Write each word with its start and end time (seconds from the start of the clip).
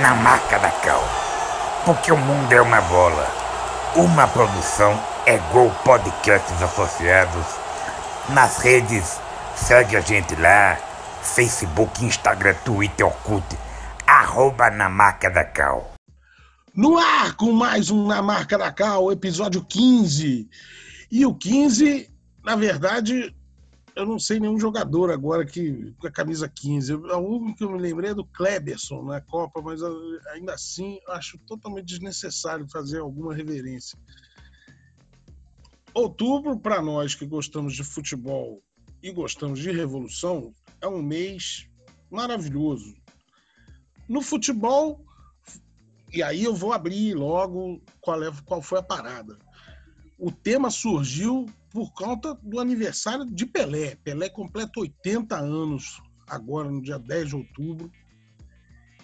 na 0.00 0.14
marca 0.14 0.58
da 0.58 0.70
Cal. 0.70 1.02
Porque 1.84 2.10
o 2.10 2.16
mundo 2.16 2.52
é 2.52 2.60
uma 2.60 2.80
bola. 2.80 3.26
Uma 3.96 4.26
produção 4.26 4.98
é 5.26 5.38
Gol 5.52 5.70
Podcasts 5.84 6.60
Associados. 6.62 7.46
Nas 8.30 8.58
redes, 8.58 9.20
segue 9.54 9.96
a 9.96 10.00
gente 10.00 10.34
lá. 10.36 10.76
Facebook, 11.22 12.04
Instagram, 12.04 12.54
Twitter, 12.64 13.06
Orkut. 13.06 13.44
Arroba 14.06 14.70
na 14.70 14.88
marca 14.88 15.30
da 15.30 15.44
Cal. 15.44 15.92
No 16.74 16.98
ar 16.98 17.34
com 17.36 17.52
mais 17.52 17.88
um 17.88 18.06
Na 18.06 18.20
Marca 18.20 18.58
da 18.58 18.72
Cal, 18.72 19.12
episódio 19.12 19.64
15. 19.64 20.48
E 21.10 21.24
o 21.24 21.32
15, 21.32 22.10
na 22.42 22.56
verdade, 22.56 23.32
eu 23.96 24.04
não 24.04 24.18
sei 24.18 24.40
nenhum 24.40 24.58
jogador 24.58 25.10
agora 25.10 25.46
que 25.46 25.92
com 25.98 26.06
a 26.06 26.10
camisa 26.10 26.48
15. 26.48 26.92
A 27.10 27.18
única 27.18 27.58
que 27.58 27.64
eu 27.64 27.70
me 27.70 27.78
lembrei 27.78 28.10
é 28.10 28.14
do 28.14 28.24
Kleberson 28.24 29.04
na 29.04 29.20
Copa, 29.20 29.62
mas 29.62 29.80
eu, 29.80 29.96
ainda 30.32 30.54
assim 30.54 30.98
acho 31.08 31.38
totalmente 31.46 31.86
desnecessário 31.86 32.68
fazer 32.68 32.98
alguma 32.98 33.34
reverência. 33.34 33.98
Outubro, 35.94 36.58
para 36.58 36.82
nós 36.82 37.14
que 37.14 37.24
gostamos 37.24 37.74
de 37.74 37.84
futebol 37.84 38.60
e 39.00 39.12
gostamos 39.12 39.60
de 39.60 39.70
revolução, 39.70 40.52
é 40.80 40.88
um 40.88 41.00
mês 41.00 41.68
maravilhoso. 42.10 42.96
No 44.08 44.20
futebol, 44.20 45.04
e 46.12 46.20
aí 46.20 46.42
eu 46.42 46.54
vou 46.54 46.72
abrir 46.72 47.14
logo 47.14 47.80
qual, 48.00 48.22
é, 48.24 48.32
qual 48.44 48.60
foi 48.60 48.80
a 48.80 48.82
parada. 48.82 49.38
O 50.18 50.30
tema 50.30 50.70
surgiu 50.70 51.46
por 51.70 51.92
conta 51.92 52.34
do 52.42 52.60
aniversário 52.60 53.24
de 53.24 53.44
Pelé. 53.44 53.96
Pelé 53.96 54.28
completa 54.28 54.80
80 54.80 55.36
anos 55.36 56.00
agora, 56.26 56.70
no 56.70 56.80
dia 56.80 56.98
10 56.98 57.28
de 57.28 57.36
outubro. 57.36 57.90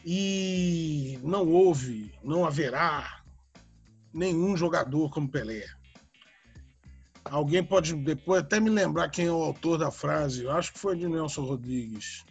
E 0.04 1.18
não 1.22 1.46
houve, 1.48 2.12
não 2.22 2.46
haverá 2.46 3.22
nenhum 4.12 4.56
jogador 4.56 5.10
como 5.10 5.28
Pelé. 5.28 5.66
Alguém 7.24 7.62
pode 7.62 7.94
depois 7.94 8.42
até 8.42 8.58
me 8.58 8.70
lembrar 8.70 9.10
quem 9.10 9.26
é 9.26 9.32
o 9.32 9.42
autor 9.42 9.78
da 9.78 9.90
frase. 9.90 10.44
Eu 10.44 10.52
acho 10.52 10.72
que 10.72 10.78
foi 10.78 10.96
de 10.96 11.08
Nelson 11.08 11.44
Rodrigues. 11.44 12.24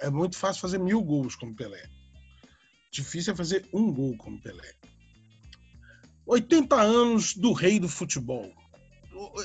É 0.00 0.08
muito 0.08 0.36
fácil 0.36 0.62
fazer 0.62 0.78
mil 0.78 1.02
gols 1.02 1.34
como 1.34 1.54
Pelé. 1.54 1.82
Difícil 2.90 3.32
é 3.32 3.36
fazer 3.36 3.68
um 3.72 3.92
gol 3.92 4.16
como 4.16 4.40
Pelé. 4.40 4.77
80 6.28 6.76
anos 6.76 7.34
do 7.34 7.52
rei 7.54 7.80
do 7.80 7.88
futebol. 7.88 8.52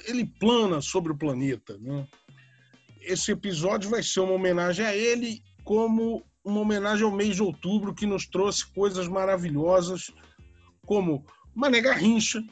Ele 0.06 0.26
plana 0.26 0.81
sobre 0.81 1.14
o 1.14 1.17
planeta. 1.17 1.78
Né? 1.78 2.06
Esse 3.02 3.31
episódio 3.31 3.90
vai 3.90 4.03
ser 4.03 4.20
uma 4.20 4.34
homenagem 4.34 4.86
a 4.86 4.94
ele, 4.94 5.42
como 5.64 6.22
uma 6.44 6.59
homenagem 6.59 7.06
ao 7.06 7.12
mês 7.12 7.38
de 7.38 7.42
outubro, 7.42 7.95
que 7.95 8.06
nos 8.06 8.28
trouxe 8.28 8.66
coisas 8.73 9.08
maravilhosas, 9.08 10.12
como 10.86 11.25
Mané 11.56 11.80
Garrincha, 11.80 12.44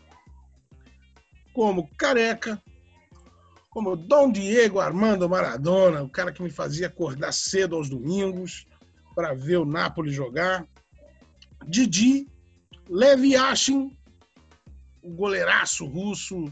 como 1.53 1.89
Careca, 1.97 2.61
como 3.69 3.97
Dom 3.97 4.31
Diego 4.31 4.79
Armando 4.79 5.27
Maradona, 5.27 6.01
o 6.03 6.09
cara 6.09 6.31
que 6.31 6.41
me 6.41 6.49
fazia 6.49 6.87
acordar 6.87 7.33
cedo 7.33 7.75
aos 7.75 7.89
domingos 7.89 8.65
para 9.13 9.33
ver 9.33 9.57
o 9.57 9.65
Napoli 9.65 10.11
jogar. 10.11 10.65
Didi, 11.67 12.27
Lev 12.89 13.25
Yashin, 13.25 13.97
o 15.03 15.11
goleiraço 15.11 15.85
russo 15.85 16.51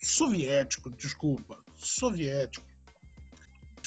soviético, 0.00 0.90
desculpa, 0.90 1.58
soviético. 1.76 2.66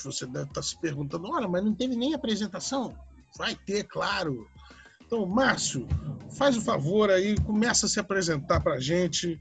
Você 0.04 0.26
deve 0.26 0.50
estar 0.50 0.62
se 0.62 0.80
perguntando, 0.80 1.30
olha, 1.30 1.48
mas 1.48 1.64
não 1.64 1.74
teve 1.74 1.96
nem 1.96 2.14
apresentação? 2.14 2.96
Vai 3.38 3.56
ter, 3.56 3.84
claro. 3.86 4.48
Então, 5.06 5.26
Márcio, 5.26 5.88
faz 6.38 6.58
o 6.58 6.62
favor 6.62 7.10
aí, 7.10 7.36
começa 7.42 7.86
a 7.86 7.90
se 7.90 8.00
apresentar 8.00 8.60
para 8.62 8.76
a 8.76 8.80
gente. 8.80 9.40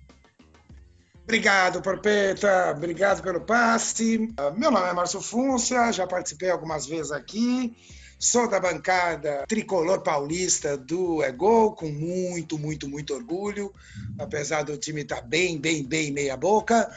Obrigado, 1.24 1.80
Porpeta. 1.80 2.70
Obrigado 2.76 3.22
pelo 3.22 3.40
passe. 3.40 4.30
Meu 4.56 4.70
nome 4.70 4.88
é 4.88 4.92
Márcio 4.92 5.22
Fúncia, 5.22 5.90
já 5.90 6.06
participei 6.06 6.50
algumas 6.50 6.86
vezes 6.86 7.10
aqui. 7.10 7.74
Sou 8.18 8.48
da 8.48 8.60
bancada 8.60 9.44
tricolor 9.48 10.02
paulista 10.02 10.76
do 10.76 11.22
É 11.22 11.32
Gol, 11.32 11.72
com 11.72 11.88
muito, 11.88 12.58
muito, 12.58 12.88
muito 12.88 13.14
orgulho, 13.14 13.72
apesar 14.18 14.62
do 14.62 14.76
time 14.76 15.00
estar 15.00 15.16
tá 15.16 15.22
bem, 15.22 15.58
bem, 15.58 15.82
bem 15.82 16.12
meia 16.12 16.36
boca. 16.36 16.90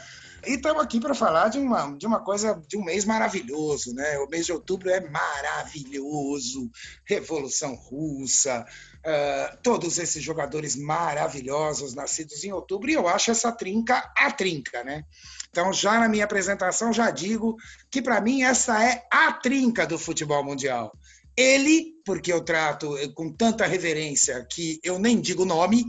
E 0.46 0.54
estamos 0.54 0.82
aqui 0.82 1.00
para 1.00 1.14
falar 1.14 1.48
de 1.48 1.58
uma, 1.58 1.96
de 1.96 2.06
uma 2.06 2.20
coisa, 2.20 2.62
de 2.68 2.76
um 2.76 2.84
mês 2.84 3.04
maravilhoso, 3.04 3.92
né? 3.92 4.18
O 4.18 4.28
mês 4.28 4.46
de 4.46 4.52
outubro 4.52 4.88
é 4.88 5.00
maravilhoso. 5.00 6.70
Revolução 7.04 7.74
Russa, 7.74 8.64
uh, 8.64 9.58
todos 9.62 9.98
esses 9.98 10.22
jogadores 10.22 10.76
maravilhosos 10.76 11.94
nascidos 11.94 12.44
em 12.44 12.52
outubro, 12.52 12.88
e 12.88 12.94
eu 12.94 13.08
acho 13.08 13.30
essa 13.30 13.50
trinca 13.50 14.10
a 14.16 14.30
trinca, 14.30 14.84
né? 14.84 15.04
Então, 15.50 15.72
já 15.72 15.98
na 15.98 16.08
minha 16.08 16.24
apresentação, 16.24 16.92
já 16.92 17.10
digo 17.10 17.56
que 17.90 18.00
para 18.00 18.20
mim 18.20 18.42
essa 18.42 18.82
é 18.84 19.02
a 19.10 19.32
trinca 19.32 19.86
do 19.86 19.98
futebol 19.98 20.44
mundial. 20.44 20.92
Ele, 21.36 21.94
porque 22.04 22.32
eu 22.32 22.44
trato 22.44 22.94
com 23.14 23.32
tanta 23.32 23.66
reverência 23.66 24.46
que 24.50 24.80
eu 24.84 24.98
nem 24.98 25.20
digo 25.20 25.44
nome, 25.44 25.84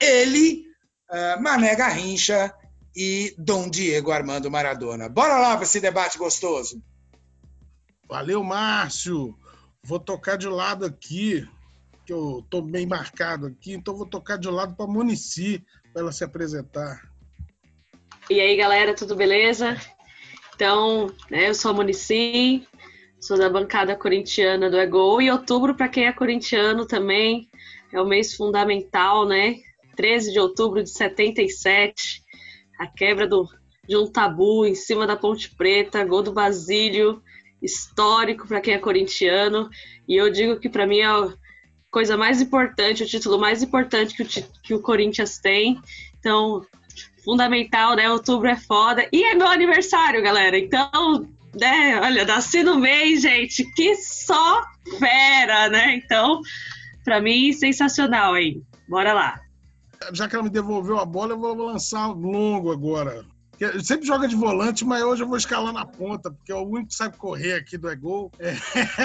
ele, 0.00 0.64
uh, 1.10 1.42
Mané 1.42 1.74
Garrincha 1.74 2.54
e 3.00 3.32
Dom 3.38 3.70
Diego 3.70 4.10
Armando 4.10 4.50
Maradona. 4.50 5.08
Bora 5.08 5.38
lá 5.38 5.54
para 5.54 5.62
esse 5.62 5.80
debate 5.80 6.18
gostoso. 6.18 6.82
Valeu, 8.08 8.42
Márcio. 8.42 9.38
Vou 9.84 10.00
tocar 10.00 10.36
de 10.36 10.48
lado 10.48 10.84
aqui, 10.84 11.46
que 12.04 12.12
eu 12.12 12.44
tô 12.50 12.60
bem 12.60 12.86
marcado 12.86 13.46
aqui, 13.46 13.72
então 13.72 13.96
vou 13.96 14.04
tocar 14.04 14.36
de 14.36 14.48
lado 14.48 14.74
para 14.74 14.88
Munici, 14.88 15.64
para 15.92 16.02
ela 16.02 16.10
se 16.10 16.24
apresentar. 16.24 17.08
E 18.28 18.40
aí, 18.40 18.56
galera, 18.56 18.92
tudo 18.92 19.14
beleza? 19.14 19.80
Então, 20.56 21.14
né, 21.30 21.50
eu 21.50 21.54
sou 21.54 21.70
a 21.70 21.74
Munici, 21.74 22.66
sou 23.20 23.38
da 23.38 23.48
bancada 23.48 23.94
corintiana 23.94 24.68
do 24.68 24.76
Egol, 24.76 25.22
e 25.22 25.30
outubro, 25.30 25.76
para 25.76 25.88
quem 25.88 26.06
é 26.06 26.12
corintiano 26.12 26.84
também, 26.84 27.48
é 27.92 28.00
o 28.00 28.08
mês 28.08 28.34
fundamental, 28.34 29.24
né? 29.24 29.54
13 29.94 30.32
de 30.32 30.40
outubro 30.40 30.82
de 30.82 30.90
77, 30.90 32.26
a 32.78 32.86
quebra 32.86 33.26
do, 33.26 33.48
de 33.88 33.96
um 33.96 34.06
tabu 34.10 34.64
em 34.64 34.74
cima 34.74 35.06
da 35.06 35.16
Ponte 35.16 35.54
Preta, 35.54 36.04
gol 36.04 36.22
do 36.22 36.32
Basílio, 36.32 37.22
histórico 37.60 38.46
para 38.46 38.60
quem 38.60 38.74
é 38.74 38.78
corintiano, 38.78 39.68
e 40.06 40.16
eu 40.16 40.30
digo 40.30 40.60
que 40.60 40.68
para 40.68 40.86
mim 40.86 40.98
é 40.98 41.06
a 41.06 41.32
coisa 41.90 42.16
mais 42.16 42.40
importante, 42.40 43.02
o 43.02 43.06
título 43.06 43.38
mais 43.38 43.62
importante 43.62 44.14
que 44.14 44.22
o, 44.22 44.44
que 44.62 44.74
o 44.74 44.80
Corinthians 44.80 45.38
tem. 45.38 45.80
Então, 46.18 46.64
fundamental, 47.24 47.96
né? 47.96 48.10
Outubro 48.10 48.48
é 48.48 48.56
foda. 48.56 49.06
E 49.12 49.22
é 49.22 49.34
meu 49.34 49.48
aniversário, 49.48 50.22
galera. 50.22 50.58
Então, 50.58 51.28
né? 51.54 52.00
Olha, 52.00 52.24
nasci 52.24 52.62
no 52.62 52.78
mês, 52.78 53.22
gente. 53.22 53.64
Que 53.74 53.94
só 53.96 54.62
fera, 54.98 55.68
né? 55.68 55.94
Então, 55.96 56.40
para 57.04 57.20
mim, 57.20 57.52
sensacional 57.52 58.34
aí. 58.34 58.60
Bora 58.88 59.12
lá. 59.12 59.40
Já 60.12 60.28
que 60.28 60.34
ela 60.34 60.44
me 60.44 60.50
devolveu 60.50 60.98
a 60.98 61.04
bola, 61.04 61.32
eu 61.32 61.38
vou 61.38 61.54
lançar 61.54 62.08
longo 62.08 62.72
agora. 62.72 63.24
Eu 63.58 63.82
sempre 63.82 64.06
joga 64.06 64.28
de 64.28 64.36
volante, 64.36 64.84
mas 64.84 65.02
hoje 65.02 65.24
eu 65.24 65.28
vou 65.28 65.36
escalar 65.36 65.72
na 65.72 65.84
ponta, 65.84 66.30
porque 66.30 66.52
é 66.52 66.54
o 66.54 66.62
único 66.62 66.88
que 66.88 66.94
sabe 66.94 67.16
correr 67.16 67.54
aqui 67.54 67.76
do 67.76 67.90
Egol. 67.90 68.30
É... 68.38 68.52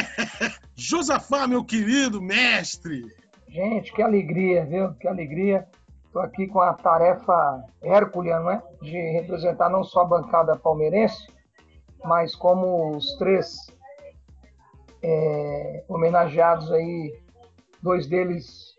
Josafá, 0.75 1.47
meu 1.47 1.63
querido 1.63 2.21
mestre. 2.21 3.03
Gente, 3.47 3.91
que 3.91 4.01
alegria, 4.01 4.63
viu? 4.65 4.93
Que 4.95 5.07
alegria. 5.07 5.67
Estou 6.05 6.21
aqui 6.21 6.45
com 6.47 6.61
a 6.61 6.73
tarefa 6.73 7.63
herculeana, 7.81 8.51
né? 8.51 8.63
De 8.81 8.97
representar 9.13 9.69
não 9.69 9.83
só 9.83 10.01
a 10.01 10.05
bancada 10.05 10.55
palmeirense, 10.55 11.25
mas 12.03 12.35
como 12.35 12.95
os 12.95 13.17
três 13.17 13.55
é, 15.01 15.83
homenageados 15.87 16.71
aí, 16.71 17.11
dois 17.81 18.05
deles 18.05 18.72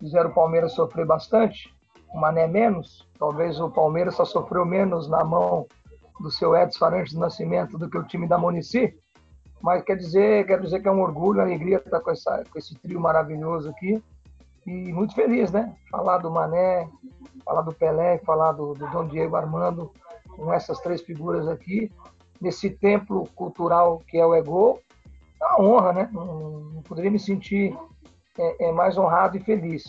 fizeram 0.00 0.30
o 0.30 0.34
Palmeiras 0.34 0.72
sofrer 0.72 1.06
bastante, 1.06 1.72
o 2.12 2.18
Mané 2.18 2.48
menos, 2.48 3.06
talvez 3.18 3.60
o 3.60 3.70
Palmeiras 3.70 4.16
só 4.16 4.24
sofreu 4.24 4.64
menos 4.64 5.08
na 5.08 5.22
mão 5.22 5.66
do 6.18 6.30
seu 6.30 6.56
Edson 6.56 6.84
Arantes 6.84 7.14
do 7.14 7.20
Nascimento 7.20 7.78
do 7.78 7.88
que 7.88 7.96
o 7.96 8.02
time 8.02 8.26
da 8.26 8.36
Munici. 8.36 8.94
Mas 9.62 9.82
quer 9.82 9.96
dizer, 9.96 10.46
quer 10.46 10.60
dizer 10.60 10.80
que 10.80 10.88
é 10.88 10.90
um 10.90 11.00
orgulho, 11.00 11.38
uma 11.38 11.44
alegria 11.44 11.76
estar 11.76 12.00
com, 12.00 12.10
essa, 12.10 12.42
com 12.50 12.58
esse 12.58 12.74
trio 12.76 12.98
maravilhoso 13.00 13.68
aqui. 13.70 14.02
E 14.66 14.92
muito 14.92 15.14
feliz, 15.14 15.50
né? 15.50 15.74
Falar 15.90 16.18
do 16.18 16.30
Mané, 16.30 16.88
falar 17.44 17.62
do 17.62 17.72
Pelé, 17.72 18.18
falar 18.18 18.52
do, 18.52 18.74
do 18.74 18.86
Dom 18.88 19.06
Diego 19.06 19.36
Armando, 19.36 19.90
com 20.28 20.52
essas 20.52 20.80
três 20.80 21.00
figuras 21.02 21.46
aqui, 21.48 21.90
nesse 22.40 22.70
templo 22.70 23.26
cultural 23.34 24.02
que 24.06 24.18
é 24.18 24.26
o 24.26 24.34
Ego. 24.34 24.80
É 25.40 25.46
uma 25.46 25.62
honra, 25.62 25.92
né? 25.92 26.10
Não, 26.12 26.60
não 26.60 26.82
poderia 26.82 27.10
me 27.10 27.18
sentir 27.18 27.76
é, 28.38 28.68
é, 28.68 28.72
mais 28.72 28.96
honrado 28.96 29.36
e 29.36 29.40
feliz. 29.40 29.84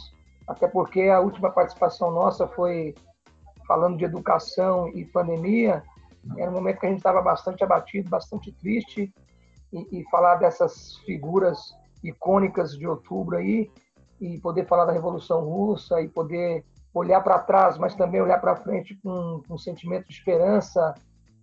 Até 0.47 0.67
porque 0.67 1.03
a 1.03 1.19
última 1.19 1.51
participação 1.51 2.11
nossa 2.11 2.47
foi 2.47 2.95
falando 3.67 3.97
de 3.97 4.05
educação 4.05 4.87
e 4.89 5.05
pandemia. 5.05 5.83
Era 6.37 6.49
um 6.49 6.53
momento 6.53 6.79
que 6.79 6.85
a 6.85 6.89
gente 6.89 6.99
estava 6.99 7.21
bastante 7.21 7.63
abatido, 7.63 8.09
bastante 8.09 8.51
triste. 8.51 9.13
E, 9.71 9.99
e 9.99 10.03
falar 10.09 10.35
dessas 10.35 10.97
figuras 11.05 11.73
icônicas 12.03 12.77
de 12.77 12.85
outubro 12.87 13.37
aí, 13.37 13.71
e 14.19 14.37
poder 14.39 14.67
falar 14.67 14.85
da 14.85 14.91
Revolução 14.91 15.45
Russa, 15.45 16.01
e 16.01 16.09
poder 16.09 16.65
olhar 16.93 17.21
para 17.21 17.39
trás, 17.39 17.77
mas 17.77 17.95
também 17.95 18.21
olhar 18.21 18.39
para 18.39 18.55
frente 18.57 18.99
com, 19.01 19.41
com 19.47 19.53
um 19.55 19.57
sentimento 19.57 20.07
de 20.07 20.13
esperança, 20.13 20.93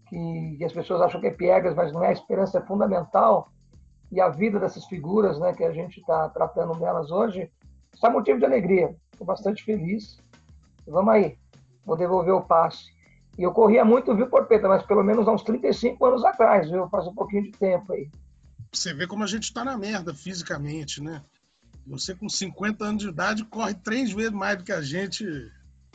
que, 0.09 0.56
que, 0.59 0.65
as 0.65 0.73
pessoas 0.73 1.00
acham 1.00 1.21
que 1.21 1.27
é 1.27 1.31
piegas, 1.31 1.75
mas 1.75 1.93
não 1.93 2.03
é. 2.03 2.09
A 2.09 2.12
esperança 2.12 2.59
é 2.59 2.67
fundamental. 2.67 3.49
E 4.10 4.20
a 4.20 4.28
vida 4.28 4.58
dessas 4.58 4.84
figuras, 4.87 5.38
né, 5.38 5.52
que 5.52 5.64
a 5.64 5.72
gente 5.72 6.00
está 6.00 6.28
tratando 6.31 6.78
delas 6.78 7.10
hoje, 7.10 7.50
está 7.93 8.08
motivo 8.10 8.38
de 8.38 8.44
alegria. 8.44 8.94
Estou 9.12 9.26
bastante 9.26 9.64
feliz. 9.64 10.19
Vamos 10.87 11.12
aí, 11.12 11.37
vou 11.84 11.96
devolver 11.96 12.32
o 12.32 12.43
passe. 12.43 12.87
E 13.38 13.43
eu 13.43 13.52
corria 13.52 13.84
muito, 13.84 14.14
viu, 14.16 14.28
Porpeta, 14.28 14.69
mas 14.69 14.82
pelo 14.82 15.05
menos 15.05 15.28
há 15.28 15.32
uns 15.32 15.43
35 15.43 16.05
anos 16.05 16.25
atrás, 16.25 16.69
viu? 16.70 16.88
Faz 16.88 17.06
um 17.06 17.14
pouquinho 17.14 17.44
de 17.44 17.52
tempo 17.52 17.93
aí. 17.93 18.10
Você 18.72 18.93
vê 18.93 19.06
como 19.06 19.22
a 19.22 19.26
gente 19.26 19.44
está 19.44 19.64
na 19.64 19.78
merda 19.78 20.12
fisicamente, 20.14 21.02
né? 21.02 21.22
Você 21.87 22.14
com 22.14 22.28
50 22.28 22.84
anos 22.84 23.02
de 23.02 23.08
idade 23.08 23.44
corre 23.44 23.75
três 23.75 24.12
vezes 24.12 24.32
mais 24.32 24.58
do 24.58 24.64
que 24.64 24.72
a 24.72 24.82
gente, 24.82 25.25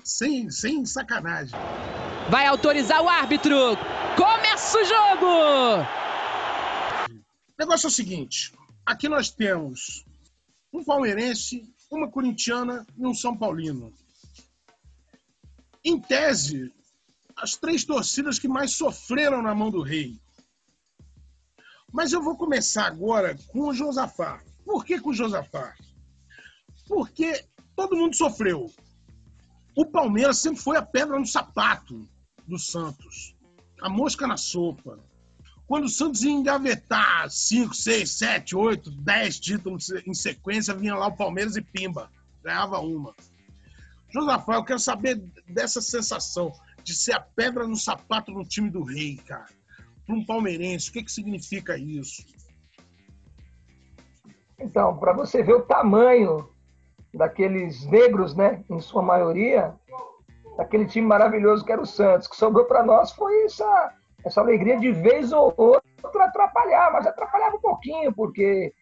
sem, 0.04 0.50
sem 0.50 0.86
sacanagem. 0.86 1.58
Vai 2.30 2.48
autorizar 2.48 3.02
o 3.02 3.10
árbitro. 3.10 3.56
Começa 4.16 4.78
o 4.78 4.86
jogo! 4.86 6.03
O 7.58 7.62
negócio 7.62 7.88
é 7.88 7.90
o 7.90 7.92
seguinte: 7.92 8.54
aqui 8.86 9.08
nós 9.08 9.30
temos 9.30 10.04
um 10.72 10.84
palmeirense, 10.84 11.72
uma 11.92 12.10
corintiana 12.10 12.86
e 12.98 13.06
um 13.06 13.14
São 13.14 13.38
Paulino. 13.38 13.94
Em 15.86 16.00
tese, 16.00 16.74
as 17.36 17.56
três 17.56 17.84
torcidas 17.84 18.40
que 18.40 18.48
mais 18.48 18.74
sofreram 18.74 19.42
na 19.42 19.54
mão 19.54 19.70
do 19.70 19.82
rei. 19.82 20.20
Mas 21.92 22.12
eu 22.12 22.24
vou 22.24 22.36
começar 22.36 22.88
agora 22.88 23.38
com 23.50 23.68
o 23.68 23.74
Josafá. 23.74 24.42
Por 24.66 24.84
que 24.84 25.00
com 25.00 25.12
o 25.12 25.14
Josafá? 25.14 25.76
Porque 26.88 27.46
todo 27.76 27.96
mundo 27.96 28.16
sofreu. 28.16 28.72
O 29.76 29.86
Palmeiras 29.86 30.40
sempre 30.40 30.62
foi 30.62 30.78
a 30.78 30.82
pedra 30.82 31.20
no 31.20 31.26
sapato 31.26 32.08
do 32.48 32.58
Santos. 32.58 33.36
A 33.80 33.90
mosca 33.90 34.26
na 34.26 34.38
sopa. 34.38 35.00
Quando 35.74 35.86
o 35.86 35.90
Santos 35.90 36.22
ia 36.22 36.32
engavetar 36.32 37.28
5, 37.28 37.74
6, 37.74 38.12
7, 38.12 38.56
8, 38.56 38.92
10 38.92 39.40
títulos 39.40 39.90
em 40.06 40.14
sequência, 40.14 40.72
vinha 40.72 40.94
lá 40.94 41.08
o 41.08 41.18
Palmeiras 41.18 41.56
e 41.56 41.64
pimba, 41.64 42.12
ganhava 42.44 42.78
uma. 42.78 43.16
Josafá, 44.08 44.54
eu 44.54 44.64
quero 44.64 44.78
saber 44.78 45.20
dessa 45.48 45.82
sensação 45.82 46.54
de 46.84 46.94
ser 46.94 47.14
a 47.14 47.20
pedra 47.20 47.68
no 47.68 47.76
sapato 47.76 48.32
no 48.32 48.46
time 48.46 48.70
do 48.70 48.84
rei, 48.84 49.18
cara. 49.26 49.48
Para 50.06 50.16
um 50.16 50.24
palmeirense, 50.24 50.92
o 50.92 50.94
que, 50.94 51.06
que 51.06 51.12
significa 51.12 51.76
isso? 51.76 52.24
Então, 54.60 54.96
para 54.98 55.12
você 55.12 55.42
ver 55.42 55.56
o 55.56 55.64
tamanho 55.64 56.48
daqueles 57.12 57.84
negros, 57.88 58.36
né, 58.36 58.64
em 58.70 58.80
sua 58.80 59.02
maioria, 59.02 59.74
daquele 60.56 60.86
time 60.86 61.08
maravilhoso 61.08 61.66
que 61.66 61.72
era 61.72 61.82
o 61.82 61.88
Santos, 61.88 62.28
que 62.28 62.36
sobrou 62.36 62.66
para 62.66 62.86
nós 62.86 63.12
foi 63.12 63.46
essa 63.46 64.03
essa 64.26 64.42
alegria 64.42 64.80
de 64.80 64.92
vez 64.92 65.32
ou 65.32 65.54
outra 65.58 66.26
atrapalhar, 66.26 66.92
mas 66.92 67.06
atrapalhava 67.06 67.58
um 67.58 67.62
pouquinho, 67.62 68.14
porque 68.14 68.74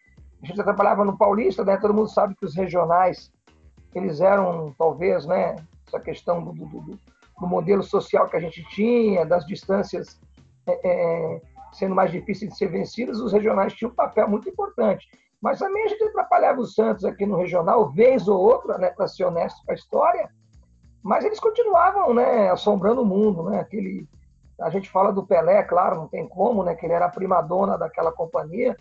a 0.42 0.46
gente 0.46 0.60
atrapalhava 0.60 1.04
no 1.04 1.16
Paulista, 1.16 1.64
né? 1.64 1.76
Todo 1.76 1.94
mundo 1.94 2.08
sabe 2.08 2.34
que 2.36 2.44
os 2.44 2.54
regionais, 2.54 3.32
eles 3.94 4.20
eram, 4.20 4.74
talvez, 4.78 5.26
né? 5.26 5.56
Essa 5.86 6.00
questão 6.00 6.42
do, 6.42 6.52
do, 6.52 6.66
do, 6.66 7.46
modelo 7.46 7.82
social 7.82 8.28
que 8.28 8.36
a 8.36 8.40
gente 8.40 8.62
tinha, 8.70 9.26
das 9.26 9.44
distâncias 9.46 10.20
é, 10.66 10.80
é, 10.84 11.40
sendo 11.72 11.94
mais 11.94 12.10
difíceis 12.10 12.52
de 12.52 12.56
ser 12.56 12.68
vencidas, 12.68 13.20
os 13.20 13.32
regionais 13.32 13.72
tinham 13.74 13.90
um 13.90 13.94
papel 13.94 14.28
muito 14.28 14.48
importante. 14.48 15.08
Mas 15.40 15.58
também 15.58 15.84
a 15.84 15.88
gente 15.88 16.04
atrapalhava 16.04 16.60
o 16.60 16.66
Santos 16.66 17.04
aqui 17.04 17.26
no 17.26 17.36
regional, 17.36 17.90
vez 17.90 18.28
ou 18.28 18.40
outra, 18.40 18.78
né? 18.78 18.90
Para 18.90 19.08
ser 19.08 19.24
honesto 19.24 19.60
com 19.66 19.72
a 19.72 19.74
história, 19.74 20.30
mas 21.02 21.24
eles 21.24 21.40
continuavam, 21.40 22.14
né? 22.14 22.50
Assombrando 22.50 23.02
o 23.02 23.06
mundo, 23.06 23.50
né? 23.50 23.60
Aquele 23.60 24.06
a 24.62 24.70
gente 24.70 24.88
fala 24.90 25.12
do 25.12 25.26
Pelé, 25.26 25.62
claro, 25.62 25.96
não 25.96 26.08
tem 26.08 26.26
como, 26.28 26.62
né? 26.62 26.74
Que 26.74 26.86
ele 26.86 26.92
era 26.92 27.06
a 27.06 27.10
primadona 27.10 27.76
daquela 27.76 28.12
companhia, 28.12 28.76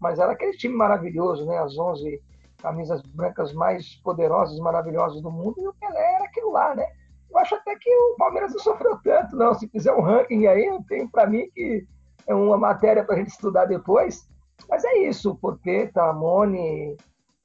mas 0.00 0.18
era 0.18 0.32
aquele 0.32 0.56
time 0.56 0.74
maravilhoso, 0.74 1.46
né? 1.46 1.58
As 1.58 1.76
11 1.76 2.20
camisas 2.58 3.02
brancas 3.02 3.52
mais 3.52 3.94
poderosas, 3.96 4.58
maravilhosas 4.58 5.22
do 5.22 5.30
mundo, 5.30 5.54
e 5.58 5.68
o 5.68 5.74
Pelé 5.74 6.14
era 6.14 6.24
aquilo 6.24 6.50
lá, 6.50 6.74
né? 6.74 6.86
Eu 7.30 7.38
acho 7.38 7.54
até 7.54 7.76
que 7.76 7.90
o 7.90 8.16
Palmeiras 8.16 8.52
não 8.52 8.58
sofreu 8.58 8.98
tanto, 9.02 9.36
não. 9.36 9.54
Se 9.54 9.68
fizer 9.68 9.92
um 9.92 10.00
ranking 10.00 10.46
aí, 10.46 10.64
eu 10.64 10.82
tenho 10.88 11.08
para 11.08 11.26
mim 11.26 11.48
que 11.54 11.86
é 12.26 12.34
uma 12.34 12.56
matéria 12.56 13.04
para 13.04 13.14
a 13.14 13.18
gente 13.18 13.28
estudar 13.28 13.66
depois. 13.66 14.26
Mas 14.68 14.82
é 14.84 14.98
isso, 14.98 15.36
Porpeta, 15.36 16.12
Mone 16.12 16.96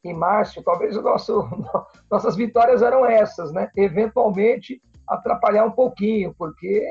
e 0.04 0.14
Márcio, 0.14 0.64
talvez 0.64 0.96
nosso, 1.02 1.48
nossas 2.10 2.36
vitórias 2.36 2.82
eram 2.82 3.06
essas, 3.06 3.52
né? 3.52 3.70
Eventualmente 3.76 4.82
atrapalhar 5.08 5.66
um 5.66 5.72
pouquinho, 5.72 6.34
porque 6.38 6.86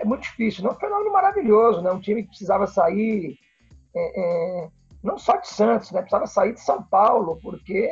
é 0.00 0.04
muito 0.04 0.22
difícil. 0.22 0.62
Não 0.62 0.70
é 0.70 0.74
um 0.74 0.78
fenômeno 0.78 1.12
maravilhoso, 1.12 1.82
né? 1.82 1.90
Um 1.90 2.00
time 2.00 2.22
que 2.22 2.28
precisava 2.28 2.66
sair 2.66 3.38
é, 3.94 4.20
é, 4.20 4.68
não 5.02 5.18
só 5.18 5.36
de 5.36 5.48
Santos, 5.48 5.90
né? 5.90 6.00
Precisava 6.00 6.26
sair 6.26 6.54
de 6.54 6.60
São 6.60 6.82
Paulo, 6.82 7.38
porque 7.42 7.90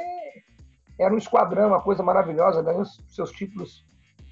era 0.99 1.13
um 1.13 1.19
esquadrão, 1.19 1.69
uma 1.69 1.81
coisa 1.81 2.03
maravilhosa, 2.03 2.63
ganhou 2.63 2.85
seus 3.09 3.31
títulos 3.33 3.85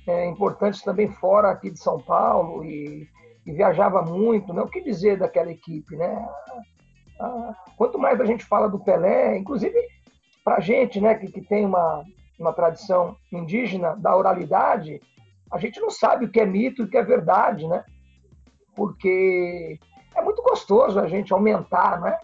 é, 0.06 0.26
importantes 0.26 0.82
também 0.82 1.08
fora 1.08 1.50
aqui 1.50 1.70
de 1.70 1.78
São 1.78 2.00
Paulo 2.00 2.64
e, 2.64 3.08
e, 3.46 3.52
viajava 3.52 4.02
muito, 4.02 4.52
né? 4.52 4.62
O 4.62 4.68
que 4.68 4.82
dizer 4.82 5.18
daquela 5.18 5.50
equipe, 5.50 5.96
né? 5.96 6.28
Quanto 7.76 7.98
mais 7.98 8.20
a 8.20 8.24
gente 8.24 8.44
fala 8.44 8.68
do 8.68 8.78
Pelé, 8.78 9.38
inclusive 9.38 9.78
para 10.44 10.60
gente, 10.60 11.00
né, 11.00 11.14
que, 11.14 11.28
que 11.28 11.40
tem 11.40 11.64
uma, 11.64 12.04
uma 12.38 12.52
tradição 12.52 13.16
indígena 13.32 13.96
da 13.96 14.14
oralidade, 14.14 15.00
a 15.50 15.58
gente 15.58 15.80
não 15.80 15.90
sabe 15.90 16.24
o 16.24 16.30
que 16.30 16.40
é 16.40 16.46
mito 16.46 16.82
e 16.82 16.84
o 16.84 16.88
que 16.88 16.96
é 16.96 17.02
verdade, 17.02 17.66
né? 17.66 17.84
Porque 18.74 19.78
é 20.16 20.22
muito 20.22 20.42
gostoso 20.42 20.98
a 20.98 21.06
gente 21.06 21.32
aumentar 21.32 22.00
né, 22.00 22.18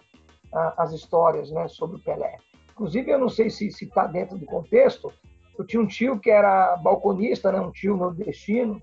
as 0.77 0.91
histórias 0.91 1.51
né, 1.51 1.67
sobre 1.67 1.97
o 1.97 2.03
Pelé. 2.03 2.37
Inclusive, 2.71 3.11
eu 3.11 3.19
não 3.19 3.29
sei 3.29 3.49
se 3.49 3.67
está 3.67 4.07
dentro 4.07 4.37
do 4.37 4.45
contexto, 4.45 5.11
eu 5.57 5.65
tinha 5.65 5.81
um 5.81 5.87
tio 5.87 6.19
que 6.19 6.29
era 6.29 6.75
balconista, 6.77 7.51
né, 7.51 7.59
um 7.59 7.71
tio 7.71 7.95
nordestino, 7.95 8.81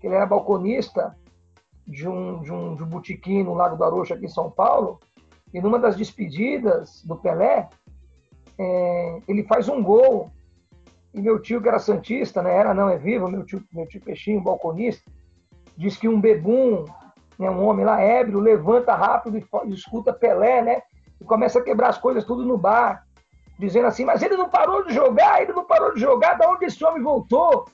que 0.00 0.06
ele 0.06 0.14
era 0.14 0.26
balconista 0.26 1.14
de 1.86 2.08
um, 2.08 2.40
de 2.42 2.52
um, 2.52 2.74
de 2.74 2.82
um 2.82 2.86
botequim 2.86 3.42
no 3.42 3.54
Lago 3.54 3.76
do 3.76 3.84
Arocho, 3.84 4.14
aqui 4.14 4.24
em 4.24 4.28
São 4.28 4.50
Paulo, 4.50 4.98
e 5.52 5.60
numa 5.60 5.78
das 5.78 5.96
despedidas 5.96 7.02
do 7.04 7.16
Pelé, 7.16 7.68
é, 8.58 9.18
ele 9.28 9.44
faz 9.44 9.68
um 9.68 9.82
gol 9.82 10.30
e 11.14 11.22
meu 11.22 11.40
tio, 11.40 11.62
que 11.62 11.68
era 11.68 11.78
santista, 11.78 12.42
né? 12.42 12.52
Era 12.52 12.74
não, 12.74 12.88
é 12.88 12.98
vivo, 12.98 13.28
meu 13.28 13.44
tio, 13.44 13.62
meu 13.72 13.86
tio 13.86 14.00
Peixinho, 14.00 14.42
balconista, 14.42 15.08
diz 15.76 15.96
que 15.96 16.08
um 16.08 16.20
bebum, 16.20 16.84
né, 17.38 17.48
um 17.48 17.64
homem 17.64 17.84
lá 17.84 18.00
ébrio, 18.00 18.40
levanta 18.40 18.94
rápido 18.94 19.38
e, 19.38 19.72
escuta 19.72 20.12
Pelé, 20.12 20.60
né? 20.60 20.82
E 21.20 21.24
começa 21.24 21.60
a 21.60 21.62
quebrar 21.62 21.90
as 21.90 21.98
coisas 21.98 22.24
tudo 22.24 22.44
no 22.44 22.58
bar, 22.58 23.06
dizendo 23.56 23.86
assim, 23.86 24.04
mas 24.04 24.22
ele 24.22 24.36
não 24.36 24.48
parou 24.48 24.84
de 24.84 24.92
jogar, 24.92 25.40
ele 25.40 25.52
não 25.52 25.64
parou 25.64 25.94
de 25.94 26.00
jogar, 26.00 26.34
da 26.34 26.50
onde 26.50 26.64
esse 26.64 26.84
homem 26.84 27.02
voltou? 27.02 27.66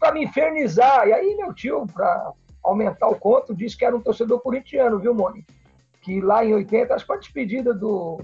Para 0.00 0.12
me 0.12 0.24
infernizar. 0.24 1.06
E 1.06 1.12
aí 1.12 1.36
meu 1.36 1.52
tio, 1.52 1.86
para 1.92 2.32
aumentar 2.64 3.08
o 3.08 3.16
conto, 3.16 3.54
disse 3.54 3.76
que 3.76 3.84
era 3.84 3.94
um 3.94 4.00
torcedor 4.00 4.40
corintiano, 4.40 4.98
viu, 4.98 5.14
Moni? 5.14 5.44
Que 6.00 6.22
lá 6.22 6.42
em 6.42 6.54
80, 6.54 6.94
acho 6.94 7.06
que 7.06 7.12
a 7.12 7.18
despedida 7.18 7.74
do, 7.74 8.20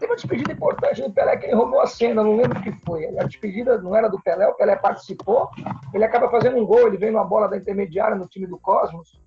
Teve 0.00 0.12
uma 0.12 0.16
despedida 0.16 0.52
importante 0.52 1.02
do 1.02 1.12
Pelé 1.12 1.36
que 1.36 1.46
ele 1.46 1.54
roubou 1.54 1.80
a 1.80 1.86
cena, 1.86 2.24
não 2.24 2.34
lembro 2.34 2.58
o 2.58 2.62
que 2.62 2.72
foi. 2.84 3.06
A 3.18 3.24
despedida 3.24 3.80
não 3.80 3.94
era 3.94 4.08
do 4.08 4.20
Pelé, 4.20 4.48
o 4.48 4.54
Pelé 4.54 4.74
participou, 4.74 5.50
ele 5.94 6.02
acaba 6.02 6.28
fazendo 6.28 6.56
um 6.56 6.66
gol, 6.66 6.88
ele 6.88 6.96
vem 6.96 7.12
numa 7.12 7.24
bola 7.24 7.48
da 7.48 7.56
intermediária 7.56 8.16
no 8.16 8.26
time 8.26 8.46
do 8.46 8.58
Cosmos. 8.58 9.20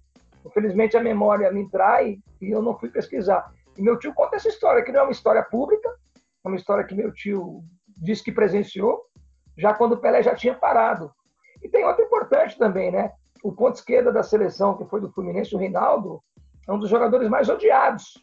Infelizmente 0.45 0.97
a 0.97 1.01
memória 1.01 1.49
me 1.51 1.69
trai 1.69 2.17
e 2.41 2.51
eu 2.51 2.61
não 2.61 2.77
fui 2.77 2.89
pesquisar. 2.89 3.53
E 3.77 3.81
meu 3.81 3.97
tio 3.97 4.13
conta 4.13 4.35
essa 4.35 4.49
história, 4.49 4.83
que 4.83 4.91
não 4.91 5.01
é 5.01 5.03
uma 5.03 5.11
história 5.11 5.43
pública, 5.43 5.89
é 6.43 6.47
uma 6.47 6.57
história 6.57 6.83
que 6.83 6.93
meu 6.93 7.13
tio 7.13 7.63
disse 7.95 8.23
que 8.23 8.31
presenciou, 8.31 9.05
já 9.57 9.73
quando 9.73 9.93
o 9.93 9.97
Pelé 9.97 10.21
já 10.21 10.35
tinha 10.35 10.55
parado. 10.55 11.11
E 11.61 11.69
tem 11.69 11.85
outra 11.85 12.03
importante 12.03 12.57
também, 12.57 12.91
né? 12.91 13.13
o 13.43 13.51
ponto 13.51 13.75
esquerda 13.75 14.11
da 14.11 14.23
seleção, 14.23 14.77
que 14.77 14.85
foi 14.85 15.01
do 15.01 15.11
Fluminense, 15.11 15.53
o 15.53 15.59
Rinaldo, 15.59 16.23
é 16.67 16.71
um 16.71 16.79
dos 16.79 16.89
jogadores 16.89 17.27
mais 17.27 17.49
odiados. 17.49 18.13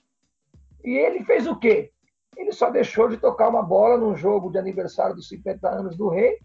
E 0.82 0.96
ele 0.96 1.22
fez 1.24 1.46
o 1.46 1.54
quê? 1.56 1.92
Ele 2.36 2.52
só 2.52 2.70
deixou 2.70 3.08
de 3.08 3.16
tocar 3.16 3.48
uma 3.48 3.62
bola 3.62 3.98
num 3.98 4.16
jogo 4.16 4.50
de 4.50 4.58
aniversário 4.58 5.14
dos 5.14 5.28
50 5.28 5.68
anos 5.68 5.96
do 5.96 6.08
Rei. 6.08 6.38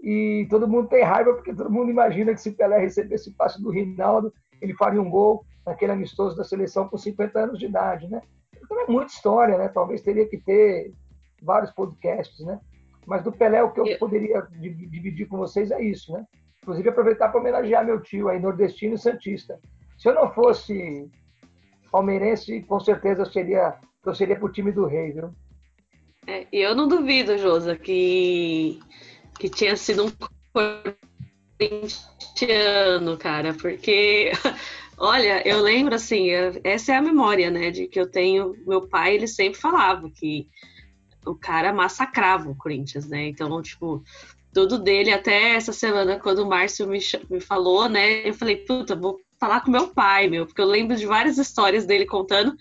E 0.00 0.46
todo 0.48 0.68
mundo 0.68 0.88
tem 0.88 1.04
raiva, 1.04 1.34
porque 1.34 1.54
todo 1.54 1.70
mundo 1.70 1.90
imagina 1.90 2.32
que 2.32 2.40
se 2.40 2.52
Pelé 2.52 2.78
recebesse 2.78 3.34
passe 3.34 3.60
do 3.60 3.70
Rinaldo, 3.70 4.32
ele 4.60 4.74
faria 4.74 5.00
um 5.00 5.10
gol 5.10 5.44
naquele 5.66 5.92
amistoso 5.92 6.36
da 6.36 6.44
seleção 6.44 6.88
com 6.88 6.96
50 6.96 7.38
anos 7.38 7.58
de 7.58 7.66
idade, 7.66 8.08
né? 8.08 8.22
Então 8.62 8.80
é 8.80 8.86
muita 8.86 9.12
história, 9.12 9.58
né? 9.58 9.68
Talvez 9.68 10.00
teria 10.00 10.26
que 10.26 10.38
ter 10.38 10.92
vários 11.42 11.70
podcasts, 11.70 12.44
né? 12.44 12.58
Mas 13.06 13.22
do 13.22 13.32
Pelé, 13.32 13.62
o 13.62 13.72
que 13.72 13.80
eu 13.80 13.98
poderia 13.98 14.46
dividir 14.58 15.26
com 15.26 15.36
vocês 15.36 15.70
é 15.70 15.82
isso, 15.82 16.12
né? 16.12 16.24
Inclusive, 16.62 16.88
aproveitar 16.88 17.28
para 17.28 17.40
homenagear 17.40 17.84
meu 17.84 18.00
tio 18.00 18.28
aí, 18.28 18.38
nordestino 18.38 18.94
e 18.94 18.98
santista. 18.98 19.58
Se 19.98 20.08
eu 20.08 20.14
não 20.14 20.30
fosse 20.32 21.10
palmeirense, 21.90 22.62
com 22.62 22.78
certeza 22.78 23.24
seria, 23.24 23.76
torceria 24.02 24.36
para 24.36 24.46
o 24.46 24.52
time 24.52 24.72
do 24.72 24.86
Rei, 24.86 25.12
viu? 25.12 25.34
É, 26.26 26.46
eu 26.52 26.74
não 26.74 26.86
duvido, 26.88 27.38
Josa, 27.38 27.76
que, 27.76 28.78
que 29.38 29.48
tinha 29.48 29.76
sido 29.76 30.06
um 30.06 30.12
corintiano, 31.58 33.16
cara, 33.16 33.54
porque 33.54 34.32
Olha, 35.02 35.42
eu 35.48 35.62
lembro 35.62 35.94
assim, 35.94 36.28
essa 36.62 36.92
é 36.92 36.96
a 36.96 37.00
memória, 37.00 37.50
né, 37.50 37.70
de 37.70 37.88
que 37.88 37.98
eu 37.98 38.06
tenho. 38.06 38.54
Meu 38.66 38.86
pai, 38.86 39.14
ele 39.14 39.26
sempre 39.26 39.58
falava 39.58 40.10
que 40.10 40.46
o 41.24 41.34
cara 41.34 41.72
massacrava 41.72 42.50
o 42.50 42.54
Corinthians, 42.54 43.08
né? 43.08 43.28
Então, 43.28 43.62
tipo, 43.62 44.04
tudo 44.52 44.78
dele, 44.78 45.10
até 45.10 45.54
essa 45.54 45.72
semana, 45.72 46.20
quando 46.20 46.40
o 46.40 46.46
Márcio 46.46 46.86
me, 46.86 46.98
me 47.30 47.40
falou, 47.40 47.88
né, 47.88 48.28
eu 48.28 48.34
falei, 48.34 48.56
puta, 48.56 48.94
vou 48.94 49.18
falar 49.40 49.62
com 49.62 49.70
meu 49.70 49.88
pai, 49.88 50.28
meu, 50.28 50.44
porque 50.44 50.60
eu 50.60 50.66
lembro 50.66 50.94
de 50.94 51.06
várias 51.06 51.38
histórias 51.38 51.86
dele 51.86 52.04
contando. 52.04 52.54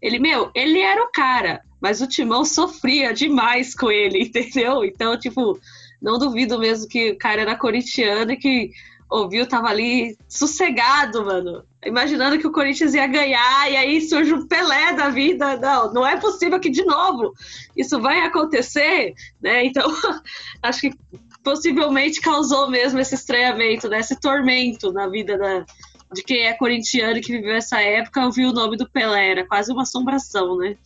Ele, 0.00 0.18
meu, 0.18 0.50
ele 0.54 0.80
era 0.80 1.04
o 1.04 1.12
cara, 1.12 1.60
mas 1.80 2.00
o 2.00 2.08
Timão 2.08 2.44
sofria 2.44 3.12
demais 3.12 3.74
com 3.74 3.90
ele, 3.90 4.24
entendeu? 4.24 4.82
Então, 4.82 5.16
tipo, 5.18 5.60
não 6.00 6.18
duvido 6.18 6.58
mesmo 6.58 6.88
que 6.88 7.10
o 7.10 7.18
cara 7.18 7.42
era 7.42 7.56
corintiano 7.56 8.32
e 8.32 8.36
que 8.36 8.70
ouviu, 9.10 9.46
tava 9.46 9.68
ali 9.68 10.16
sossegado, 10.26 11.22
mano. 11.24 11.62
Imaginando 11.84 12.38
que 12.38 12.46
o 12.46 12.52
Corinthians 12.52 12.94
ia 12.94 13.06
ganhar, 13.06 13.70
e 13.70 13.76
aí 13.76 14.00
surge 14.00 14.32
um 14.32 14.46
Pelé 14.48 14.94
da 14.94 15.10
vida. 15.10 15.58
Não, 15.58 15.92
não 15.92 16.06
é 16.06 16.16
possível 16.16 16.58
que 16.58 16.70
de 16.70 16.82
novo 16.82 17.34
isso 17.76 18.00
vai 18.00 18.20
acontecer, 18.20 19.12
né? 19.40 19.66
Então, 19.66 19.84
acho 20.62 20.80
que 20.80 20.94
possivelmente 21.44 22.20
causou 22.20 22.70
mesmo 22.70 22.98
esse 23.00 23.14
estranhamento, 23.14 23.88
né? 23.88 23.98
esse 23.98 24.18
tormento 24.18 24.92
na 24.92 25.08
vida 25.08 25.36
da, 25.36 25.66
de 26.12 26.22
quem 26.22 26.46
é 26.46 26.54
corintiano 26.54 27.20
que 27.20 27.32
viveu 27.32 27.54
essa 27.54 27.80
época, 27.80 28.24
ouvir 28.24 28.46
o 28.46 28.52
nome 28.52 28.76
do 28.76 28.88
Pelé, 28.90 29.30
era 29.30 29.46
quase 29.46 29.72
uma 29.72 29.82
assombração, 29.82 30.56
né? 30.58 30.76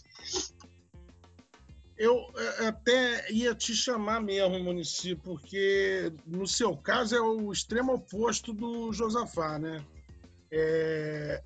Eu 1.99 2.14
é, 2.37 2.66
até 2.66 3.33
ia 3.33 3.54
te 3.54 3.75
chamar 3.75 4.21
mesmo, 4.21 4.62
Munici, 4.62 5.14
porque 5.14 6.12
no 6.26 6.47
seu 6.47 6.76
caso 6.76 7.16
é 7.16 7.21
o 7.21 7.50
extremo 7.50 7.95
oposto 7.95 8.52
do 8.52 8.92
Josafá, 8.92 9.59
né? 9.59 9.83
É, 10.50 11.42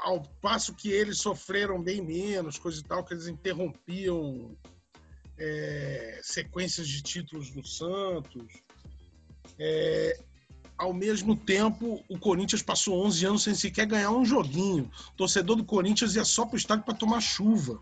ao 0.00 0.22
passo 0.40 0.74
que 0.74 0.90
eles 0.90 1.18
sofreram 1.18 1.82
bem 1.82 2.00
menos, 2.00 2.58
coisa 2.58 2.80
e 2.80 2.84
tal, 2.84 3.04
que 3.04 3.12
eles 3.12 3.26
interrompiam 3.26 4.56
é, 5.38 6.20
sequências 6.22 6.88
de 6.88 7.02
títulos 7.02 7.54
no 7.54 7.64
Santos. 7.64 8.62
É, 9.58 10.18
ao 10.82 10.92
mesmo 10.92 11.36
tempo, 11.36 12.02
o 12.08 12.18
Corinthians 12.18 12.62
passou 12.62 13.04
11 13.06 13.26
anos 13.26 13.42
sem 13.42 13.54
sequer 13.54 13.86
ganhar 13.86 14.10
um 14.10 14.24
joguinho. 14.24 14.90
O 15.12 15.16
torcedor 15.16 15.56
do 15.56 15.64
Corinthians 15.64 16.14
ia 16.14 16.24
só 16.24 16.44
para 16.44 16.54
o 16.54 16.58
estádio 16.58 16.84
para 16.84 16.94
tomar 16.94 17.20
chuva 17.20 17.80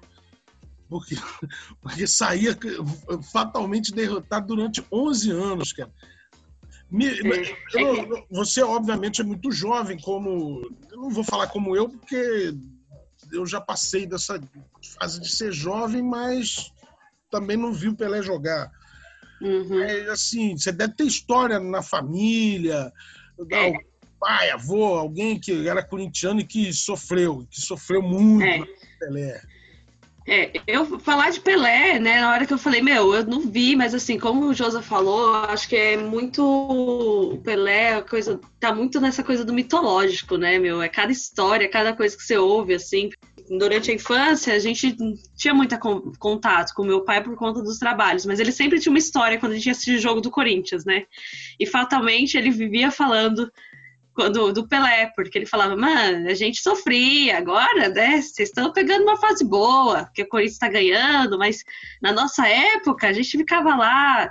porque, 0.91 1.15
porque 1.81 2.07
saía 2.07 2.59
fatalmente 3.33 3.95
derrotado 3.95 4.49
durante 4.49 4.85
11 4.93 5.31
anos, 5.31 5.73
cara. 5.73 5.91
Me, 6.91 7.07
eu, 7.73 8.27
você, 8.29 8.63
obviamente, 8.63 9.21
é 9.21 9.25
muito 9.25 9.53
jovem, 9.53 9.97
como. 10.01 10.61
Eu 10.91 10.97
não 10.97 11.11
vou 11.11 11.23
falar 11.23 11.47
como 11.47 11.77
eu, 11.77 11.89
porque 11.89 12.53
eu 13.31 13.47
já 13.47 13.61
passei 13.61 14.05
dessa 14.07 14.41
fase 14.99 15.21
de 15.21 15.31
ser 15.31 15.53
jovem, 15.53 16.03
mas 16.03 16.73
também 17.31 17.57
não 17.57 17.73
vi 17.73 17.89
o 17.89 17.95
Pelé 17.95 18.21
jogar. 18.23 18.73
Uhum. 19.41 19.83
É, 19.83 20.11
assim, 20.11 20.57
você 20.57 20.71
deve 20.71 20.95
ter 20.95 21.05
história 21.05 21.59
na 21.59 21.83
família, 21.83 22.93
é. 23.51 23.73
pai, 24.19 24.51
avô, 24.51 24.95
alguém 24.95 25.41
que 25.41 25.67
era 25.67 25.83
corintiano 25.83 26.41
e 26.41 26.47
que 26.47 26.73
sofreu, 26.73 27.47
que 27.51 27.61
sofreu 27.61 28.03
muito 28.03 28.45
é. 28.45 28.63
Pelé. 28.99 29.41
É, 30.29 30.53
eu 30.67 31.01
falar 31.01 31.31
de 31.31 31.41
Pelé, 31.41 31.99
né, 31.99 32.21
na 32.21 32.31
hora 32.31 32.47
que 32.47 32.53
eu 32.53 32.59
falei, 32.59 32.83
meu, 32.83 33.15
eu 33.15 33.25
não 33.25 33.41
vi, 33.41 33.75
mas 33.75 33.95
assim, 33.95 34.19
como 34.19 34.47
o 34.47 34.55
Josa 34.55 34.83
falou, 34.83 35.35
acho 35.35 35.69
que 35.69 35.75
é 35.75 35.97
muito 35.97 36.45
o 36.45 37.39
Pelé, 37.39 38.01
coisa, 38.03 38.39
tá 38.61 38.73
muito 38.73 39.01
nessa 39.01 39.25
coisa 39.25 39.45
do 39.45 39.53
mitológico, 39.53 40.37
né, 40.37 40.59
meu, 40.59 40.83
é 40.83 40.89
cada 40.89 41.11
história, 41.11 41.69
cada 41.69 41.95
coisa 41.95 42.17
que 42.17 42.23
você 42.23 42.37
ouve, 42.37 42.75
assim. 42.75 43.09
Durante 43.59 43.91
a 43.91 43.95
infância, 43.95 44.55
a 44.55 44.59
gente 44.61 44.97
tinha 45.37 45.53
muito 45.53 45.77
contato 46.19 46.73
com 46.73 46.85
meu 46.85 47.03
pai 47.03 47.21
por 47.21 47.35
conta 47.35 47.61
dos 47.61 47.79
trabalhos, 47.79 48.25
mas 48.25 48.39
ele 48.39 48.53
sempre 48.53 48.79
tinha 48.79 48.93
uma 48.93 48.99
história 48.99 49.39
quando 49.39 49.53
a 49.53 49.55
gente 49.57 49.71
assistia 49.71 49.97
o 49.97 50.01
jogo 50.01 50.21
do 50.21 50.31
Corinthians, 50.31 50.85
né? 50.85 51.05
E 51.59 51.67
fatalmente 51.67 52.37
ele 52.37 52.51
vivia 52.51 52.93
falando 52.93 53.51
do, 54.29 54.53
do 54.53 54.69
Pelé, 54.69 55.11
porque 55.15 55.39
ele 55.39 55.47
falava, 55.47 55.77
mano, 55.77 56.29
a 56.29 56.35
gente 56.35 56.61
sofria, 56.61 57.39
agora, 57.39 57.89
né, 57.89 58.21
vocês 58.21 58.49
estão 58.49 58.73
pegando 58.73 59.03
uma 59.03 59.17
fase 59.17 59.45
boa, 59.45 60.05
porque 60.05 60.23
o 60.23 60.29
Corinthians 60.29 60.55
está 60.55 60.69
ganhando, 60.69 61.39
mas 61.39 61.65
na 62.03 62.13
nossa 62.13 62.47
época 62.47 63.09
a 63.09 63.13
gente 63.13 63.39
ficava 63.39 63.75
lá, 63.75 64.31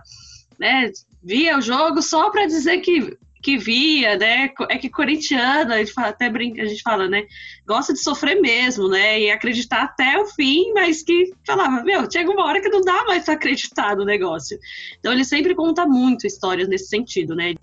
né, 0.60 0.92
via 1.24 1.58
o 1.58 1.62
jogo 1.62 2.02
só 2.02 2.30
para 2.30 2.46
dizer 2.46 2.80
que, 2.80 3.18
que 3.42 3.58
via, 3.58 4.18
né, 4.18 4.52
é 4.70 4.78
que 4.78 4.90
corintiano, 4.90 5.74
a 5.74 5.78
gente 5.78 5.94
fala, 5.94 6.10
até 6.10 6.30
brinca, 6.30 6.62
a 6.62 6.66
gente 6.66 6.82
fala, 6.82 7.08
né, 7.08 7.26
gosta 7.66 7.94
de 7.94 8.00
sofrer 8.00 8.40
mesmo, 8.42 8.88
né, 8.90 9.20
e 9.20 9.32
acreditar 9.32 9.84
até 9.84 10.20
o 10.20 10.26
fim, 10.26 10.74
mas 10.74 11.04
que 11.04 11.32
falava, 11.46 11.84
meu, 11.84 12.10
chega 12.12 12.30
uma 12.30 12.46
hora 12.46 12.62
que 12.62 12.70
não 12.70 12.82
dá 12.82 13.06
mais 13.06 13.24
para 13.24 13.36
acreditar 13.36 13.96
no 13.96 14.04
negócio. 14.04 14.58
Então 15.00 15.14
ele 15.14 15.24
sempre 15.24 15.56
conta 15.56 15.86
muito 15.86 16.28
histórias 16.28 16.68
nesse 16.68 16.88
sentido, 16.88 17.36
né, 17.36 17.56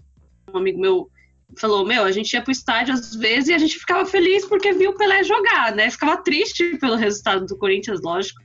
um 0.53 0.59
amigo 0.59 0.81
meu 0.81 1.11
falou, 1.59 1.87
meu, 1.87 2.03
a 2.03 2.11
gente 2.11 2.33
ia 2.33 2.43
pro 2.43 2.51
estádio 2.51 2.93
às 2.93 3.15
vezes 3.15 3.49
e 3.49 3.55
a 3.55 3.59
gente 3.59 3.79
ficava 3.79 4.05
feliz 4.05 4.45
porque 4.45 4.73
viu 4.73 4.91
o 4.91 4.97
Pelé 4.97 5.23
jogar, 5.23 5.73
né? 5.75 5.89
Ficava 5.89 6.17
triste 6.17 6.77
pelo 6.79 6.97
resultado 6.97 7.47
do 7.47 7.57
Corinthians, 7.57 8.01
lógico, 8.03 8.41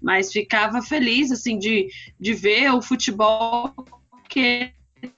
mas 0.00 0.30
ficava 0.30 0.82
feliz, 0.82 1.32
assim, 1.32 1.58
de, 1.58 1.88
de 2.20 2.34
ver 2.34 2.70
o 2.70 2.82
futebol 2.82 3.74
que 4.28 4.70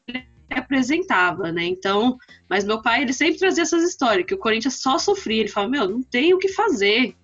ele 0.07 0.27
apresentava, 0.51 1.51
né? 1.53 1.65
Então, 1.65 2.17
mas 2.49 2.65
meu 2.65 2.81
pai, 2.81 3.03
ele 3.03 3.13
sempre 3.13 3.39
trazia 3.39 3.63
essas 3.63 3.83
histórias, 3.83 4.27
que 4.27 4.35
o 4.35 4.39
Corinthians 4.39 4.81
só 4.81 4.99
sofria, 4.99 5.41
ele 5.41 5.49
falava, 5.49 5.73
meu, 5.73 5.89
não 5.89 6.03
tem 6.03 6.35
o 6.35 6.39
que 6.39 6.49
fazer. 6.49 7.15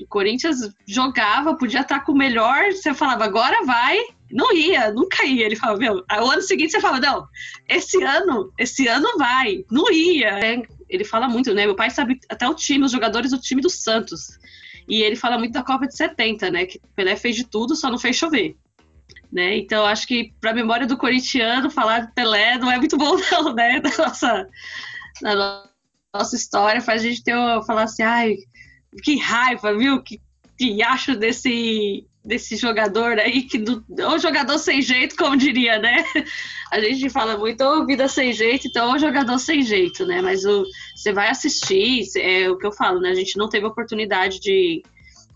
O 0.00 0.06
Corinthians 0.06 0.70
jogava, 0.86 1.54
podia 1.54 1.80
estar 1.80 2.00
com 2.00 2.12
o 2.12 2.16
melhor, 2.16 2.72
você 2.72 2.92
falava, 2.92 3.24
agora 3.24 3.64
vai, 3.64 3.98
não 4.30 4.52
ia, 4.52 4.92
nunca 4.92 5.24
ia. 5.24 5.46
Ele 5.46 5.56
falava, 5.56 5.78
meu, 5.78 5.94
o 5.96 6.30
ano 6.30 6.42
seguinte 6.42 6.72
você 6.72 6.80
fala, 6.80 7.00
não, 7.00 7.26
esse 7.68 8.02
ano, 8.02 8.52
esse 8.58 8.86
ano 8.88 9.08
vai, 9.16 9.64
não 9.70 9.90
ia. 9.90 10.38
É, 10.38 10.62
ele 10.88 11.04
fala 11.04 11.28
muito, 11.28 11.54
né? 11.54 11.64
Meu 11.66 11.76
pai 11.76 11.90
sabe 11.90 12.18
até 12.28 12.48
o 12.48 12.54
time, 12.54 12.84
os 12.84 12.92
jogadores 12.92 13.30
do 13.30 13.40
time 13.40 13.62
do 13.62 13.70
Santos. 13.70 14.38
E 14.88 15.02
ele 15.02 15.16
fala 15.16 15.38
muito 15.38 15.52
da 15.52 15.64
Copa 15.64 15.86
de 15.86 15.96
70, 15.96 16.50
né? 16.50 16.66
Que 16.66 16.80
Pelé 16.94 17.16
fez 17.16 17.34
de 17.34 17.44
tudo, 17.44 17.74
só 17.74 17.90
não 17.90 17.98
fez 17.98 18.16
chover. 18.16 18.56
Né? 19.32 19.58
Então, 19.58 19.84
acho 19.84 20.06
que 20.06 20.32
para 20.40 20.50
a 20.50 20.54
memória 20.54 20.86
do 20.86 20.96
corintiano, 20.96 21.70
falar 21.70 22.00
de 22.00 22.12
Pelé 22.12 22.58
não 22.58 22.70
é 22.70 22.78
muito 22.78 22.96
bom, 22.96 23.16
não, 23.32 23.54
né? 23.54 23.80
Da 23.80 23.90
nossa, 23.98 24.48
da 25.20 25.64
nossa 26.14 26.36
história, 26.36 26.80
faz 26.80 27.02
a 27.02 27.08
gente 27.08 27.24
ter, 27.24 27.34
falar 27.66 27.84
assim, 27.84 28.02
ai, 28.02 28.36
que 29.02 29.18
raiva, 29.18 29.76
viu? 29.76 30.02
Que, 30.02 30.20
que 30.58 30.82
acho 30.82 31.16
desse 31.16 32.06
desse 32.26 32.56
jogador 32.56 33.20
aí, 33.20 33.42
que 33.42 33.56
do, 33.56 33.84
ou 34.04 34.18
jogador 34.18 34.58
sem 34.58 34.82
jeito, 34.82 35.14
como 35.16 35.36
diria, 35.36 35.78
né? 35.78 36.04
A 36.72 36.80
gente 36.80 37.08
fala 37.08 37.38
muito, 37.38 37.62
ou 37.62 37.86
vida 37.86 38.08
sem 38.08 38.32
jeito, 38.32 38.66
então 38.66 38.90
ou 38.90 38.98
jogador 38.98 39.38
sem 39.38 39.62
jeito, 39.62 40.04
né? 40.04 40.20
Mas 40.20 40.44
o, 40.44 40.64
você 40.96 41.12
vai 41.12 41.28
assistir, 41.28 42.02
é 42.16 42.50
o 42.50 42.58
que 42.58 42.66
eu 42.66 42.72
falo, 42.72 42.98
né? 42.98 43.10
A 43.10 43.14
gente 43.14 43.38
não 43.38 43.48
teve 43.48 43.64
oportunidade 43.64 44.40
de 44.40 44.82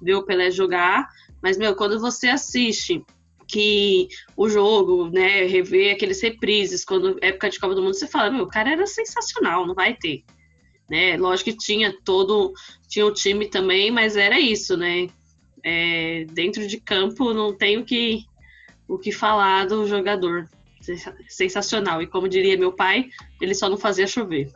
ver 0.02 0.14
o 0.16 0.24
Pelé 0.24 0.50
jogar, 0.50 1.08
mas, 1.40 1.56
meu, 1.56 1.74
quando 1.76 2.00
você 2.00 2.28
assiste 2.28 3.04
que 3.50 4.08
o 4.36 4.48
jogo, 4.48 5.10
né, 5.10 5.44
rever 5.44 5.94
aqueles 5.94 6.20
reprises, 6.22 6.84
quando 6.84 7.18
é 7.20 7.28
época 7.28 7.50
de 7.50 7.58
Copa 7.58 7.74
do 7.74 7.82
Mundo, 7.82 7.94
você 7.94 8.06
fala, 8.06 8.30
meu, 8.30 8.44
o 8.44 8.48
cara 8.48 8.70
era 8.70 8.86
sensacional, 8.86 9.66
não 9.66 9.74
vai 9.74 9.94
ter. 9.94 10.24
Né? 10.88 11.16
Lógico 11.16 11.50
que 11.50 11.56
tinha 11.56 11.94
todo, 12.04 12.52
tinha 12.88 13.06
o 13.06 13.12
time 13.12 13.48
também, 13.48 13.90
mas 13.90 14.16
era 14.16 14.38
isso, 14.38 14.76
né? 14.76 15.08
É, 15.62 16.24
dentro 16.32 16.66
de 16.66 16.80
campo 16.80 17.32
não 17.32 17.56
tem 17.56 17.78
o 17.78 17.84
que, 17.84 18.24
o 18.88 18.98
que 18.98 19.12
falar 19.12 19.66
do 19.66 19.86
jogador. 19.86 20.48
Sensacional. 21.28 22.00
E 22.02 22.06
como 22.06 22.28
diria 22.28 22.56
meu 22.56 22.72
pai, 22.72 23.10
ele 23.40 23.54
só 23.54 23.68
não 23.68 23.76
fazia 23.76 24.06
chover. 24.06 24.50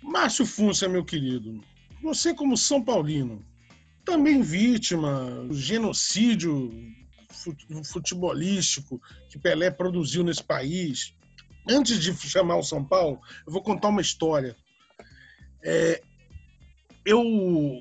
Márcio 0.00 0.46
Funça, 0.46 0.88
meu 0.88 1.04
querido, 1.04 1.60
você 2.02 2.34
como 2.34 2.56
São 2.56 2.82
Paulino, 2.82 3.44
também 4.10 4.42
vítima 4.42 5.44
do 5.46 5.54
genocídio 5.54 6.72
futebolístico 7.84 9.00
que 9.28 9.38
Pelé 9.38 9.70
produziu 9.70 10.24
nesse 10.24 10.42
país. 10.42 11.14
Antes 11.68 12.00
de 12.00 12.12
chamar 12.28 12.56
o 12.56 12.62
São 12.62 12.84
Paulo, 12.84 13.20
eu 13.46 13.52
vou 13.52 13.62
contar 13.62 13.88
uma 13.88 14.00
história. 14.00 14.56
É, 15.62 16.02
eu, 17.04 17.22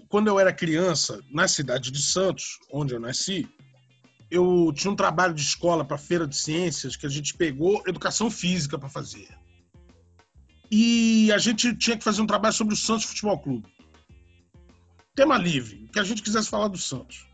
quando 0.08 0.28
eu 0.28 0.40
era 0.40 0.54
criança, 0.54 1.20
na 1.32 1.48
cidade 1.48 1.90
de 1.90 2.02
Santos, 2.02 2.60
onde 2.72 2.94
eu 2.94 3.00
nasci, 3.00 3.50
eu 4.30 4.72
tinha 4.76 4.92
um 4.92 4.96
trabalho 4.96 5.34
de 5.34 5.42
escola 5.42 5.84
para 5.84 5.98
feira 5.98 6.28
de 6.28 6.38
ciências 6.38 6.96
que 6.96 7.08
a 7.08 7.10
gente 7.10 7.34
pegou 7.34 7.82
educação 7.88 8.30
física 8.30 8.78
para 8.78 8.88
fazer. 8.88 9.28
E 10.72 11.32
a 11.32 11.40
gente 11.40 11.76
tinha 11.76 11.98
que 11.98 12.04
fazer 12.04 12.22
um 12.22 12.28
trabalho 12.28 12.54
sobre 12.54 12.76
o 12.76 12.78
Santos 12.78 13.06
Futebol 13.06 13.40
Clube. 13.40 13.79
Tema 15.20 15.38
livre, 15.38 15.84
o 15.84 15.92
que 15.92 16.00
a 16.00 16.04
gente 16.04 16.24
quisesse 16.24 16.50
falar 16.50 16.70
do 16.70 16.78
Santos. 16.78 17.28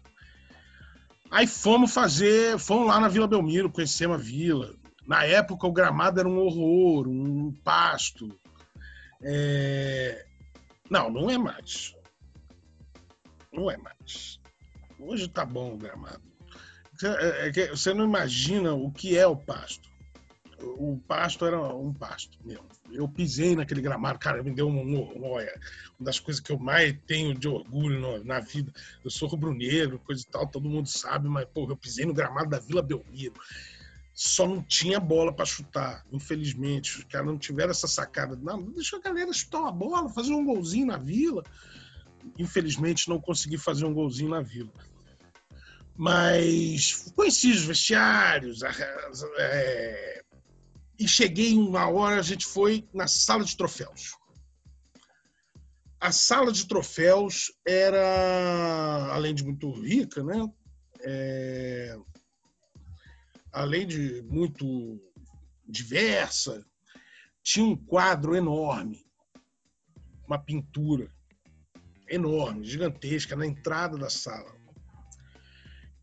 Aí 1.30 1.46
fomos 1.46 1.94
fazer, 1.94 2.58
fomos 2.58 2.88
lá 2.88 3.00
na 3.00 3.08
Vila 3.08 3.28
Belmiro, 3.28 3.70
conhecemos 3.70 4.20
a 4.20 4.20
vila. 4.20 4.74
Na 5.06 5.24
época 5.24 5.68
o 5.68 5.72
gramado 5.72 6.20
era 6.20 6.28
um 6.28 6.40
horror, 6.40 7.08
um 7.08 7.54
pasto. 7.64 8.36
É... 9.22 10.26
Não, 10.90 11.12
não 11.12 11.30
é 11.30 11.38
mais. 11.38 11.96
Não 13.54 13.70
é 13.70 13.78
mais. 13.78 14.40
Hoje 14.98 15.28
tá 15.28 15.46
bom 15.46 15.76
o 15.76 15.78
gramado. 15.78 16.24
É, 17.04 17.50
é 17.50 17.68
você 17.68 17.94
não 17.94 18.04
imagina 18.04 18.74
o 18.74 18.92
que 18.92 19.16
é 19.16 19.28
o 19.28 19.36
pasto. 19.36 19.88
O 20.60 21.00
pasto 21.08 21.46
era 21.46 21.62
um 21.62 21.94
pasto 21.94 22.36
mesmo. 22.44 22.68
Eu 22.92 23.08
pisei 23.08 23.56
naquele 23.56 23.82
gramado, 23.82 24.20
cara, 24.20 24.44
me 24.44 24.54
deu 24.54 24.68
um 24.68 24.98
horror. 24.98 25.44
Uma 26.00 26.06
das 26.06 26.20
coisas 26.20 26.42
que 26.42 26.52
eu 26.52 26.60
mais 26.60 26.96
tenho 27.06 27.34
de 27.34 27.48
orgulho 27.48 28.24
na 28.24 28.40
vida. 28.40 28.72
Eu 29.04 29.10
sou 29.10 29.28
rubro-negro, 29.28 30.00
coisa 30.00 30.22
e 30.22 30.26
tal, 30.26 30.48
todo 30.48 30.70
mundo 30.70 30.88
sabe, 30.88 31.28
mas, 31.28 31.46
porra, 31.46 31.72
eu 31.72 31.78
pisei 31.78 32.06
no 32.06 32.14
gramado 32.14 32.50
da 32.50 32.60
Vila 32.60 32.82
Belmiro. 32.82 33.34
Só 34.14 34.48
não 34.48 34.62
tinha 34.62 35.00
bola 35.00 35.34
para 35.34 35.46
chutar, 35.46 36.06
infelizmente. 36.12 37.00
Os 37.00 37.04
caras 37.06 37.28
não 37.28 37.38
tiveram 37.38 37.72
essa 37.72 37.88
sacada. 37.88 38.36
Não, 38.36 38.62
deixa 38.62 38.98
a 38.98 39.02
galera 39.02 39.34
chutar 39.34 39.60
uma 39.60 39.72
bola, 39.72 40.10
fazer 40.10 40.34
um 40.34 40.46
golzinho 40.46 40.88
na 40.88 40.98
Vila. 40.98 41.44
Infelizmente, 42.38 43.10
não 43.10 43.20
consegui 43.20 43.58
fazer 43.58 43.86
um 43.86 43.94
golzinho 43.94 44.30
na 44.30 44.42
Vila 44.42 44.72
mas 45.98 47.12
conheci 47.16 47.52
os 47.52 47.64
vestiários 47.64 48.62
é, 49.38 50.24
e 51.00 51.08
cheguei 51.08 51.56
uma 51.56 51.90
hora, 51.90 52.20
a 52.20 52.24
gente 52.24 52.46
foi 52.46 52.88
na 52.94 53.08
sala 53.08 53.44
de 53.44 53.56
troféus. 53.56 54.16
A 56.00 56.12
sala 56.12 56.52
de 56.52 56.68
troféus 56.68 57.52
era, 57.66 59.14
além 59.14 59.34
de 59.34 59.44
muito 59.44 59.72
rica, 59.72 60.24
né? 60.24 60.48
É, 61.02 61.98
além 63.52 63.88
de 63.88 64.22
muito 64.24 65.00
diversa, 65.68 66.66
tinha 67.44 67.66
um 67.66 67.76
quadro 67.76 68.36
enorme, 68.36 69.06
uma 70.28 70.38
pintura 70.38 71.10
enorme, 72.08 72.66
gigantesca, 72.66 73.36
na 73.36 73.46
entrada 73.46 73.98
da 73.98 74.10
sala 74.10 74.56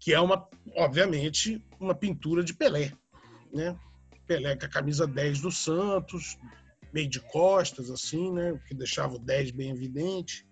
que 0.02 0.12
é 0.12 0.20
uma, 0.20 0.48
obviamente, 0.74 1.64
uma 1.78 1.94
pintura 1.94 2.42
de 2.42 2.52
Pelé, 2.52 2.92
né? 3.54 3.78
Pelé 4.26 4.56
com 4.56 4.66
a 4.66 4.68
camisa 4.68 5.06
10 5.06 5.40
do 5.40 5.50
Santos, 5.50 6.38
meio 6.92 7.08
de 7.08 7.20
costas, 7.20 7.90
assim, 7.90 8.32
né? 8.32 8.58
Que 8.66 8.74
deixava 8.74 9.14
o 9.14 9.18
10 9.18 9.50
bem 9.52 9.70
evidente. 9.70 10.46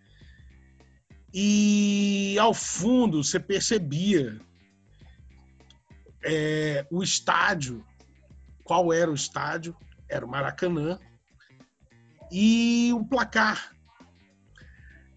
E 1.32 2.36
ao 2.38 2.52
fundo 2.52 3.22
você 3.22 3.38
percebia 3.38 4.40
é, 6.22 6.86
o 6.90 7.02
estádio, 7.02 7.84
qual 8.64 8.92
era 8.92 9.10
o 9.10 9.14
estádio? 9.14 9.76
Era 10.08 10.26
o 10.26 10.28
Maracanã. 10.28 10.98
E 12.32 12.92
o 12.94 13.04
placar, 13.04 13.74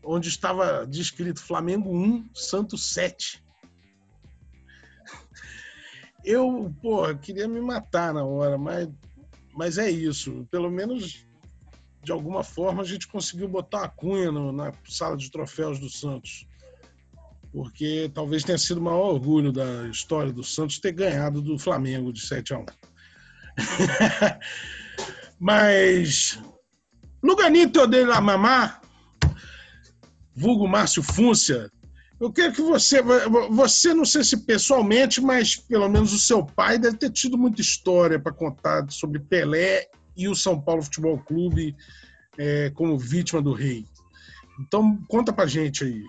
onde 0.04 0.30
estava 0.30 0.86
descrito 0.86 1.42
Flamengo 1.42 1.96
1, 1.96 2.30
Santos 2.34 2.94
7. 2.94 3.43
Eu, 6.24 6.74
porra, 6.82 7.16
queria 7.16 7.48
me 7.48 7.60
matar 7.60 8.14
na 8.14 8.24
hora, 8.24 8.58
mas, 8.58 8.90
mas 9.54 9.78
é 9.78 9.90
isso. 9.90 10.48
Pelo 10.50 10.72
menos, 10.72 11.26
de 12.02 12.12
alguma 12.12 12.44
forma, 12.44 12.82
a 12.82 12.86
gente 12.86 13.08
conseguiu 13.08 13.48
botar 13.48 13.84
a 13.84 13.90
cunha 13.90 14.32
no, 14.32 14.52
na 14.52 14.74
sala 14.88 15.18
de 15.18 15.30
troféus 15.30 15.80
do 15.80 15.90
Santos. 15.90 16.48
Porque 17.52 18.10
talvez 18.14 18.44
tenha 18.44 18.58
sido 18.58 18.80
o 18.80 18.84
maior 18.84 19.14
orgulho 19.14 19.52
da 19.52 19.88
história 19.88 20.32
do 20.32 20.44
Santos 20.44 20.80
ter 20.80 20.94
ganhado 20.94 21.42
do 21.42 21.60
Flamengo 21.60 22.12
de 22.12 22.22
7 22.22 22.54
a 22.54 22.60
1. 22.60 22.66
mas, 25.40 26.40
Luganito 27.22 27.86
de 27.86 28.06
la 28.06 28.20
Mamá, 28.20 28.82
vulgo 30.36 30.68
Márcio 30.68 31.04
Fúncia, 31.04 31.70
eu 32.20 32.32
quero 32.32 32.54
que 32.54 32.62
você, 32.62 33.02
você 33.50 33.94
não 33.94 34.06
sei 34.06 34.24
se 34.24 34.38
pessoalmente, 34.38 35.20
mas 35.20 35.56
pelo 35.56 35.90
menos 35.90 36.14
o 36.14 36.20
seu 36.20 36.46
pai 36.46 36.78
deve 36.78 36.98
ter 36.98 37.10
tido 37.12 37.38
muita 37.38 37.62
história 37.62 38.20
para 38.20 38.32
contar 38.32 38.90
sobre 38.90 39.20
Pelé 39.20 39.88
e 40.16 40.28
o 40.28 40.36
São 40.36 40.60
Paulo 40.60 40.84
Futebol 40.84 41.20
Clube 41.20 41.76
é, 42.38 42.70
como 42.72 42.98
vítima 42.98 43.42
do 43.42 43.54
rei. 43.54 43.86
Então 44.60 44.98
conta 45.08 45.34
para 45.34 45.48
gente 45.48 45.84
aí. 45.84 46.06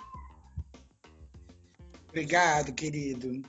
Obrigado, 2.08 2.72
querido. 2.72 3.42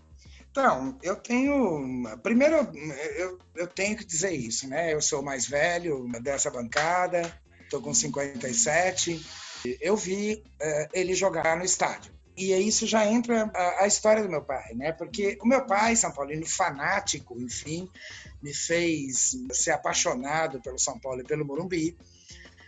Então, 0.50 0.98
eu 1.04 1.18
tenho. 1.18 2.18
Primeiro, 2.24 2.56
eu, 3.18 3.38
eu 3.56 3.68
tenho 3.68 3.98
que 3.98 4.06
dizer 4.06 4.32
isso, 4.32 4.68
né? 4.68 4.94
Eu 4.94 5.02
sou 5.02 5.22
mais 5.22 5.46
velho 5.46 6.08
dessa 6.24 6.50
bancada, 6.50 7.22
estou 7.62 7.82
com 7.82 7.94
57. 7.94 9.24
Eu 9.82 9.98
vi 9.98 10.44
uh, 10.62 10.90
ele 10.94 11.14
jogar 11.14 11.58
no 11.58 11.66
estádio. 11.66 12.15
E 12.38 12.54
isso 12.54 12.86
já 12.86 13.06
entra 13.06 13.50
a, 13.54 13.84
a, 13.84 13.88
história 13.88 14.22
do 14.22 14.30
meu 14.30 14.42
pai, 14.42 14.74
né? 14.74 14.92
Porque 14.92 15.38
o 15.42 15.48
meu 15.48 15.66
pai, 15.66 15.96
São 15.96 16.12
Paulino, 16.12 16.46
fanático, 16.46 17.40
enfim, 17.40 17.90
me 18.44 18.54
fez 18.54 19.38
ser 19.52 19.72
apaixonado 19.72 20.62
pelo 20.62 20.78
São 20.78 21.00
Paulo 21.00 21.22
e 21.22 21.24
pelo 21.24 21.46
Morumbi. 21.46 21.96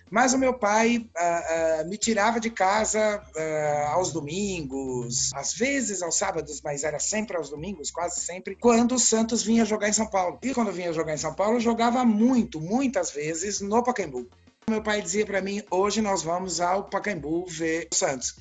Mas 0.10 0.34
o 0.34 0.38
meu 0.38 0.54
pai 0.54 0.98
uh, 0.98 1.84
uh, 1.84 1.90
me 1.90 1.98
tirava 1.98 2.40
de 2.40 2.50
casa 2.50 3.22
uh, 3.22 3.88
aos 3.90 4.14
domingos, 4.14 5.34
às 5.34 5.54
vezes 5.54 6.02
aos 6.02 6.18
sábados, 6.18 6.62
mas 6.64 6.86
era 6.86 6.98
sempre 6.98 7.36
aos 7.36 7.50
domingos, 7.50 7.92
quase 7.92 8.22
sempre, 8.22 8.56
quando 8.56 8.96
o 8.96 9.00
Santos 9.00 9.44
vinha 9.44 9.66
jogar 9.66 9.90
em 9.90 9.94
São 9.94 10.08
Paulo. 10.08 10.40
E 10.42 10.54
quando 10.54 10.72
vinha 10.72 10.94
jogar 10.94 11.14
em 11.14 11.18
São 11.18 11.34
Paulo, 11.34 11.60
jogava 11.60 12.06
muito, 12.06 12.62
muitas 12.62 13.12
vezes 13.12 13.60
no 13.60 13.84
Pacaembu. 13.84 14.26
Meu 14.70 14.82
pai 14.82 15.02
dizia 15.02 15.26
para 15.26 15.42
mim: 15.42 15.62
hoje 15.70 16.02
nós 16.02 16.24
vamos 16.24 16.62
ao 16.62 16.86
Pacaembu 16.86 17.46
ver 17.46 17.90
o 17.92 17.96
Santos. 17.96 18.36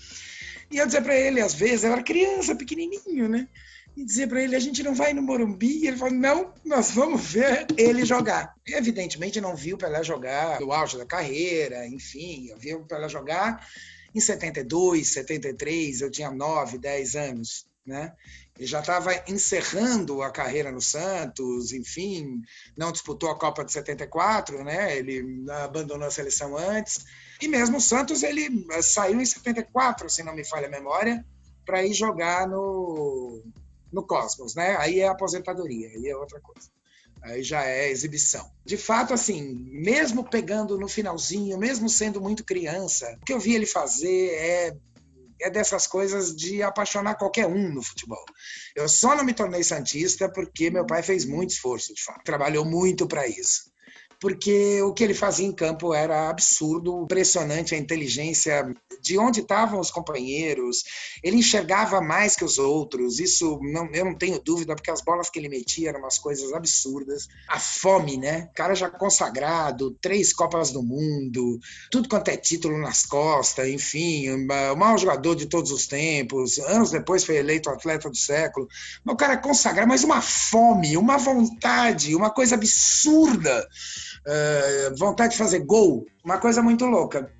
E 0.70 0.78
eu 0.78 0.86
dizia 0.86 1.02
para 1.02 1.14
ele, 1.14 1.40
às 1.40 1.54
vezes, 1.54 1.84
eu 1.84 1.92
era 1.92 2.02
criança, 2.02 2.54
pequenininho, 2.54 3.28
né? 3.28 3.48
E 3.96 4.04
dizia 4.04 4.28
para 4.28 4.42
ele, 4.42 4.54
a 4.54 4.60
gente 4.60 4.82
não 4.82 4.94
vai 4.94 5.14
no 5.14 5.22
Morumbi? 5.22 5.78
E 5.78 5.86
ele 5.86 5.96
falou, 5.96 6.12
não, 6.12 6.52
nós 6.64 6.90
vamos 6.90 7.22
ver 7.22 7.66
ele 7.78 8.04
jogar. 8.04 8.54
Evidentemente, 8.66 9.40
não 9.40 9.56
vi 9.56 9.72
o 9.72 9.78
Pelé 9.78 10.02
jogar 10.04 10.60
no 10.60 10.70
auge 10.70 10.98
da 10.98 11.06
carreira, 11.06 11.86
enfim, 11.86 12.48
eu 12.50 12.58
vi 12.58 12.74
o 12.74 12.84
Pelé 12.84 13.08
jogar 13.08 13.66
em 14.14 14.20
72, 14.20 15.08
73, 15.08 16.00
eu 16.00 16.10
tinha 16.10 16.30
9, 16.30 16.78
10 16.78 17.16
anos, 17.16 17.66
né? 17.86 18.12
Ele 18.58 18.66
já 18.66 18.80
estava 18.80 19.12
encerrando 19.28 20.22
a 20.22 20.30
carreira 20.30 20.72
no 20.72 20.80
Santos, 20.80 21.72
enfim, 21.72 22.40
não 22.76 22.90
disputou 22.90 23.30
a 23.30 23.38
Copa 23.38 23.64
de 23.64 23.72
74, 23.72 24.64
né? 24.64 24.96
Ele 24.96 25.44
abandonou 25.50 26.06
a 26.08 26.10
seleção 26.10 26.56
antes. 26.56 27.04
E 27.40 27.48
mesmo 27.48 27.78
o 27.78 27.80
Santos, 27.80 28.22
ele 28.22 28.66
eh, 28.70 28.82
saiu 28.82 29.20
em 29.20 29.24
74, 29.24 30.08
se 30.08 30.22
não 30.22 30.34
me 30.34 30.44
falha 30.44 30.66
a 30.66 30.70
memória, 30.70 31.24
para 31.64 31.84
ir 31.84 31.92
jogar 31.92 32.48
no, 32.48 33.42
no 33.92 34.06
Cosmos, 34.06 34.54
né? 34.54 34.76
Aí 34.78 35.00
é 35.00 35.08
aposentadoria, 35.08 35.88
aí 35.88 36.08
é 36.08 36.16
outra 36.16 36.40
coisa. 36.40 36.70
Aí 37.22 37.42
já 37.42 37.64
é 37.64 37.90
exibição. 37.90 38.48
De 38.64 38.76
fato, 38.76 39.12
assim, 39.12 39.42
mesmo 39.72 40.28
pegando 40.28 40.78
no 40.78 40.88
finalzinho, 40.88 41.58
mesmo 41.58 41.88
sendo 41.88 42.20
muito 42.20 42.44
criança, 42.44 43.18
o 43.20 43.24
que 43.24 43.32
eu 43.32 43.40
vi 43.40 43.54
ele 43.54 43.66
fazer 43.66 44.30
é 44.34 44.76
é 45.40 45.50
dessas 45.50 45.86
coisas 45.86 46.34
de 46.34 46.62
apaixonar 46.62 47.16
qualquer 47.16 47.46
um 47.46 47.72
no 47.72 47.82
futebol. 47.82 48.24
Eu 48.74 48.88
só 48.88 49.14
não 49.14 49.24
me 49.24 49.34
tornei 49.34 49.62
santista 49.62 50.30
porque 50.30 50.70
meu 50.70 50.86
pai 50.86 51.02
fez 51.02 51.24
muito 51.24 51.50
esforço, 51.50 51.92
de 51.94 52.02
fato. 52.02 52.24
Trabalhou 52.24 52.64
muito 52.64 53.06
para 53.06 53.26
isso. 53.26 53.70
Porque 54.20 54.80
o 54.82 54.92
que 54.92 55.04
ele 55.04 55.14
fazia 55.14 55.46
em 55.46 55.52
campo 55.52 55.94
era 55.94 56.30
absurdo, 56.30 57.02
impressionante 57.02 57.74
a 57.74 57.78
inteligência 57.78 58.74
de 59.02 59.18
onde 59.18 59.40
estavam 59.40 59.78
os 59.78 59.90
companheiros. 59.90 60.84
Ele 61.22 61.36
enxergava 61.36 62.00
mais 62.00 62.34
que 62.34 62.44
os 62.44 62.58
outros. 62.58 63.20
Isso 63.20 63.58
não, 63.62 63.88
eu 63.92 64.04
não 64.04 64.14
tenho 64.14 64.40
dúvida, 64.40 64.74
porque 64.74 64.90
as 64.90 65.02
bolas 65.02 65.28
que 65.28 65.38
ele 65.38 65.48
metia 65.48 65.90
eram 65.90 66.00
umas 66.00 66.18
coisas 66.18 66.52
absurdas. 66.52 67.28
A 67.48 67.58
fome, 67.58 68.16
né? 68.16 68.48
Cara 68.54 68.74
já 68.74 68.90
consagrado, 68.90 69.96
três 70.00 70.32
Copas 70.32 70.70
do 70.70 70.82
Mundo, 70.82 71.58
tudo 71.90 72.08
quanto 72.08 72.28
é 72.28 72.36
título 72.36 72.78
nas 72.78 73.04
costas, 73.04 73.68
enfim, 73.68 74.30
o 74.30 74.76
maior 74.76 74.98
jogador 74.98 75.34
de 75.34 75.46
todos 75.46 75.70
os 75.70 75.86
tempos. 75.86 76.58
Anos 76.58 76.90
depois 76.90 77.24
foi 77.24 77.36
eleito 77.36 77.70
atleta 77.70 78.08
do 78.08 78.16
século. 78.16 78.66
O 79.06 79.16
cara 79.16 79.34
é 79.34 79.38
consagrado, 79.38 79.88
mas 79.88 80.04
uma 80.04 80.20
fome, 80.20 80.96
uma 80.96 81.18
vontade, 81.18 82.14
uma 82.14 82.30
coisa 82.30 82.54
absurda 82.54 83.66
uh, 84.26 84.96
vontade 84.96 85.32
de 85.32 85.38
fazer 85.38 85.60
gol, 85.60 86.06
uma 86.24 86.38
coisa 86.38 86.62
muito 86.62 86.84
louca. 86.84 87.30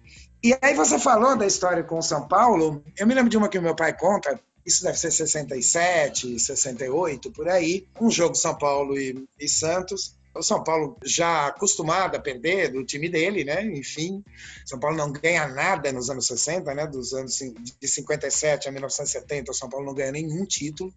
E 0.42 0.56
aí 0.62 0.74
você 0.74 0.98
falou 0.98 1.36
da 1.36 1.46
história 1.46 1.82
com 1.82 1.98
o 1.98 2.02
São 2.02 2.26
Paulo, 2.28 2.82
eu 2.96 3.06
me 3.06 3.14
lembro 3.14 3.30
de 3.30 3.36
uma 3.36 3.48
que 3.48 3.58
o 3.58 3.62
meu 3.62 3.74
pai 3.74 3.96
conta, 3.96 4.38
isso 4.64 4.82
deve 4.82 4.98
ser 4.98 5.10
67, 5.10 6.38
68, 6.38 7.30
por 7.32 7.48
aí, 7.48 7.86
um 8.00 8.10
jogo 8.10 8.34
São 8.34 8.54
Paulo 8.54 8.98
e, 8.98 9.26
e 9.38 9.48
Santos, 9.48 10.15
o 10.38 10.42
São 10.42 10.62
Paulo 10.62 10.96
já 11.04 11.46
acostumado 11.46 12.16
a 12.16 12.20
perder 12.20 12.72
do 12.72 12.84
time 12.84 13.08
dele, 13.08 13.44
né? 13.44 13.64
Enfim, 13.64 14.22
São 14.64 14.78
Paulo 14.78 14.96
não 14.96 15.12
ganha 15.12 15.46
nada 15.48 15.92
nos 15.92 16.10
anos 16.10 16.26
60, 16.26 16.74
né? 16.74 16.86
Dos 16.86 17.12
anos 17.12 17.36
de 17.80 17.88
57 17.88 18.68
a 18.68 18.72
1970, 18.72 19.50
o 19.50 19.54
São 19.54 19.68
Paulo 19.68 19.86
não 19.86 19.94
ganha 19.94 20.12
nenhum 20.12 20.44
título. 20.44 20.92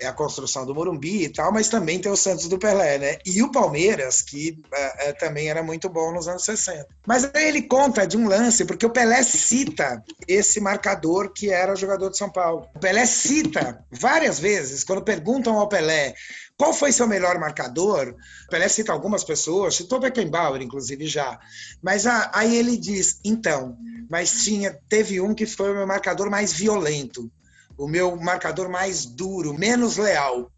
É 0.00 0.06
a 0.06 0.12
construção 0.12 0.66
do 0.66 0.74
Morumbi 0.74 1.24
e 1.24 1.28
tal, 1.28 1.52
mas 1.52 1.68
também 1.68 2.00
tem 2.00 2.10
o 2.10 2.16
Santos 2.16 2.48
do 2.48 2.58
Pelé, 2.58 2.98
né? 2.98 3.18
E 3.24 3.42
o 3.42 3.52
Palmeiras, 3.52 4.20
que 4.20 4.60
é, 4.72 5.12
também 5.12 5.48
era 5.48 5.62
muito 5.62 5.88
bom 5.88 6.12
nos 6.12 6.26
anos 6.26 6.44
60. 6.44 6.86
Mas 7.06 7.24
aí 7.32 7.48
ele 7.48 7.62
conta 7.62 8.04
de 8.06 8.16
um 8.16 8.26
lance, 8.26 8.64
porque 8.64 8.84
o 8.84 8.90
Pelé 8.90 9.22
cita 9.22 10.02
esse 10.26 10.60
marcador 10.60 11.32
que 11.32 11.50
era 11.50 11.76
jogador 11.76 12.10
de 12.10 12.18
São 12.18 12.30
Paulo. 12.30 12.66
O 12.74 12.80
Pelé 12.80 13.06
cita 13.06 13.84
várias 13.90 14.40
vezes, 14.40 14.82
quando 14.82 15.04
perguntam 15.04 15.58
ao 15.58 15.68
Pelé 15.68 16.14
qual 16.56 16.72
foi 16.72 16.92
seu 16.92 17.06
melhor 17.06 17.38
marcador? 17.38 18.14
Pelé 18.48 18.68
cita 18.68 18.92
algumas 18.92 19.24
pessoas, 19.24 19.74
citou 19.74 19.98
Beckenbauer, 19.98 20.62
inclusive, 20.62 21.06
já. 21.06 21.38
Mas 21.82 22.06
ah, 22.06 22.30
aí 22.32 22.56
ele 22.56 22.76
diz, 22.76 23.18
então, 23.24 23.76
mas 24.08 24.44
tinha, 24.44 24.78
teve 24.88 25.20
um 25.20 25.34
que 25.34 25.46
foi 25.46 25.72
o 25.72 25.74
meu 25.74 25.86
marcador 25.86 26.30
mais 26.30 26.52
violento, 26.52 27.30
o 27.76 27.88
meu 27.88 28.16
marcador 28.16 28.68
mais 28.68 29.04
duro, 29.04 29.52
menos 29.52 29.96
leal. 29.96 30.50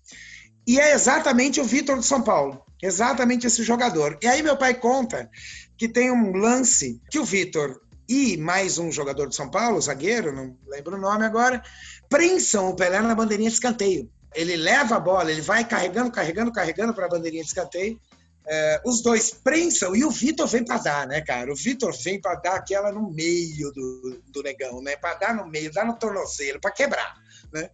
E 0.66 0.78
é 0.78 0.92
exatamente 0.92 1.60
o 1.60 1.64
Vitor 1.64 1.98
de 1.98 2.04
São 2.04 2.22
Paulo, 2.22 2.60
exatamente 2.82 3.46
esse 3.46 3.62
jogador. 3.62 4.18
E 4.22 4.26
aí 4.26 4.42
meu 4.42 4.56
pai 4.56 4.74
conta 4.74 5.30
que 5.78 5.88
tem 5.88 6.10
um 6.10 6.32
lance 6.32 7.00
que 7.10 7.18
o 7.18 7.24
Vitor 7.24 7.80
e 8.08 8.36
mais 8.36 8.78
um 8.78 8.92
jogador 8.92 9.28
de 9.28 9.34
São 9.34 9.50
Paulo, 9.50 9.80
zagueiro, 9.80 10.32
não 10.32 10.56
lembro 10.68 10.96
o 10.96 11.00
nome 11.00 11.24
agora, 11.24 11.62
prensam 12.08 12.68
o 12.68 12.76
Pelé 12.76 13.00
na 13.00 13.14
bandeirinha 13.14 13.48
de 13.48 13.54
escanteio 13.54 14.10
ele 14.36 14.56
leva 14.56 14.96
a 14.96 15.00
bola, 15.00 15.30
ele 15.30 15.40
vai 15.40 15.66
carregando, 15.66 16.12
carregando, 16.12 16.52
carregando 16.52 16.94
para 16.94 17.06
a 17.06 17.08
bandeirinha 17.08 17.42
de 17.42 17.48
escanteio. 17.48 17.98
É, 18.48 18.80
os 18.84 19.02
dois 19.02 19.32
prensam 19.32 19.96
e 19.96 20.04
o 20.04 20.10
Vitor 20.10 20.46
vem 20.46 20.64
para 20.64 20.78
dar, 20.78 21.06
né, 21.06 21.20
cara? 21.20 21.50
O 21.50 21.56
Vitor 21.56 21.92
vem 21.92 22.20
para 22.20 22.36
dar 22.36 22.54
aquela 22.54 22.92
no 22.92 23.10
meio 23.10 23.72
do, 23.72 24.22
do 24.28 24.42
negão, 24.42 24.80
né? 24.80 24.94
Para 24.94 25.14
dar 25.14 25.34
no 25.34 25.48
meio, 25.48 25.72
dar 25.72 25.84
no 25.84 25.98
tornozelo, 25.98 26.60
para 26.60 26.70
quebrar, 26.70 27.16
né? 27.52 27.68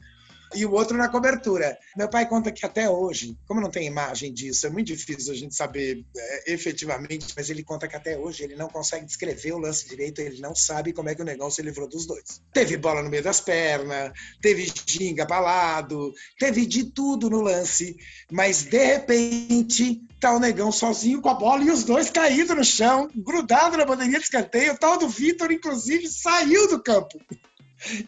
E 0.55 0.65
o 0.65 0.73
outro 0.73 0.97
na 0.97 1.09
cobertura. 1.09 1.79
Meu 1.97 2.09
pai 2.09 2.29
conta 2.29 2.53
que 2.53 2.65
até 2.65 2.88
hoje, 2.88 3.37
como 3.47 3.61
não 3.61 3.71
tem 3.71 3.87
imagem 3.87 4.33
disso, 4.33 4.67
é 4.67 4.71
muito 4.71 4.88
difícil 4.88 5.33
a 5.33 5.37
gente 5.37 5.55
saber 5.55 6.05
é, 6.17 6.53
efetivamente, 6.53 7.33
mas 7.37 7.51
ele 7.51 7.62
conta 7.62 7.88
que 7.88 7.97
até 7.97 8.19
hoje 8.19 8.45
ele 8.45 8.57
não 8.57 8.69
consegue 8.69 9.07
descrever 9.07 9.53
o 9.53 9.59
lance 9.59 9.88
direito, 9.88 10.21
ele 10.21 10.41
não 10.41 10.55
sabe 10.55 10.93
como 10.93 11.09
é 11.09 11.15
que 11.15 11.23
o 11.23 11.25
negão 11.25 11.51
se 11.51 11.62
livrou 11.62 11.88
dos 11.88 12.07
dois. 12.07 12.41
Teve 12.53 12.77
bola 12.77 13.03
no 13.03 13.11
meio 13.11 13.23
das 13.23 13.41
pernas, 13.41 14.12
teve 14.41 14.73
ginga 14.87 15.27
para 15.27 15.41
lado, 15.41 16.12
teve 16.38 16.67
de 16.67 16.85
tudo 16.85 17.31
no 17.31 17.41
lance, 17.41 17.97
mas 18.31 18.62
de 18.62 18.85
repente 18.85 20.03
tá 20.21 20.35
o 20.35 20.38
negão 20.38 20.71
sozinho 20.71 21.21
com 21.21 21.29
a 21.29 21.35
bola 21.35 21.65
e 21.65 21.71
os 21.71 21.85
dois 21.85 22.11
caídos 22.11 22.57
no 22.57 22.65
chão, 22.65 23.11
grudado 23.15 23.77
na 23.77 23.85
bandeirinha 23.85 24.19
de 24.19 24.25
escanteio. 24.25 24.75
O 24.75 24.79
tal 24.79 24.99
do 24.99 25.09
Vitor, 25.09 25.51
inclusive, 25.51 26.09
saiu 26.09 26.69
do 26.69 26.83
campo 26.83 27.21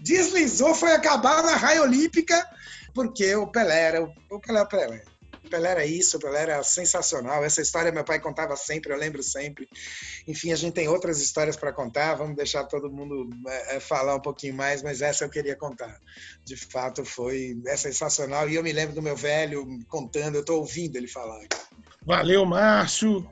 deslizou, 0.00 0.74
foi 0.74 0.92
acabar 0.92 1.42
na 1.42 1.56
raia 1.56 1.82
olímpica, 1.82 2.46
porque 2.94 3.34
o 3.34 3.46
Pelé 3.46 3.80
era 3.80 4.04
o 4.04 4.12
o 4.30 4.40
Pelé. 4.40 4.62
O 4.62 4.66
Pelé 4.66 5.02
era 5.52 5.84
isso, 5.84 6.18
Pelé 6.18 6.42
era 6.42 6.62
sensacional. 6.62 7.44
Essa 7.44 7.60
história 7.60 7.92
meu 7.92 8.04
pai 8.04 8.20
contava 8.20 8.56
sempre, 8.56 8.92
eu 8.92 8.96
lembro 8.96 9.22
sempre. 9.22 9.68
Enfim, 10.26 10.52
a 10.52 10.56
gente 10.56 10.74
tem 10.74 10.88
outras 10.88 11.20
histórias 11.20 11.56
para 11.56 11.72
contar, 11.72 12.14
vamos 12.14 12.36
deixar 12.36 12.64
todo 12.64 12.90
mundo 12.90 13.28
é, 13.46 13.76
é, 13.76 13.80
falar 13.80 14.16
um 14.16 14.20
pouquinho 14.20 14.54
mais, 14.54 14.82
mas 14.82 15.02
essa 15.02 15.24
eu 15.24 15.30
queria 15.30 15.56
contar. 15.56 16.00
De 16.44 16.56
fato, 16.56 17.04
foi 17.04 17.56
é 17.66 17.76
sensacional. 17.76 18.48
E 18.48 18.54
eu 18.54 18.62
me 18.62 18.72
lembro 18.72 18.94
do 18.94 19.02
meu 19.02 19.16
velho 19.16 19.66
contando, 19.88 20.36
eu 20.36 20.40
estou 20.40 20.58
ouvindo 20.60 20.96
ele 20.96 21.08
falar. 21.08 21.46
Valeu, 22.02 22.44
Márcio. 22.44 23.28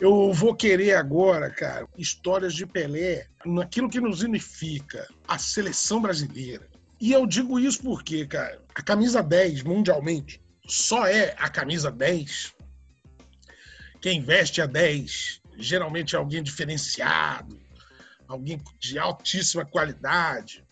Eu 0.00 0.32
vou 0.32 0.54
querer 0.54 0.94
agora, 0.94 1.48
cara, 1.48 1.86
histórias 1.96 2.54
de 2.54 2.66
Pelé 2.66 3.26
naquilo 3.46 3.88
que 3.88 4.00
nos 4.00 4.22
unifica, 4.22 5.06
a 5.28 5.38
seleção 5.38 6.02
brasileira. 6.02 6.68
E 7.00 7.12
eu 7.12 7.26
digo 7.26 7.58
isso 7.58 7.82
porque, 7.82 8.26
cara, 8.26 8.60
a 8.74 8.82
camisa 8.82 9.22
10 9.22 9.62
mundialmente 9.62 10.41
só 10.66 11.06
é 11.06 11.34
a 11.38 11.48
camisa 11.48 11.90
10. 11.90 12.54
Quem 14.00 14.22
veste 14.22 14.60
a 14.60 14.66
10 14.66 15.40
geralmente 15.56 16.16
é 16.16 16.18
alguém 16.18 16.42
diferenciado, 16.42 17.60
alguém 18.26 18.60
de 18.78 18.98
altíssima 18.98 19.64
qualidade. 19.64 20.64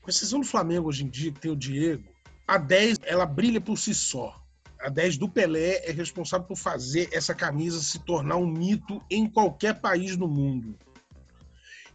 Com 0.00 0.10
exceção 0.10 0.40
do 0.40 0.46
Flamengo 0.46 0.88
hoje 0.88 1.04
em 1.04 1.08
dia, 1.08 1.32
que 1.32 1.40
tem 1.40 1.50
o 1.50 1.56
Diego, 1.56 2.08
a 2.46 2.58
10 2.58 2.98
ela 3.02 3.26
brilha 3.26 3.60
por 3.60 3.76
si 3.76 3.94
só 3.94 4.34
a 4.80 4.88
10 4.88 5.18
do 5.18 5.28
Pelé 5.28 5.82
é 5.84 5.92
responsável 5.92 6.46
por 6.46 6.56
fazer 6.56 7.08
essa 7.12 7.34
camisa 7.34 7.80
se 7.80 7.98
tornar 7.98 8.36
um 8.36 8.46
mito 8.46 9.02
em 9.10 9.28
qualquer 9.28 9.80
país 9.80 10.16
no 10.16 10.28
mundo. 10.28 10.78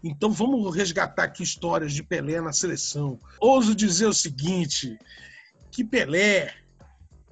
Então 0.04 0.32
vamos 0.32 0.76
resgatar 0.76 1.24
aqui 1.24 1.44
histórias 1.44 1.94
de 1.94 2.04
Pelé 2.04 2.42
na 2.42 2.52
seleção. 2.52 3.18
Ouso 3.40 3.74
dizer 3.74 4.08
o 4.08 4.14
seguinte, 4.14 4.98
que 5.72 5.84
Pelé... 5.84 6.54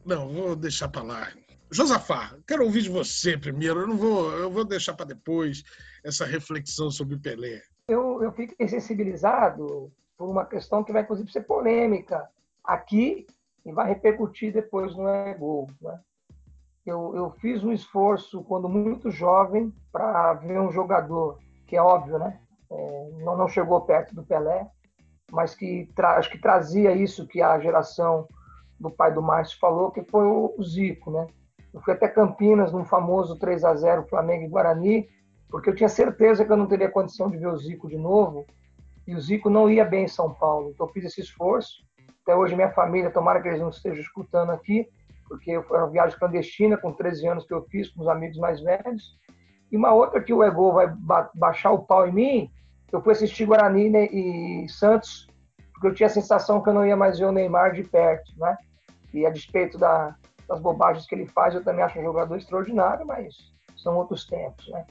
Não, 0.05 0.29
vou 0.29 0.55
deixar 0.55 0.89
para 0.89 1.03
lá. 1.03 1.27
Josafá, 1.71 2.35
quero 2.47 2.65
ouvir 2.65 2.81
de 2.81 2.89
você 2.89 3.37
primeiro. 3.37 3.81
Eu 3.81 3.87
não 3.87 3.97
vou, 3.97 4.31
eu 4.33 4.51
vou 4.51 4.65
deixar 4.65 4.93
para 4.93 5.05
depois 5.05 5.63
essa 6.03 6.25
reflexão 6.25 6.91
sobre 6.91 7.17
Pelé. 7.17 7.61
Eu, 7.87 8.21
eu 8.21 8.31
fico 8.31 8.55
sensibilizado 8.67 9.91
por 10.17 10.29
uma 10.29 10.45
questão 10.45 10.83
que 10.83 10.91
vai 10.91 11.03
inclusive 11.03 11.31
ser 11.31 11.41
polêmica 11.41 12.29
aqui 12.63 13.25
e 13.65 13.71
vai 13.71 13.87
repercutir 13.87 14.51
depois 14.53 14.95
no 14.95 15.07
ego. 15.07 15.67
Né? 15.81 15.99
Eu, 16.85 17.15
eu 17.15 17.31
fiz 17.39 17.63
um 17.63 17.71
esforço 17.71 18.43
quando 18.43 18.67
muito 18.67 19.09
jovem 19.09 19.73
para 19.91 20.33
ver 20.33 20.59
um 20.59 20.71
jogador 20.71 21.39
que 21.67 21.75
é 21.77 21.81
óbvio, 21.81 22.19
né? 22.19 22.39
É, 22.69 23.09
não, 23.23 23.37
não 23.37 23.47
chegou 23.47 23.79
perto 23.81 24.13
do 24.13 24.23
Pelé, 24.23 24.67
mas 25.31 25.55
que 25.55 25.89
acho 25.97 26.29
que 26.29 26.39
trazia 26.39 26.91
isso 26.93 27.27
que 27.27 27.41
a 27.41 27.59
geração 27.59 28.27
do 28.81 28.89
pai 28.89 29.13
do 29.13 29.21
Márcio 29.21 29.59
falou, 29.59 29.91
que 29.91 30.03
foi 30.03 30.25
o 30.25 30.55
Zico, 30.63 31.11
né? 31.11 31.27
Eu 31.73 31.79
fui 31.81 31.93
até 31.93 32.07
Campinas 32.07 32.73
num 32.73 32.83
famoso 32.83 33.37
3 33.37 33.63
a 33.63 33.75
0 33.75 34.07
Flamengo 34.09 34.43
e 34.43 34.47
Guarani, 34.47 35.07
porque 35.49 35.69
eu 35.69 35.75
tinha 35.75 35.89
certeza 35.89 36.43
que 36.43 36.51
eu 36.51 36.57
não 36.57 36.67
teria 36.67 36.89
condição 36.89 37.29
de 37.29 37.37
ver 37.37 37.47
o 37.47 37.57
Zico 37.57 37.87
de 37.87 37.97
novo, 37.97 38.45
e 39.07 39.15
o 39.15 39.21
Zico 39.21 39.49
não 39.49 39.69
ia 39.69 39.85
bem 39.85 40.05
em 40.05 40.07
São 40.07 40.33
Paulo. 40.33 40.71
Então 40.71 40.87
eu 40.87 40.91
fiz 40.91 41.05
esse 41.05 41.21
esforço 41.21 41.83
até 42.23 42.35
hoje, 42.35 42.55
minha 42.55 42.71
família, 42.71 43.09
tomara 43.09 43.41
que 43.41 43.47
eles 43.47 43.59
não 43.59 43.69
estejam 43.69 43.99
escutando 43.99 44.51
aqui, 44.51 44.87
porque 45.27 45.59
foi 45.63 45.77
uma 45.77 45.89
viagem 45.89 46.17
clandestina 46.17 46.77
com 46.77 46.93
13 46.93 47.27
anos 47.27 47.45
que 47.45 47.53
eu 47.53 47.63
fiz 47.63 47.89
com 47.89 48.01
os 48.01 48.07
amigos 48.07 48.37
mais 48.37 48.61
velhos. 48.61 49.17
E 49.71 49.77
uma 49.77 49.93
outra 49.93 50.21
que 50.21 50.33
o 50.33 50.43
Ego 50.43 50.73
vai 50.73 50.87
ba 50.87 51.31
baixar 51.33 51.71
o 51.71 51.83
pau 51.83 52.07
em 52.07 52.11
mim, 52.11 52.51
eu 52.91 53.01
fui 53.01 53.13
assistir 53.13 53.45
Guarani 53.45 53.89
né, 53.89 54.05
e 54.05 54.67
Santos, 54.69 55.27
porque 55.73 55.87
eu 55.87 55.93
tinha 55.93 56.07
a 56.07 56.09
sensação 56.09 56.61
que 56.61 56.69
eu 56.69 56.73
não 56.73 56.85
ia 56.85 56.95
mais 56.95 57.17
ver 57.17 57.25
o 57.25 57.31
Neymar 57.31 57.71
de 57.71 57.83
perto, 57.83 58.31
né? 58.37 58.57
E 59.13 59.25
a 59.25 59.29
despeito 59.29 59.77
da, 59.77 60.15
das 60.47 60.59
bobagens 60.59 61.05
que 61.05 61.15
ele 61.15 61.27
faz, 61.27 61.53
eu 61.53 61.63
também 61.63 61.83
acho 61.83 61.99
um 61.99 62.03
jogador 62.03 62.37
extraordinário, 62.37 63.05
mas 63.05 63.35
são 63.77 63.97
outros 63.97 64.25
tempos, 64.25 64.67
né? 64.69 64.85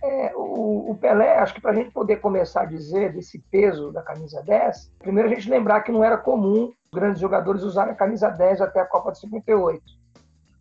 É, 0.00 0.32
o, 0.36 0.92
o, 0.92 0.94
Pelé, 0.96 1.38
acho 1.38 1.54
que 1.54 1.60
para 1.60 1.72
a 1.72 1.74
gente 1.74 1.90
poder 1.90 2.20
começar 2.20 2.62
a 2.62 2.66
dizer 2.66 3.12
desse 3.12 3.40
peso 3.50 3.90
da 3.90 4.00
camisa 4.00 4.40
10, 4.42 4.92
primeiro 5.00 5.28
a 5.28 5.34
gente 5.34 5.50
lembrar 5.50 5.80
que 5.80 5.90
não 5.90 6.04
era 6.04 6.16
comum 6.16 6.72
grandes 6.92 7.20
jogadores 7.20 7.62
usarem 7.62 7.92
a 7.92 7.96
camisa 7.96 8.30
10 8.30 8.60
até 8.60 8.80
a 8.80 8.86
Copa 8.86 9.12
de 9.12 9.18
58. 9.20 9.82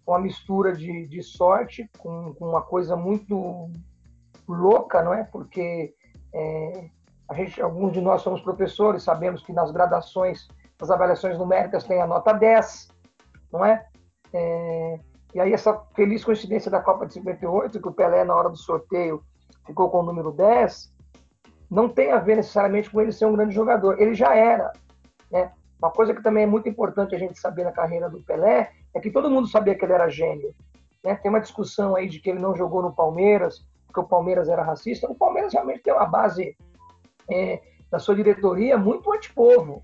Uma 0.06 0.20
mistura 0.20 0.74
de, 0.74 1.06
de 1.08 1.22
sorte 1.22 1.90
com, 2.00 2.34
com, 2.34 2.50
uma 2.50 2.62
coisa 2.62 2.96
muito 2.96 3.70
louca, 4.48 5.04
não 5.04 5.14
é? 5.14 5.24
Porque 5.24 5.94
é, 6.34 6.90
a 7.30 7.34
gente, 7.34 7.62
alguns 7.62 7.94
de 7.94 8.02
nós 8.02 8.22
somos 8.22 8.42
professores, 8.42 9.04
sabemos 9.04 9.44
que 9.44 9.54
nas 9.54 9.72
gradações, 9.72 10.48
nas 10.80 10.92
avaliações 10.92 11.38
numéricas 11.38 11.84
tem 11.84 12.02
a 12.02 12.08
nota 12.08 12.34
10, 12.34 12.90
não 13.52 13.66
é? 13.66 13.86
é 14.34 15.00
E 15.34 15.40
aí 15.40 15.54
essa 15.54 15.74
feliz 15.96 16.24
coincidência 16.24 16.70
da 16.70 16.82
Copa 16.82 17.06
de 17.06 17.14
58, 17.14 17.82
que 17.82 17.88
o 17.88 17.94
Pelé, 17.94 18.24
na 18.24 18.36
hora 18.36 18.50
do 18.50 18.58
sorteio, 18.58 19.24
ficou 19.66 19.90
com 19.90 20.00
o 20.00 20.04
número 20.04 20.32
10, 20.32 20.94
não 21.70 21.90
tem 21.90 22.12
a 22.12 22.20
ver 22.20 22.38
necessariamente 22.38 22.90
com 22.90 23.02
ele 23.02 23.12
ser 23.12 23.26
um 23.26 23.34
grande 23.34 23.54
jogador. 23.54 24.00
Ele 24.00 24.14
já 24.14 24.34
era. 24.36 24.72
Né? 25.30 25.52
Uma 25.80 25.92
coisa 25.92 26.14
que 26.14 26.24
também 26.24 26.44
é 26.44 26.48
muito 26.48 26.70
importante 26.70 27.14
a 27.14 27.20
gente 27.20 27.40
saber 27.40 27.64
na 27.64 27.72
carreira 27.72 28.10
do 28.10 28.24
Pelé 28.24 28.72
é 28.94 29.00
que 29.00 29.12
todo 29.12 29.30
mundo 29.30 29.48
sabia 29.48 29.76
que 29.76 29.84
ele 29.84 29.94
era 29.94 30.10
gênio. 30.10 30.56
Né? 31.04 31.16
Tem 31.16 31.30
uma 31.30 31.42
discussão 31.42 31.96
aí 31.96 32.08
de 32.08 32.20
que 32.20 32.30
ele 32.30 32.40
não 32.40 32.56
jogou 32.56 32.82
no 32.82 32.96
Palmeiras, 32.96 33.68
porque 33.86 34.00
o 34.00 34.08
Palmeiras 34.08 34.48
era 34.48 34.64
racista. 34.64 35.12
O 35.12 35.16
Palmeiras 35.16 35.54
realmente 35.54 35.84
tem 35.84 35.94
uma 35.94 36.06
base 36.06 36.56
é, 37.30 37.62
da 37.92 38.00
sua 38.00 38.16
diretoria 38.16 38.78
muito 38.78 39.12
antipovo. 39.12 39.82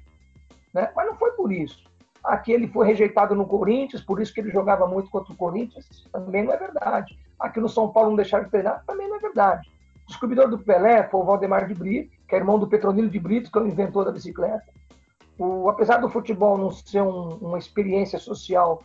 Né? 0.73 0.91
Mas 0.95 1.07
não 1.07 1.15
foi 1.15 1.31
por 1.31 1.51
isso. 1.51 1.83
Aqui 2.23 2.53
ele 2.53 2.67
foi 2.67 2.88
rejeitado 2.88 3.36
no 3.36 3.45
Corinthians, 3.45 4.01
por 4.01 4.21
isso 4.21 4.33
que 4.33 4.39
ele 4.39 4.49
jogava 4.49 4.88
muito 4.88 5.09
contra 5.09 5.33
o 5.33 5.38
Corinthians, 5.38 5.86
também 6.12 6.43
não 6.43 6.53
é 6.53 6.57
verdade. 6.57 7.19
Aqui 7.38 7.59
no 7.59 7.67
São 7.67 7.91
Paulo 7.91 8.09
não 8.09 8.15
deixaram 8.15 8.45
de 8.45 8.51
treinar, 8.51 8.81
também 8.88 9.09
não 9.09 9.17
é 9.17 9.19
verdade. 9.19 9.69
O 10.05 10.07
descobridor 10.07 10.49
do 10.49 10.57
Pelé 10.57 11.03
foi 11.09 11.19
o 11.19 11.25
Valdemar 11.25 11.67
de 11.67 11.73
Brito, 11.73 12.12
que 12.27 12.36
é 12.36 12.38
irmão 12.38 12.57
do 12.57 12.67
Petronilo 12.67 13.09
de 13.09 13.19
Brito, 13.19 13.51
que 13.51 13.57
é 13.57 13.62
o 13.62 13.67
inventor 13.67 14.05
da 14.05 14.12
bicicleta. 14.12 14.63
O, 15.38 15.69
apesar 15.69 15.97
do 15.97 16.09
futebol 16.09 16.57
não 16.57 16.71
ser 16.71 17.01
um, 17.01 17.38
uma 17.41 17.57
experiência 17.57 18.17
social 18.17 18.81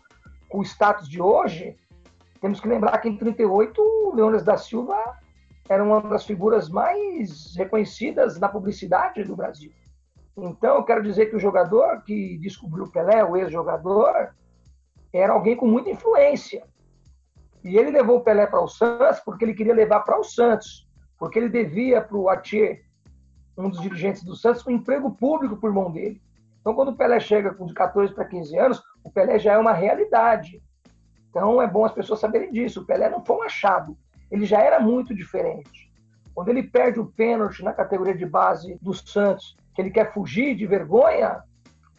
com 0.49 0.59
o 0.59 0.63
status 0.63 1.09
de 1.09 1.21
hoje, 1.21 1.77
temos 2.41 2.61
que 2.61 2.69
lembrar 2.69 2.99
que 2.99 3.09
em 3.09 3.17
38 3.17 3.81
o 3.81 4.15
Leônidas 4.15 4.45
da 4.45 4.57
Silva 4.57 4.97
era 5.69 5.85
uma 5.85 6.01
das 6.01 6.25
figuras 6.25 6.69
mais 6.69 7.55
reconhecidas 7.57 8.39
na 8.41 8.49
publicidade 8.49 9.23
do 9.23 9.37
Brasil. 9.37 9.71
Então, 10.41 10.77
eu 10.77 10.85
quero 10.85 11.03
dizer 11.03 11.27
que 11.27 11.37
o 11.37 11.41
jogador 11.41 12.03
que 12.03 12.39
descobriu 12.39 12.85
o 12.85 12.91
Pelé, 12.91 13.25
o 13.25 13.37
ex-jogador, 13.37 14.35
era 15.13 15.33
alguém 15.33 15.57
com 15.57 15.67
muita 15.67 15.91
influência. 15.91 16.63
E 17.65 17.77
ele 17.77 17.91
levou 17.91 18.19
o 18.19 18.21
Pelé 18.21 18.47
para 18.47 18.63
o 18.63 18.69
Santos 18.69 19.21
porque 19.21 19.45
ele 19.45 19.55
queria 19.55 19.75
levar 19.75 20.01
para 20.01 20.19
o 20.19 20.25
Santos 20.25 20.89
porque 21.19 21.39
ele 21.39 21.49
devia 21.49 22.01
para 22.01 22.17
o 22.17 22.29
Atier, 22.29 22.85
um 23.57 23.69
dos 23.69 23.81
dirigentes 23.81 24.23
do 24.23 24.37
Santos, 24.37 24.65
um 24.65 24.71
emprego 24.71 25.11
público 25.11 25.57
por 25.57 25.73
mão 25.73 25.91
dele. 25.91 26.23
Então, 26.61 26.75
quando 26.75 26.91
o 26.91 26.97
Pelé 26.97 27.19
chega 27.19 27.53
com 27.53 27.67
de 27.67 27.75
14 27.75 28.15
para 28.15 28.25
15 28.25 28.57
anos, 28.57 28.83
o 29.03 29.11
Pelé 29.11 29.37
já 29.39 29.55
é 29.55 29.59
uma 29.59 29.73
realidade. 29.73 30.63
Então, 31.29 31.61
é 31.61 31.67
bom 31.67 31.85
as 31.85 31.93
pessoas 31.93 32.21
saberem 32.21 32.53
disso. 32.53 32.81
O 32.83 32.87
Pelé 32.87 33.11
não 33.11 33.25
foi 33.25 33.37
um 33.37 33.43
achado, 33.43 33.99
ele 34.31 34.45
já 34.45 34.61
era 34.61 34.79
muito 34.79 35.13
diferente. 35.13 35.93
Quando 36.33 36.51
ele 36.51 36.63
perde 36.63 37.01
o 37.01 37.07
pênalti 37.07 37.65
na 37.65 37.73
categoria 37.73 38.15
de 38.15 38.25
base 38.25 38.79
do 38.81 38.95
Santos, 38.95 39.57
que 39.79 39.83
ele 39.83 39.91
quer 39.93 40.13
fugir 40.13 40.57
de 40.57 40.67
vergonha, 40.67 41.41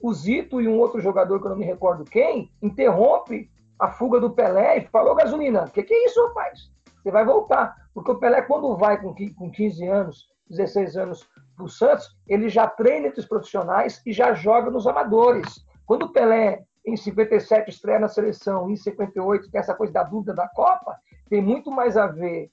o 0.01 0.13
Zito 0.13 0.59
e 0.59 0.67
um 0.67 0.77
outro 0.77 0.99
jogador 0.99 1.39
que 1.39 1.45
eu 1.45 1.51
não 1.51 1.57
me 1.57 1.63
recordo 1.63 2.03
quem, 2.03 2.51
interrompe 2.61 3.49
a 3.79 3.87
fuga 3.87 4.19
do 4.19 4.31
Pelé 4.31 4.79
e 4.79 4.87
falou: 4.87 5.15
gasolina, 5.15 5.63
o 5.63 5.71
que, 5.71 5.83
que 5.83 5.93
é 5.93 6.05
isso, 6.05 6.21
rapaz? 6.27 6.69
Você 7.01 7.09
vai 7.09 7.23
voltar. 7.23 7.73
Porque 7.93 8.11
o 8.11 8.19
Pelé, 8.19 8.41
quando 8.41 8.75
vai 8.75 9.01
com 9.01 9.49
15 9.49 9.87
anos, 9.87 10.27
16 10.49 10.97
anos 10.97 11.25
para 11.55 11.63
o 11.63 11.69
Santos, 11.69 12.05
ele 12.27 12.49
já 12.49 12.67
treina 12.67 13.07
entre 13.07 13.21
os 13.21 13.25
profissionais 13.25 14.01
e 14.05 14.11
já 14.11 14.33
joga 14.33 14.69
nos 14.69 14.85
amadores. 14.85 15.65
Quando 15.85 16.03
o 16.03 16.11
Pelé, 16.11 16.65
em 16.85 16.97
57, 16.97 17.69
estreia 17.69 17.99
na 17.99 18.09
seleção, 18.09 18.69
em 18.69 18.75
58, 18.75 19.49
tem 19.49 19.59
essa 19.59 19.73
coisa 19.73 19.93
da 19.93 20.03
dúvida 20.03 20.33
da 20.33 20.49
Copa, 20.49 20.97
tem 21.29 21.41
muito 21.41 21.71
mais 21.71 21.95
a 21.95 22.07
ver 22.07 22.51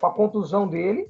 com 0.00 0.06
a 0.08 0.12
contusão 0.12 0.66
dele, 0.66 1.08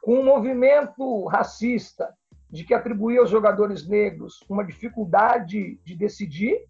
com 0.00 0.20
um 0.20 0.24
movimento 0.24 1.24
racista 1.26 2.14
de 2.54 2.62
que 2.62 2.72
atribuía 2.72 3.18
aos 3.18 3.30
jogadores 3.30 3.84
negros 3.88 4.38
uma 4.48 4.64
dificuldade 4.64 5.76
de 5.84 5.96
decidir, 5.96 6.64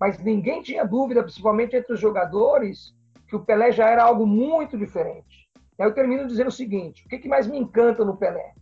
mas 0.00 0.18
ninguém 0.18 0.62
tinha 0.62 0.86
dúvida, 0.86 1.22
principalmente 1.22 1.76
entre 1.76 1.92
os 1.92 2.00
jogadores, 2.00 2.96
que 3.28 3.36
o 3.36 3.44
Pelé 3.44 3.70
já 3.70 3.90
era 3.90 4.04
algo 4.04 4.26
muito 4.26 4.78
diferente. 4.78 5.46
Aí 5.78 5.86
eu 5.86 5.92
termino 5.92 6.26
dizendo 6.26 6.48
o 6.48 6.52
seguinte: 6.52 7.04
o 7.04 7.08
que, 7.10 7.18
que 7.18 7.28
mais 7.28 7.46
me 7.46 7.58
encanta 7.58 8.06
no 8.06 8.16
Pelé? 8.16 8.54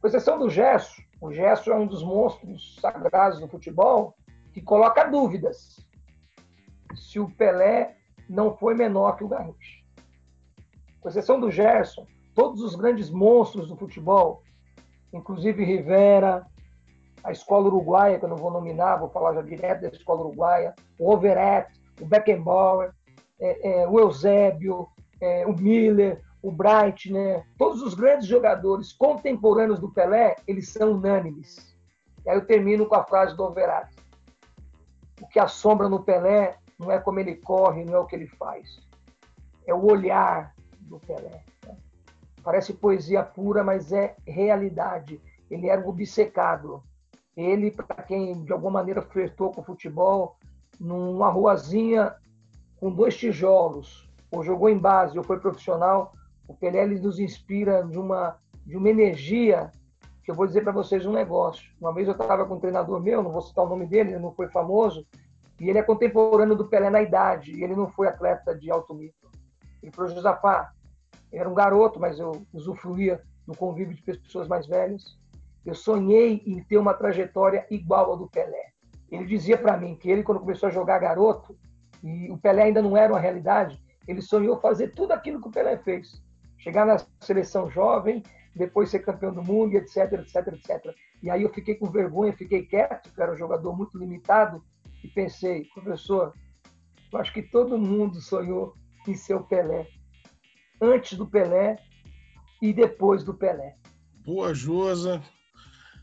Com 0.00 0.08
exceção 0.08 0.36
do 0.36 0.50
Gesso, 0.50 1.00
o 1.20 1.32
Gesso 1.32 1.70
é 1.70 1.76
um 1.76 1.86
dos 1.86 2.02
monstros 2.02 2.76
sagrados 2.80 3.38
do 3.38 3.46
futebol 3.46 4.16
que 4.52 4.60
coloca 4.60 5.04
dúvidas 5.04 5.76
se 6.96 7.20
o 7.20 7.30
Pelé 7.30 7.96
não 8.28 8.56
foi 8.56 8.74
menor 8.74 9.16
que 9.16 9.22
o 9.22 9.28
Garrincha. 9.28 9.78
Com 11.00 11.08
exceção 11.08 11.38
do 11.38 11.52
Gerson, 11.52 12.04
todos 12.34 12.60
os 12.62 12.74
grandes 12.74 13.10
monstros 13.10 13.68
do 13.68 13.76
futebol, 13.76 14.42
inclusive 15.12 15.64
Rivera, 15.64 16.46
a 17.22 17.32
escola 17.32 17.66
uruguaia, 17.66 18.18
que 18.18 18.24
eu 18.24 18.28
não 18.28 18.36
vou 18.36 18.50
nominar, 18.50 18.96
vou 18.96 19.10
falar 19.10 19.34
já 19.34 19.42
direto 19.42 19.82
da 19.82 19.88
escola 19.88 20.20
uruguaia, 20.20 20.74
o 20.98 21.12
Overet, 21.12 21.68
o 22.00 22.06
Beckenbauer, 22.06 22.92
é, 23.40 23.82
é, 23.82 23.88
o 23.88 23.98
Eusébio, 23.98 24.88
é, 25.20 25.46
o 25.46 25.52
Miller, 25.54 26.22
o 26.42 26.50
Bright, 26.50 27.12
né? 27.12 27.44
todos 27.58 27.82
os 27.82 27.94
grandes 27.94 28.26
jogadores 28.26 28.92
contemporâneos 28.92 29.78
do 29.78 29.92
Pelé, 29.92 30.36
eles 30.46 30.70
são 30.70 30.92
unânimes. 30.92 31.74
E 32.24 32.30
aí 32.30 32.36
eu 32.36 32.46
termino 32.46 32.86
com 32.86 32.94
a 32.94 33.04
frase 33.04 33.36
do 33.36 33.44
Overati. 33.44 33.96
O 35.20 35.28
que 35.28 35.38
assombra 35.38 35.88
no 35.88 36.02
Pelé 36.02 36.56
não 36.78 36.90
é 36.90 36.98
como 36.98 37.20
ele 37.20 37.36
corre, 37.36 37.84
não 37.84 37.94
é 37.94 37.98
o 37.98 38.06
que 38.06 38.16
ele 38.16 38.26
faz. 38.26 38.80
É 39.66 39.74
o 39.74 39.84
olhar 39.84 40.54
do 40.80 40.98
Pelé. 41.00 41.44
Parece 42.42 42.72
poesia 42.72 43.22
pura, 43.22 43.62
mas 43.62 43.92
é 43.92 44.16
realidade. 44.26 45.20
Ele 45.50 45.68
era 45.68 45.86
obcecado. 45.86 46.82
Ele, 47.36 47.70
para 47.70 48.02
quem 48.02 48.42
de 48.44 48.52
alguma 48.52 48.72
maneira 48.72 49.02
flertou 49.02 49.50
com 49.50 49.60
o 49.60 49.64
futebol, 49.64 50.36
numa 50.78 51.28
ruazinha 51.28 52.14
com 52.78 52.90
dois 52.90 53.16
tijolos, 53.16 54.08
ou 54.30 54.42
jogou 54.42 54.68
em 54.68 54.78
base 54.78 55.18
ou 55.18 55.24
foi 55.24 55.38
profissional, 55.38 56.12
o 56.48 56.54
Pelé 56.54 56.86
nos 56.86 57.18
inspira 57.18 57.84
de 57.84 57.98
uma, 57.98 58.36
de 58.66 58.76
uma 58.76 58.88
energia 58.88 59.70
que 60.24 60.30
eu 60.30 60.34
vou 60.34 60.46
dizer 60.46 60.62
para 60.62 60.72
vocês 60.72 61.04
um 61.04 61.12
negócio. 61.12 61.70
Uma 61.80 61.92
vez 61.92 62.08
eu 62.08 62.12
estava 62.12 62.44
com 62.44 62.54
um 62.54 62.60
treinador 62.60 63.00
meu, 63.00 63.22
não 63.22 63.30
vou 63.30 63.42
citar 63.42 63.64
o 63.64 63.68
nome 63.68 63.86
dele, 63.86 64.10
ele 64.10 64.18
não 64.18 64.32
foi 64.32 64.48
famoso, 64.48 65.06
e 65.60 65.68
ele 65.68 65.78
é 65.78 65.82
contemporâneo 65.82 66.56
do 66.56 66.66
Pelé 66.66 66.88
na 66.88 67.02
idade, 67.02 67.52
e 67.52 67.62
ele 67.62 67.76
não 67.76 67.88
foi 67.88 68.08
atleta 68.08 68.54
de 68.54 68.70
alto 68.70 68.94
nível. 68.94 69.14
Ele 69.82 69.92
falou, 69.92 70.10
Josafá, 70.10 70.72
era 71.32 71.48
um 71.48 71.54
garoto, 71.54 72.00
mas 72.00 72.18
eu 72.18 72.46
usufruía 72.52 73.22
do 73.46 73.54
convívio 73.54 73.94
de 73.94 74.02
pessoas 74.02 74.48
mais 74.48 74.66
velhas. 74.66 75.18
Eu 75.64 75.74
sonhei 75.74 76.42
em 76.46 76.62
ter 76.64 76.78
uma 76.78 76.94
trajetória 76.94 77.66
igual 77.70 78.12
à 78.12 78.16
do 78.16 78.28
Pelé. 78.28 78.70
Ele 79.10 79.26
dizia 79.26 79.58
para 79.58 79.76
mim 79.76 79.96
que 79.96 80.10
ele, 80.10 80.22
quando 80.22 80.40
começou 80.40 80.68
a 80.68 80.72
jogar 80.72 80.98
garoto, 80.98 81.56
e 82.02 82.30
o 82.30 82.38
Pelé 82.38 82.64
ainda 82.64 82.80
não 82.80 82.96
era 82.96 83.12
uma 83.12 83.20
realidade, 83.20 83.80
ele 84.06 84.22
sonhou 84.22 84.60
fazer 84.60 84.88
tudo 84.94 85.12
aquilo 85.12 85.40
que 85.40 85.48
o 85.48 85.52
Pelé 85.52 85.76
fez. 85.78 86.22
Chegar 86.58 86.86
na 86.86 86.96
seleção 87.20 87.70
jovem, 87.70 88.22
depois 88.54 88.90
ser 88.90 89.00
campeão 89.00 89.32
do 89.32 89.42
mundo, 89.42 89.74
etc, 89.74 90.12
etc, 90.12 90.48
etc. 90.48 90.94
E 91.22 91.30
aí 91.30 91.42
eu 91.42 91.52
fiquei 91.52 91.74
com 91.74 91.90
vergonha, 91.90 92.32
fiquei 92.32 92.64
quieto, 92.64 93.08
porque 93.08 93.22
era 93.22 93.32
um 93.32 93.36
jogador 93.36 93.76
muito 93.76 93.98
limitado, 93.98 94.62
e 95.02 95.08
pensei, 95.08 95.64
professor, 95.74 96.32
eu 97.12 97.18
acho 97.18 97.32
que 97.32 97.42
todo 97.42 97.78
mundo 97.78 98.20
sonhou 98.20 98.74
em 99.06 99.14
ser 99.14 99.34
o 99.34 99.44
Pelé. 99.44 99.86
Antes 100.80 101.16
do 101.16 101.26
Pelé 101.26 101.76
e 102.60 102.72
depois 102.72 103.22
do 103.22 103.34
Pelé. 103.34 103.76
Boa, 104.24 104.54
Josa. 104.54 105.22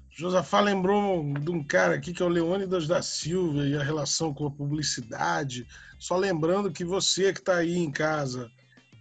Josafá 0.09 0.59
lembrou 0.59 1.23
de 1.33 1.51
um 1.51 1.63
cara 1.63 1.95
aqui 1.95 2.11
que 2.11 2.23
é 2.23 2.25
o 2.25 2.29
Leônidas 2.29 2.87
da 2.87 3.01
Silva 3.01 3.67
e 3.67 3.75
a 3.75 3.83
relação 3.83 4.33
com 4.33 4.47
a 4.47 4.51
publicidade. 4.51 5.67
Só 5.99 6.17
lembrando 6.17 6.71
que 6.71 6.83
você 6.83 7.31
que 7.31 7.39
está 7.39 7.57
aí 7.57 7.77
em 7.77 7.91
casa 7.91 8.49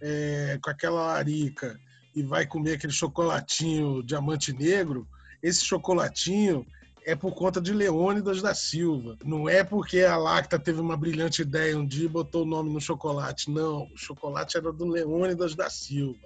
é, 0.01 0.59
com 0.61 0.69
aquela 0.69 1.07
larica 1.07 1.79
e 2.15 2.21
vai 2.21 2.45
comer 2.45 2.73
aquele 2.73 2.93
chocolatinho 2.93 4.03
diamante 4.03 4.53
negro, 4.53 5.07
esse 5.41 5.65
chocolatinho 5.65 6.65
é 7.07 7.15
por 7.15 7.33
conta 7.33 7.61
de 7.61 7.71
Leônidas 7.71 8.41
da 8.41 8.53
Silva. 8.53 9.17
Não 9.23 9.47
é 9.47 9.63
porque 9.63 10.01
a 10.01 10.17
Lacta 10.17 10.59
teve 10.59 10.81
uma 10.81 10.97
brilhante 10.97 11.41
ideia 11.41 11.79
um 11.79 11.87
dia 11.87 12.03
e 12.03 12.09
botou 12.09 12.43
o 12.43 12.45
nome 12.45 12.69
no 12.69 12.81
chocolate. 12.81 13.49
Não, 13.49 13.83
o 13.93 13.97
chocolate 13.97 14.57
era 14.57 14.73
do 14.73 14.85
Leônidas 14.85 15.55
da 15.55 15.69
Silva. 15.69 16.19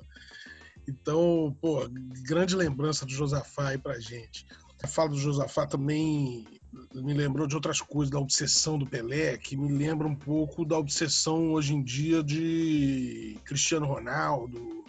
Então, 0.90 1.56
pô, 1.62 1.88
grande 2.24 2.56
lembrança 2.56 3.06
do 3.06 3.12
Josafá 3.12 3.70
aí 3.70 3.78
pra 3.78 4.00
gente. 4.00 4.44
A 4.82 4.88
fala 4.88 5.10
do 5.10 5.20
Josafá 5.20 5.68
também 5.68 6.48
me 6.96 7.14
lembrou 7.14 7.46
de 7.46 7.54
outras 7.54 7.80
coisas, 7.80 8.10
da 8.10 8.20
obsessão 8.20 8.80
do 8.80 8.88
Pelé, 8.88 9.38
que 9.38 9.56
me 9.56 9.72
lembra 9.72 10.08
um 10.08 10.16
pouco 10.16 10.66
da 10.66 10.80
obsessão 10.80 11.52
hoje 11.52 11.76
em 11.76 11.84
dia 11.84 12.24
de 12.24 13.38
Cristiano 13.46 13.86
Ronaldo, 13.86 14.84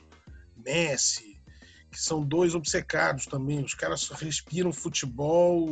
Messi, 0.57 1.32
que 1.93 2.01
são 2.01 2.25
dois 2.25 2.55
obcecados 2.55 3.27
também. 3.27 3.63
Os 3.63 3.75
caras 3.75 4.09
respiram 4.09 4.73
futebol. 4.73 5.69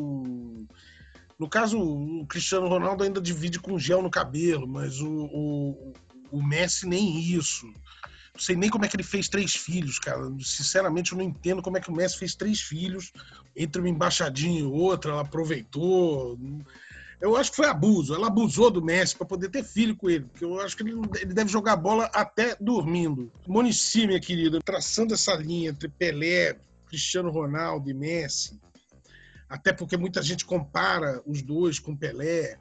No 1.38 1.48
caso, 1.48 1.80
o 1.80 2.26
Cristiano 2.26 2.68
Ronaldo 2.68 3.02
ainda 3.02 3.20
divide 3.20 3.58
com 3.58 3.78
gel 3.78 4.02
no 4.02 4.10
cabelo, 4.10 4.68
mas 4.68 5.00
o, 5.00 5.08
o, 5.08 5.92
o 6.30 6.42
Messi 6.42 6.86
nem 6.86 7.18
isso. 7.18 7.66
Não 8.34 8.40
sei 8.40 8.54
nem 8.54 8.68
como 8.68 8.84
é 8.84 8.88
que 8.88 8.96
ele 8.96 9.02
fez 9.02 9.28
três 9.28 9.56
filhos, 9.56 9.98
cara. 9.98 10.20
Sinceramente, 10.40 11.12
eu 11.12 11.18
não 11.18 11.24
entendo 11.24 11.62
como 11.62 11.78
é 11.78 11.80
que 11.80 11.90
o 11.90 11.94
Messi 11.94 12.18
fez 12.18 12.34
três 12.34 12.60
filhos. 12.60 13.12
Entre 13.56 13.80
uma 13.80 13.88
embaixadinha 13.88 14.60
e 14.60 14.64
outra, 14.64 15.12
ela 15.12 15.22
aproveitou. 15.22 16.38
Eu 17.20 17.36
acho 17.36 17.50
que 17.50 17.56
foi 17.56 17.66
abuso. 17.66 18.14
Ela 18.14 18.28
abusou 18.28 18.70
do 18.70 18.82
Messi 18.82 19.14
para 19.14 19.26
poder 19.26 19.50
ter 19.50 19.62
filho 19.62 19.94
com 19.94 20.08
ele, 20.08 20.24
porque 20.24 20.44
eu 20.44 20.58
acho 20.60 20.76
que 20.76 20.82
ele, 20.82 20.92
ele 21.20 21.34
deve 21.34 21.50
jogar 21.50 21.76
bola 21.76 22.10
até 22.14 22.56
dormindo. 22.58 23.30
Monici, 23.46 24.06
minha 24.06 24.20
querida, 24.20 24.58
traçando 24.64 25.12
essa 25.12 25.34
linha 25.34 25.70
entre 25.70 25.88
Pelé, 25.88 26.58
Cristiano 26.86 27.30
Ronaldo 27.30 27.90
e 27.90 27.94
Messi, 27.94 28.58
até 29.48 29.72
porque 29.72 29.96
muita 29.96 30.22
gente 30.22 30.44
compara 30.44 31.22
os 31.26 31.42
dois 31.42 31.78
com 31.78 31.96
Pelé, 31.96 32.58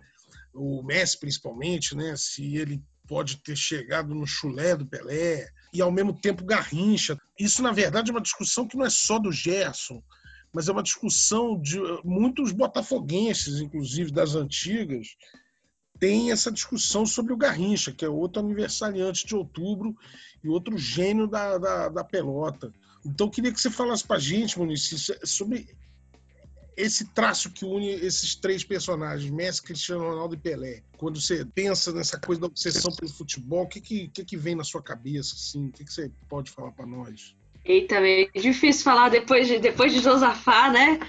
o 0.54 0.84
Messi 0.84 1.17
principalmente, 1.19 1.95
né? 1.95 2.15
Se 2.17 2.58
ele 2.58 2.84
pode 3.08 3.38
ter 3.38 3.56
chegado 3.56 4.13
no 4.13 4.28
chulé 4.28 4.76
do 4.76 4.86
Pelé 4.86 5.48
e 5.74 5.82
ao 5.82 5.91
mesmo 5.91 6.13
tempo 6.13 6.45
Garrincha. 6.45 7.17
Isso 7.39 7.63
na 7.63 7.72
verdade 7.72 8.12
é 8.12 8.13
uma 8.13 8.22
discussão 8.22 8.67
que 8.67 8.78
não 8.78 8.86
é 8.86 8.89
só 8.89 9.17
do 9.17 9.32
Gerson, 9.32 10.04
mas 10.53 10.67
é 10.67 10.71
uma 10.71 10.83
discussão 10.83 11.59
de 11.59 11.79
muitos 12.03 12.51
botafoguenses, 12.51 13.62
inclusive 13.62 14.12
das 14.12 14.35
antigas, 14.35 15.15
tem 15.99 16.31
essa 16.31 16.51
discussão 16.51 17.05
sobre 17.05 17.33
o 17.33 17.38
Garrincha, 17.38 17.91
que 17.91 18.05
é 18.05 18.09
outro 18.09 18.41
aniversariante 18.41 19.27
de 19.27 19.35
outubro 19.35 19.95
e 20.43 20.47
outro 20.47 20.77
gênio 20.77 21.27
da, 21.27 21.57
da, 21.57 21.89
da 21.89 22.03
pelota. 22.03 22.73
Então, 23.05 23.29
queria 23.29 23.51
que 23.51 23.59
você 23.59 23.69
falasse 23.69 24.05
para 24.05 24.17
a 24.17 24.19
gente, 24.19 24.57
Muniz, 24.57 25.12
sobre 25.23 25.67
esse 26.79 27.05
traço 27.13 27.51
que 27.51 27.65
une 27.65 27.89
esses 27.89 28.35
três 28.35 28.63
personagens, 28.63 29.29
Messi, 29.29 29.62
Cristiano 29.62 30.07
Ronaldo 30.07 30.35
e 30.35 30.38
Pelé. 30.38 30.81
Quando 30.97 31.19
você 31.19 31.43
pensa 31.43 31.91
nessa 31.91 32.17
coisa 32.17 32.39
da 32.39 32.47
obsessão 32.47 32.95
pelo 32.95 33.12
futebol, 33.12 33.63
o 33.63 33.67
que, 33.67 33.81
que, 33.81 34.07
que, 34.07 34.23
que 34.23 34.38
vem 34.38 34.55
na 34.55 34.63
sua 34.63 34.81
cabeça? 34.81 35.35
Assim? 35.35 35.67
O 35.67 35.71
que, 35.71 35.83
que 35.83 35.93
você 35.93 36.09
pode 36.29 36.51
falar 36.51 36.71
para 36.71 36.85
nós? 36.85 37.35
Eita, 37.69 37.97
é 37.97 38.25
difícil 38.34 38.84
falar 38.84 39.10
depois 39.10 39.47
de, 39.47 39.60
depois 39.60 39.93
de 39.93 39.99
Josafá, 39.99 40.71
né? 40.71 40.99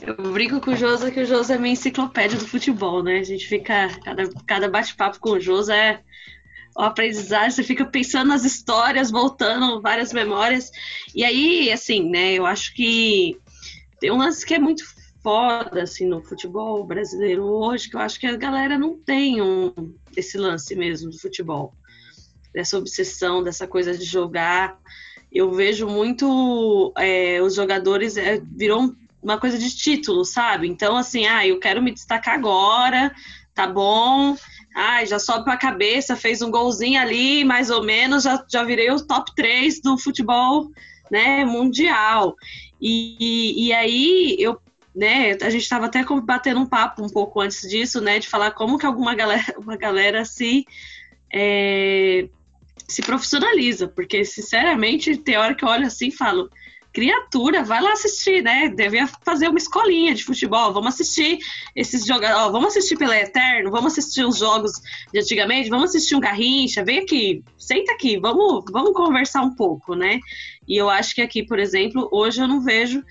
Eu 0.00 0.32
brinco 0.32 0.58
com 0.58 0.70
o 0.70 0.74
Josa 0.76 1.10
que 1.10 1.20
o 1.20 1.26
Josa 1.26 1.56
é 1.56 1.58
minha 1.58 1.74
enciclopédia 1.74 2.38
do 2.38 2.48
futebol, 2.48 3.02
né? 3.02 3.18
A 3.18 3.22
gente 3.22 3.46
fica. 3.46 3.90
Cada, 4.02 4.30
cada 4.46 4.70
bate-papo 4.70 5.20
com 5.20 5.32
o 5.32 5.40
Josa 5.40 5.76
é 5.76 6.00
o 6.74 6.80
aprendizagem, 6.80 7.50
você 7.50 7.62
fica 7.62 7.84
pensando 7.84 8.28
nas 8.28 8.42
histórias, 8.42 9.10
voltando 9.10 9.82
várias 9.82 10.14
memórias. 10.14 10.70
E 11.14 11.22
aí, 11.26 11.70
assim, 11.70 12.08
né, 12.08 12.32
eu 12.32 12.46
acho 12.46 12.74
que 12.74 13.38
tem 14.00 14.10
um 14.10 14.16
lance 14.16 14.46
que 14.46 14.54
é 14.54 14.58
muito 14.58 14.82
foda, 15.22 15.82
assim, 15.82 16.06
no 16.06 16.22
futebol 16.22 16.82
brasileiro 16.86 17.44
hoje, 17.44 17.90
que 17.90 17.96
eu 17.96 18.00
acho 18.00 18.18
que 18.18 18.26
a 18.26 18.34
galera 18.34 18.78
não 18.78 18.98
tem 18.98 19.42
um, 19.42 19.74
esse 20.16 20.38
lance 20.38 20.74
mesmo 20.74 21.10
do 21.10 21.18
futebol. 21.18 21.74
Dessa 22.54 22.78
obsessão, 22.78 23.42
dessa 23.42 23.66
coisa 23.66 23.96
de 23.96 24.06
jogar 24.06 24.78
eu 25.32 25.50
vejo 25.50 25.86
muito 25.88 26.92
é, 26.96 27.40
os 27.40 27.54
jogadores 27.54 28.16
é, 28.16 28.40
virou 28.54 28.94
uma 29.22 29.38
coisa 29.38 29.58
de 29.58 29.74
título, 29.74 30.24
sabe? 30.24 30.68
Então, 30.68 30.96
assim, 30.96 31.26
ah, 31.26 31.46
eu 31.46 31.58
quero 31.58 31.80
me 31.80 31.92
destacar 31.92 32.34
agora, 32.34 33.14
tá 33.54 33.66
bom. 33.66 34.36
Ah, 34.74 35.04
já 35.04 35.18
sobe 35.18 35.44
pra 35.44 35.56
cabeça, 35.56 36.16
fez 36.16 36.42
um 36.42 36.50
golzinho 36.50 37.00
ali, 37.00 37.44
mais 37.44 37.70
ou 37.70 37.82
menos, 37.82 38.24
já, 38.24 38.44
já 38.50 38.64
virei 38.64 38.90
o 38.90 39.00
top 39.00 39.34
3 39.34 39.80
do 39.80 39.96
futebol 39.96 40.70
né, 41.10 41.44
mundial. 41.44 42.34
E, 42.80 43.68
e 43.68 43.72
aí 43.72 44.36
eu 44.38 44.60
né, 44.94 45.32
a 45.40 45.48
gente 45.48 45.62
estava 45.62 45.86
até 45.86 46.04
batendo 46.22 46.60
um 46.60 46.66
papo 46.66 47.02
um 47.02 47.08
pouco 47.08 47.40
antes 47.40 47.66
disso, 47.66 47.98
né, 48.00 48.18
de 48.18 48.28
falar 48.28 48.50
como 48.50 48.76
que 48.76 48.84
alguma 48.84 49.14
galera, 49.14 49.42
uma 49.56 49.76
galera 49.76 50.22
se 50.24 50.66
é, 51.32 52.28
se 52.88 53.02
profissionaliza, 53.02 53.88
porque, 53.88 54.24
sinceramente, 54.24 55.16
tem 55.16 55.36
hora 55.36 55.54
que 55.54 55.64
eu 55.64 55.68
olho 55.68 55.86
assim 55.86 56.08
e 56.08 56.12
falo, 56.12 56.50
criatura, 56.92 57.64
vai 57.64 57.80
lá 57.80 57.92
assistir, 57.92 58.42
né? 58.42 58.68
Devia 58.68 59.06
fazer 59.24 59.48
uma 59.48 59.58
escolinha 59.58 60.14
de 60.14 60.24
futebol, 60.24 60.72
vamos 60.72 60.94
assistir 60.94 61.38
esses 61.74 62.04
jogadores, 62.04 62.52
vamos 62.52 62.68
assistir 62.68 62.96
pela 62.96 63.16
Eterno, 63.16 63.70
vamos 63.70 63.92
assistir 63.92 64.24
os 64.24 64.38
jogos 64.38 64.72
de 65.12 65.18
antigamente, 65.18 65.70
vamos 65.70 65.90
assistir 65.90 66.14
um 66.14 66.20
Garrincha, 66.20 66.84
vem 66.84 66.98
aqui, 66.98 67.42
senta 67.56 67.92
aqui, 67.92 68.18
vamos, 68.18 68.64
vamos 68.70 68.92
conversar 68.92 69.42
um 69.42 69.54
pouco, 69.54 69.94
né? 69.94 70.20
E 70.68 70.76
eu 70.76 70.90
acho 70.90 71.14
que 71.14 71.22
aqui, 71.22 71.42
por 71.42 71.58
exemplo, 71.58 72.08
hoje 72.12 72.40
eu 72.42 72.46
não 72.46 72.60
vejo 72.60 73.02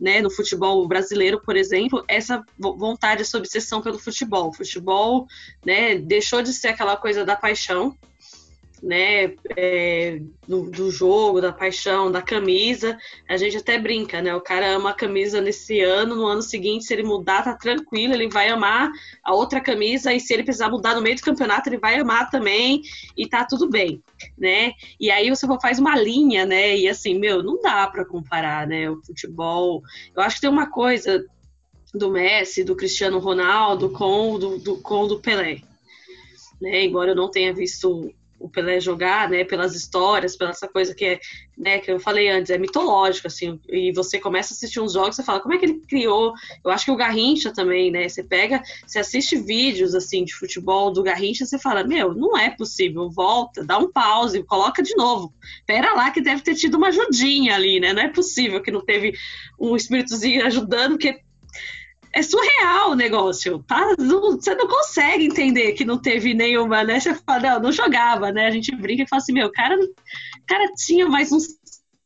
né, 0.00 0.20
no 0.20 0.30
futebol 0.30 0.86
brasileiro, 0.86 1.40
por 1.40 1.56
exemplo, 1.56 2.04
essa 2.06 2.44
vontade, 2.58 3.22
essa 3.22 3.38
obsessão 3.38 3.82
pelo 3.82 3.98
futebol. 3.98 4.48
O 4.48 4.52
futebol 4.52 5.26
né, 5.64 5.96
deixou 5.96 6.42
de 6.42 6.52
ser 6.52 6.68
aquela 6.68 6.96
coisa 6.96 7.24
da 7.24 7.34
paixão, 7.34 7.96
né, 8.82 9.34
é, 9.56 10.20
do, 10.46 10.70
do, 10.70 10.90
jogo, 10.90 11.40
da 11.40 11.52
paixão, 11.52 12.10
da 12.10 12.22
camisa. 12.22 12.96
A 13.28 13.36
gente 13.36 13.56
até 13.56 13.78
brinca, 13.78 14.22
né? 14.22 14.34
O 14.34 14.40
cara 14.40 14.74
ama 14.74 14.90
a 14.90 14.94
camisa 14.94 15.40
nesse 15.40 15.80
ano, 15.80 16.14
no 16.14 16.26
ano 16.26 16.42
seguinte, 16.42 16.84
se 16.84 16.92
ele 16.92 17.02
mudar, 17.02 17.42
tá 17.42 17.54
tranquilo, 17.54 18.14
ele 18.14 18.28
vai 18.28 18.48
amar 18.48 18.90
a 19.24 19.34
outra 19.34 19.60
camisa, 19.60 20.12
e 20.12 20.20
se 20.20 20.32
ele 20.32 20.44
precisar 20.44 20.70
mudar 20.70 20.94
no 20.94 21.02
meio 21.02 21.16
do 21.16 21.22
campeonato, 21.22 21.68
ele 21.68 21.78
vai 21.78 21.98
amar 21.98 22.30
também, 22.30 22.82
e 23.16 23.26
tá 23.28 23.44
tudo 23.44 23.68
bem, 23.68 24.02
né? 24.36 24.72
E 24.98 25.10
aí 25.10 25.28
você 25.30 25.46
faz 25.60 25.78
uma 25.78 25.96
linha, 25.96 26.46
né? 26.46 26.76
E 26.76 26.88
assim, 26.88 27.18
meu, 27.18 27.42
não 27.42 27.60
dá 27.60 27.86
para 27.86 28.04
comparar, 28.04 28.66
né? 28.66 28.90
O 28.90 29.00
futebol. 29.04 29.82
Eu 30.14 30.22
acho 30.22 30.36
que 30.36 30.42
tem 30.42 30.50
uma 30.50 30.70
coisa 30.70 31.24
do 31.94 32.10
Messi, 32.10 32.64
do 32.64 32.76
Cristiano 32.76 33.18
Ronaldo 33.18 33.90
com 33.90 34.38
do, 34.38 34.58
do, 34.58 34.76
com 34.78 35.06
do 35.06 35.20
Pelé. 35.20 35.60
Né, 36.60 36.84
embora 36.84 37.12
eu 37.12 37.16
não 37.16 37.30
tenha 37.30 37.54
visto 37.54 38.12
o 38.38 38.48
Pelé 38.48 38.80
jogar, 38.80 39.28
né, 39.28 39.44
pelas 39.44 39.74
histórias, 39.74 40.36
pela 40.36 40.50
essa 40.50 40.68
coisa 40.68 40.94
que 40.94 41.04
é, 41.04 41.20
né, 41.56 41.78
que 41.78 41.90
eu 41.90 41.98
falei 41.98 42.28
antes, 42.28 42.50
é 42.50 42.58
mitológico, 42.58 43.26
assim, 43.26 43.60
e 43.68 43.92
você 43.92 44.18
começa 44.18 44.52
a 44.52 44.54
assistir 44.54 44.80
uns 44.80 44.92
jogos, 44.92 45.16
você 45.16 45.22
fala, 45.22 45.40
como 45.40 45.54
é 45.54 45.58
que 45.58 45.66
ele 45.66 45.80
criou? 45.88 46.32
Eu 46.64 46.70
acho 46.70 46.84
que 46.84 46.90
o 46.90 46.96
Garrincha 46.96 47.52
também, 47.52 47.90
né, 47.90 48.08
você 48.08 48.22
pega, 48.22 48.62
você 48.86 48.98
assiste 48.98 49.36
vídeos, 49.36 49.94
assim, 49.94 50.24
de 50.24 50.34
futebol 50.34 50.92
do 50.92 51.02
Garrincha, 51.02 51.44
você 51.44 51.58
fala, 51.58 51.84
meu, 51.84 52.14
não 52.14 52.36
é 52.36 52.50
possível, 52.50 53.10
volta, 53.10 53.64
dá 53.64 53.78
um 53.78 53.90
pause, 53.90 54.42
coloca 54.44 54.82
de 54.82 54.94
novo, 54.96 55.34
pera 55.66 55.94
lá 55.94 56.10
que 56.10 56.20
deve 56.20 56.42
ter 56.42 56.54
tido 56.54 56.76
uma 56.76 56.88
ajudinha 56.88 57.54
ali, 57.54 57.80
né, 57.80 57.92
não 57.92 58.02
é 58.02 58.08
possível 58.08 58.62
que 58.62 58.70
não 58.70 58.84
teve 58.84 59.14
um 59.58 59.74
espíritozinho 59.74 60.46
ajudando, 60.46 60.92
porque 60.92 61.20
é 62.12 62.22
surreal 62.22 62.90
o 62.90 62.94
negócio, 62.94 63.62
tá? 63.66 63.94
Você 63.96 64.54
não 64.54 64.66
consegue 64.66 65.26
entender 65.26 65.72
que 65.72 65.84
não 65.84 65.98
teve 65.98 66.34
nenhuma, 66.34 66.82
né? 66.82 66.98
Você 66.98 67.14
fala, 67.14 67.54
não, 67.54 67.60
não 67.64 67.72
jogava, 67.72 68.32
né? 68.32 68.46
A 68.46 68.50
gente 68.50 68.74
brinca 68.74 69.02
e 69.02 69.08
fala 69.08 69.22
assim, 69.22 69.32
meu, 69.32 69.50
cara, 69.52 69.76
cara 70.46 70.72
tinha 70.74 71.06
mais 71.06 71.30
uns 71.32 71.46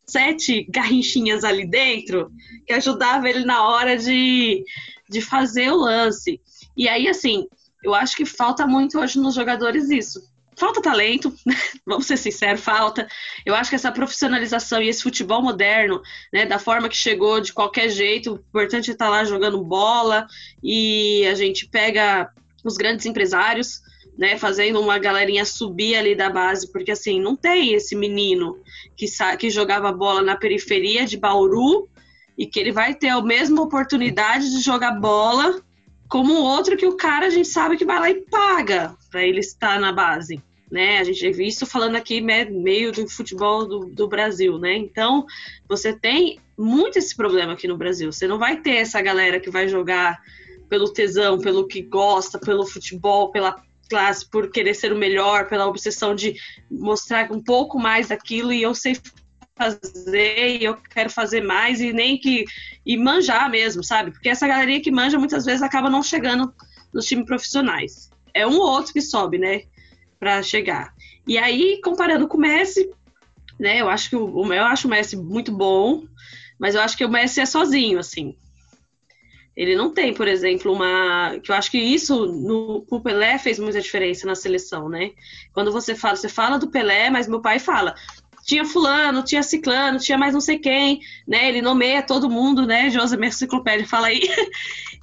sete 0.06 0.66
garrinchinhas 0.68 1.44
ali 1.44 1.66
dentro 1.66 2.30
que 2.66 2.72
ajudava 2.72 3.28
ele 3.28 3.44
na 3.44 3.66
hora 3.66 3.96
de, 3.96 4.64
de 5.08 5.20
fazer 5.20 5.70
o 5.70 5.76
lance. 5.76 6.40
E 6.76 6.88
aí, 6.88 7.08
assim, 7.08 7.46
eu 7.82 7.94
acho 7.94 8.16
que 8.16 8.26
falta 8.26 8.66
muito 8.66 8.98
hoje 8.98 9.18
nos 9.18 9.34
jogadores 9.34 9.88
isso 9.90 10.31
falta 10.56 10.82
talento, 10.82 11.34
vamos 11.86 12.06
ser 12.06 12.16
sinceros, 12.16 12.60
falta. 12.60 13.06
Eu 13.44 13.54
acho 13.54 13.70
que 13.70 13.76
essa 13.76 13.92
profissionalização 13.92 14.80
e 14.80 14.88
esse 14.88 15.02
futebol 15.02 15.42
moderno, 15.42 16.00
né, 16.32 16.46
da 16.46 16.58
forma 16.58 16.88
que 16.88 16.96
chegou 16.96 17.40
de 17.40 17.52
qualquer 17.52 17.88
jeito, 17.88 18.32
o 18.32 18.36
importante 18.36 18.90
é 18.90 18.92
estar 18.92 19.08
lá 19.08 19.24
jogando 19.24 19.62
bola 19.62 20.26
e 20.62 21.26
a 21.26 21.34
gente 21.34 21.68
pega 21.68 22.30
os 22.64 22.76
grandes 22.76 23.06
empresários, 23.06 23.80
né, 24.16 24.38
fazendo 24.38 24.80
uma 24.80 24.98
galerinha 24.98 25.44
subir 25.44 25.96
ali 25.96 26.14
da 26.14 26.28
base, 26.30 26.70
porque 26.70 26.92
assim, 26.92 27.20
não 27.20 27.34
tem 27.34 27.72
esse 27.72 27.96
menino 27.96 28.58
que, 28.96 29.06
que 29.38 29.50
jogava 29.50 29.90
bola 29.90 30.22
na 30.22 30.36
periferia 30.36 31.06
de 31.06 31.16
Bauru 31.16 31.88
e 32.36 32.46
que 32.46 32.60
ele 32.60 32.72
vai 32.72 32.94
ter 32.94 33.08
a 33.08 33.20
mesma 33.20 33.62
oportunidade 33.62 34.50
de 34.50 34.60
jogar 34.60 34.92
bola 34.92 35.62
como 36.12 36.34
outro 36.34 36.76
que 36.76 36.84
o 36.84 36.94
cara 36.94 37.28
a 37.28 37.30
gente 37.30 37.48
sabe 37.48 37.78
que 37.78 37.86
vai 37.86 37.98
lá 37.98 38.10
e 38.10 38.20
paga 38.20 38.94
para 39.10 39.24
ele 39.24 39.40
estar 39.40 39.80
na 39.80 39.90
base 39.90 40.42
né? 40.70 40.98
A 40.98 41.04
gente 41.04 41.42
isso 41.42 41.66
falando 41.66 41.96
aqui 41.96 42.18
meio 42.22 42.92
do 42.92 43.06
futebol 43.06 43.66
do, 43.66 43.80
do, 43.80 44.08
Brasil, 44.08 44.58
né? 44.58 44.74
Então, 44.74 45.26
você 45.68 45.92
tem 45.92 46.40
muito 46.56 46.98
esse 46.98 47.14
problema 47.14 47.52
aqui 47.52 47.68
no 47.68 47.76
Brasil. 47.76 48.10
Você 48.10 48.26
não 48.26 48.38
vai 48.38 48.56
ter 48.58 48.76
essa 48.76 49.02
galera 49.02 49.38
que 49.38 49.50
vai 49.50 49.68
jogar 49.68 50.18
pelo 50.70 50.90
tesão, 50.90 51.38
pelo 51.38 51.68
que 51.68 51.82
gosta, 51.82 52.38
pelo 52.38 52.64
futebol, 52.64 53.30
pela 53.30 53.62
classe, 53.90 54.26
por 54.26 54.50
querer 54.50 54.72
ser 54.72 54.94
o 54.94 54.96
melhor, 54.96 55.46
pela 55.46 55.66
obsessão 55.66 56.14
de 56.14 56.36
mostrar 56.70 57.30
um 57.30 57.42
pouco 57.42 57.78
mais 57.78 58.08
daquilo 58.08 58.50
e 58.50 58.62
eu 58.62 58.74
sei 58.74 58.96
fazer 59.62 60.58
e 60.60 60.64
eu 60.64 60.76
quero 60.76 61.10
fazer 61.10 61.42
mais 61.42 61.80
e 61.80 61.92
nem 61.92 62.18
que 62.18 62.44
e 62.84 62.96
manjar 62.96 63.50
mesmo, 63.50 63.82
sabe? 63.82 64.10
Porque 64.10 64.28
essa 64.28 64.46
galeria 64.46 64.80
que 64.80 64.90
manja 64.90 65.18
muitas 65.18 65.44
vezes 65.44 65.62
acaba 65.62 65.88
não 65.88 66.02
chegando 66.02 66.52
nos 66.92 67.06
times 67.06 67.26
profissionais. 67.26 68.10
É 68.34 68.46
um 68.46 68.58
ou 68.58 68.66
outro 68.66 68.92
que 68.92 69.00
sobe, 69.00 69.38
né? 69.38 69.62
para 70.22 70.40
chegar. 70.40 70.94
E 71.26 71.36
aí, 71.36 71.80
comparando 71.82 72.28
com 72.28 72.36
o 72.36 72.40
Messi, 72.40 72.88
né? 73.58 73.80
Eu 73.80 73.88
acho 73.88 74.08
que 74.08 74.14
o, 74.14 74.54
eu 74.54 74.62
acho 74.62 74.86
o 74.86 74.90
Messi 74.90 75.16
muito 75.16 75.50
bom, 75.50 76.04
mas 76.60 76.76
eu 76.76 76.80
acho 76.80 76.96
que 76.96 77.04
o 77.04 77.08
Messi 77.08 77.40
é 77.40 77.44
sozinho, 77.44 77.98
assim. 77.98 78.36
Ele 79.56 79.74
não 79.74 79.92
tem, 79.92 80.14
por 80.14 80.28
exemplo, 80.28 80.72
uma. 80.72 81.40
Que 81.42 81.50
eu 81.50 81.56
acho 81.56 81.72
que 81.72 81.78
isso 81.78 82.24
no 82.26 82.86
o 82.88 83.00
Pelé 83.00 83.36
fez 83.36 83.58
muita 83.58 83.80
diferença 83.80 84.24
na 84.24 84.36
seleção, 84.36 84.88
né? 84.88 85.10
Quando 85.52 85.72
você 85.72 85.92
fala, 85.92 86.14
você 86.14 86.28
fala 86.28 86.56
do 86.56 86.70
Pelé, 86.70 87.10
mas 87.10 87.26
meu 87.26 87.40
pai 87.40 87.58
fala. 87.58 87.92
Tinha 88.42 88.64
fulano, 88.64 89.22
tinha 89.22 89.42
ciclano, 89.42 89.98
tinha 89.98 90.18
mais 90.18 90.34
não 90.34 90.40
sei 90.40 90.58
quem, 90.58 91.00
né? 91.26 91.48
Ele 91.48 91.62
nomeia 91.62 92.02
todo 92.02 92.30
mundo, 92.30 92.66
né? 92.66 92.90
José 92.90 93.16
Enciclopédia 93.16 93.86
fala 93.86 94.08
aí. 94.08 94.20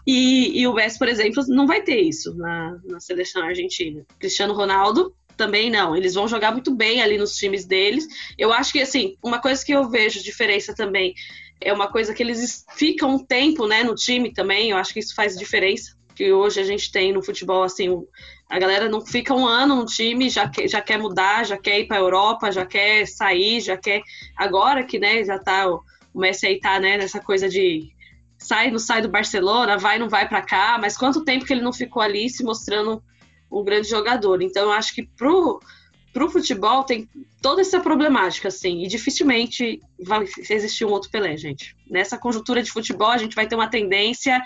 E, 0.07 0.61
e, 0.61 0.67
o 0.67 0.73
Messi, 0.73 0.97
por 0.97 1.07
exemplo, 1.07 1.43
não 1.49 1.67
vai 1.67 1.83
ter 1.83 2.01
isso 2.01 2.33
na, 2.35 2.79
na 2.85 2.99
seleção 2.99 3.43
argentina. 3.43 4.03
Cristiano 4.17 4.55
Ronaldo 4.55 5.13
também 5.37 5.69
não. 5.69 5.95
Eles 5.95 6.15
vão 6.15 6.27
jogar 6.27 6.51
muito 6.51 6.73
bem 6.73 6.99
ali 6.99 7.15
nos 7.15 7.35
times 7.35 7.63
deles. 7.63 8.07
Eu 8.35 8.51
acho 8.51 8.71
que, 8.71 8.81
assim, 8.81 9.15
uma 9.23 9.39
coisa 9.39 9.63
que 9.63 9.71
eu 9.71 9.87
vejo 9.87 10.23
diferença 10.23 10.73
também 10.73 11.13
é 11.61 11.71
uma 11.71 11.91
coisa 11.91 12.13
que 12.13 12.23
eles 12.23 12.65
ficam 12.75 13.15
um 13.15 13.23
tempo, 13.23 13.67
né, 13.67 13.83
no 13.83 13.93
time 13.93 14.33
também. 14.33 14.71
Eu 14.71 14.77
acho 14.77 14.93
que 14.93 14.99
isso 14.99 15.13
faz 15.13 15.37
diferença. 15.37 15.95
Que 16.15 16.31
hoje 16.31 16.59
a 16.59 16.63
gente 16.63 16.91
tem 16.91 17.13
no 17.13 17.23
futebol, 17.23 17.61
assim, 17.61 17.89
a 18.49 18.57
galera 18.57 18.89
não 18.89 19.05
fica 19.05 19.33
um 19.33 19.45
ano 19.45 19.75
no 19.75 19.85
time, 19.85 20.27
já 20.27 20.49
quer, 20.49 20.67
já 20.67 20.81
quer 20.81 20.97
mudar, 20.97 21.45
já 21.45 21.55
quer 21.55 21.81
ir 21.81 21.87
para 21.87 21.97
a 21.97 21.99
Europa, 21.99 22.51
já 22.51 22.65
quer 22.65 23.05
sair, 23.05 23.61
já 23.61 23.77
quer. 23.77 24.01
Agora 24.35 24.83
que, 24.83 24.97
né, 24.97 25.23
já 25.23 25.37
tá. 25.37 25.67
O 25.67 25.83
Messi 26.15 26.47
aí 26.47 26.59
tá, 26.59 26.79
né, 26.79 26.97
nessa 26.97 27.19
coisa 27.19 27.47
de 27.47 27.93
sai, 28.39 28.71
não 28.71 28.79
sai 28.79 29.01
do 29.03 29.09
Barcelona, 29.09 29.77
vai, 29.77 29.99
não 29.99 30.09
vai 30.09 30.27
para 30.27 30.41
cá, 30.41 30.77
mas 30.81 30.97
quanto 30.97 31.23
tempo 31.23 31.45
que 31.45 31.53
ele 31.53 31.61
não 31.61 31.71
ficou 31.71 32.01
ali 32.01 32.27
se 32.27 32.43
mostrando 32.43 33.03
um 33.51 33.63
grande 33.63 33.87
jogador. 33.87 34.41
Então, 34.41 34.63
eu 34.63 34.71
acho 34.71 34.95
que 34.95 35.03
pro, 35.03 35.61
pro 36.11 36.29
futebol 36.29 36.83
tem 36.83 37.07
toda 37.41 37.61
essa 37.61 37.79
problemática, 37.79 38.47
assim, 38.47 38.83
e 38.83 38.87
dificilmente 38.87 39.79
vai 40.03 40.25
existir 40.49 40.85
um 40.85 40.91
outro 40.91 41.11
Pelé, 41.11 41.37
gente. 41.37 41.75
Nessa 41.87 42.17
conjuntura 42.17 42.63
de 42.63 42.71
futebol, 42.71 43.09
a 43.09 43.17
gente 43.17 43.35
vai 43.35 43.45
ter 43.45 43.55
uma 43.55 43.69
tendência. 43.69 44.41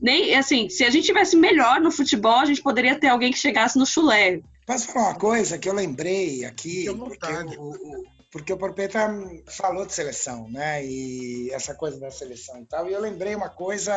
Nem 0.00 0.34
assim, 0.34 0.68
se 0.68 0.84
a 0.84 0.90
gente 0.90 1.06
tivesse 1.06 1.36
melhor 1.36 1.80
no 1.80 1.90
futebol, 1.90 2.38
a 2.38 2.46
gente 2.46 2.62
poderia 2.62 2.98
ter 2.98 3.08
alguém 3.08 3.30
que 3.30 3.38
chegasse 3.38 3.78
no 3.78 3.86
chulé. 3.86 4.40
Posso 4.66 4.88
falar 4.88 5.10
uma 5.10 5.18
coisa 5.18 5.58
que 5.58 5.68
eu 5.68 5.74
lembrei 5.74 6.44
aqui? 6.44 6.86
Porque 6.86 7.28
o, 7.28 7.70
o, 7.70 8.04
porque 8.32 8.50
o 8.50 8.56
Porpeta 8.56 9.14
falou 9.46 9.84
de 9.84 9.92
seleção, 9.92 10.48
né? 10.48 10.82
E 10.82 11.50
essa 11.52 11.74
coisa 11.74 12.00
da 12.00 12.10
seleção 12.10 12.62
e 12.62 12.64
tal. 12.64 12.88
E 12.88 12.92
eu 12.94 13.00
lembrei 13.00 13.34
uma 13.34 13.50
coisa, 13.50 13.92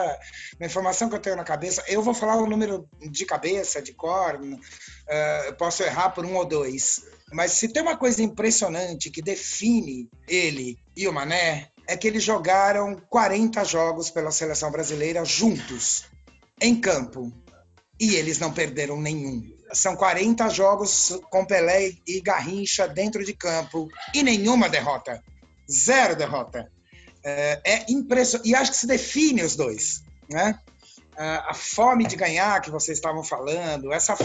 uma 0.59 0.65
informação 0.65 1.07
que 1.07 1.15
eu 1.15 1.21
tenho 1.21 1.37
na 1.37 1.45
cabeça. 1.45 1.81
Eu 1.87 2.03
vou 2.03 2.13
falar 2.13 2.35
o 2.35 2.45
número 2.45 2.85
de 2.99 3.25
cabeça, 3.25 3.81
de 3.81 3.93
cor, 3.93 4.35
uh, 4.35 5.53
posso 5.57 5.83
errar 5.83 6.09
por 6.09 6.25
um 6.25 6.35
ou 6.35 6.43
dois. 6.43 7.05
Mas 7.31 7.53
se 7.53 7.69
tem 7.69 7.81
uma 7.81 7.95
coisa 7.95 8.21
impressionante 8.21 9.09
que 9.09 9.21
define 9.21 10.09
ele 10.27 10.77
e 10.97 11.07
o 11.07 11.13
Mané, 11.13 11.69
é 11.87 11.95
que 11.95 12.07
eles 12.07 12.23
jogaram 12.23 13.01
40 13.09 13.63
jogos 13.63 14.09
pela 14.09 14.31
seleção 14.31 14.71
brasileira 14.71 15.23
juntos, 15.23 16.05
em 16.61 16.79
campo. 16.79 17.31
E 17.99 18.15
eles 18.15 18.39
não 18.39 18.51
perderam 18.51 18.99
nenhum 18.99 19.55
são 19.73 19.95
40 19.95 20.49
jogos 20.49 21.19
com 21.29 21.45
Pelé 21.45 21.93
e 22.07 22.21
Garrincha 22.21 22.87
dentro 22.87 23.23
de 23.23 23.33
campo 23.33 23.89
e 24.13 24.23
nenhuma 24.23 24.69
derrota. 24.69 25.23
Zero 25.69 26.15
derrota. 26.15 26.71
É, 27.23 27.61
é 27.65 27.85
impressionante. 27.89 28.49
E 28.49 28.55
acho 28.55 28.71
que 28.71 28.77
se 28.77 28.87
define 28.87 29.43
os 29.43 29.55
dois. 29.55 30.03
Né? 30.29 30.59
a 31.17 31.53
fome 31.53 32.05
de 32.05 32.17
ganhar 32.17 32.59
que 32.59 32.69
vocês 32.69 32.97
estavam 32.97 33.23
falando, 33.23 33.93
essa, 33.93 34.17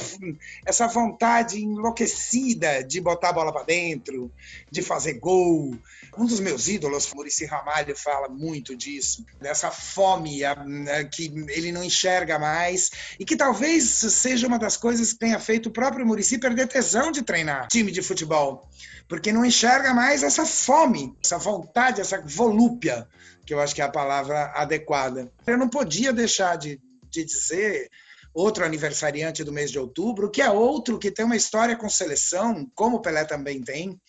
essa 0.66 0.88
vontade 0.88 1.62
enlouquecida 1.62 2.82
de 2.82 3.00
botar 3.00 3.28
a 3.28 3.32
bola 3.32 3.52
para 3.52 3.62
dentro, 3.62 4.28
de 4.68 4.82
fazer 4.82 5.20
gol. 5.20 5.78
Um 6.16 6.26
dos 6.26 6.40
meus 6.40 6.68
ídolos, 6.68 7.12
Murici 7.14 7.44
Ramalho, 7.44 7.96
fala 7.96 8.28
muito 8.28 8.76
disso, 8.76 9.24
dessa 9.40 9.70
fome 9.70 10.44
a, 10.44 10.52
a, 10.52 11.04
que 11.04 11.32
ele 11.48 11.72
não 11.72 11.84
enxerga 11.84 12.38
mais 12.38 12.90
e 13.18 13.24
que 13.24 13.36
talvez 13.36 13.84
seja 13.84 14.46
uma 14.46 14.58
das 14.58 14.76
coisas 14.76 15.12
que 15.12 15.18
tenha 15.18 15.38
feito 15.38 15.68
o 15.68 15.72
próprio 15.72 16.06
Murici 16.06 16.38
perder 16.38 16.66
tesão 16.66 17.12
de 17.12 17.22
treinar 17.22 17.68
time 17.68 17.92
de 17.92 18.02
futebol, 18.02 18.68
porque 19.08 19.32
não 19.32 19.44
enxerga 19.44 19.94
mais 19.94 20.22
essa 20.22 20.44
fome, 20.44 21.16
essa 21.22 21.38
vontade, 21.38 22.00
essa 22.00 22.20
volúpia 22.20 23.06
que 23.44 23.54
eu 23.54 23.60
acho 23.60 23.74
que 23.74 23.82
é 23.82 23.84
a 23.84 23.90
palavra 23.90 24.52
adequada. 24.54 25.30
Eu 25.46 25.58
não 25.58 25.68
podia 25.68 26.12
deixar 26.12 26.56
de, 26.56 26.80
de 27.10 27.24
dizer 27.24 27.90
outro 28.32 28.64
aniversariante 28.64 29.42
do 29.42 29.52
mês 29.52 29.70
de 29.70 29.78
outubro, 29.78 30.30
que 30.30 30.40
é 30.40 30.48
outro 30.50 30.98
que 30.98 31.10
tem 31.10 31.24
uma 31.24 31.36
história 31.36 31.76
com 31.76 31.88
seleção, 31.88 32.70
como 32.74 32.98
o 32.98 33.00
Pelé 33.00 33.24
também 33.24 33.60
tem, 33.60 34.00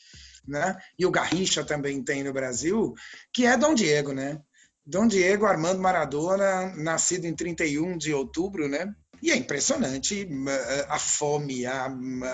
né? 0.47 0.77
E 0.97 1.05
o 1.05 1.11
Garrincha 1.11 1.63
também 1.63 2.03
tem 2.03 2.23
no 2.23 2.33
Brasil, 2.33 2.93
que 3.33 3.45
é 3.45 3.57
Dom 3.57 3.73
Diego, 3.73 4.13
né? 4.13 4.39
Dom 4.85 5.07
Diego 5.07 5.45
Armando 5.45 5.79
Maradona, 5.79 6.73
nascido 6.75 7.25
em 7.25 7.35
31 7.35 7.97
de 7.97 8.13
outubro, 8.13 8.67
né? 8.67 8.93
E 9.21 9.29
é 9.31 9.35
impressionante 9.35 10.27
a 10.89 10.97
fome, 10.97 11.65
a, 11.65 11.85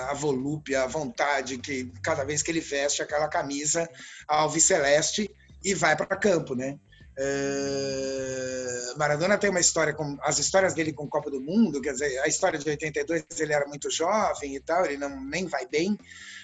a 0.09 0.13
volúpia, 0.13 0.83
a 0.83 0.87
vontade 0.87 1.57
que 1.57 1.91
cada 2.01 2.23
vez 2.23 2.41
que 2.41 2.49
ele 2.49 2.61
veste 2.61 3.01
aquela 3.01 3.27
camisa 3.27 3.89
alviceleste 4.25 5.29
e 5.61 5.73
vai 5.73 5.97
para 5.97 6.15
campo, 6.15 6.55
né? 6.55 6.79
Uh, 7.17 8.97
Maradona 8.97 9.37
tem 9.37 9.49
uma 9.49 9.59
história 9.59 9.93
com 9.93 10.17
as 10.21 10.37
histórias 10.37 10.75
dele 10.75 10.93
com 10.93 11.07
Copa 11.07 11.31
do 11.31 11.41
Mundo, 11.41 11.81
quer 11.81 11.93
dizer, 11.93 12.19
a 12.19 12.27
história 12.27 12.59
de 12.59 12.69
82 12.69 13.25
ele 13.39 13.53
era 13.53 13.67
muito 13.67 13.89
jovem 13.89 14.55
e 14.55 14.59
tal, 14.59 14.85
ele 14.85 14.97
não 14.97 15.23
nem 15.25 15.47
vai 15.47 15.65
bem, 15.67 15.97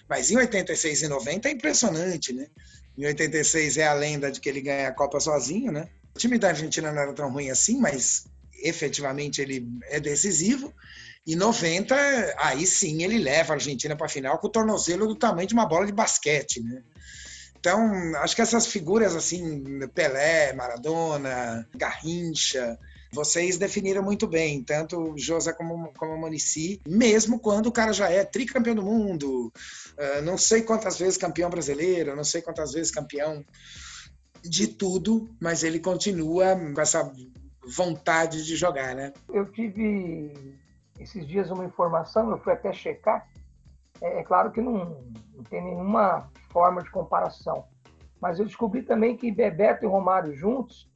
mas 0.09 0.31
em 0.31 0.37
86 0.37 1.03
e 1.03 1.07
90 1.07 1.47
é 1.47 1.51
impressionante, 1.51 2.33
né? 2.33 2.47
Em 2.97 3.05
86 3.05 3.77
é 3.77 3.87
a 3.87 3.93
lenda 3.93 4.31
de 4.31 4.39
que 4.39 4.49
ele 4.49 4.61
ganha 4.61 4.87
a 4.87 4.93
Copa 4.93 5.19
sozinho, 5.19 5.71
né? 5.71 5.89
O 6.15 6.19
time 6.19 6.37
da 6.37 6.49
Argentina 6.49 6.91
não 6.91 7.01
era 7.01 7.13
tão 7.13 7.31
ruim 7.31 7.49
assim, 7.49 7.79
mas 7.79 8.25
efetivamente 8.63 9.41
ele 9.41 9.67
é 9.89 9.99
decisivo. 9.99 10.73
E 11.25 11.35
90, 11.35 11.95
aí 12.37 12.65
sim 12.67 13.03
ele 13.03 13.17
leva 13.17 13.53
a 13.53 13.55
Argentina 13.55 13.95
para 13.95 14.07
a 14.07 14.09
final 14.09 14.37
com 14.39 14.47
o 14.47 14.51
tornozelo 14.51 15.07
do 15.07 15.15
tamanho 15.15 15.47
de 15.47 15.53
uma 15.53 15.65
bola 15.65 15.85
de 15.85 15.91
basquete, 15.91 16.61
né? 16.61 16.83
Então, 17.63 18.13
acho 18.17 18.35
que 18.35 18.41
essas 18.41 18.67
figuras 18.67 19.15
assim, 19.15 19.87
Pelé, 19.95 20.51
Maradona, 20.51 21.65
Garrincha, 21.73 22.77
vocês 23.13 23.57
definiram 23.57 24.03
muito 24.03 24.27
bem, 24.27 24.61
tanto 24.61 25.17
José 25.17 25.53
como, 25.53 25.93
como 25.93 26.17
Monici, 26.17 26.81
mesmo 26.85 27.39
quando 27.39 27.67
o 27.67 27.71
cara 27.71 27.93
já 27.93 28.09
é 28.09 28.25
tricampeão 28.25 28.75
do 28.75 28.83
mundo, 28.83 29.47
uh, 29.47 30.21
não 30.23 30.37
sei 30.37 30.63
quantas 30.63 30.99
vezes 30.99 31.15
campeão 31.15 31.49
brasileiro, 31.49 32.17
não 32.17 32.25
sei 32.25 32.41
quantas 32.41 32.73
vezes 32.73 32.91
campeão 32.91 33.45
de 34.43 34.67
tudo, 34.67 35.33
mas 35.41 35.63
ele 35.63 35.79
continua 35.79 36.57
com 36.75 36.81
essa 36.81 37.13
vontade 37.65 38.43
de 38.43 38.57
jogar, 38.57 38.93
né? 38.93 39.13
Eu 39.33 39.49
tive 39.53 40.33
esses 40.99 41.25
dias 41.25 41.49
uma 41.49 41.63
informação, 41.63 42.29
eu 42.29 42.39
fui 42.39 42.51
até 42.51 42.73
checar. 42.73 43.25
É, 44.03 44.19
é 44.19 44.23
claro 44.23 44.51
que 44.51 44.61
não, 44.61 45.01
não 45.33 45.43
tem 45.49 45.63
nenhuma 45.63 46.29
forma 46.51 46.83
de 46.83 46.91
comparação. 46.91 47.65
Mas 48.21 48.37
eu 48.37 48.45
descobri 48.45 48.83
também 48.83 49.17
que 49.17 49.31
Bebeto 49.31 49.85
e 49.85 49.87
Romário 49.87 50.35
juntos 50.35 50.91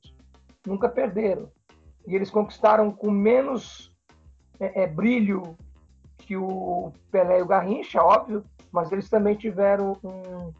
nunca 0.66 0.88
perderam. 0.88 1.49
E 2.05 2.16
eles 2.16 2.30
conquistaram 2.30 2.91
com 2.91 3.10
menos 3.10 3.91
é, 4.60 4.84
é, 4.84 4.88
brilho 4.88 5.58
que 6.18 6.36
o 6.36 6.91
Pelé 7.10 7.39
e 7.39 7.41
o 7.41 7.47
Garrincha, 7.47 8.01
óbvio, 8.01 8.43
mas 8.72 8.91
eles 8.91 9.10
também 9.10 9.36
tiveram 9.36 9.97
um, 10.03 10.53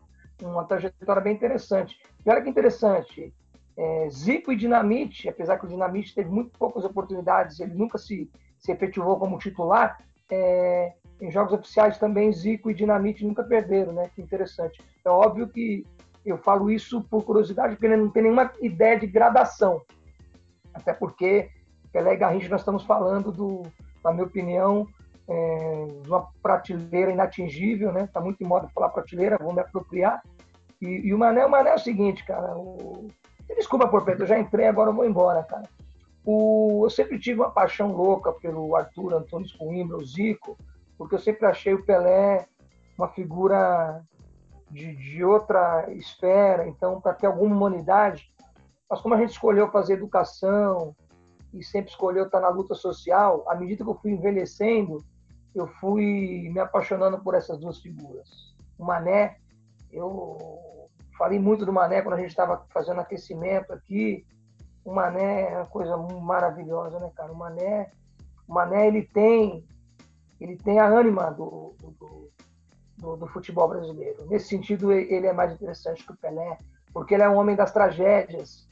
uma 0.45 0.63
trajetória 0.65 1.21
bem 1.21 1.35
interessante. 1.35 1.97
E 2.25 2.29
olha 2.29 2.41
que 2.41 2.49
interessante, 2.49 3.33
é, 3.77 4.09
Zico 4.09 4.51
e 4.51 4.55
Dinamite, 4.55 5.29
apesar 5.29 5.57
que 5.57 5.65
o 5.65 5.69
Dinamite 5.69 6.15
teve 6.15 6.29
muito 6.29 6.57
poucas 6.57 6.83
oportunidades, 6.83 7.59
ele 7.59 7.73
nunca 7.73 7.97
se, 7.97 8.29
se 8.59 8.71
efetivou 8.71 9.17
como 9.19 9.37
titular, 9.37 9.97
é, 10.31 10.93
em 11.22 11.32
jogos 11.32 11.53
oficiais 11.53 11.97
também 11.97 12.32
Zico 12.32 12.70
e 12.70 12.74
Dinamite 12.74 13.26
nunca 13.26 13.43
perderam, 13.43 13.93
né? 13.93 14.09
Que 14.13 14.22
interessante. 14.22 14.82
É 15.03 15.09
óbvio 15.09 15.47
que 15.47 15.86
eu 16.26 16.38
falo 16.38 16.70
isso 16.70 17.01
por 17.03 17.24
curiosidade, 17.24 17.76
porque 17.76 17.95
não 17.95 18.09
tem 18.09 18.24
nenhuma 18.24 18.51
ideia 18.61 18.99
de 18.99 19.07
gradação. 19.07 19.82
Até 20.74 20.93
porque 20.93 21.49
Pelé 21.91 22.13
e 22.13 22.18
Garrincha 22.18 22.49
nós 22.49 22.61
estamos 22.61 22.84
falando 22.84 23.32
do, 23.32 23.63
na 24.03 24.11
minha 24.11 24.26
opinião, 24.26 24.88
é, 25.28 25.88
uma 26.05 26.28
prateleira 26.41 27.11
inatingível, 27.11 27.91
né? 27.91 28.07
Tá 28.13 28.22
muito 28.22 28.43
em 28.43 28.47
moda 28.47 28.70
falar 28.74 28.89
prateleira, 28.89 29.38
vou 29.38 29.53
me 29.53 29.61
apropriar. 29.61 30.22
E, 30.82 31.07
e 31.07 31.13
o 31.13 31.18
Mané, 31.18 31.45
o 31.45 31.49
Mané 31.49 31.72
é 31.72 31.76
o 31.76 31.80
seguinte, 31.80 32.24
cara. 32.26 32.55
O... 32.55 33.07
Desculpa, 33.55 33.88
Porpeto, 33.88 34.22
eu 34.22 34.28
já 34.28 34.38
entrei, 34.38 34.68
agora 34.68 34.91
eu 34.91 34.93
vou 34.93 35.05
embora, 35.05 35.43
cara. 35.43 35.68
O... 36.24 36.82
Eu 36.86 36.89
sempre 36.89 37.20
tive 37.20 37.39
uma 37.39 37.49
paixão 37.49 37.91
louca 37.91 38.32
pelo 38.32 38.76
Arthur 38.76 39.15
Antônio 39.15 39.47
Coimbra, 39.57 39.97
o 39.97 40.05
Zico, 40.05 40.57
porque 40.97 41.15
eu 41.15 41.19
sempre 41.19 41.45
achei 41.45 41.73
o 41.73 41.85
Pelé 41.85 42.47
uma 42.97 43.07
figura 43.09 44.03
de, 44.71 44.95
de 44.95 45.23
outra 45.23 45.85
esfera, 45.93 46.67
então, 46.67 46.99
para 46.99 47.13
ter 47.13 47.27
alguma 47.27 47.55
humanidade. 47.55 48.33
Mas 48.89 49.01
como 49.01 49.13
a 49.13 49.17
gente 49.17 49.31
escolheu 49.31 49.69
fazer 49.71 49.93
educação 49.93 50.95
e 51.53 51.63
sempre 51.63 51.91
escolheu 51.91 52.25
estar 52.25 52.39
na 52.39 52.49
luta 52.49 52.73
social, 52.73 53.45
à 53.47 53.55
medida 53.55 53.83
que 53.83 53.89
eu 53.89 53.95
fui 53.95 54.11
envelhecendo, 54.11 55.03
eu 55.53 55.67
fui 55.67 56.49
me 56.51 56.59
apaixonando 56.59 57.19
por 57.19 57.35
essas 57.35 57.59
duas 57.59 57.79
figuras. 57.79 58.55
O 58.77 58.85
Mané, 58.85 59.37
eu 59.91 60.37
falei 61.17 61.39
muito 61.39 61.65
do 61.65 61.73
Mané 61.73 62.01
quando 62.01 62.15
a 62.15 62.19
gente 62.19 62.29
estava 62.29 62.65
fazendo 62.69 63.01
aquecimento 63.01 63.71
aqui. 63.73 64.25
O 64.83 64.93
Mané 64.93 65.51
é 65.51 65.57
uma 65.57 65.65
coisa 65.65 65.97
maravilhosa, 65.97 66.99
né, 66.99 67.11
cara? 67.15 67.31
O 67.31 67.35
Mané, 67.35 67.91
o 68.47 68.53
Mané 68.53 68.87
ele 68.87 69.03
tem 69.03 69.65
ele 70.39 70.57
tem 70.57 70.79
a 70.79 70.85
ânima 70.85 71.31
do, 71.31 71.75
do, 71.79 72.29
do, 72.97 73.17
do, 73.17 73.27
futebol 73.27 73.67
brasileiro. 73.67 74.25
Nesse 74.27 74.49
sentido, 74.49 74.91
ele 74.91 75.27
é 75.27 75.33
mais 75.33 75.51
interessante 75.51 76.05
que 76.05 76.11
o 76.11 76.17
Pelé, 76.17 76.57
porque 76.93 77.13
ele 77.13 77.23
é 77.23 77.29
um 77.29 77.38
homem 77.38 77.55
das 77.55 77.71
tragédias. 77.71 78.67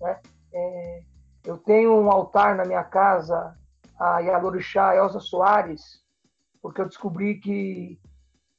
Né? 0.00 0.20
É, 0.52 1.02
eu 1.44 1.58
tenho 1.58 1.94
um 1.94 2.10
altar 2.10 2.56
na 2.56 2.64
minha 2.64 2.84
casa, 2.84 3.56
a 3.98 4.20
Yalorixá 4.20 4.94
Elza 4.94 5.20
Soares, 5.20 6.02
porque 6.60 6.80
eu 6.80 6.86
descobri 6.86 7.40
que, 7.40 8.00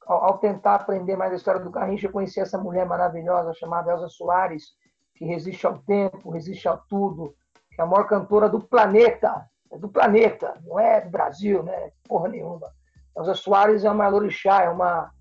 ao, 0.05 0.25
ao, 0.25 0.37
tentar 0.37 0.75
aprender 0.75 1.15
mais 1.15 1.31
a 1.31 1.35
história 1.35 1.61
do 1.61 1.71
Garrincha, 1.71 2.07
eu 2.07 2.11
conheci 2.11 2.39
essa 2.39 2.57
mulher 2.57 2.85
maravilhosa 2.85 3.53
chamada 3.53 3.91
Elza 3.91 4.09
Soares, 4.09 4.73
que 5.15 5.25
resiste 5.25 5.65
ao 5.65 5.77
tempo, 5.79 6.29
resiste 6.29 6.67
a 6.67 6.75
tudo, 6.75 7.35
que 7.71 7.79
é 7.79 7.83
a 7.83 7.87
maior 7.87 8.05
cantora 8.05 8.49
do 8.49 8.59
planeta, 8.59 9.49
é 9.73 9.77
do 9.77 9.89
planeta, 9.89 10.53
não 10.65 10.79
é 10.79 11.01
do 11.01 11.09
Brasil, 11.09 11.63
né? 11.63 11.91
Porra 12.07 12.29
nenhuma. 12.29 12.71
Elza 13.17 13.33
Soares 13.33 13.83
é 13.83 13.91
uma 13.91 14.05
Yalorixá, 14.05 14.63
é 14.63 14.69
uma 14.69 15.11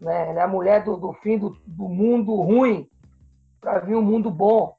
né? 0.00 0.34
É 0.34 0.40
a 0.40 0.48
mulher 0.48 0.82
do, 0.82 0.96
do 0.96 1.12
fim 1.12 1.38
do, 1.38 1.56
do 1.66 1.88
mundo 1.88 2.34
ruim 2.34 2.88
para 3.60 3.80
vir 3.80 3.94
um 3.94 4.02
mundo 4.02 4.30
bom. 4.30 4.74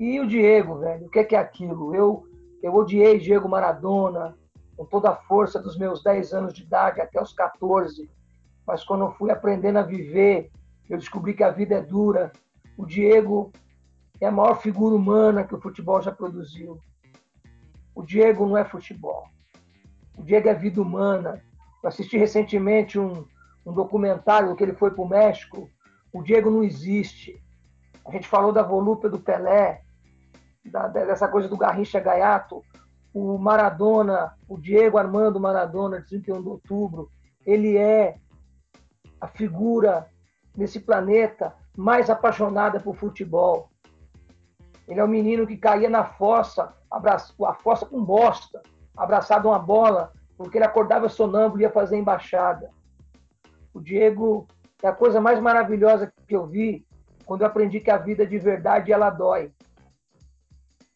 E 0.00 0.18
o 0.18 0.26
Diego, 0.26 0.78
velho, 0.78 1.06
o 1.06 1.10
que 1.10 1.18
é, 1.18 1.24
que 1.24 1.36
é 1.36 1.38
aquilo? 1.38 1.94
Eu, 1.94 2.24
eu 2.62 2.74
odiei 2.74 3.18
Diego 3.18 3.48
Maradona 3.48 4.36
com 4.76 4.86
toda 4.86 5.10
a 5.10 5.16
força 5.16 5.60
dos 5.60 5.76
meus 5.76 6.02
10 6.02 6.32
anos 6.32 6.54
de 6.54 6.62
idade 6.62 7.00
até 7.00 7.20
os 7.20 7.32
14. 7.32 8.10
Mas 8.66 8.82
quando 8.82 9.04
eu 9.04 9.12
fui 9.12 9.30
aprendendo 9.30 9.78
a 9.78 9.82
viver, 9.82 10.50
eu 10.88 10.96
descobri 10.96 11.34
que 11.34 11.44
a 11.44 11.50
vida 11.50 11.74
é 11.76 11.82
dura. 11.82 12.32
O 12.76 12.86
Diego 12.86 13.52
é 14.20 14.26
a 14.26 14.32
maior 14.32 14.60
figura 14.60 14.94
humana 14.94 15.44
que 15.44 15.54
o 15.54 15.60
futebol 15.60 16.00
já 16.00 16.10
produziu. 16.10 16.80
O 17.94 18.02
Diego 18.02 18.46
não 18.46 18.56
é 18.56 18.64
futebol. 18.64 19.28
O 20.16 20.22
Diego 20.22 20.48
é 20.48 20.54
vida 20.54 20.80
humana. 20.80 21.42
Eu 21.82 21.88
assisti 21.88 22.16
recentemente 22.16 22.98
um, 22.98 23.26
um 23.66 23.72
documentário 23.72 24.54
que 24.56 24.62
ele 24.62 24.74
foi 24.74 24.90
para 24.90 25.02
o 25.02 25.08
México. 25.08 25.68
O 26.12 26.22
Diego 26.22 26.50
não 26.50 26.62
existe. 26.62 27.42
A 28.04 28.10
gente 28.10 28.26
falou 28.26 28.52
da 28.52 28.62
volúpia 28.62 29.08
do 29.08 29.18
Pelé, 29.20 29.82
da, 30.64 30.88
dessa 30.88 31.28
coisa 31.28 31.48
do 31.48 31.56
Garrincha 31.56 32.00
Gaiato. 32.00 32.62
O 33.12 33.36
Maradona, 33.38 34.34
o 34.48 34.58
Diego 34.58 34.98
Armando 34.98 35.40
Maradona, 35.40 36.00
de 36.00 36.08
31 36.08 36.42
de 36.42 36.48
outubro, 36.48 37.10
ele 37.44 37.76
é 37.76 38.16
a 39.20 39.26
figura 39.26 40.08
nesse 40.56 40.80
planeta 40.80 41.54
mais 41.76 42.10
apaixonada 42.10 42.80
por 42.80 42.96
futebol. 42.96 43.70
Ele 44.86 45.00
é 45.00 45.04
o 45.04 45.08
menino 45.08 45.46
que 45.46 45.56
caía 45.56 45.88
na 45.88 46.04
fossa, 46.04 46.74
abraça, 46.90 47.32
a 47.46 47.54
fossa 47.54 47.86
com 47.86 48.04
bosta, 48.04 48.62
abraçado 48.96 49.48
a 49.48 49.52
uma 49.52 49.58
bola, 49.58 50.12
porque 50.36 50.58
ele 50.58 50.64
acordava 50.64 51.08
sonâmbulo 51.08 51.60
e 51.60 51.64
ia 51.64 51.70
fazer 51.70 51.96
embaixada. 51.96 52.70
O 53.72 53.80
Diego 53.80 54.46
é 54.82 54.88
a 54.88 54.92
coisa 54.92 55.20
mais 55.20 55.40
maravilhosa 55.40 56.12
que 56.26 56.34
eu 56.34 56.46
vi 56.46 56.86
quando 57.24 57.42
eu 57.42 57.46
aprendi 57.46 57.80
que 57.80 57.90
a 57.90 57.96
vida 57.96 58.26
de 58.26 58.38
verdade 58.38 58.92
ela 58.92 59.08
dói. 59.08 59.52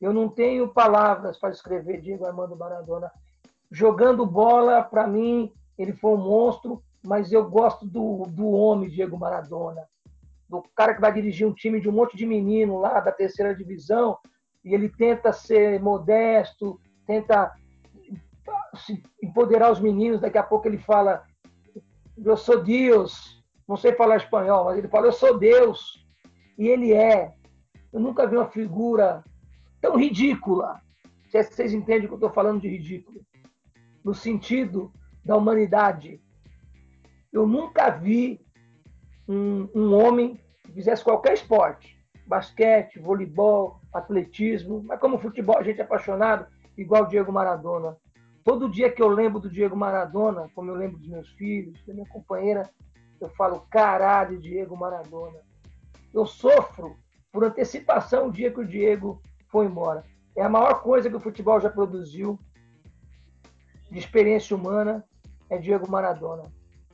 Eu 0.01 0.13
não 0.13 0.29
tenho 0.29 0.69
palavras 0.69 1.39
para 1.39 1.51
escrever 1.51 2.01
Diego 2.01 2.27
Armando 2.27 2.57
Maradona. 2.57 3.11
Jogando 3.71 4.27
bola, 4.27 4.83
para 4.83 5.07
mim, 5.07 5.53
ele 5.79 5.93
foi 5.93 6.13
um 6.13 6.19
monstro, 6.19 6.83
mas 7.05 7.33
eu 7.33 7.49
gosto 7.49 7.87
do, 7.87 8.25
do 8.29 8.51
homem 8.51 8.91
Diego 8.91 9.19
Maradona. 9.19 9.89
Do 10.49 10.63
cara 10.75 10.95
que 10.95 11.01
vai 11.01 11.13
dirigir 11.13 11.47
um 11.47 11.53
time 11.53 11.81
de 11.81 11.89
um 11.89 11.93
monte 11.93 12.17
de 12.17 12.25
menino 12.25 12.79
lá 12.79 13.01
da 13.01 13.11
terceira 13.11 13.55
divisão 13.55 14.17
e 14.65 14.75
ele 14.75 14.89
tenta 14.89 15.33
ser 15.33 15.81
modesto, 15.81 16.81
tenta 17.07 17.53
empoderar 19.23 19.71
os 19.71 19.81
meninos. 19.81 20.21
Daqui 20.21 20.39
a 20.39 20.43
pouco 20.43 20.69
ele 20.69 20.79
fala: 20.79 21.25
eu 22.25 22.37
sou 22.37 22.63
Deus. 22.63 23.43
Não 23.69 23.77
sei 23.77 23.93
falar 23.93 24.17
espanhol, 24.17 24.67
mas 24.67 24.79
ele 24.79 24.89
fala, 24.89 25.07
eu 25.07 25.13
sou 25.13 25.39
Deus. 25.39 26.07
E 26.57 26.69
ele 26.69 26.93
é. 26.93 27.35
Eu 27.93 28.01
nunca 28.01 28.27
vi 28.27 28.37
uma 28.37 28.49
figura 28.49 29.25
tão 29.81 29.97
ridícula. 29.97 30.81
Se 31.29 31.43
vocês 31.43 31.73
entendem 31.73 32.07
que 32.07 32.13
eu 32.13 32.17
estou 32.17 32.31
falando 32.31 32.61
de 32.61 32.69
ridículo. 32.69 33.21
No 34.05 34.15
sentido 34.15 34.93
da 35.25 35.37
humanidade. 35.37 36.21
Eu 37.33 37.47
nunca 37.47 37.91
vi 37.91 38.41
um, 39.29 39.69
um 39.75 39.95
homem 39.95 40.41
que 40.65 40.73
fizesse 40.73 41.03
qualquer 41.03 41.35
esporte. 41.35 41.97
Basquete, 42.27 42.99
voleibol, 42.99 43.81
atletismo. 43.93 44.83
Mas 44.85 45.01
como 45.01 45.19
futebol, 45.19 45.59
a 45.59 45.63
gente 45.63 45.81
é 45.81 45.85
apaixonado, 45.85 46.47
igual 46.77 47.05
o 47.05 47.09
Diego 47.09 47.33
Maradona. 47.33 47.97
Todo 48.45 48.71
dia 48.71 48.91
que 48.91 49.03
eu 49.03 49.09
lembro 49.09 49.41
do 49.41 49.51
Diego 49.51 49.77
Maradona, 49.77 50.49
como 50.55 50.71
eu 50.71 50.75
lembro 50.75 50.99
dos 50.99 51.09
meus 51.09 51.29
filhos, 51.31 51.85
da 51.85 51.93
minha 51.93 52.07
companheira, 52.09 52.71
eu 53.21 53.29
falo, 53.31 53.67
caralho, 53.71 54.39
Diego 54.39 54.77
Maradona. 54.77 55.41
Eu 56.13 56.27
sofro 56.27 56.97
por 57.33 57.45
antecipação 57.45 58.29
o 58.29 58.33
dia 58.33 58.51
que 58.51 58.61
o 58.61 58.67
Diego 58.67 59.21
foi 59.49 59.67
embora. 59.67 60.05
É 60.37 60.43
a 60.43 60.49
maior 60.49 60.83
coisa 60.83 61.09
que 61.09 61.17
o 61.17 61.21
futebol 61.21 61.61
já 61.61 61.71
produziu 61.71 62.39
de 63.91 63.99
experiência 63.99 64.57
humana 64.57 65.05
é 65.49 65.59
Diego 65.59 65.91
Maradona. 65.91 66.45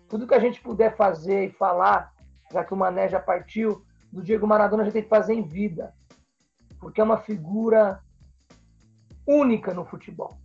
Tudo 0.08 0.26
que 0.26 0.34
a 0.34 0.38
gente 0.38 0.60
puder 0.60 0.96
fazer 0.96 1.46
e 1.46 1.52
falar, 1.52 2.11
já 2.52 2.64
que 2.64 2.74
o 2.74 2.76
Mané 2.76 3.08
já 3.08 3.18
partiu, 3.18 3.84
do 4.12 4.22
Diego 4.22 4.46
Maradona 4.46 4.82
a 4.82 4.84
gente 4.84 4.94
tem 4.94 5.02
que 5.02 5.08
fazer 5.08 5.34
em 5.34 5.42
vida. 5.42 5.94
Porque 6.78 7.00
é 7.00 7.04
uma 7.04 7.18
figura 7.18 8.00
única 9.26 9.72
no 9.72 9.84
futebol. 9.84 10.38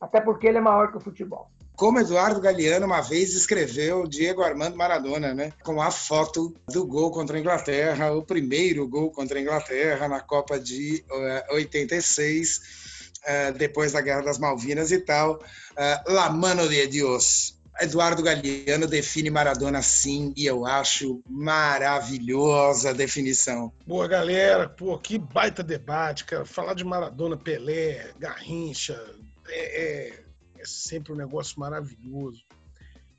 Até 0.00 0.20
porque 0.20 0.46
ele 0.46 0.58
é 0.58 0.60
maior 0.60 0.90
que 0.90 0.98
o 0.98 1.00
futebol. 1.00 1.50
Como 1.74 1.98
Eduardo 1.98 2.40
Galeano 2.40 2.86
uma 2.86 3.00
vez 3.00 3.34
escreveu 3.34 4.06
Diego 4.06 4.42
Armando 4.42 4.76
Maradona, 4.76 5.34
né? 5.34 5.52
Com 5.64 5.80
a 5.80 5.90
foto 5.90 6.54
do 6.68 6.86
gol 6.86 7.10
contra 7.10 7.36
a 7.36 7.40
Inglaterra, 7.40 8.12
o 8.12 8.22
primeiro 8.22 8.86
gol 8.86 9.10
contra 9.10 9.38
a 9.38 9.42
Inglaterra 9.42 10.06
na 10.06 10.20
Copa 10.20 10.60
de 10.60 11.04
uh, 11.50 11.54
86, 11.54 12.58
uh, 12.58 13.52
depois 13.56 13.92
da 13.92 14.00
Guerra 14.00 14.22
das 14.22 14.38
Malvinas 14.38 14.92
e 14.92 14.98
tal. 14.98 15.36
Uh, 15.72 16.12
La 16.12 16.30
mano 16.30 16.68
de 16.68 16.86
Dios. 16.86 17.58
Eduardo 17.80 18.22
Galeano 18.22 18.86
define 18.86 19.30
Maradona 19.30 19.78
assim 19.78 20.32
e 20.36 20.44
eu 20.44 20.66
acho 20.66 21.22
maravilhosa 21.28 22.90
a 22.90 22.92
definição. 22.92 23.72
Boa, 23.86 24.06
galera. 24.06 24.68
Pô, 24.68 24.96
que 24.98 25.18
baita 25.18 25.62
debate, 25.62 26.24
cara. 26.24 26.44
Falar 26.44 26.74
de 26.74 26.84
Maradona, 26.84 27.36
Pelé, 27.36 28.12
Garrincha, 28.18 29.02
é, 29.48 30.08
é, 30.08 30.24
é 30.58 30.64
sempre 30.64 31.12
um 31.12 31.16
negócio 31.16 31.58
maravilhoso. 31.58 32.44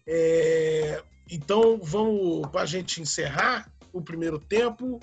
É, 0.05 1.01
então, 1.29 1.79
vamos, 1.81 2.47
para 2.51 2.61
a 2.61 2.65
gente 2.65 3.01
encerrar 3.01 3.71
o 3.91 4.01
primeiro 4.01 4.39
tempo, 4.39 4.99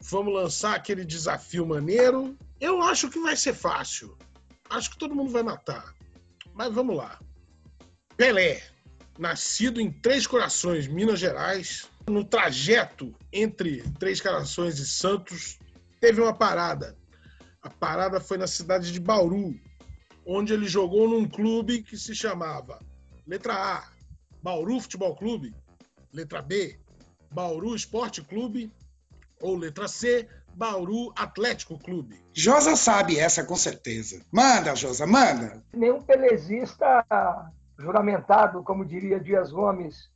vamos 0.00 0.34
lançar 0.34 0.74
aquele 0.74 1.04
desafio 1.04 1.66
maneiro. 1.66 2.36
Eu 2.60 2.82
acho 2.82 3.08
que 3.08 3.18
vai 3.18 3.36
ser 3.36 3.54
fácil. 3.54 4.16
Acho 4.68 4.90
que 4.90 4.98
todo 4.98 5.14
mundo 5.14 5.30
vai 5.30 5.42
matar. 5.42 5.94
Mas 6.54 6.72
vamos 6.72 6.96
lá. 6.96 7.18
Pelé, 8.16 8.62
nascido 9.18 9.80
em 9.80 9.90
Três 9.90 10.26
Corações, 10.26 10.86
Minas 10.86 11.18
Gerais, 11.18 11.88
no 12.08 12.24
trajeto 12.24 13.14
entre 13.32 13.82
Três 13.98 14.20
Corações 14.20 14.78
e 14.78 14.86
Santos, 14.86 15.58
teve 16.00 16.20
uma 16.20 16.34
parada. 16.34 16.96
A 17.62 17.70
parada 17.70 18.20
foi 18.20 18.38
na 18.38 18.46
cidade 18.46 18.92
de 18.92 19.00
Bauru, 19.00 19.54
onde 20.26 20.52
ele 20.52 20.66
jogou 20.66 21.08
num 21.08 21.28
clube 21.28 21.82
que 21.82 21.96
se 21.96 22.14
chamava 22.14 22.80
letra 23.26 23.54
A, 23.54 23.88
Bauru 24.42 24.80
Futebol 24.80 25.14
Clube, 25.14 25.54
letra 26.12 26.42
B, 26.42 26.78
Bauru 27.30 27.74
Esporte 27.74 28.22
Clube, 28.22 28.72
ou 29.40 29.56
letra 29.56 29.88
C, 29.88 30.28
Bauru 30.54 31.12
Atlético 31.16 31.78
Clube. 31.78 32.22
Josa 32.32 32.76
sabe 32.76 33.18
essa 33.18 33.44
com 33.44 33.56
certeza. 33.56 34.22
Manda, 34.30 34.74
Josa, 34.74 35.06
manda. 35.06 35.62
Nenhum 35.72 36.02
pelezista 36.02 37.04
juramentado, 37.82 38.62
como 38.62 38.84
diria 38.84 39.20
Dias 39.20 39.50
Gomes, 39.50 40.08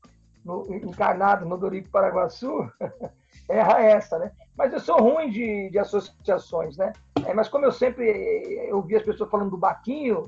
no, 0.44 0.64
encarnado 0.72 1.44
no 1.44 1.58
Dorico 1.58 1.90
Paraguaçu, 1.90 2.70
erra 3.48 3.80
essa, 3.80 4.18
né? 4.18 4.30
Mas 4.56 4.72
eu 4.72 4.80
sou 4.80 4.96
ruim 4.96 5.30
de, 5.30 5.68
de 5.70 5.78
associações, 5.78 6.76
né? 6.76 6.92
É, 7.26 7.34
mas 7.34 7.48
como 7.48 7.64
eu 7.64 7.72
sempre 7.72 8.06
eu 8.68 8.80
vi 8.80 8.96
as 8.96 9.02
pessoas 9.02 9.28
falando 9.28 9.50
do 9.50 9.58
Baquinho, 9.58 10.26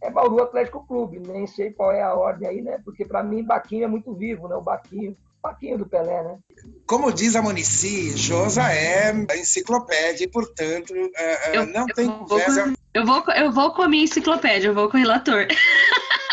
é 0.00 0.10
Bauru 0.10 0.42
Atlético 0.42 0.86
Clube, 0.86 1.18
nem 1.18 1.46
sei 1.46 1.72
qual 1.72 1.90
é 1.90 2.02
a 2.02 2.14
ordem 2.14 2.48
aí, 2.48 2.62
né? 2.62 2.80
Porque 2.84 3.04
para 3.04 3.22
mim 3.22 3.44
Baquinho 3.44 3.84
é 3.84 3.88
muito 3.88 4.14
vivo, 4.14 4.46
né? 4.46 4.54
O 4.54 4.62
Baquinho, 4.62 5.16
Baquinho 5.42 5.78
do 5.78 5.86
Pelé, 5.86 6.22
né? 6.22 6.38
Como 6.86 7.12
diz 7.12 7.34
a 7.34 7.42
Monici, 7.42 8.16
Josa 8.16 8.72
é 8.72 9.12
enciclopédia, 9.36 10.28
portanto, 10.30 10.94
é, 10.94 11.50
é, 11.50 11.56
eu, 11.56 11.66
não 11.66 11.86
tem 11.86 12.06
conversa. 12.06 12.72
Eu 12.94 13.04
vou, 13.04 13.22
eu 13.34 13.52
vou 13.52 13.74
com 13.74 13.82
a 13.82 13.88
minha 13.88 14.04
enciclopédia, 14.04 14.68
eu 14.68 14.74
vou 14.74 14.88
com 14.88 14.96
o 14.96 15.00
relator. 15.00 15.46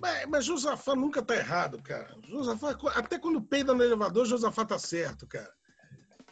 Mas, 0.00 0.26
mas 0.26 0.44
Josafá 0.44 0.94
nunca 0.96 1.22
tá 1.22 1.36
errado, 1.36 1.82
cara. 1.82 2.16
Josafá, 2.26 2.76
até 2.94 3.18
quando 3.18 3.42
peida 3.42 3.74
no 3.74 3.82
elevador, 3.82 4.24
Josafá 4.24 4.64
tá 4.64 4.78
certo, 4.78 5.26
cara 5.26 5.52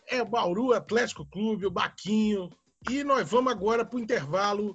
é 0.09 0.25
Bauru 0.25 0.73
Atlético 0.73 1.27
Clube, 1.27 1.67
o 1.67 1.71
Baquinho. 1.71 2.51
E 2.89 3.05
nós 3.05 3.29
vamos 3.29 3.53
agora 3.53 3.85
para 3.85 3.97
o 3.97 4.01
intervalo 4.01 4.75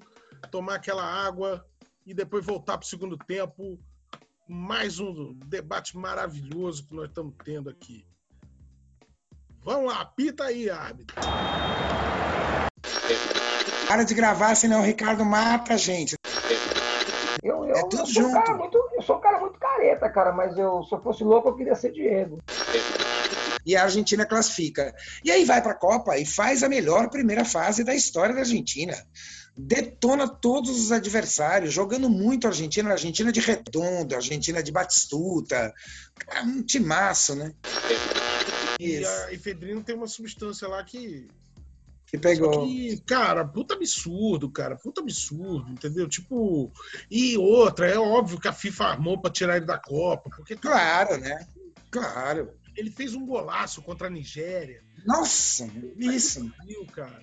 tomar 0.51 0.75
aquela 0.75 1.03
água 1.03 1.65
e 2.05 2.13
depois 2.13 2.45
voltar 2.45 2.77
para 2.77 2.85
o 2.85 2.89
segundo 2.89 3.17
tempo 3.17 3.79
mais 4.47 4.99
um 4.99 5.33
debate 5.45 5.97
maravilhoso 5.97 6.85
que 6.85 6.93
nós 6.93 7.07
estamos 7.07 7.33
tendo 7.43 7.69
aqui. 7.69 8.05
Vamos 9.63 9.91
lá, 9.91 10.05
pita 10.05 10.43
aí, 10.43 10.69
árbitro. 10.69 11.15
Para 13.87 14.03
de 14.03 14.13
gravar, 14.13 14.53
senão 14.55 14.81
o 14.81 14.83
Ricardo 14.83 15.23
mata 15.23 15.75
a 15.75 15.77
gente. 15.77 16.15
Eu, 17.41 17.65
eu, 17.65 17.75
É 17.75 17.81
tudo 17.89 18.01
eu 18.01 18.05
junto. 18.05 18.33
cara 18.33 18.57
muito, 18.57 18.82
sou 19.03 19.17
um 19.17 19.21
cara 19.21 19.39
muito 19.39 19.59
careta, 19.59 20.09
cara, 20.09 20.31
mas 20.31 20.57
eu, 20.57 20.83
se 20.83 20.93
eu 20.93 21.01
fosse 21.01 21.23
louco, 21.23 21.49
eu 21.49 21.55
queria 21.55 21.75
ser 21.75 21.91
Diego. 21.91 22.39
E 23.65 23.75
a 23.75 23.83
Argentina 23.83 24.25
classifica. 24.25 24.93
E 25.23 25.31
aí 25.31 25.45
vai 25.45 25.61
para 25.61 25.71
a 25.71 25.77
Copa 25.77 26.17
e 26.17 26.25
faz 26.25 26.63
a 26.63 26.69
melhor 26.69 27.09
primeira 27.09 27.45
fase 27.45 27.83
da 27.83 27.95
história 27.95 28.33
da 28.33 28.41
Argentina. 28.41 28.95
Detona 29.55 30.27
todos 30.27 30.71
os 30.71 30.91
adversários, 30.91 31.71
jogando 31.71 32.09
muito 32.09 32.45
a 32.45 32.49
Argentina, 32.49 32.89
a 32.89 32.93
Argentina 32.93 33.31
de 33.31 33.39
Redondo, 33.39 34.15
a 34.15 34.17
Argentina 34.17 34.63
de 34.63 34.71
Batistuta. 34.71 35.71
Cara, 36.17 36.43
um 36.43 36.63
timaço, 36.63 37.35
né? 37.35 37.53
E 38.79 39.05
a 39.05 39.31
efedrina 39.31 39.81
tem 39.81 39.95
uma 39.95 40.07
substância 40.07 40.67
lá 40.67 40.83
que. 40.83 41.27
Que 42.13 42.19
pegou. 42.19 42.67
que, 42.67 43.01
cara, 43.01 43.43
puta 43.43 43.73
absurdo, 43.73 44.47
cara. 44.49 44.75
Puta 44.75 45.01
absurdo, 45.01 45.71
entendeu? 45.71 46.07
Tipo. 46.07 46.71
E 47.09 47.35
outra, 47.37 47.89
é 47.89 47.97
óbvio 47.97 48.39
que 48.39 48.47
a 48.47 48.53
FIFA 48.53 48.85
armou 48.85 49.19
pra 49.19 49.31
tirar 49.31 49.57
ele 49.57 49.65
da 49.65 49.79
Copa. 49.79 50.29
Porque, 50.29 50.55
cara, 50.55 51.07
Claro, 51.07 51.21
né? 51.21 51.47
Claro. 51.89 52.51
ele 52.75 52.91
fez 52.91 53.15
um 53.15 53.25
golaço 53.25 53.81
contra 53.81 54.07
a 54.07 54.11
Nigéria. 54.11 54.83
Nossa, 55.05 55.67
isso. 55.97 56.51
Viu, 56.67 56.85
cara? 56.85 57.19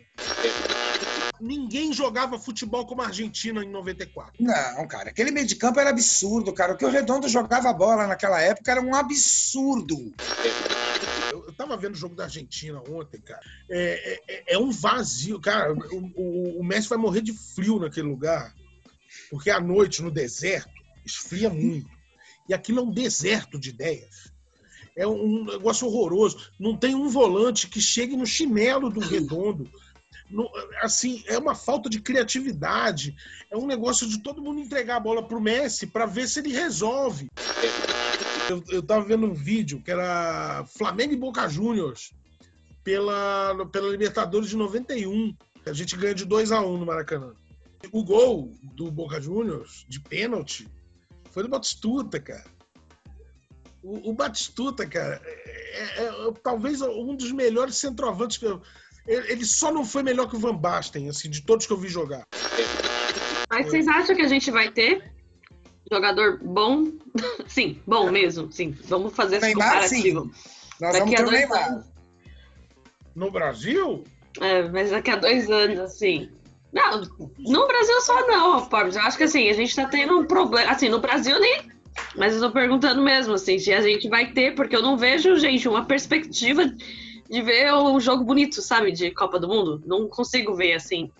Ninguém 1.40 1.92
jogava 1.92 2.38
futebol 2.38 2.84
como 2.86 3.02
a 3.02 3.06
Argentina 3.06 3.64
em 3.64 3.68
94. 3.70 4.34
Não, 4.38 4.86
cara, 4.86 5.10
aquele 5.10 5.30
meio 5.30 5.46
de 5.46 5.56
campo 5.56 5.80
era 5.80 5.90
absurdo, 5.90 6.52
cara. 6.52 6.74
O 6.74 6.76
que 6.76 6.84
o 6.84 6.90
Redondo 6.90 7.28
jogava 7.28 7.72
bola 7.72 8.06
naquela 8.06 8.40
época 8.40 8.70
era 8.70 8.80
um 8.82 8.94
absurdo. 8.94 10.12
Eu, 11.32 11.46
eu 11.46 11.52
tava 11.54 11.76
vendo 11.76 11.94
o 11.94 11.98
jogo 11.98 12.14
da 12.14 12.24
Argentina 12.24 12.80
ontem, 12.88 13.20
cara. 13.20 13.40
É, 13.70 14.20
é- 14.28 14.54
é 14.54 14.58
um 14.58 14.70
vazio, 14.70 15.40
cara. 15.40 15.72
O, 15.72 16.10
o- 16.14 16.60
o 16.60 16.64
Messi 16.64 16.88
vai 16.88 16.98
morrer 16.98 17.22
de 17.22 17.32
frio 17.32 17.78
naquele 17.78 18.08
lugar. 18.08 18.54
Porque 19.30 19.50
à 19.50 19.60
noite, 19.60 20.02
no 20.02 20.10
deserto, 20.10 20.70
esfria 21.06 21.48
muito. 21.50 21.88
E 22.48 22.54
aquilo 22.54 22.80
é 22.80 22.82
um 22.82 22.90
deserto 22.90 23.58
de 23.58 23.70
ideias. 23.70 24.30
É 24.96 25.06
um 25.06 25.44
negócio 25.44 25.86
horroroso. 25.86 26.50
Não 26.58 26.76
tem 26.76 26.94
um 26.94 27.08
volante 27.08 27.68
que 27.68 27.80
chegue 27.80 28.16
no 28.16 28.26
chinelo 28.26 28.90
do 28.90 29.00
redondo. 29.00 29.70
Assim, 30.82 31.22
é 31.26 31.38
uma 31.38 31.54
falta 31.54 31.88
de 31.90 32.00
criatividade. 32.00 33.14
É 33.50 33.56
um 33.56 33.66
negócio 33.66 34.08
de 34.08 34.22
todo 34.22 34.42
mundo 34.42 34.60
entregar 34.60 34.96
a 34.96 35.00
bola 35.00 35.26
pro 35.26 35.40
Messi 35.40 35.86
para 35.86 36.06
ver 36.06 36.28
se 36.28 36.40
ele 36.40 36.52
resolve. 36.52 37.28
Eu, 38.48 38.62
eu 38.68 38.82
tava 38.82 39.04
vendo 39.04 39.26
um 39.26 39.34
vídeo 39.34 39.80
que 39.82 39.90
era 39.90 40.64
Flamengo 40.76 41.12
e 41.12 41.16
Boca 41.16 41.48
Juniors 41.48 42.12
pela, 42.82 43.66
pela 43.70 43.90
Libertadores 43.90 44.48
de 44.48 44.56
91. 44.56 45.34
que 45.62 45.70
A 45.70 45.72
gente 45.72 45.96
ganha 45.96 46.14
de 46.14 46.24
2 46.24 46.52
a 46.52 46.60
1 46.60 46.78
no 46.78 46.86
Maracanã. 46.86 47.32
O 47.92 48.04
gol 48.04 48.52
do 48.62 48.90
Boca 48.90 49.20
Juniors, 49.20 49.84
de 49.88 50.00
pênalti, 50.00 50.68
foi 51.30 51.42
do 51.42 51.48
Batistuta, 51.48 52.20
cara. 52.20 52.44
O, 53.82 54.10
o 54.10 54.12
Batistuta, 54.12 54.86
cara, 54.86 55.20
é, 55.24 56.02
é- 56.04 56.28
é 56.28 56.32
talvez 56.42 56.82
um 56.82 57.14
dos 57.16 57.32
melhores 57.32 57.76
centroavantes 57.76 58.36
que 58.36 58.44
eu. 58.44 58.60
Ele 59.10 59.44
só 59.44 59.72
não 59.72 59.84
foi 59.84 60.04
melhor 60.04 60.28
que 60.28 60.36
o 60.36 60.38
Van 60.38 60.54
Basten, 60.54 61.08
assim, 61.08 61.28
de 61.28 61.42
todos 61.42 61.66
que 61.66 61.72
eu 61.72 61.76
vi 61.76 61.88
jogar. 61.88 62.22
Mas 63.50 63.66
vocês 63.66 63.88
acham 63.88 64.14
que 64.14 64.22
a 64.22 64.28
gente 64.28 64.52
vai 64.52 64.70
ter 64.70 65.12
jogador 65.90 66.38
bom? 66.40 66.92
sim, 67.48 67.80
bom 67.84 68.08
mesmo, 68.08 68.52
sim. 68.52 68.70
Vamos 68.84 69.12
fazer 69.12 69.38
esse 69.38 69.46
Neymar, 69.46 69.72
comparativo. 69.72 70.30
Nós 70.80 70.92
Daqui 70.92 71.16
vamos 71.16 71.20
a 71.20 71.24
dois 71.24 71.40
Neymar. 71.40 71.68
anos. 71.72 71.86
No 73.16 73.30
Brasil, 73.32 74.04
É, 74.40 74.68
mas 74.68 74.92
daqui 74.92 75.10
a 75.10 75.16
dois 75.16 75.50
anos, 75.50 75.80
assim. 75.80 76.30
Não, 76.72 77.00
no 77.38 77.66
Brasil 77.66 78.00
só 78.02 78.24
não, 78.28 78.64
Pobres. 78.66 78.94
Eu 78.94 79.02
acho 79.02 79.16
que 79.16 79.24
assim, 79.24 79.48
a 79.48 79.52
gente 79.52 79.74
tá 79.74 79.86
tendo 79.86 80.16
um 80.20 80.24
problema. 80.24 80.70
Assim, 80.70 80.88
no 80.88 81.00
Brasil 81.00 81.38
nem. 81.40 81.68
Mas 82.16 82.34
eu 82.34 82.40
tô 82.40 82.52
perguntando 82.52 83.02
mesmo, 83.02 83.34
assim, 83.34 83.58
se 83.58 83.72
a 83.72 83.80
gente 83.80 84.08
vai 84.08 84.32
ter, 84.32 84.54
porque 84.54 84.76
eu 84.76 84.82
não 84.82 84.96
vejo, 84.96 85.36
gente, 85.36 85.68
uma 85.68 85.84
perspectiva 85.84 86.64
de 86.64 87.09
ver 87.42 87.72
um 87.72 88.00
jogo 88.00 88.24
bonito, 88.24 88.60
sabe, 88.60 88.90
de 88.90 89.12
Copa 89.12 89.38
do 89.38 89.46
Mundo. 89.46 89.80
Não 89.86 90.08
consigo 90.08 90.54
ver, 90.54 90.74
assim. 90.74 91.10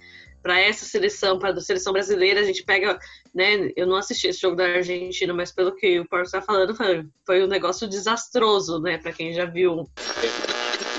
Pra 0.43 0.59
essa 0.59 0.87
seleção, 0.87 1.39
pra 1.39 1.51
a 1.51 1.61
seleção 1.61 1.93
brasileira, 1.93 2.41
a 2.41 2.45
gente 2.45 2.65
pega, 2.65 2.99
né? 3.35 3.71
Eu 3.77 3.87
não 3.87 3.97
assisti 3.97 4.27
esse 4.27 4.41
jogo 4.41 4.57
da 4.57 4.65
Argentina, 4.65 5.35
mas 5.35 5.53
pelo 5.53 5.77
que 5.77 6.01
o 6.01 6.09
Porto 6.09 6.31
tá 6.31 6.41
falando, 6.41 6.75
foi, 6.75 7.07
foi 7.27 7.45
um 7.45 7.47
negócio 7.47 7.87
desastroso, 7.87 8.81
né? 8.81 8.99
Pra 8.99 9.13
quem 9.13 9.33
já 9.33 9.45
viu 9.45 9.87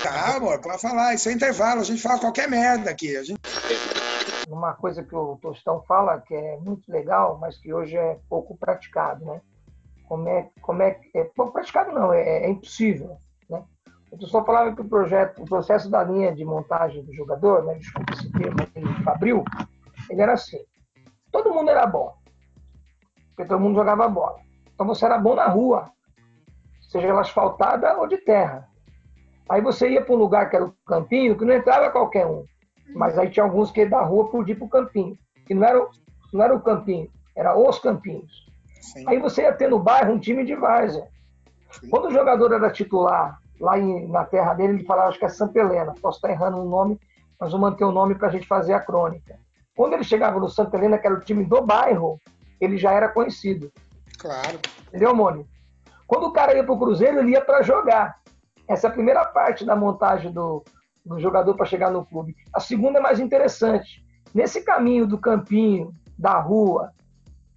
Tá, 0.01 0.37
amor, 0.37 0.59
pode 0.61 0.81
falar. 0.81 1.13
Isso 1.13 1.29
é 1.29 1.33
intervalo. 1.33 1.81
A 1.81 1.83
gente 1.83 2.01
fala 2.01 2.19
qualquer 2.19 2.49
merda 2.49 2.89
aqui. 2.89 3.15
A 3.17 3.23
gente... 3.23 3.39
Uma 4.47 4.73
coisa 4.73 5.03
que 5.03 5.15
o 5.15 5.37
Tostão 5.37 5.81
fala 5.83 6.19
que 6.21 6.33
é 6.33 6.57
muito 6.57 6.91
legal, 6.91 7.37
mas 7.39 7.57
que 7.57 7.73
hoje 7.73 7.95
é 7.95 8.17
pouco 8.27 8.57
praticado, 8.57 9.25
né? 9.25 9.41
Como 10.07 10.27
é, 10.27 10.49
como 10.61 10.81
é, 10.81 10.99
é 11.13 11.23
pouco 11.23 11.53
praticado 11.53 11.91
não, 11.91 12.11
é, 12.11 12.45
é 12.45 12.49
impossível? 12.49 13.17
O 14.11 14.17
Tostão 14.17 14.43
falava 14.43 14.75
que 14.75 14.81
o 14.81 14.87
projeto, 14.89 15.41
o 15.41 15.45
processo 15.45 15.89
da 15.89 16.03
linha 16.03 16.35
de 16.35 16.43
montagem 16.43 17.03
do 17.03 17.13
jogador, 17.13 17.63
né? 17.63 17.75
Desculpa 17.75 18.13
esse 18.13 18.29
termo 18.31 18.57
aí, 18.75 19.03
Fabril, 19.03 19.43
ele 20.09 20.21
era 20.21 20.33
assim. 20.33 20.59
Todo 21.31 21.53
mundo 21.53 21.69
era 21.69 21.87
bom, 21.87 22.13
porque 23.29 23.45
todo 23.45 23.59
mundo 23.61 23.75
jogava 23.75 24.07
bola. 24.09 24.39
Então 24.73 24.85
você 24.85 25.05
era 25.05 25.17
bom 25.17 25.33
na 25.35 25.47
rua, 25.47 25.89
seja 26.89 27.07
ela 27.07 27.21
asfaltada 27.21 27.97
ou 27.97 28.07
de 28.07 28.17
terra. 28.17 28.67
Aí 29.49 29.61
você 29.61 29.89
ia 29.89 30.03
para 30.03 30.13
um 30.13 30.17
lugar 30.17 30.49
que 30.49 30.55
era 30.57 30.65
o 30.65 30.73
campinho, 30.85 31.37
que 31.37 31.45
não 31.45 31.53
entrava 31.53 31.89
qualquer 31.89 32.25
um. 32.25 32.45
Mas 32.93 33.17
aí 33.17 33.29
tinha 33.29 33.45
alguns 33.45 33.71
que 33.71 33.85
da 33.85 34.01
rua 34.01 34.29
podiam 34.29 34.55
ir 34.55 34.59
para 34.59 34.65
o 34.65 34.69
campinho. 34.69 35.17
Que 35.45 35.53
não 35.53 35.65
era, 35.65 35.81
o- 35.81 35.89
não 36.33 36.43
era 36.43 36.55
o 36.55 36.61
campinho, 36.61 37.09
era 37.35 37.57
os 37.57 37.79
campinhos. 37.79 38.45
Sim. 38.81 39.05
Aí 39.07 39.19
você 39.19 39.43
ia 39.43 39.53
ter 39.53 39.69
no 39.69 39.79
bairro 39.79 40.13
um 40.13 40.19
time 40.19 40.43
de 40.45 40.55
várzea. 40.55 41.07
Quando 41.89 42.07
o 42.07 42.11
jogador 42.11 42.51
era 42.53 42.69
titular, 42.71 43.39
lá 43.61 43.77
em- 43.79 44.07
na 44.07 44.25
terra 44.25 44.53
dele, 44.55 44.73
ele 44.73 44.83
falava, 44.83 45.09
acho 45.09 45.19
que 45.19 45.25
é 45.25 45.29
Santa 45.29 45.59
Helena. 45.59 45.93
Posso 46.01 46.17
estar 46.17 46.29
errando 46.29 46.57
o 46.57 46.67
nome, 46.67 46.99
mas 47.39 47.51
vou 47.51 47.61
manter 47.61 47.85
o 47.85 47.91
nome 47.91 48.15
para 48.15 48.27
a 48.27 48.31
gente 48.31 48.47
fazer 48.47 48.73
a 48.73 48.79
crônica. 48.79 49.39
Quando 49.75 49.93
ele 49.93 50.03
chegava 50.03 50.39
no 50.39 50.49
Santa 50.49 50.75
Helena, 50.75 50.97
que 50.97 51.07
era 51.07 51.15
o 51.15 51.19
time 51.21 51.45
do 51.45 51.61
bairro, 51.61 52.19
ele 52.59 52.77
já 52.77 52.91
era 52.91 53.07
conhecido. 53.07 53.71
Claro. 54.19 54.59
Entendeu, 54.87 55.15
Mônio? 55.15 55.47
Quando 56.07 56.25
o 56.25 56.33
cara 56.33 56.53
ia 56.55 56.63
para 56.63 56.73
o 56.73 56.79
Cruzeiro, 56.79 57.19
ele 57.19 57.31
ia 57.31 57.41
para 57.41 57.61
jogar. 57.61 58.17
Essa 58.67 58.87
é 58.87 58.89
a 58.89 58.93
primeira 58.93 59.23
parte 59.25 59.65
da 59.65 59.75
montagem 59.75 60.31
do, 60.31 60.63
do 61.05 61.19
jogador 61.19 61.55
para 61.55 61.65
chegar 61.65 61.89
no 61.89 62.05
clube. 62.05 62.35
A 62.53 62.59
segunda 62.59 62.99
é 62.99 63.01
mais 63.01 63.19
interessante. 63.19 64.03
Nesse 64.33 64.61
caminho 64.63 65.07
do 65.07 65.17
campinho, 65.17 65.93
da 66.17 66.39
rua 66.39 66.91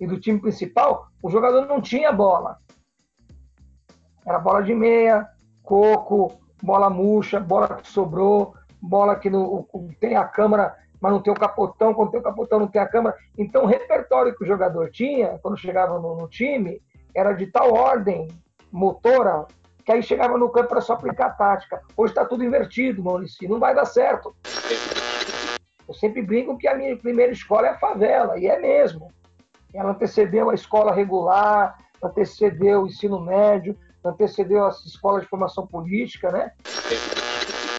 e 0.01 0.07
do 0.07 0.19
time 0.19 0.41
principal, 0.41 1.09
o 1.23 1.31
jogador 1.31 1.67
não 1.67 1.81
tinha 1.81 2.13
bola. 2.13 2.59
Era 4.27 4.39
bola 4.39 4.63
de 4.63 4.75
meia, 4.75 5.29
coco, 5.65 6.39
bola 6.63 6.89
murcha, 6.89 7.41
bola 7.41 7.77
que 7.77 7.89
sobrou, 7.89 8.55
bola 8.81 9.17
que 9.17 9.29
não, 9.29 9.67
tem 9.99 10.15
a 10.15 10.25
câmera, 10.25 10.77
mas 11.01 11.13
não 11.13 11.21
tem 11.21 11.33
o 11.33 11.37
capotão, 11.37 11.93
quando 11.93 12.11
tem 12.11 12.21
o 12.21 12.23
capotão 12.23 12.61
não 12.61 12.69
tem 12.69 12.81
a 12.81 12.87
câmera. 12.87 13.17
Então 13.37 13.65
o 13.65 13.67
repertório 13.67 14.37
que 14.37 14.45
o 14.45 14.47
jogador 14.47 14.91
tinha, 14.91 15.39
quando 15.43 15.59
chegava 15.59 15.99
no, 15.99 16.15
no 16.15 16.29
time, 16.29 16.81
era 17.15 17.33
de 17.33 17.47
tal 17.47 17.73
ordem 17.73 18.29
motora, 18.71 19.47
que 19.85 19.93
aí 19.93 20.03
chegava 20.03 20.39
no 20.39 20.49
campo 20.51 20.69
para 20.69 20.81
só 20.81 20.95
aplicar 20.95 21.27
a 21.27 21.31
tática. 21.31 21.83
Hoje 21.97 22.13
está 22.13 22.25
tudo 22.25 22.45
invertido, 22.45 23.03
Maurício, 23.03 23.49
não 23.49 23.59
vai 23.59 23.75
dar 23.75 23.85
certo. 23.85 24.35
Eu 25.87 25.95
sempre 25.95 26.23
brinco 26.23 26.57
que 26.57 26.67
a 26.67 26.75
minha 26.75 26.97
primeira 26.97 27.33
escola 27.33 27.67
é 27.67 27.71
a 27.71 27.79
favela, 27.79 28.39
e 28.39 28.47
é 28.47 28.59
mesmo. 28.59 29.13
Ela 29.73 29.91
antecedeu 29.91 30.49
a 30.49 30.55
escola 30.55 30.95
regular, 30.95 31.77
antecedeu 32.03 32.83
o 32.83 32.87
ensino 32.87 33.21
médio, 33.21 33.77
antecedeu 34.05 34.65
as 34.65 34.85
escolas 34.85 35.23
de 35.23 35.29
formação 35.29 35.67
política, 35.67 36.31
né? 36.31 36.53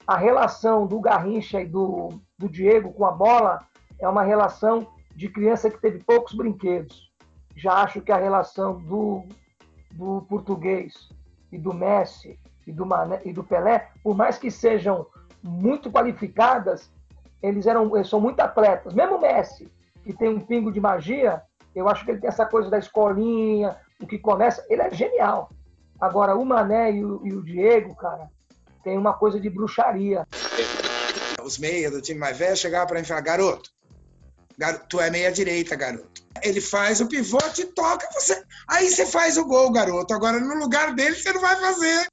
A 0.08 0.18
relação 0.18 0.86
do 0.86 1.00
Garrincha 1.00 1.62
e 1.62 1.66
do, 1.66 2.10
do 2.38 2.50
Diego 2.50 2.94
com 2.94 3.06
a 3.06 3.12
bola 3.12 3.60
é 4.00 4.08
uma 4.08 4.24
relação 4.24 4.88
de 5.16 5.30
criança 5.30 5.70
que 5.70 5.80
teve 5.80 6.00
poucos 6.00 6.34
brinquedos. 6.34 7.12
Já 7.56 7.74
acho 7.84 8.02
que 8.02 8.12
a 8.12 8.18
relação 8.18 8.78
do, 8.82 9.24
do 9.92 10.22
português 10.24 11.10
e 11.52 11.58
do 11.58 11.74
Messi 11.74 12.40
e 12.68 12.72
do, 12.72 12.86
Mané, 12.86 13.22
e 13.24 13.32
do 13.32 13.44
Pelé, 13.44 13.90
por 14.04 14.16
mais 14.16 14.38
que 14.38 14.52
sejam 14.52 15.08
muito 15.42 15.92
qualificadas, 15.92 16.92
eles 17.42 17.68
eram 17.68 17.96
eles 17.96 18.10
são 18.10 18.20
muito 18.20 18.40
atletas. 18.42 18.94
Mesmo 18.94 19.18
o 19.18 19.22
Messi, 19.22 19.72
que 20.04 20.14
tem 20.14 20.30
um 20.30 20.40
pingo 20.40 20.72
de 20.72 20.82
magia, 20.82 21.42
eu 21.74 21.88
acho 21.88 22.04
que 22.04 22.12
ele 22.12 22.20
tem 22.20 22.28
essa 22.28 22.46
coisa 22.46 22.70
da 22.70 22.78
escolinha, 22.78 23.78
o 24.02 24.08
que 24.08 24.18
começa, 24.18 24.66
ele 24.70 24.82
é 24.82 24.92
genial. 24.92 25.50
Agora, 26.00 26.36
o 26.36 26.46
Mané 26.46 26.92
e 26.92 27.06
o, 27.06 27.22
e 27.26 27.34
o 27.34 27.44
Diego, 27.44 27.96
cara, 27.96 28.30
tem 28.84 28.98
uma 28.98 29.14
coisa 29.14 29.40
de 29.40 29.50
bruxaria. 29.50 30.28
Os 31.44 31.58
meias 31.58 31.92
do 31.92 32.02
time 32.02 32.20
mais 32.20 32.38
velho 32.38 32.58
chegavam 32.58 32.88
para 32.88 32.98
mim 32.98 33.04
e 33.04 33.08
falavam, 33.08 33.26
garoto, 33.26 33.70
Garoto, 34.58 34.86
tu 34.88 35.00
é 35.02 35.10
meia 35.10 35.32
direita, 35.32 35.76
garoto. 35.76 36.24
Ele 36.42 36.62
faz 36.62 37.02
o 37.02 37.08
pivote 37.08 37.62
e 37.62 37.66
toca, 37.66 38.08
você. 38.14 38.42
Aí 38.68 38.90
você 38.90 39.06
faz 39.06 39.38
o 39.38 39.46
gol, 39.46 39.72
garoto. 39.72 40.14
Agora, 40.14 40.40
no 40.40 40.56
lugar 40.56 40.94
dele, 40.94 41.16
você 41.16 41.32
não 41.34 41.42
vai 41.42 41.56
fazer. 41.58 42.08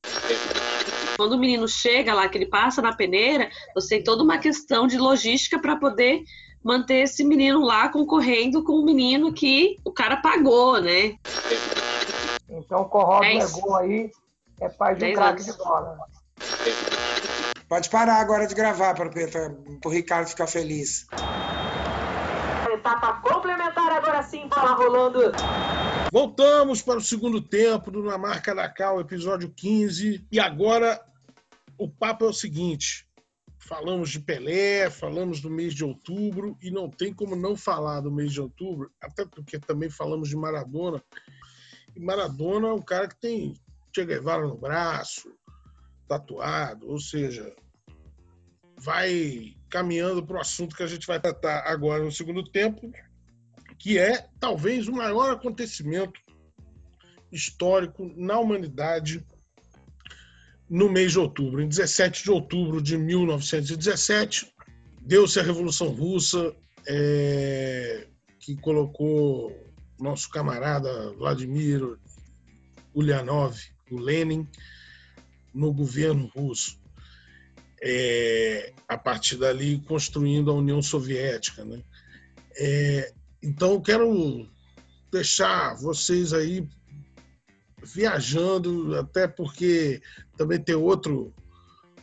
Quando 1.17 1.35
o 1.35 1.39
menino 1.39 1.69
chega 1.69 2.15
lá, 2.15 2.29
que 2.29 2.39
ele 2.39 2.47
passa 2.47 2.83
na 2.83 2.95
peneira, 2.95 3.49
você 3.75 3.97
tem 3.97 4.05
toda 4.05 4.23
uma 4.23 4.39
questão 4.39 4.87
de 4.87 4.99
logística 4.99 5.59
para 5.59 5.77
poder 5.77 6.23
manter 6.65 7.03
esse 7.03 7.25
menino 7.25 7.65
lá 7.65 7.89
concorrendo 7.89 8.63
com 8.65 8.75
o 8.75 8.85
menino 8.85 9.33
que 9.33 9.77
o 9.85 9.93
cara 9.93 10.17
pagou, 10.17 10.81
né? 10.81 11.17
Então, 12.53 12.85
corrobe 12.85 13.27
é 13.27 13.39
Dez. 13.39 13.53
gol 13.53 13.77
aí, 13.77 14.11
é 14.61 14.69
pai 14.69 14.95
de 14.95 15.07
um 15.07 15.15
craque 15.15 15.43
de 15.43 15.53
bola. 15.57 15.99
Pode 17.67 17.89
parar 17.89 18.21
agora 18.21 18.47
de 18.47 18.55
gravar, 18.55 18.95
para 18.95 19.09
o 19.85 19.89
Ricardo 19.89 20.29
ficar 20.29 20.47
feliz. 20.47 21.07
Etapa 22.71 23.21
complementar 23.23 23.91
agora 23.93 24.23
sim, 24.23 24.49
bola 24.49 24.73
rolando. 24.73 25.33
Voltamos 26.13 26.83
para 26.83 26.99
o 26.99 27.03
segundo 27.03 27.41
tempo 27.41 27.91
do 27.91 28.03
Na 28.03 28.19
Marca 28.19 28.55
da 28.55 28.69
Cal, 28.69 29.01
episódio 29.01 29.51
15. 29.51 30.27
E 30.31 30.39
agora 30.39 31.01
o 31.79 31.89
papo 31.89 32.27
é 32.27 32.29
o 32.29 32.33
seguinte: 32.35 33.09
falamos 33.59 34.11
de 34.11 34.21
Pelé, 34.21 34.91
falamos 34.91 35.41
do 35.41 35.49
mês 35.49 35.75
de 35.75 35.85
outubro, 35.85 36.57
e 36.61 36.71
não 36.71 36.91
tem 36.91 37.15
como 37.15 37.35
não 37.35 37.57
falar 37.57 38.01
do 38.01 38.11
mês 38.11 38.33
de 38.33 38.41
outubro, 38.41 38.91
até 39.01 39.25
porque 39.25 39.59
também 39.59 39.89
falamos 39.89 40.29
de 40.29 40.37
Maradona. 40.37 41.03
Maradona 41.97 42.69
é 42.69 42.73
um 42.73 42.83
cara 42.83 43.09
que 43.09 43.21
tem 43.21 43.55
Che 43.95 44.05
Guevara 44.05 44.47
no 44.47 44.57
braço, 44.57 45.29
tatuado, 46.09 46.89
ou 46.89 46.99
seja, 46.99 47.55
vai 48.79 49.55
caminhando 49.69 50.25
para 50.25 50.37
o 50.39 50.41
assunto 50.41 50.77
que 50.77 50.83
a 50.83 50.87
gente 50.87 51.07
vai 51.07 51.21
tratar 51.21 51.67
agora 51.67 52.03
no 52.03 52.13
segundo 52.13 52.43
tempo, 52.45 52.91
que 53.79 53.99
é 53.99 54.29
talvez 54.41 54.89
o 54.89 54.93
maior 54.93 55.33
acontecimento 55.33 56.21
histórico 57.31 58.13
na 58.17 58.39
humanidade 58.39 59.25
no 60.69 60.91
mês 60.91 61.13
de 61.13 61.19
outubro. 61.19 61.63
Em 61.63 61.69
17 61.69 62.25
de 62.25 62.31
outubro 62.31 62.81
de 62.81 62.97
1917, 62.97 64.53
deu-se 65.01 65.39
a 65.39 65.43
Revolução 65.43 65.89
Russa, 65.89 66.55
é, 66.87 68.09
que 68.41 68.57
colocou 68.57 69.53
nosso 70.03 70.29
camarada 70.29 71.13
Vladimir 71.13 71.97
Ulyanov, 72.95 73.57
o 73.91 73.99
Lenin, 73.99 74.47
no 75.55 75.73
governo 75.73 76.31
russo. 76.35 76.81
É, 77.85 78.73
a 78.87 78.97
partir 78.97 79.37
dali, 79.37 79.81
construindo 79.81 80.51
a 80.51 80.55
União 80.55 80.81
Soviética. 80.81 81.65
Né? 81.65 81.83
É, 82.57 83.13
então, 83.43 83.73
eu 83.73 83.81
quero 83.81 84.49
deixar 85.11 85.75
vocês 85.75 86.33
aí 86.33 86.67
viajando, 87.83 88.97
até 88.97 89.27
porque 89.27 90.01
também 90.37 90.61
tem 90.61 90.77
outro 90.77 91.35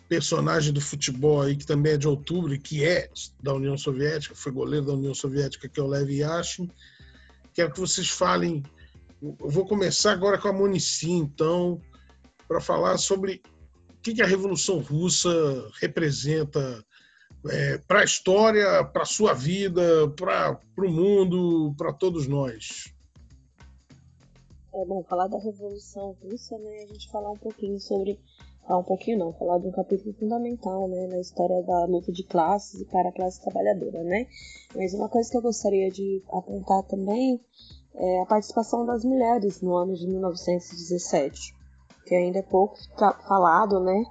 personagem 0.09 0.73
do 0.73 0.81
futebol 0.81 1.41
aí 1.41 1.55
que 1.55 1.65
também 1.65 1.93
é 1.93 1.97
de 1.97 2.07
outubro 2.07 2.59
que 2.59 2.83
é 2.83 3.09
da 3.41 3.53
União 3.53 3.77
Soviética, 3.77 4.35
foi 4.35 4.51
goleiro 4.51 4.87
da 4.87 4.93
União 4.93 5.13
Soviética, 5.13 5.69
que 5.69 5.79
é 5.79 5.83
o 5.83 5.87
Lev 5.87 6.09
Yashin. 6.09 6.69
Quero 7.59 7.73
que 7.73 7.79
vocês 7.81 8.07
falem. 8.07 8.63
Eu 9.21 9.49
vou 9.49 9.67
começar 9.67 10.13
agora 10.13 10.37
com 10.37 10.47
a 10.47 10.53
Monici, 10.53 11.11
então, 11.11 11.81
para 12.47 12.61
falar 12.61 12.97
sobre 12.97 13.41
o 13.89 14.01
que 14.01 14.13
que 14.13 14.21
a 14.21 14.25
Revolução 14.25 14.79
Russa 14.79 15.29
representa 15.81 16.81
é, 17.49 17.77
para 17.79 17.99
a 17.99 18.05
história, 18.05 18.81
para 18.85 19.01
a 19.01 19.05
sua 19.05 19.33
vida, 19.33 20.09
para 20.11 20.57
o 20.77 20.89
mundo, 20.89 21.75
para 21.77 21.91
todos 21.91 22.27
nós. 22.27 22.93
É 24.73 24.85
bom 24.85 25.03
falar 25.03 25.27
da 25.27 25.37
Revolução 25.37 26.15
Russa, 26.23 26.57
né? 26.59 26.83
A 26.83 26.93
gente 26.93 27.11
falar 27.11 27.31
um 27.31 27.37
pouquinho 27.37 27.77
sobre. 27.77 28.17
Ah, 28.67 28.77
um 28.77 28.83
pouquinho 28.83 29.17
não, 29.17 29.33
falar 29.33 29.57
de 29.59 29.67
um 29.67 29.71
capítulo 29.71 30.13
fundamental, 30.13 30.87
né? 30.87 31.07
Na 31.07 31.19
história 31.19 31.63
da 31.63 31.85
luta 31.85 32.11
de 32.11 32.23
classes 32.23 32.81
e 32.81 32.85
para 32.85 33.09
a 33.09 33.11
classe 33.11 33.41
trabalhadora, 33.41 34.03
né? 34.03 34.27
Mas 34.75 34.93
uma 34.93 35.09
coisa 35.09 35.29
que 35.29 35.37
eu 35.37 35.41
gostaria 35.41 35.89
de 35.89 36.23
apontar 36.31 36.83
também 36.83 37.39
é 37.95 38.21
a 38.21 38.25
participação 38.25 38.85
das 38.85 39.03
mulheres 39.03 39.61
no 39.61 39.75
ano 39.75 39.95
de 39.95 40.07
1917, 40.07 41.55
que 42.05 42.13
ainda 42.13 42.39
é 42.39 42.43
pouco 42.43 42.77
falado, 43.27 43.79
né? 43.79 44.03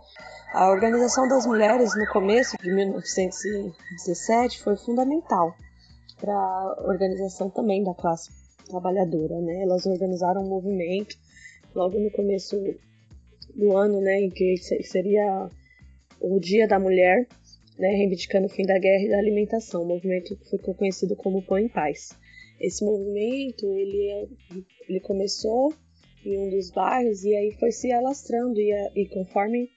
A 0.53 0.71
organização 0.71 1.29
das 1.29 1.47
mulheres 1.47 1.97
no 1.97 2.07
começo 2.13 2.57
de 2.59 2.73
1917 2.73 4.63
foi 4.63 4.77
fundamental 4.77 5.55
para 6.21 6.35
a 6.35 6.85
organização 6.87 7.49
também 7.51 7.85
da 7.85 7.95
classe 7.95 8.31
trabalhadora, 8.69 9.41
né? 9.41 9.63
Elas 9.63 9.87
organizaram 9.87 10.43
um 10.43 10.49
movimento 10.49 11.17
logo 11.75 11.99
no 11.99 12.11
começo 12.11 12.57
do 13.59 13.77
ano, 13.77 14.01
né, 14.01 14.21
em 14.21 14.31
que 14.31 14.57
se- 14.57 14.83
seria 14.85 15.49
o 16.21 16.39
Dia 16.41 16.67
da 16.67 16.79
Mulher, 16.79 17.27
né, 17.79 17.89
reivindicando 17.89 18.47
o 18.47 18.51
fim 18.51 18.63
da 18.65 18.79
guerra 18.79 19.05
e 19.05 19.09
da 19.11 19.19
alimentação, 19.19 19.83
um 19.83 19.87
movimento 19.87 20.37
que 20.37 20.51
ficou 20.51 20.75
conhecido 20.75 21.15
como 21.17 21.43
Pão 21.43 21.59
em 21.59 21.69
Paz. 21.69 22.11
Esse 22.61 22.85
movimento, 22.85 23.67
ele, 23.77 24.11
é- 24.11 24.27
ele 24.89 25.01
começou 25.01 25.73
em 26.25 26.39
um 26.39 26.51
dos 26.51 26.71
bairros 26.71 27.25
e 27.25 27.35
aí 27.35 27.53
foi 27.59 27.71
se 27.71 27.93
alastrando 27.93 28.59
e, 28.61 28.71
e 28.97 29.07
conforme 29.09 29.69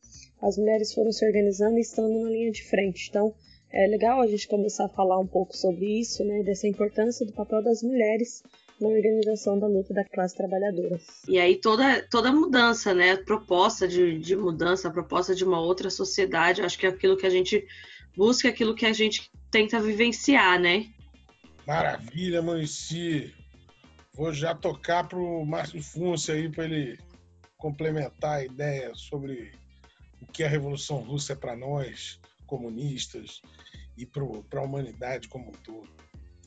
as 0.41 0.57
mulheres 0.57 0.93
foram 0.93 1.11
se 1.11 1.23
organizando 1.25 1.77
e 1.77 1.81
estando 1.81 2.19
na 2.23 2.29
linha 2.29 2.51
de 2.51 2.63
frente. 2.63 3.07
Então, 3.09 3.33
é 3.71 3.85
legal 3.87 4.19
a 4.19 4.27
gente 4.27 4.47
começar 4.47 4.85
a 4.85 4.89
falar 4.89 5.19
um 5.19 5.27
pouco 5.27 5.55
sobre 5.55 5.85
isso, 5.99 6.23
né, 6.25 6.41
dessa 6.43 6.67
importância 6.67 7.25
do 7.25 7.31
papel 7.33 7.61
das 7.63 7.81
mulheres 7.83 8.41
na 8.81 8.89
organização 8.89 9.59
da 9.59 9.67
luta 9.67 9.93
da 9.93 10.03
classe 10.03 10.35
trabalhadora. 10.35 10.99
E 11.27 11.39
aí 11.39 11.55
toda, 11.55 12.01
toda 12.09 12.31
mudança, 12.31 12.93
né? 12.93 13.15
Proposta 13.15 13.87
de, 13.87 14.19
de 14.19 14.35
mudança, 14.35 14.91
proposta 14.91 15.35
de 15.35 15.43
uma 15.43 15.59
outra 15.59 15.89
sociedade, 15.89 16.61
acho 16.61 16.77
que 16.77 16.85
é 16.85 16.89
aquilo 16.89 17.17
que 17.17 17.25
a 17.25 17.29
gente 17.29 17.65
busca, 18.15 18.49
aquilo 18.49 18.75
que 18.75 18.85
a 18.85 18.93
gente 18.93 19.31
tenta 19.49 19.79
vivenciar, 19.79 20.59
né? 20.59 20.87
Maravilha, 21.65 22.41
Monici. 22.41 23.33
Vou 24.13 24.33
já 24.33 24.53
tocar 24.53 25.07
para 25.07 25.17
o 25.17 25.45
Márcio 25.45 25.81
Funce 25.81 26.31
aí 26.31 26.49
para 26.49 26.65
ele 26.65 26.99
complementar 27.57 28.39
a 28.39 28.43
ideia 28.43 28.91
sobre 28.95 29.51
o 30.21 30.25
que 30.25 30.43
a 30.43 30.49
Revolução 30.49 30.97
Russa 30.97 31.33
é 31.33 31.35
para 31.35 31.55
nós, 31.55 32.19
comunistas, 32.45 33.41
e 33.97 34.05
para 34.05 34.59
a 34.59 34.63
humanidade 34.63 35.27
como 35.27 35.49
um 35.49 35.63
todo. 35.63 36.00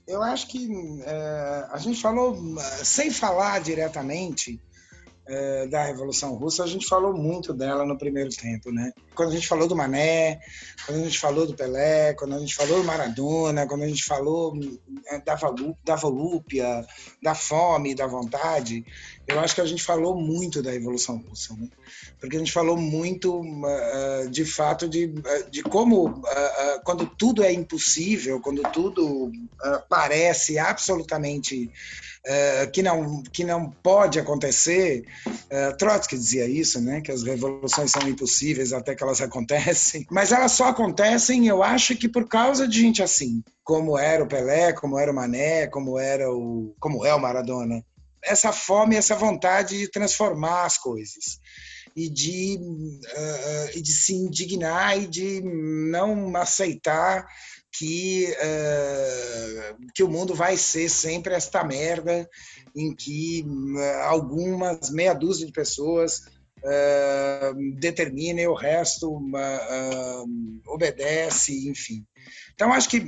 Eu 0.07 0.23
acho 0.23 0.49
que 0.49 0.69
é, 1.05 1.67
a 1.71 1.79
gente 1.79 2.01
falou, 2.01 2.37
sem 2.83 3.11
falar 3.11 3.61
diretamente 3.61 4.61
é, 5.27 5.67
da 5.67 5.85
Revolução 5.85 6.35
Russa, 6.35 6.65
a 6.65 6.67
gente 6.67 6.87
falou 6.87 7.15
muito 7.15 7.55
dela 7.55 7.87
no 7.87 7.97
primeiro 7.97 8.31
tempo, 8.31 8.71
né? 8.71 8.93
Quando 9.15 9.31
a 9.31 9.35
gente 9.35 9.49
falou 9.49 9.67
do 9.67 9.75
Mané, 9.75 10.39
quando 10.85 11.01
a 11.01 11.05
gente 11.05 11.19
falou 11.19 11.47
do 11.47 11.55
Pelé, 11.55 12.13
quando 12.15 12.35
a 12.35 12.39
gente 12.39 12.55
falou 12.55 12.79
do 12.79 12.85
Maradona, 12.85 13.67
quando 13.67 13.83
a 13.85 13.89
gente 13.89 14.05
falou 14.05 14.55
é, 15.07 15.19
da, 15.21 15.39
da 15.85 15.97
volúpia, 15.97 16.87
da 17.23 17.35
fome, 17.35 17.95
da 17.95 18.07
vontade, 18.07 18.85
eu 19.27 19.41
acho 19.41 19.55
que 19.55 19.63
a 19.63 19.67
gente 19.67 19.83
falou 19.83 20.15
muito 20.15 20.63
da 20.63 20.71
Revolução 20.71 21.17
Russa, 21.17 21.55
né? 21.55 21.69
Porque 22.21 22.37
a 22.37 22.39
gente 22.39 22.53
falou 22.53 22.77
muito, 22.77 23.41
uh, 23.41 24.29
de 24.31 24.45
fato, 24.45 24.87
de, 24.87 25.07
uh, 25.07 25.51
de 25.51 25.63
como, 25.63 26.23
quando 26.85 27.07
tudo 27.07 27.43
é 27.43 27.53
impossível, 27.53 28.41
quando 28.41 28.63
tudo 28.73 29.33
parece 29.89 30.59
absolutamente 30.59 31.71
uh, 32.27 32.71
que, 32.71 32.83
não, 32.83 33.23
que 33.23 33.45
não 33.45 33.71
pode 33.71 34.19
acontecer, 34.19 35.05
uh, 35.27 35.77
Trotsky 35.77 36.17
dizia 36.17 36.47
isso, 36.49 36.81
né? 36.81 37.01
Que 37.01 37.13
as 37.13 37.23
revoluções 37.23 37.91
são 37.91 38.09
impossíveis 38.09 38.73
até 38.73 38.95
que 38.95 39.03
elas 39.03 39.21
acontecem, 39.23 40.07
mas 40.11 40.33
elas 40.33 40.53
só 40.53 40.69
acontecem, 40.69 41.47
eu 41.47 41.63
acho 41.63 41.97
que 41.97 42.09
por 42.09 42.29
causa 42.29 42.67
de 42.67 42.81
gente 42.81 43.03
assim, 43.03 43.43
como 43.63 43.99
era 43.99 44.23
o 44.23 44.29
Pelé, 44.29 44.73
como 44.73 44.99
era 44.99 45.11
o 45.11 45.15
Mané, 45.15 45.67
como 45.67 45.99
era 45.99 46.31
o, 46.31 46.75
como 46.81 47.05
é 47.05 47.15
o 47.15 47.21
Maradona. 47.21 47.85
Essa 48.23 48.53
fome, 48.53 48.97
essa 48.97 49.15
vontade 49.15 49.79
de 49.79 49.91
transformar 49.91 50.65
as 50.65 50.79
coisas 50.79 51.39
e 51.95 52.09
de, 52.09 52.59
uh, 52.59 53.79
e 53.79 53.83
de 53.83 53.93
se 53.93 54.15
indignar 54.15 54.99
e 54.99 55.07
de 55.07 55.41
não 55.43 56.35
aceitar 56.37 57.27
que, 57.77 58.33
uh, 58.33 59.77
que 59.95 60.03
o 60.03 60.09
mundo 60.09 60.35
vai 60.35 60.57
ser 60.57 60.89
sempre 60.89 61.35
esta 61.35 61.65
merda 61.65 62.29
em 62.75 62.95
que 62.95 63.45
uh, 63.47 64.05
algumas 64.05 64.91
meia 64.91 65.15
dúzia 65.15 65.47
de 65.47 65.53
pessoas 65.53 66.21
uh, 66.59 67.79
determina 67.79 68.41
e 68.41 68.47
o 68.47 68.55
resto 68.55 69.21
obedece, 70.67 71.69
enfim. 71.69 72.05
Então 72.55 72.73
acho 72.73 72.89
que 72.89 73.05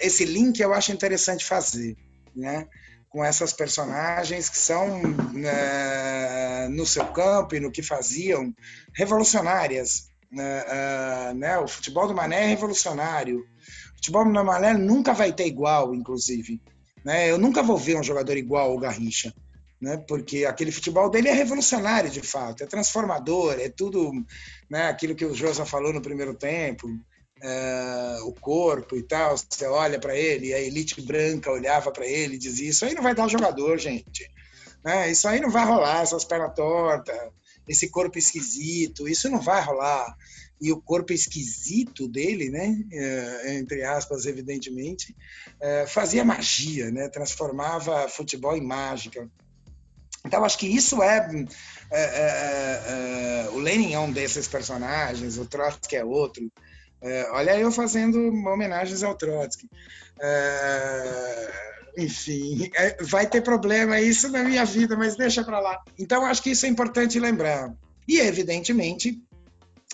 esse 0.00 0.24
link 0.24 0.60
eu 0.60 0.72
acho 0.72 0.92
interessante 0.92 1.44
fazer, 1.44 1.96
né? 2.34 2.68
com 3.14 3.24
essas 3.24 3.52
personagens 3.52 4.48
que 4.48 4.58
são 4.58 5.00
uh, 5.00 6.68
no 6.70 6.84
seu 6.84 7.06
campo 7.06 7.54
e 7.54 7.60
no 7.60 7.70
que 7.70 7.80
faziam 7.80 8.52
revolucionárias. 8.92 10.08
Uh, 10.32 11.30
uh, 11.30 11.34
né? 11.34 11.56
O 11.58 11.68
futebol 11.68 12.08
do 12.08 12.14
Mané 12.14 12.42
é 12.42 12.46
revolucionário, 12.46 13.46
Futebol 14.04 14.26
no 14.26 14.38
amarelo 14.38 14.78
nunca 14.80 15.14
vai 15.14 15.32
ter 15.32 15.46
igual, 15.46 15.94
inclusive. 15.94 16.60
Né? 17.02 17.30
Eu 17.30 17.38
nunca 17.38 17.62
vou 17.62 17.78
ver 17.78 17.96
um 17.96 18.02
jogador 18.02 18.36
igual 18.36 18.70
ao 18.70 18.78
Garrincha. 18.78 19.34
Né? 19.80 19.96
Porque 20.06 20.44
aquele 20.44 20.70
futebol 20.70 21.08
dele 21.08 21.28
é 21.28 21.32
revolucionário, 21.32 22.10
de 22.10 22.20
fato, 22.20 22.62
é 22.62 22.66
transformador, 22.66 23.54
é 23.58 23.70
tudo 23.70 24.12
né? 24.68 24.88
aquilo 24.88 25.14
que 25.14 25.24
o 25.24 25.34
Josa 25.34 25.64
falou 25.64 25.90
no 25.90 26.02
primeiro 26.02 26.34
tempo, 26.34 26.86
é, 27.42 28.18
o 28.24 28.32
corpo 28.32 28.94
e 28.94 29.02
tal. 29.02 29.38
Você 29.38 29.64
olha 29.66 29.98
para 29.98 30.14
ele, 30.14 30.52
a 30.52 30.60
elite 30.60 31.00
branca 31.00 31.50
olhava 31.50 31.90
para 31.90 32.06
ele 32.06 32.34
e 32.34 32.38
dizia: 32.38 32.68
Isso 32.68 32.84
aí 32.84 32.92
não 32.92 33.02
vai 33.02 33.14
dar 33.14 33.26
jogador, 33.26 33.78
gente. 33.78 34.30
Né? 34.84 35.10
Isso 35.10 35.26
aí 35.26 35.40
não 35.40 35.50
vai 35.50 35.64
rolar, 35.64 36.02
essas 36.02 36.26
pernas 36.26 36.54
tortas, 36.54 37.16
esse 37.66 37.88
corpo 37.88 38.18
esquisito, 38.18 39.08
isso 39.08 39.30
não 39.30 39.40
vai 39.40 39.62
rolar. 39.62 40.14
E 40.60 40.72
o 40.72 40.80
corpo 40.80 41.12
esquisito 41.12 42.08
dele, 42.08 42.48
né, 42.48 42.76
é, 42.92 43.54
entre 43.58 43.82
aspas, 43.82 44.24
evidentemente, 44.24 45.14
é, 45.60 45.86
fazia 45.86 46.24
magia, 46.24 46.90
né, 46.90 47.08
transformava 47.08 48.08
futebol 48.08 48.56
em 48.56 48.64
mágica. 48.64 49.28
Então, 50.24 50.44
acho 50.44 50.56
que 50.56 50.66
isso 50.66 51.02
é. 51.02 51.46
é, 51.90 53.46
é, 53.46 53.48
o 53.50 53.58
Lenin 53.58 53.92
é 53.92 53.98
um 53.98 54.10
desses 54.10 54.48
personagens, 54.48 55.36
o 55.36 55.44
Trotsky 55.44 55.96
é 55.96 56.04
outro. 56.04 56.50
Olha 57.32 57.58
eu 57.58 57.70
fazendo 57.70 58.18
homenagens 58.46 59.02
ao 59.02 59.14
Trotsky. 59.14 59.68
Enfim, 61.98 62.70
vai 63.02 63.26
ter 63.26 63.42
problema 63.42 64.00
isso 64.00 64.30
na 64.30 64.42
minha 64.42 64.64
vida, 64.64 64.96
mas 64.96 65.14
deixa 65.14 65.44
para 65.44 65.60
lá. 65.60 65.84
Então, 65.98 66.24
acho 66.24 66.42
que 66.42 66.52
isso 66.52 66.64
é 66.64 66.70
importante 66.70 67.20
lembrar. 67.20 67.74
E, 68.08 68.18
evidentemente, 68.18 69.22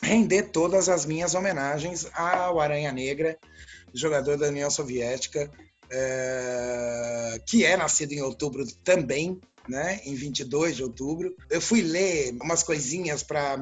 render 0.03 0.45
todas 0.45 0.89
as 0.89 1.05
minhas 1.05 1.35
homenagens 1.35 2.07
ao 2.15 2.61
Aranha 2.61 2.93
Negra, 2.93 3.39
jogador 3.93 4.37
da 4.37 4.49
União 4.49 4.71
Soviética, 4.71 5.51
é, 5.91 7.41
que 7.47 7.65
é 7.65 7.77
nascido 7.77 8.13
em 8.13 8.23
outubro 8.23 8.65
também, 8.85 9.41
né, 9.71 10.01
em 10.05 10.15
22 10.15 10.77
de 10.77 10.83
outubro. 10.83 11.35
Eu 11.49 11.61
fui 11.61 11.81
ler 11.81 12.37
umas 12.43 12.63
coisinhas 12.63 13.23
para 13.23 13.57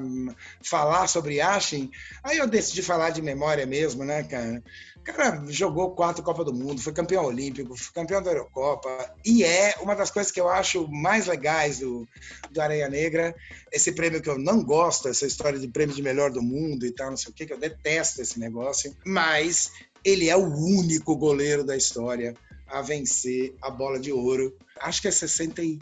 falar 0.62 1.06
sobre 1.06 1.36
Yashin, 1.36 1.90
aí 2.24 2.38
eu 2.38 2.46
decidi 2.46 2.82
falar 2.82 3.10
de 3.10 3.20
memória 3.20 3.66
mesmo, 3.66 4.04
né, 4.04 4.22
cara? 4.24 4.62
O 4.96 5.02
cara 5.02 5.42
jogou 5.48 5.92
quatro 5.92 6.22
Copa 6.22 6.44
do 6.44 6.52
Mundo, 6.52 6.82
foi 6.82 6.92
campeão 6.92 7.24
olímpico, 7.24 7.76
foi 7.76 7.92
campeão 7.94 8.22
da 8.22 8.30
Eurocopa, 8.30 8.88
e 9.24 9.44
é 9.44 9.74
uma 9.80 9.94
das 9.94 10.10
coisas 10.10 10.32
que 10.32 10.40
eu 10.40 10.48
acho 10.48 10.88
mais 10.88 11.26
legais 11.26 11.78
do, 11.78 12.06
do 12.50 12.60
Areia 12.60 12.88
Negra, 12.88 13.34
esse 13.72 13.92
prêmio 13.92 14.20
que 14.20 14.28
eu 14.28 14.38
não 14.38 14.62
gosto, 14.62 15.08
essa 15.08 15.26
história 15.26 15.58
de 15.58 15.68
prêmio 15.68 15.94
de 15.94 16.02
melhor 16.02 16.30
do 16.30 16.42
mundo 16.42 16.84
e 16.84 16.90
tal, 16.90 17.10
não 17.10 17.16
sei 17.16 17.30
o 17.30 17.34
que, 17.34 17.46
que 17.46 17.52
eu 17.52 17.58
detesto 17.58 18.20
esse 18.20 18.38
negócio, 18.38 18.94
mas 19.04 19.70
ele 20.04 20.28
é 20.28 20.36
o 20.36 20.46
único 20.46 21.16
goleiro 21.16 21.64
da 21.64 21.76
história 21.76 22.34
a 22.66 22.82
vencer 22.82 23.54
a 23.62 23.70
bola 23.70 23.98
de 23.98 24.12
ouro. 24.12 24.56
Acho 24.80 25.02
que 25.02 25.08
é 25.08 25.10
63, 25.10 25.78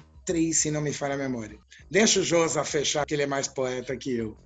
se 0.52 0.70
não 0.70 0.80
me 0.80 0.92
falha 0.92 1.14
a 1.14 1.18
memória. 1.18 1.58
Deixa 1.90 2.20
o 2.20 2.22
Josa 2.22 2.64
fechar, 2.64 3.06
que 3.06 3.14
ele 3.14 3.22
é 3.22 3.26
mais 3.26 3.48
poeta 3.48 3.96
que 3.96 4.16
eu. 4.16 4.36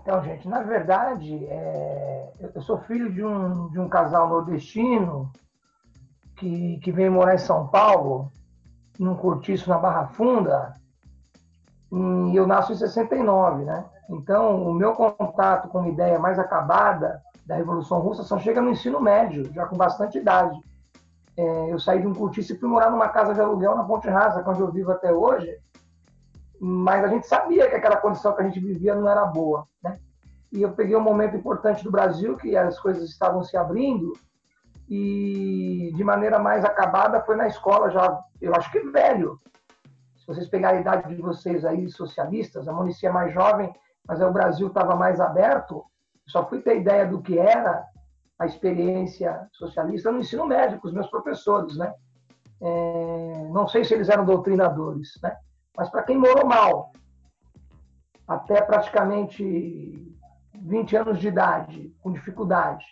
Então, 0.00 0.22
gente, 0.24 0.48
na 0.48 0.62
verdade, 0.62 1.44
é... 1.46 2.32
eu 2.54 2.62
sou 2.62 2.78
filho 2.82 3.12
de 3.12 3.24
um, 3.24 3.68
de 3.70 3.78
um 3.78 3.88
casal 3.88 4.28
nordestino 4.28 5.30
que, 6.36 6.78
que 6.82 6.90
veio 6.90 7.12
morar 7.12 7.34
em 7.34 7.38
São 7.38 7.68
Paulo, 7.68 8.32
num 8.98 9.14
cortiço 9.14 9.68
na 9.68 9.78
Barra 9.78 10.08
Funda, 10.08 10.74
e 11.92 12.36
eu 12.36 12.46
nasço 12.46 12.72
em 12.72 12.76
69, 12.76 13.64
né? 13.64 13.84
Então, 14.08 14.62
o 14.62 14.72
meu 14.72 14.92
contato 14.92 15.68
com 15.68 15.78
uma 15.78 15.88
ideia 15.88 16.18
mais 16.18 16.38
acabada 16.38 17.22
da 17.46 17.56
Revolução 17.56 18.00
Russa 18.00 18.22
só 18.22 18.38
chega 18.38 18.60
no 18.60 18.70
ensino 18.70 19.00
médio, 19.00 19.52
já 19.52 19.66
com 19.66 19.76
bastante 19.76 20.18
idade. 20.18 20.58
É, 21.36 21.72
eu 21.72 21.78
saí 21.78 22.00
de 22.00 22.06
um 22.06 22.14
cortiço 22.14 22.52
e 22.52 22.58
fui 22.58 22.68
morar 22.68 22.90
numa 22.90 23.08
casa 23.08 23.34
de 23.34 23.40
aluguel 23.40 23.76
na 23.76 23.84
Ponte 23.84 24.08
Rasa, 24.08 24.44
onde 24.46 24.60
eu 24.60 24.70
vivo 24.70 24.92
até 24.92 25.12
hoje. 25.12 25.58
Mas 26.60 27.04
a 27.04 27.08
gente 27.08 27.26
sabia 27.26 27.68
que 27.68 27.74
aquela 27.74 27.96
condição 27.96 28.34
que 28.34 28.42
a 28.42 28.44
gente 28.44 28.60
vivia 28.60 28.94
não 28.94 29.08
era 29.08 29.24
boa, 29.24 29.66
né? 29.82 29.98
E 30.52 30.60
eu 30.60 30.72
peguei 30.72 30.94
um 30.94 31.00
momento 31.00 31.34
importante 31.34 31.82
do 31.82 31.90
Brasil, 31.90 32.36
que 32.36 32.56
as 32.56 32.78
coisas 32.78 33.08
estavam 33.08 33.42
se 33.42 33.56
abrindo, 33.56 34.12
e 34.88 35.90
de 35.94 36.04
maneira 36.04 36.38
mais 36.38 36.64
acabada 36.64 37.22
foi 37.22 37.34
na 37.34 37.46
escola, 37.46 37.90
já, 37.90 38.20
eu 38.40 38.54
acho 38.54 38.70
que 38.70 38.80
velho. 38.80 39.38
Se 40.16 40.26
vocês 40.26 40.48
pegarem 40.48 40.78
a 40.78 40.80
idade 40.82 41.16
de 41.16 41.22
vocês 41.22 41.64
aí, 41.64 41.88
socialistas, 41.88 42.68
a 42.68 42.72
Monicia 42.72 43.08
é 43.08 43.12
mais 43.12 43.32
jovem, 43.32 43.72
mas 44.06 44.20
o 44.20 44.30
Brasil 44.30 44.66
estava 44.66 44.94
mais 44.94 45.18
aberto, 45.18 45.84
só 46.26 46.46
fui 46.46 46.60
ter 46.60 46.78
ideia 46.78 47.06
do 47.06 47.22
que 47.22 47.38
era 47.38 47.84
a 48.42 48.46
experiência 48.46 49.46
socialista 49.52 50.10
no 50.10 50.18
ensino 50.18 50.44
médio 50.44 50.80
com 50.80 50.88
os 50.88 50.94
meus 50.94 51.06
professores, 51.08 51.76
né? 51.76 51.94
É, 52.60 53.48
não 53.52 53.68
sei 53.68 53.84
se 53.84 53.94
eles 53.94 54.08
eram 54.08 54.24
doutrinadores, 54.24 55.12
né? 55.22 55.36
Mas 55.76 55.88
para 55.88 56.02
quem 56.02 56.18
morou 56.18 56.44
mal, 56.44 56.92
até 58.26 58.60
praticamente 58.60 60.12
20 60.54 60.96
anos 60.96 61.20
de 61.20 61.28
idade, 61.28 61.94
com 62.02 62.12
dificuldade, 62.12 62.84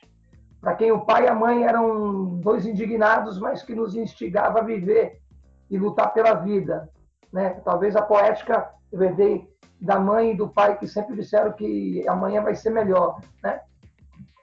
para 0.60 0.76
quem 0.76 0.92
o 0.92 1.04
pai 1.04 1.24
e 1.24 1.28
a 1.28 1.34
mãe 1.34 1.64
eram 1.64 2.36
dois 2.36 2.64
indignados, 2.64 3.38
mas 3.40 3.62
que 3.62 3.74
nos 3.74 3.96
instigava 3.96 4.60
a 4.60 4.64
viver 4.64 5.20
e 5.68 5.76
lutar 5.76 6.12
pela 6.12 6.34
vida, 6.34 6.88
né? 7.32 7.60
Talvez 7.64 7.96
a 7.96 8.02
poética 8.02 8.70
eu 8.92 9.02
herdei 9.02 9.48
da 9.80 9.98
mãe 9.98 10.30
e 10.30 10.36
do 10.36 10.48
pai 10.48 10.78
que 10.78 10.86
sempre 10.86 11.16
disseram 11.16 11.52
que 11.52 12.06
amanhã 12.08 12.40
vai 12.40 12.54
ser 12.54 12.70
melhor, 12.70 13.20
né? 13.42 13.60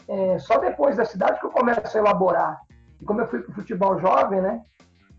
É, 0.07 0.39
só 0.39 0.57
depois 0.57 0.95
da 0.95 1.05
cidade 1.05 1.39
que 1.39 1.45
eu 1.45 1.51
começo 1.51 1.95
a 1.95 1.99
elaborar. 1.99 2.61
E 3.01 3.05
como 3.05 3.21
eu 3.21 3.27
fui 3.27 3.41
para 3.41 3.51
o 3.51 3.55
futebol 3.55 3.99
jovem, 3.99 4.41
né? 4.41 4.61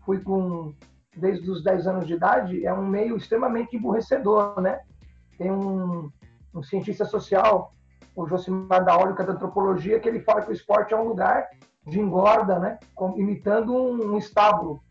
Fui 0.05 0.19
com 0.19 0.73
desde 1.15 1.49
os 1.49 1.63
10 1.63 1.87
anos 1.87 2.07
de 2.07 2.13
idade, 2.13 2.65
é 2.65 2.73
um 2.73 2.85
meio 2.85 3.17
extremamente 3.17 3.75
emburrecedor, 3.75 4.59
né? 4.61 4.79
Tem 5.37 5.51
um, 5.51 6.09
um 6.53 6.63
cientista 6.63 7.05
social, 7.05 7.73
o 8.15 8.27
Josimar 8.27 8.85
que 9.15 9.21
é 9.21 9.25
da 9.25 9.33
antropologia, 9.33 9.99
que 9.99 10.07
ele 10.07 10.21
fala 10.21 10.41
que 10.41 10.49
o 10.49 10.53
esporte 10.53 10.93
é 10.93 10.97
um 10.97 11.07
lugar 11.07 11.47
de 11.85 11.99
engorda, 11.99 12.59
né? 12.59 12.79
Imitando 13.15 13.73
um, 13.73 14.13
um 14.13 14.17
estábulo, 14.17 14.81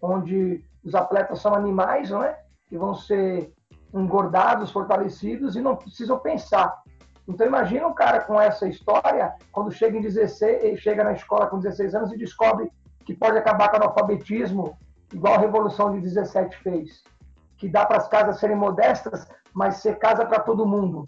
onde 0.00 0.64
os 0.84 0.94
atletas 0.94 1.40
são 1.40 1.54
animais, 1.54 2.10
né? 2.10 2.36
Que 2.68 2.78
vão 2.78 2.94
ser 2.94 3.52
engordados, 3.92 4.70
fortalecidos 4.70 5.56
e 5.56 5.60
não 5.60 5.76
precisam 5.76 6.18
pensar. 6.18 6.82
Então 7.28 7.46
imagina 7.46 7.86
um 7.86 7.92
cara 7.92 8.22
com 8.22 8.40
essa 8.40 8.66
história, 8.66 9.34
quando 9.52 9.70
chega 9.70 9.98
em 9.98 10.00
16, 10.00 10.80
chega 10.80 11.04
na 11.04 11.12
escola 11.12 11.46
com 11.46 11.58
16 11.58 11.94
anos 11.94 12.12
e 12.12 12.16
descobre 12.16 12.72
que 13.04 13.14
pode 13.14 13.36
acabar 13.36 13.68
com 13.68 13.76
o 13.76 13.80
analfabetismo, 13.82 14.78
igual 15.12 15.34
a 15.34 15.38
Revolução 15.38 15.92
de 15.92 16.00
17 16.00 16.56
fez. 16.62 17.02
Que 17.58 17.68
dá 17.68 17.84
para 17.84 17.98
as 17.98 18.08
casas 18.08 18.40
serem 18.40 18.56
modestas, 18.56 19.28
mas 19.52 19.76
ser 19.76 19.98
casa 19.98 20.24
para 20.24 20.40
todo 20.40 20.66
mundo. 20.66 21.06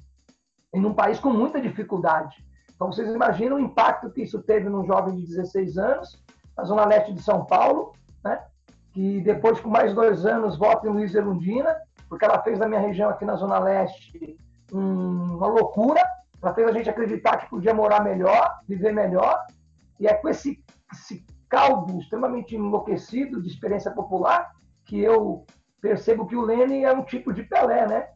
Em 0.74 0.84
um 0.84 0.92
país 0.92 1.18
com 1.18 1.30
muita 1.30 1.60
dificuldade. 1.60 2.36
Então 2.74 2.92
vocês 2.92 3.08
imaginam 3.08 3.56
o 3.56 3.60
impacto 3.60 4.10
que 4.10 4.22
isso 4.22 4.42
teve 4.42 4.68
num 4.68 4.84
jovem 4.84 5.16
de 5.16 5.26
16 5.26 5.78
anos, 5.78 6.22
na 6.54 6.64
zona 6.64 6.84
leste 6.84 7.14
de 7.14 7.22
São 7.22 7.46
Paulo, 7.46 7.92
né? 8.22 8.42
que 8.92 9.22
depois, 9.22 9.58
com 9.60 9.70
mais 9.70 9.94
dois 9.94 10.26
anos, 10.26 10.58
vota 10.58 10.86
em 10.86 10.90
Luiz 10.90 11.14
Erundina, 11.14 11.76
porque 12.08 12.24
ela 12.24 12.42
fez 12.42 12.58
na 12.58 12.68
minha 12.68 12.80
região 12.80 13.08
aqui 13.08 13.24
na 13.24 13.36
zona 13.36 13.58
leste 13.58 14.36
uma 14.72 15.46
loucura, 15.46 16.00
ela 16.42 16.54
fez 16.54 16.68
a 16.68 16.72
gente 16.72 16.88
acreditar 16.88 17.38
que 17.38 17.50
podia 17.50 17.74
morar 17.74 18.02
melhor, 18.02 18.60
viver 18.66 18.92
melhor, 18.92 19.38
e 19.98 20.06
é 20.06 20.14
com 20.14 20.28
esse, 20.28 20.62
esse 20.92 21.24
caldo 21.48 21.98
extremamente 21.98 22.54
enlouquecido 22.54 23.42
de 23.42 23.48
experiência 23.48 23.90
popular 23.90 24.50
que 24.84 24.98
eu 24.98 25.44
percebo 25.80 26.26
que 26.26 26.36
o 26.36 26.42
Lene 26.42 26.84
é 26.84 26.92
um 26.92 27.04
tipo 27.04 27.32
de 27.32 27.42
Pelé, 27.42 27.86
né? 27.86 28.08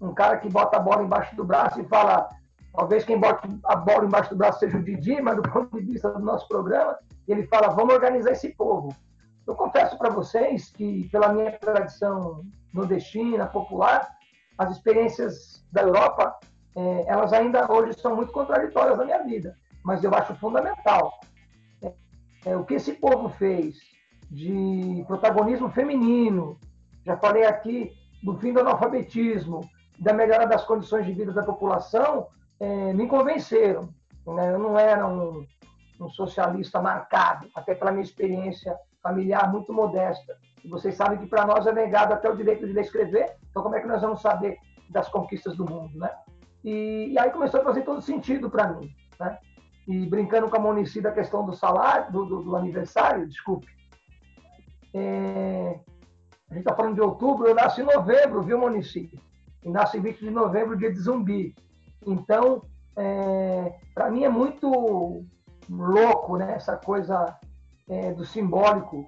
Um 0.00 0.12
cara 0.12 0.36
que 0.38 0.48
bota 0.48 0.76
a 0.76 0.80
bola 0.80 1.02
embaixo 1.02 1.34
do 1.36 1.44
braço 1.44 1.80
e 1.80 1.88
fala, 1.88 2.28
talvez 2.72 3.04
quem 3.04 3.18
bota 3.18 3.48
a 3.64 3.76
bola 3.76 4.04
embaixo 4.04 4.30
do 4.30 4.36
braço 4.36 4.60
seja 4.60 4.76
o 4.76 4.82
Didi, 4.82 5.20
mas 5.20 5.36
do 5.36 5.42
ponto 5.42 5.80
de 5.80 5.86
vista 5.86 6.10
do 6.10 6.20
nosso 6.20 6.46
programa, 6.48 6.98
ele 7.26 7.46
fala, 7.46 7.68
vamos 7.68 7.94
organizar 7.94 8.32
esse 8.32 8.50
povo. 8.50 8.94
Eu 9.46 9.54
confesso 9.54 9.96
para 9.98 10.10
vocês 10.10 10.70
que, 10.70 11.08
pela 11.10 11.32
minha 11.32 11.52
tradição 11.58 12.44
nordestina, 12.72 13.46
popular, 13.46 14.08
as 14.58 14.72
experiências 14.72 15.64
da 15.72 15.82
Europa, 15.82 16.38
é, 16.74 17.04
elas 17.06 17.32
ainda 17.32 17.70
hoje 17.70 17.98
são 17.98 18.16
muito 18.16 18.32
contraditórias 18.32 18.96
na 18.96 19.04
minha 19.04 19.22
vida, 19.22 19.56
mas 19.84 20.02
eu 20.02 20.14
acho 20.14 20.34
fundamental. 20.36 21.20
É, 21.82 21.92
é, 22.46 22.56
o 22.56 22.64
que 22.64 22.74
esse 22.74 22.94
povo 22.94 23.28
fez 23.30 23.76
de 24.30 25.04
protagonismo 25.06 25.70
feminino, 25.70 26.58
já 27.04 27.16
falei 27.16 27.44
aqui 27.44 27.92
do 28.22 28.38
fim 28.38 28.52
do 28.52 28.60
analfabetismo, 28.60 29.68
da 29.98 30.12
melhora 30.12 30.46
das 30.46 30.64
condições 30.64 31.04
de 31.04 31.12
vida 31.12 31.32
da 31.32 31.42
população, 31.42 32.28
é, 32.58 32.92
me 32.92 33.06
convenceram. 33.06 33.88
Né? 34.26 34.52
Eu 34.52 34.58
não 34.58 34.78
era 34.78 35.06
um, 35.06 35.46
um 36.00 36.08
socialista 36.08 36.80
marcado, 36.80 37.48
até 37.54 37.74
pela 37.74 37.90
minha 37.90 38.04
experiência 38.04 38.76
familiar 39.02 39.50
muito 39.50 39.72
modesta. 39.72 40.38
E 40.64 40.68
vocês 40.68 40.94
sabem 40.94 41.18
que 41.18 41.26
para 41.26 41.46
nós 41.46 41.66
é 41.66 41.72
negado 41.72 42.14
até 42.14 42.30
o 42.30 42.36
direito 42.36 42.66
de 42.66 42.72
ler 42.72 42.82
e 42.82 42.84
escrever, 42.84 43.36
então 43.50 43.62
como 43.62 43.74
é 43.74 43.80
que 43.80 43.88
nós 43.88 44.00
vamos 44.00 44.20
saber 44.20 44.58
das 44.90 45.08
conquistas 45.08 45.56
do 45.56 45.68
mundo, 45.68 45.98
né? 45.98 46.10
E, 46.64 47.12
e 47.12 47.18
aí 47.18 47.30
começou 47.30 47.60
a 47.60 47.64
fazer 47.64 47.82
todo 47.82 48.00
sentido 48.00 48.48
para 48.48 48.68
mim, 48.68 48.94
né? 49.18 49.38
e 49.86 50.06
brincando 50.06 50.48
com 50.48 50.56
a 50.56 50.60
Monici 50.60 51.00
da 51.00 51.10
questão 51.10 51.44
do 51.44 51.54
salário, 51.54 52.12
do, 52.12 52.24
do, 52.24 52.42
do 52.42 52.56
aniversário, 52.56 53.28
desculpe. 53.28 53.66
É, 54.94 55.80
a 56.50 56.54
gente 56.54 56.62
está 56.62 56.74
falando 56.74 56.94
de 56.94 57.00
outubro, 57.00 57.48
eu 57.48 57.54
nasci 57.54 57.80
em 57.80 57.84
novembro, 57.84 58.42
viu, 58.42 58.58
Monici? 58.58 59.10
E 59.64 59.70
nasci 59.70 59.98
em 59.98 60.02
20 60.02 60.18
de 60.20 60.30
novembro, 60.30 60.76
dia 60.76 60.92
de 60.92 61.00
zumbi. 61.00 61.54
Então, 62.06 62.62
é, 62.96 63.74
para 63.94 64.10
mim 64.10 64.24
é 64.24 64.28
muito 64.28 65.24
louco 65.68 66.36
né, 66.36 66.54
essa 66.54 66.76
coisa 66.76 67.36
é, 67.88 68.12
do 68.12 68.24
simbólico 68.24 69.06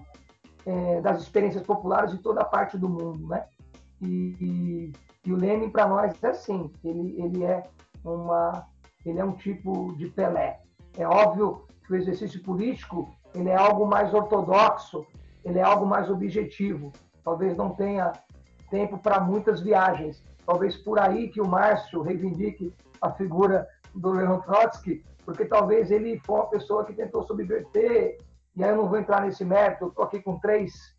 é, 0.66 1.00
das 1.00 1.20
experiências 1.22 1.62
populares 1.62 2.10
de 2.10 2.18
toda 2.18 2.40
a 2.40 2.44
parte 2.44 2.78
do 2.78 2.88
mundo. 2.88 3.26
Né? 3.28 3.44
E, 4.00 4.36
e, 4.40 4.92
e 5.26 5.32
o 5.32 5.36
Lenin, 5.36 5.70
para 5.70 5.88
nós, 5.88 6.12
é 6.22 6.28
assim: 6.28 6.70
ele, 6.84 7.20
ele, 7.20 7.44
é 7.44 7.62
uma, 8.04 8.66
ele 9.04 9.18
é 9.18 9.24
um 9.24 9.32
tipo 9.32 9.94
de 9.96 10.08
Pelé. 10.08 10.60
É 10.96 11.06
óbvio 11.06 11.66
que 11.86 11.92
o 11.92 11.96
exercício 11.96 12.42
político 12.42 13.08
ele 13.34 13.48
é 13.48 13.56
algo 13.56 13.86
mais 13.86 14.14
ortodoxo, 14.14 15.04
ele 15.44 15.58
é 15.58 15.62
algo 15.62 15.84
mais 15.84 16.08
objetivo. 16.08 16.92
Talvez 17.24 17.56
não 17.56 17.70
tenha 17.70 18.12
tempo 18.70 18.98
para 18.98 19.20
muitas 19.20 19.60
viagens. 19.60 20.22
Talvez 20.46 20.76
por 20.76 20.98
aí 20.98 21.28
que 21.28 21.40
o 21.40 21.48
Márcio 21.48 22.02
reivindique 22.02 22.72
a 23.00 23.10
figura 23.10 23.66
do 23.94 24.12
Leon 24.12 24.40
Trotsky, 24.40 25.04
porque 25.24 25.44
talvez 25.44 25.90
ele 25.90 26.20
foi 26.24 26.36
uma 26.36 26.46
pessoa 26.46 26.84
que 26.84 26.92
tentou 26.92 27.22
subverter, 27.22 28.18
e 28.56 28.62
aí 28.62 28.70
eu 28.70 28.76
não 28.76 28.88
vou 28.88 28.98
entrar 28.98 29.22
nesse 29.22 29.44
mérito, 29.44 29.84
eu 29.84 29.88
estou 29.88 30.04
aqui 30.04 30.20
com 30.20 30.38
três 30.38 30.94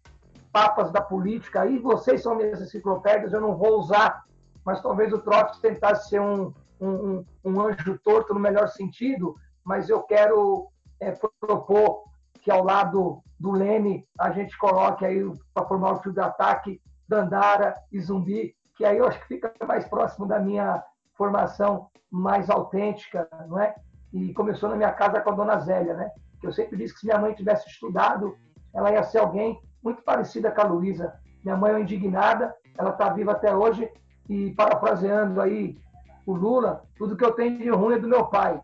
papas 0.51 0.91
da 0.91 1.01
política, 1.01 1.61
aí 1.61 1.77
vocês 1.77 2.21
são 2.21 2.35
minhas 2.35 2.61
enciclopédias, 2.61 3.33
eu 3.33 3.41
não 3.41 3.55
vou 3.55 3.79
usar, 3.79 4.23
mas 4.65 4.81
talvez 4.81 5.11
o 5.13 5.19
Trotsky 5.19 5.61
tentasse 5.61 6.09
ser 6.09 6.21
um, 6.21 6.53
um, 6.79 7.25
um 7.43 7.61
anjo 7.61 7.99
torto 8.03 8.33
no 8.33 8.39
melhor 8.39 8.67
sentido, 8.69 9.35
mas 9.63 9.89
eu 9.89 10.01
quero 10.03 10.67
é, 10.99 11.13
propor 11.39 12.05
que 12.41 12.51
ao 12.51 12.63
lado 12.63 13.21
do 13.39 13.51
Leme 13.51 14.07
a 14.19 14.31
gente 14.31 14.57
coloque 14.57 15.05
aí 15.05 15.21
para 15.53 15.65
formar 15.65 15.93
o 15.93 16.01
fio 16.01 16.13
de 16.13 16.21
ataque 16.21 16.81
Dandara 17.07 17.75
e 17.91 17.99
Zumbi, 17.99 18.55
que 18.75 18.85
aí 18.85 18.97
eu 18.97 19.07
acho 19.07 19.19
que 19.21 19.27
fica 19.27 19.53
mais 19.65 19.87
próximo 19.87 20.25
da 20.25 20.39
minha 20.39 20.83
formação 21.15 21.89
mais 22.11 22.49
autêntica, 22.49 23.27
não 23.47 23.59
é? 23.59 23.75
E 24.13 24.33
começou 24.33 24.69
na 24.69 24.75
minha 24.75 24.91
casa 24.91 25.19
com 25.21 25.31
a 25.31 25.35
dona 25.35 25.59
Zélia, 25.59 25.93
né? 25.93 26.09
Eu 26.43 26.53
sempre 26.53 26.77
disse 26.77 26.93
que 26.93 26.99
se 27.01 27.05
minha 27.05 27.19
mãe 27.19 27.33
tivesse 27.33 27.67
estudado, 27.69 28.37
ela 28.73 28.91
ia 28.91 29.03
ser 29.03 29.19
alguém 29.19 29.59
muito 29.83 30.01
parecida 30.03 30.51
com 30.51 30.61
a 30.61 30.65
Luísa. 30.65 31.13
Minha 31.43 31.57
mãe 31.57 31.73
é 31.73 31.79
indignada, 31.79 32.55
ela 32.77 32.91
está 32.91 33.09
viva 33.09 33.31
até 33.31 33.55
hoje 33.55 33.89
e 34.29 34.51
parafraseando 34.51 35.39
aí 35.39 35.77
o 36.25 36.33
Lula, 36.33 36.83
tudo 36.97 37.15
que 37.15 37.23
eu 37.23 37.31
tenho 37.31 37.57
de 37.57 37.69
ruim 37.69 37.95
é 37.95 37.99
do 37.99 38.07
meu 38.07 38.25
pai, 38.25 38.59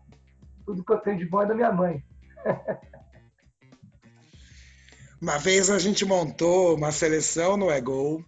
tudo 0.66 0.84
que 0.84 0.92
eu 0.92 0.98
tenho 0.98 1.18
de 1.18 1.26
bom 1.26 1.42
é 1.42 1.46
da 1.46 1.54
minha 1.54 1.72
mãe. 1.72 2.04
uma 5.20 5.38
vez 5.38 5.70
a 5.70 5.78
gente 5.78 6.04
montou 6.04 6.74
uma 6.74 6.90
seleção 6.90 7.56
no 7.56 7.70
Egol 7.70 8.24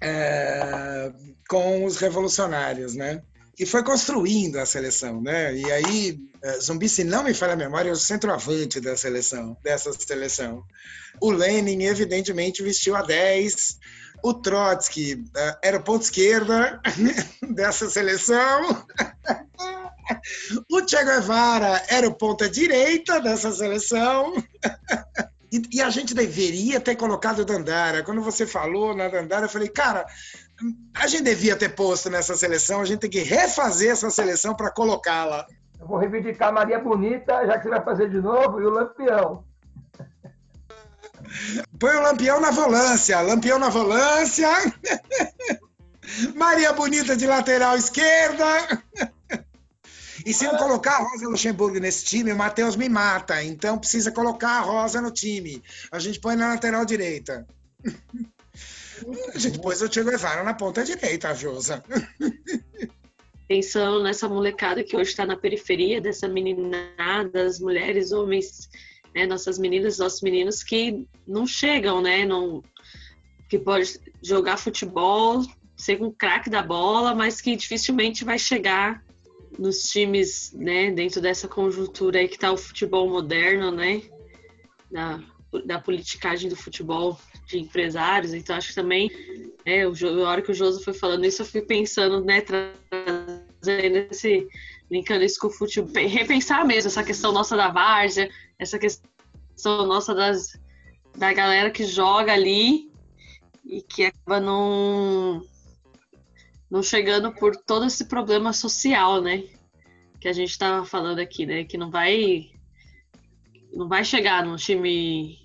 é, 0.00 1.12
com 1.48 1.84
os 1.84 1.98
revolucionários, 1.98 2.94
né? 2.94 3.22
E 3.58 3.64
foi 3.64 3.84
construindo 3.84 4.56
a 4.58 4.66
seleção, 4.66 5.20
né? 5.20 5.54
E 5.54 5.70
aí, 5.70 6.18
é, 6.42 6.60
Zumbi, 6.60 6.88
se 6.88 7.04
não 7.04 7.22
me 7.22 7.32
falha 7.32 7.52
a 7.52 7.56
memória, 7.56 7.90
é 7.90 7.92
o 7.92 7.96
centroavante 7.96 8.80
da 8.80 8.96
seleção, 8.96 9.56
dessa 9.62 9.92
seleção. 9.92 10.64
O 11.20 11.30
Lenin, 11.30 11.84
evidentemente, 11.84 12.62
vestiu 12.62 12.96
a 12.96 13.02
10. 13.02 13.78
O 14.22 14.34
Trotsky 14.34 15.24
é, 15.36 15.58
era 15.62 15.76
o 15.76 15.82
ponto 15.82 16.02
esquerda 16.02 16.80
dessa 17.54 17.88
seleção. 17.88 18.84
O 20.70 20.86
Che 20.86 21.02
Guevara 21.02 21.82
era 21.88 22.06
o 22.06 22.14
ponta 22.14 22.46
direita 22.48 23.20
dessa 23.20 23.50
seleção. 23.52 24.34
E, 25.70 25.80
a 25.80 25.88
gente 25.88 26.14
deveria 26.14 26.80
ter 26.80 26.96
colocado 26.96 27.38
o 27.38 27.44
Dandara. 27.44 28.02
Quando 28.02 28.20
você 28.20 28.44
falou 28.44 28.92
na 28.92 29.06
Dandara, 29.06 29.44
eu 29.44 29.48
falei, 29.48 29.68
cara, 29.68 30.04
a 30.94 31.06
gente 31.06 31.24
devia 31.24 31.56
ter 31.56 31.70
posto 31.70 32.08
nessa 32.08 32.36
seleção, 32.36 32.80
a 32.80 32.84
gente 32.84 33.00
tem 33.00 33.10
que 33.10 33.22
refazer 33.22 33.90
essa 33.90 34.10
seleção 34.10 34.54
para 34.54 34.70
colocá-la. 34.70 35.46
Eu 35.80 35.86
vou 35.86 35.98
reivindicar 35.98 36.48
a 36.48 36.52
Maria 36.52 36.78
Bonita, 36.78 37.46
já 37.46 37.58
que 37.58 37.64
você 37.64 37.70
vai 37.70 37.84
fazer 37.84 38.08
de 38.08 38.20
novo, 38.20 38.60
e 38.60 38.64
o 38.64 38.70
Lampião. 38.70 39.44
Põe 41.78 41.96
o 41.96 42.02
Lampião 42.02 42.40
na 42.40 42.50
volância, 42.50 43.20
Lampião 43.20 43.58
na 43.58 43.68
volância. 43.68 44.48
Maria 46.34 46.72
Bonita 46.72 47.16
de 47.16 47.26
lateral 47.26 47.76
esquerda. 47.76 48.44
E 50.24 50.32
se 50.32 50.44
não 50.46 50.56
colocar 50.56 50.92
a 50.92 51.02
Rosa 51.02 51.28
Luxemburgo 51.28 51.78
nesse 51.78 52.04
time, 52.04 52.32
o 52.32 52.36
Matheus 52.36 52.76
me 52.76 52.88
mata. 52.88 53.42
Então 53.42 53.78
precisa 53.78 54.10
colocar 54.10 54.58
a 54.58 54.60
Rosa 54.60 55.00
no 55.00 55.10
time. 55.10 55.62
A 55.90 55.98
gente 55.98 56.20
põe 56.20 56.36
na 56.36 56.48
lateral 56.48 56.84
direita. 56.84 57.46
Pôs 59.62 59.82
o 59.82 59.88
Thiago 59.88 60.10
Guevara 60.10 60.42
na 60.42 60.54
ponta 60.54 60.84
direita, 60.84 61.34
Josa. 61.34 61.82
Pensando 63.46 64.02
nessa 64.02 64.28
molecada 64.28 64.82
que 64.82 64.96
hoje 64.96 65.10
está 65.10 65.26
na 65.26 65.36
periferia, 65.36 66.00
dessa 66.00 66.26
meninada, 66.26 67.44
as 67.44 67.60
mulheres, 67.60 68.10
homens, 68.10 68.70
né, 69.14 69.26
nossas 69.26 69.58
meninas, 69.58 69.98
nossos 69.98 70.22
meninos 70.22 70.62
que 70.62 71.06
não 71.26 71.46
chegam, 71.46 72.00
né? 72.00 72.24
Não, 72.24 72.62
que 73.48 73.58
pode 73.58 74.00
jogar 74.22 74.56
futebol, 74.56 75.42
ser 75.76 76.02
um 76.02 76.10
craque 76.10 76.48
da 76.48 76.62
bola, 76.62 77.14
mas 77.14 77.40
que 77.40 77.54
dificilmente 77.54 78.24
vai 78.24 78.38
chegar 78.38 79.04
nos 79.58 79.88
times, 79.90 80.52
né, 80.52 80.90
dentro 80.90 81.20
dessa 81.20 81.46
conjuntura 81.46 82.18
aí 82.18 82.28
que 82.28 82.34
está 82.34 82.50
o 82.50 82.56
futebol 82.56 83.08
moderno, 83.08 83.70
né, 83.70 84.02
da, 84.90 85.22
da 85.64 85.78
politicagem 85.78 86.48
do 86.48 86.56
futebol 86.56 87.18
de 87.46 87.58
empresários, 87.58 88.32
então 88.32 88.56
acho 88.56 88.68
que 88.68 88.74
também, 88.74 89.10
é, 89.64 89.82
a 89.82 90.28
hora 90.28 90.42
que 90.42 90.50
o 90.50 90.54
Joso 90.54 90.82
foi 90.82 90.94
falando 90.94 91.24
isso, 91.24 91.42
eu 91.42 91.46
fui 91.46 91.62
pensando, 91.62 92.24
né, 92.24 92.40
trazendo 92.40 93.96
esse, 94.10 94.48
linkando 94.90 95.24
isso 95.24 95.38
com 95.40 95.48
o 95.48 95.50
futebol, 95.50 95.90
repensar 96.06 96.64
mesmo 96.64 96.88
essa 96.88 97.04
questão 97.04 97.32
nossa 97.32 97.56
da 97.56 97.68
várzea, 97.68 98.30
essa 98.58 98.78
questão 98.78 99.86
nossa 99.86 100.14
das, 100.14 100.58
da 101.16 101.32
galera 101.32 101.70
que 101.70 101.84
joga 101.84 102.32
ali 102.32 102.90
e 103.64 103.82
que 103.82 104.04
acaba 104.04 104.40
não 104.40 105.42
não 106.70 106.82
chegando 106.82 107.32
por 107.32 107.54
todo 107.56 107.86
esse 107.86 108.06
problema 108.06 108.52
social, 108.52 109.20
né? 109.22 109.44
Que 110.20 110.28
a 110.28 110.32
gente 110.32 110.50
estava 110.50 110.84
falando 110.84 111.20
aqui, 111.20 111.46
né? 111.46 111.64
Que 111.64 111.78
não 111.78 111.90
vai 111.90 112.50
não 113.72 113.88
vai 113.88 114.04
chegar 114.04 114.44
num 114.44 114.56
time 114.56 115.38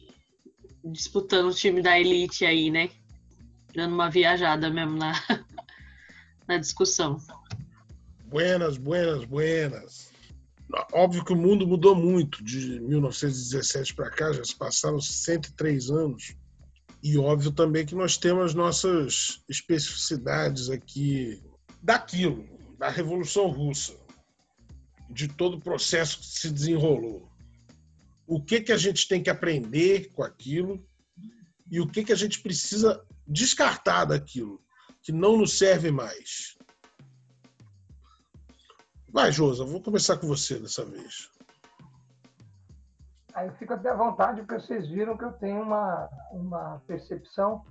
disputando 0.84 1.47
o 1.47 1.53
time 1.53 1.82
da 1.82 1.99
elite 1.99 2.45
aí, 2.45 2.71
né? 2.71 2.89
Dando 3.75 3.93
uma 3.93 4.09
viajada 4.09 4.69
mesmo 4.69 4.97
na, 4.97 5.13
na 6.47 6.57
discussão. 6.57 7.17
Buenas, 8.25 8.77
buenas, 8.77 9.25
buenas. 9.25 10.09
Óbvio 10.93 11.25
que 11.25 11.34
o 11.34 11.36
mundo 11.36 11.65
mudou 11.65 11.95
muito 11.95 12.43
de 12.43 12.80
1917 12.80 13.95
para 13.95 14.11
cá, 14.11 14.32
já 14.32 14.43
se 14.43 14.55
passaram 14.55 15.01
103 15.01 15.89
anos. 15.89 16.36
E 17.01 17.17
óbvio 17.17 17.51
também 17.51 17.86
que 17.86 17.95
nós 17.95 18.17
temos 18.17 18.53
nossas 18.53 19.41
especificidades 19.49 20.69
aqui 20.69 21.41
daquilo, 21.82 22.45
da 22.77 22.89
Revolução 22.89 23.47
Russa, 23.47 23.95
de 25.09 25.27
todo 25.27 25.57
o 25.57 25.61
processo 25.61 26.19
que 26.19 26.25
se 26.25 26.51
desenrolou. 26.51 27.28
O 28.32 28.39
que, 28.39 28.61
que 28.61 28.71
a 28.71 28.77
gente 28.77 29.07
tem 29.07 29.23
que 29.23 29.30
aprender 29.30 30.11
com 30.13 30.21
aquilo 30.21 30.88
e 31.71 31.82
o 31.82 31.88
que, 31.88 32.03
que 32.03 32.13
a 32.13 32.15
gente 32.15 32.43
precisa 32.43 33.03
descartar 33.27 34.05
daquilo, 34.05 34.61
que 35.01 35.11
não 35.11 35.36
nos 35.36 35.57
serve 35.57 35.89
mais. 35.89 36.55
Vai, 39.11 39.32
Josa, 39.32 39.65
vou 39.65 39.82
começar 39.82 40.17
com 40.17 40.27
você 40.27 40.59
dessa 40.59 40.86
vez. 40.86 41.27
Aí 43.34 43.49
fico 43.57 43.73
até 43.73 43.89
à 43.89 43.95
vontade, 43.95 44.41
porque 44.41 44.59
vocês 44.59 44.88
viram 44.88 45.17
que 45.17 45.25
eu 45.25 45.32
tenho 45.34 45.63
uma, 45.63 46.07
uma 46.32 46.84
percepção, 46.86 47.65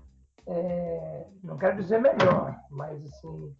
é, 0.44 1.24
não 1.44 1.56
quero 1.56 1.80
dizer 1.80 2.00
melhor, 2.00 2.58
mas 2.68 3.00
assim, 3.04 3.54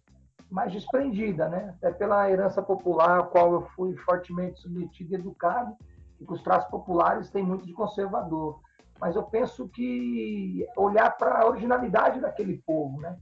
mais 0.51 0.73
desprendida, 0.73 1.47
né? 1.47 1.73
Até 1.77 1.93
pela 1.93 2.29
herança 2.29 2.61
popular, 2.61 3.21
a 3.21 3.23
qual 3.23 3.53
eu 3.53 3.69
fui 3.69 3.95
fortemente 3.97 4.59
submetido 4.59 5.13
e 5.13 5.15
educado, 5.15 5.77
e 6.19 6.25
que 6.25 6.33
os 6.33 6.41
traços 6.41 6.69
populares 6.69 7.29
têm 7.29 7.43
muito 7.43 7.65
de 7.65 7.73
conservador. 7.73 8.59
Mas 8.99 9.15
eu 9.15 9.23
penso 9.23 9.67
que 9.69 10.65
olhar 10.75 11.11
para 11.17 11.41
a 11.41 11.47
originalidade 11.47 12.19
daquele 12.19 12.57
povo, 12.65 12.99
né? 12.99 13.17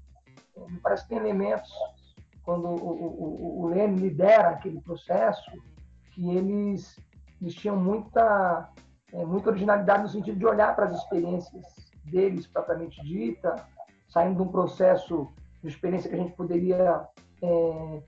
Me 0.70 0.80
parece 0.80 1.04
que 1.04 1.10
tem 1.10 1.20
elementos, 1.20 1.72
quando 2.43 2.68
o, 2.68 2.74
o, 2.74 3.62
o 3.62 3.68
Lênin 3.68 3.98
lidera 3.98 4.50
aquele 4.50 4.82
processo, 4.82 5.52
que 6.14 6.36
eles 6.36 7.00
eles 7.41 7.54
tinham 7.54 7.78
muita, 7.78 8.70
é, 9.14 9.26
muita 9.26 9.50
originalidade 9.50 10.04
no 10.04 10.10
sentido 10.10 10.38
de 10.38 10.45
olhar 10.45 10.76
para 10.76 10.86
as 10.86 10.93
experiências 10.93 11.64
deles 12.06 12.48
propriamente 12.48 13.02
dita, 13.04 13.56
saindo 14.10 14.38
de 14.38 14.41
um 14.41 14.52
processo 14.52 15.32
de 15.62 15.68
experiência 15.68 16.10
que 16.10 16.16
a 16.16 16.20
gente 16.20 16.34
poderia 16.34 17.08
é, 17.41 18.04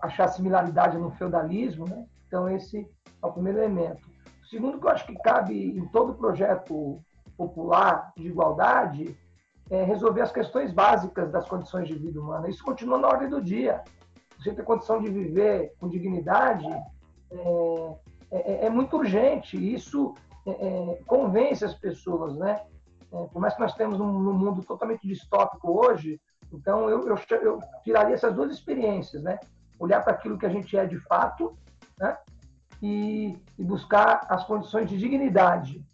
achar 0.00 0.28
similaridade 0.28 0.96
no 0.98 1.10
feudalismo, 1.12 1.88
né? 1.88 2.06
Então, 2.26 2.48
esse 2.48 2.88
é 3.26 3.30
o 3.30 3.32
primeiro 3.32 3.58
elemento. 3.58 4.00
O 4.42 4.46
segundo 4.46 4.78
que 4.78 4.86
eu 4.86 4.90
acho 4.90 5.06
que 5.06 5.14
cabe 5.18 5.76
em 5.76 5.86
todo 5.88 6.14
projeto 6.14 7.00
popular 7.36 8.12
de 8.16 8.28
igualdade 8.28 9.16
é 9.70 9.82
resolver 9.82 10.22
as 10.22 10.32
questões 10.32 10.72
básicas 10.72 11.30
das 11.30 11.48
condições 11.48 11.88
de 11.88 11.94
vida 11.94 12.20
humana. 12.20 12.48
Isso 12.48 12.64
continua 12.64 12.98
na 12.98 13.08
ordem 13.08 13.28
do 13.28 13.42
dia. 13.42 13.82
Você 14.38 14.54
ter 14.54 14.62
condição 14.62 15.00
de 15.00 15.10
viver 15.10 15.74
com 15.80 15.88
dignidade 15.88 16.66
é, 17.30 17.96
é, 18.30 18.66
é 18.66 18.70
muito 18.70 18.96
urgente. 18.96 19.56
Isso 19.56 20.14
é, 20.46 20.50
é, 20.50 21.02
convence 21.06 21.64
as 21.64 21.74
pessoas, 21.74 22.36
né? 22.36 22.62
É, 23.12 23.24
por 23.26 23.40
mais 23.40 23.54
que 23.54 23.60
nós 23.60 23.74
temos 23.74 23.98
um, 23.98 24.04
um, 24.04 24.32
mundo 24.32 24.62
totalmente 24.62 25.06
distópico 25.06 25.84
hoje, 25.84 26.20
então 26.52 26.88
eu, 26.88 27.08
eu, 27.08 27.18
eu 27.42 27.60
tiraria 27.82 28.14
essas 28.14 28.34
duas 28.34 28.52
experiências, 28.52 29.22
né? 29.22 29.38
Olhar 29.78 30.02
para 30.02 30.12
aquilo 30.12 30.38
que 30.38 30.46
a 30.46 30.50
gente 30.50 30.76
é 30.76 30.86
de 30.86 30.98
fato, 31.00 31.56
né? 31.98 32.16
E, 32.82 33.38
e 33.58 33.64
buscar 33.64 34.26
as 34.28 34.44
condições 34.44 34.88
de 34.88 34.98
dignidade 34.98 35.84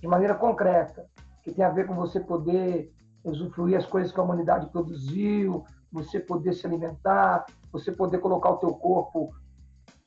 de 0.00 0.08
maneira 0.08 0.34
concreta, 0.34 1.06
que 1.42 1.52
tem 1.52 1.64
a 1.64 1.70
ver 1.70 1.86
com 1.86 1.94
você 1.94 2.18
poder 2.18 2.92
usufruir 3.24 3.76
as 3.76 3.86
coisas 3.86 4.12
que 4.12 4.18
a 4.18 4.22
humanidade 4.22 4.68
produziu, 4.70 5.64
você 5.92 6.18
poder 6.18 6.52
se 6.54 6.66
alimentar, 6.66 7.44
você 7.70 7.92
poder 7.92 8.18
colocar 8.18 8.50
o 8.50 8.56
teu 8.56 8.70
corpo 8.74 9.32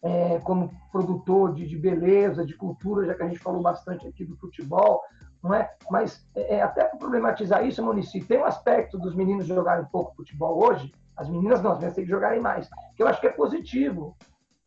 é, 0.03 0.39
como 0.39 0.71
produtor 0.91 1.53
de, 1.53 1.67
de, 1.67 1.77
beleza, 1.77 2.45
de 2.45 2.55
cultura, 2.55 3.05
já 3.05 3.15
que 3.15 3.23
a 3.23 3.27
gente 3.27 3.39
falou 3.39 3.61
bastante 3.61 4.07
aqui 4.07 4.25
do 4.25 4.36
futebol, 4.38 5.01
não 5.41 5.53
é? 5.53 5.73
Mas 5.89 6.27
é, 6.36 6.55
é 6.55 6.61
até 6.61 6.83
para 6.86 6.97
problematizar 6.97 7.65
isso, 7.65 7.83
município, 7.83 8.27
tem 8.27 8.39
um 8.39 8.45
aspecto 8.45 8.97
dos 8.97 9.15
meninos 9.15 9.47
jogarem 9.47 9.86
pouco 9.86 10.15
futebol 10.15 10.63
hoje, 10.63 10.91
as 11.15 11.29
meninas 11.29 11.61
não, 11.61 11.71
as 11.71 11.77
meninas 11.77 11.95
têm 11.95 12.03
que 12.03 12.11
jogarem 12.11 12.41
mais, 12.41 12.69
que 12.95 13.01
eu 13.01 13.07
acho 13.07 13.21
que 13.21 13.27
é 13.27 13.31
positivo. 13.31 14.15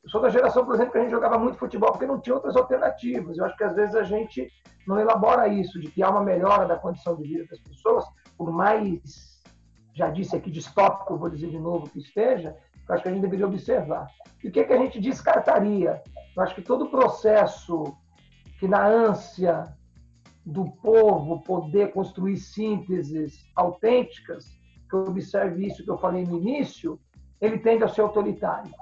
Eu 0.05 0.11
sou 0.11 0.21
da 0.21 0.29
geração, 0.29 0.65
por 0.65 0.75
exemplo, 0.75 0.93
que 0.93 0.99
a 0.99 1.03
gente 1.03 1.11
jogava 1.11 1.39
muito 1.39 1.59
futebol 1.59 1.91
porque 1.91 2.07
não 2.07 2.21
tinha 2.21 2.35
outras 2.35 2.57
alternativas. 2.57 3.37
Eu 3.37 3.45
acho 3.45 3.57
que 3.57 3.65
às 3.65 3.75
vezes 3.75 3.95
a 3.95 4.03
gente 4.03 4.49
não 4.87 4.99
elabora 4.99 5.49
isso, 5.49 5.79
de 5.81 5.91
que 5.91 6.03
há 6.03 6.09
uma 6.09 6.23
melhora 6.23 6.67
da 6.67 6.77
condição 6.77 7.17
de 7.17 7.25
vida 7.25 7.47
das 7.51 7.61
pessoas, 7.61 8.05
por 8.37 8.51
mais, 8.51 9.43
já 9.95 10.09
disse 10.09 10.35
aqui, 10.35 10.51
distópico, 10.51 11.19
vou 11.19 11.29
dizer 11.29 11.51
de 11.51 11.59
novo, 11.59 11.91
que 11.91 11.99
esteja, 11.99 12.57
eu 12.89 12.95
acho 12.95 13.03
que 13.03 13.09
a 13.09 13.13
gente 13.13 13.21
deveria 13.21 13.47
observar. 13.47 14.07
E 14.43 14.49
o 14.49 14.53
que, 14.53 14.61
é 14.61 14.65
que 14.65 14.73
a 14.73 14.79
gente 14.79 14.99
descartaria? 14.99 16.03
Eu 16.35 16.43
acho 16.43 16.55
que 16.55 16.63
todo 16.63 16.87
o 16.87 16.91
processo 16.91 17.95
que, 18.59 18.67
na 18.67 18.87
ânsia 18.87 19.65
do 20.45 20.65
povo 20.65 21.43
poder 21.43 21.93
construir 21.93 22.39
sínteses 22.39 23.45
autênticas, 23.55 24.47
que 24.89 24.97
observe 24.97 25.67
isso 25.67 25.85
que 25.85 25.91
eu 25.91 25.99
falei 25.99 26.25
no 26.25 26.39
início, 26.39 26.99
ele 27.39 27.59
tende 27.59 27.85
a 27.85 27.89
ser 27.89 28.01
autoritário. 28.01 28.73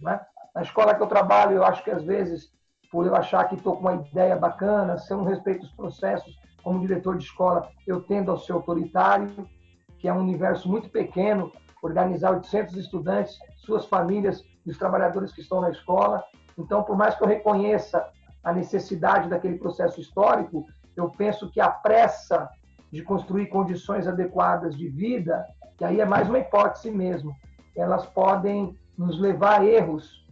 Né? 0.00 0.20
Na 0.56 0.62
escola 0.62 0.94
que 0.94 1.02
eu 1.02 1.06
trabalho, 1.06 1.56
eu 1.56 1.66
acho 1.66 1.84
que 1.84 1.90
às 1.90 2.02
vezes, 2.02 2.50
por 2.90 3.06
eu 3.06 3.14
achar 3.14 3.44
que 3.44 3.56
estou 3.56 3.74
com 3.74 3.80
uma 3.80 3.96
ideia 3.96 4.34
bacana, 4.36 4.96
se 4.96 5.12
eu 5.12 5.18
não 5.18 5.24
respeito 5.24 5.66
os 5.66 5.72
processos, 5.72 6.34
como 6.62 6.80
diretor 6.80 7.18
de 7.18 7.24
escola, 7.24 7.68
eu 7.86 8.00
tendo 8.00 8.32
a 8.32 8.38
ser 8.38 8.52
autoritário, 8.52 9.46
que 9.98 10.08
é 10.08 10.12
um 10.14 10.20
universo 10.20 10.66
muito 10.66 10.88
pequeno, 10.88 11.52
organizar 11.82 12.30
800 12.30 12.74
estudantes, 12.74 13.36
suas 13.58 13.84
famílias 13.84 14.42
e 14.64 14.70
os 14.70 14.78
trabalhadores 14.78 15.30
que 15.30 15.42
estão 15.42 15.60
na 15.60 15.68
escola. 15.68 16.24
Então, 16.56 16.82
por 16.82 16.96
mais 16.96 17.14
que 17.14 17.22
eu 17.22 17.28
reconheça 17.28 18.08
a 18.42 18.50
necessidade 18.50 19.28
daquele 19.28 19.58
processo 19.58 20.00
histórico, 20.00 20.64
eu 20.96 21.10
penso 21.10 21.50
que 21.50 21.60
a 21.60 21.68
pressa 21.68 22.48
de 22.90 23.02
construir 23.02 23.48
condições 23.48 24.08
adequadas 24.08 24.74
de 24.74 24.88
vida, 24.88 25.46
que 25.76 25.84
aí 25.84 26.00
é 26.00 26.06
mais 26.06 26.26
uma 26.30 26.38
hipótese 26.38 26.90
mesmo, 26.90 27.36
elas 27.76 28.06
podem 28.06 28.74
nos 28.96 29.20
levar 29.20 29.60
a 29.60 29.64
erros 29.66 30.24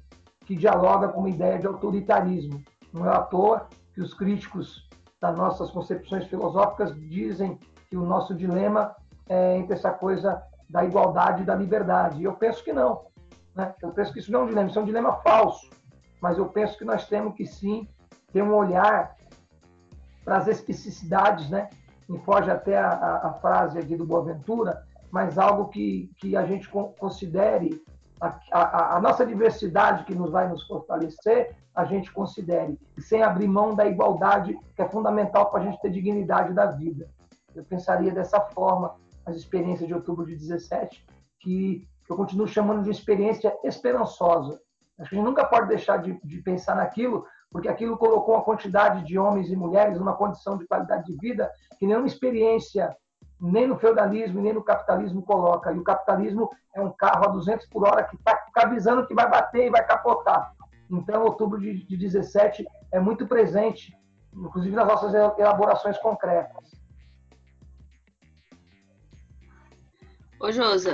que 0.44 0.56
dialogam 0.56 1.10
com 1.12 1.20
uma 1.20 1.30
ideia 1.30 1.58
de 1.58 1.66
autoritarismo. 1.66 2.62
Não 2.92 3.06
é 3.06 3.14
à 3.14 3.20
toa 3.20 3.68
que 3.92 4.00
os 4.00 4.14
críticos 4.14 4.88
das 5.20 5.36
nossas 5.36 5.70
concepções 5.70 6.26
filosóficas 6.26 6.94
dizem 6.94 7.58
que 7.88 7.96
o 7.96 8.04
nosso 8.04 8.34
dilema 8.34 8.94
é 9.28 9.56
entre 9.56 9.74
essa 9.74 9.90
coisa 9.90 10.42
da 10.68 10.84
igualdade 10.84 11.42
e 11.42 11.46
da 11.46 11.54
liberdade. 11.54 12.20
E 12.20 12.24
eu 12.24 12.34
penso 12.34 12.62
que 12.62 12.72
não. 12.72 13.06
Né? 13.54 13.74
Eu 13.82 13.90
penso 13.92 14.12
que 14.12 14.18
isso 14.18 14.32
não 14.32 14.40
é 14.40 14.42
um 14.44 14.46
dilema, 14.46 14.68
isso 14.68 14.78
é 14.78 14.82
um 14.82 14.86
dilema 14.86 15.12
falso. 15.22 15.70
Mas 16.20 16.38
eu 16.38 16.46
penso 16.48 16.76
que 16.76 16.84
nós 16.84 17.06
temos 17.06 17.34
que 17.34 17.46
sim 17.46 17.88
ter 18.32 18.42
um 18.42 18.54
olhar 18.54 19.14
para 20.24 20.38
as 20.38 20.48
especificidades, 20.48 21.50
né? 21.50 21.68
Me 22.08 22.18
foge 22.20 22.50
até 22.50 22.78
a, 22.78 22.88
a, 22.88 23.28
a 23.28 23.32
frase 23.34 23.78
aqui 23.78 23.96
do 23.96 24.06
Boaventura, 24.06 24.84
mas 25.10 25.38
algo 25.38 25.68
que, 25.68 26.10
que 26.18 26.36
a 26.36 26.44
gente 26.44 26.68
considere 26.68 27.82
a, 28.50 28.96
a, 28.96 29.00
nossa 29.00 29.26
diversidade 29.26 30.04
que 30.04 30.14
nos 30.14 30.30
vai 30.30 30.48
nos 30.48 30.66
fortalecer, 30.66 31.56
a 31.74 31.84
gente 31.84 32.12
considere, 32.12 32.78
sem 32.98 33.22
abrir 33.22 33.48
mão 33.48 33.74
da 33.74 33.86
igualdade, 33.86 34.56
que 34.76 34.82
é 34.82 34.88
fundamental 34.88 35.50
para 35.50 35.62
a 35.62 35.64
gente 35.64 35.80
ter 35.80 35.90
dignidade 35.90 36.52
da 36.54 36.66
vida. 36.66 37.08
Eu 37.54 37.64
pensaria 37.64 38.12
dessa 38.12 38.40
forma 38.40 38.94
as 39.26 39.36
experiências 39.36 39.88
de 39.88 39.94
outubro 39.94 40.26
de 40.26 40.36
17, 40.36 41.04
que 41.40 41.86
eu 42.08 42.16
continuo 42.16 42.46
chamando 42.46 42.82
de 42.82 42.90
experiência 42.90 43.56
esperançosa. 43.64 44.60
Acho 44.98 45.10
que 45.10 45.16
a 45.16 45.18
gente 45.18 45.26
nunca 45.26 45.44
pode 45.44 45.68
deixar 45.68 45.96
de, 45.98 46.18
de 46.22 46.42
pensar 46.42 46.76
naquilo, 46.76 47.26
porque 47.50 47.68
aquilo 47.68 47.96
colocou 47.96 48.34
uma 48.34 48.44
quantidade 48.44 49.04
de 49.04 49.18
homens 49.18 49.50
e 49.50 49.56
mulheres 49.56 49.98
numa 49.98 50.16
condição 50.16 50.56
de 50.56 50.66
qualidade 50.66 51.06
de 51.06 51.16
vida 51.18 51.50
que 51.78 51.86
nenhuma 51.86 52.06
experiência 52.06 52.94
nem 53.50 53.66
no 53.66 53.78
feudalismo 53.78 54.40
nem 54.40 54.52
no 54.52 54.62
capitalismo 54.62 55.22
coloca. 55.22 55.72
E 55.72 55.78
o 55.78 55.84
capitalismo 55.84 56.50
é 56.74 56.80
um 56.80 56.90
carro 56.90 57.24
a 57.24 57.28
200 57.28 57.66
por 57.66 57.86
hora 57.86 58.04
que 58.04 58.16
está 58.16 58.38
avisando 58.56 59.06
que 59.06 59.14
vai 59.14 59.28
bater 59.28 59.66
e 59.66 59.70
vai 59.70 59.84
capotar. 59.86 60.52
Então, 60.90 61.24
outubro 61.24 61.60
de, 61.60 61.84
de 61.84 61.96
17 61.96 62.66
é 62.92 63.00
muito 63.00 63.26
presente, 63.26 63.96
inclusive 64.32 64.74
nas 64.74 64.86
nossas 64.86 65.14
elaborações 65.14 65.98
concretas. 65.98 66.72
Ô, 70.40 70.52
Josa, 70.52 70.92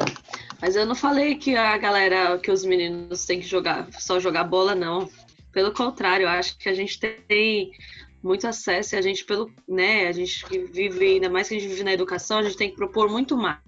mas 0.60 0.76
eu 0.76 0.86
não 0.86 0.94
falei 0.94 1.36
que 1.36 1.56
a 1.56 1.76
galera, 1.76 2.38
que 2.38 2.50
os 2.50 2.64
meninos 2.64 3.24
têm 3.26 3.40
que 3.40 3.46
jogar, 3.46 3.88
só 3.92 4.20
jogar 4.20 4.44
bola, 4.44 4.74
não. 4.74 5.08
Pelo 5.52 5.72
contrário, 5.72 6.24
eu 6.24 6.28
acho 6.28 6.56
que 6.58 6.68
a 6.68 6.74
gente 6.74 7.00
tem 7.00 7.72
muito 8.22 8.46
acesso 8.46 8.94
e 8.94 8.98
a 8.98 9.02
gente, 9.02 9.24
pelo, 9.24 9.50
né, 9.68 10.08
a 10.08 10.12
gente 10.12 10.44
que 10.44 10.58
vive, 10.58 11.14
ainda 11.14 11.28
mais 11.28 11.48
que 11.48 11.56
a 11.56 11.58
gente 11.58 11.68
vive 11.68 11.84
na 11.84 11.92
educação, 11.92 12.38
a 12.38 12.42
gente 12.42 12.56
tem 12.56 12.70
que 12.70 12.76
propor 12.76 13.08
muito 13.08 13.36
mais. 13.36 13.58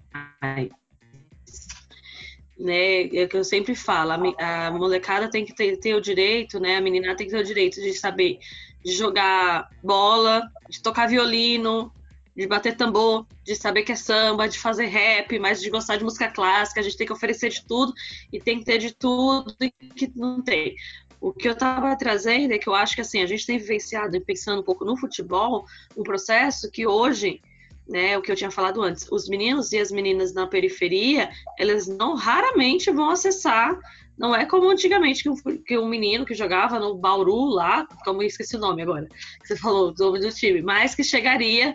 Né, 2.59 3.07
é 3.07 3.23
o 3.23 3.27
que 3.27 3.37
eu 3.37 3.43
sempre 3.43 3.75
falo, 3.75 4.11
a, 4.11 4.71
molecada 4.71 5.29
tem 5.29 5.43
que 5.43 5.55
ter, 5.55 5.77
ter, 5.77 5.95
o 5.95 6.01
direito, 6.01 6.59
né, 6.59 6.77
a 6.77 6.81
menina 6.81 7.15
tem 7.15 7.27
que 7.27 7.33
ter 7.33 7.39
o 7.39 7.43
direito 7.43 7.81
de 7.81 7.93
saber 7.93 8.39
de 8.83 8.91
jogar 8.91 9.69
bola, 9.81 10.51
de 10.69 10.81
tocar 10.81 11.07
violino, 11.07 11.91
de 12.35 12.47
bater 12.47 12.75
tambor, 12.75 13.25
de 13.43 13.55
saber 13.55 13.83
que 13.83 13.91
é 13.91 13.95
samba, 13.95 14.47
de 14.47 14.59
fazer 14.59 14.87
rap, 14.87 15.37
mas 15.39 15.61
de 15.61 15.69
gostar 15.69 15.97
de 15.97 16.03
música 16.03 16.29
clássica, 16.29 16.81
a 16.81 16.83
gente 16.83 16.97
tem 16.97 17.07
que 17.07 17.13
oferecer 17.13 17.49
de 17.49 17.65
tudo 17.65 17.93
e 18.31 18.39
tem 18.39 18.59
que 18.59 18.65
ter 18.65 18.77
de 18.77 18.93
tudo 18.93 19.55
que 19.95 20.11
não 20.15 20.41
tem. 20.41 20.75
O 21.23 21.31
que 21.31 21.47
eu 21.47 21.53
estava 21.53 21.95
trazendo 21.95 22.51
é 22.51 22.57
que 22.57 22.67
eu 22.67 22.75
acho 22.75 22.95
que 22.95 22.99
assim, 22.99 23.21
a 23.21 23.25
gente 23.25 23.45
tem 23.45 23.57
vivenciado, 23.57 24.19
pensando 24.19 24.59
um 24.59 24.63
pouco 24.63 24.83
no 24.83 24.97
futebol, 24.97 25.65
um 25.95 26.03
processo 26.03 26.69
que 26.69 26.85
hoje, 26.85 27.41
né, 27.87 28.17
o 28.17 28.21
que 28.21 28.29
eu 28.29 28.35
tinha 28.35 28.51
falado 28.51 28.81
antes, 28.81 29.07
os 29.09 29.29
meninos 29.29 29.71
e 29.71 29.79
as 29.79 29.89
meninas 29.89 30.33
na 30.33 30.45
periferia, 30.45 31.29
eles 31.57 31.87
não 31.87 32.13
raramente 32.13 32.91
vão 32.91 33.09
acessar, 33.09 33.79
não 34.17 34.35
é 34.35 34.45
como 34.45 34.69
antigamente 34.69 35.23
que 35.23 35.29
um, 35.29 35.35
que 35.65 35.77
um 35.77 35.87
menino 35.87 36.25
que 36.25 36.33
jogava 36.33 36.77
no 36.77 36.93
Bauru 36.93 37.45
lá, 37.45 37.87
como 38.03 38.21
esqueci 38.21 38.57
o 38.57 38.59
nome 38.59 38.81
agora, 38.81 39.07
que 39.39 39.47
você 39.47 39.55
falou 39.55 39.93
do 39.93 40.03
nome 40.03 40.19
do 40.19 40.29
time, 40.29 40.61
mas 40.61 40.93
que 40.93 41.05
chegaria 41.05 41.73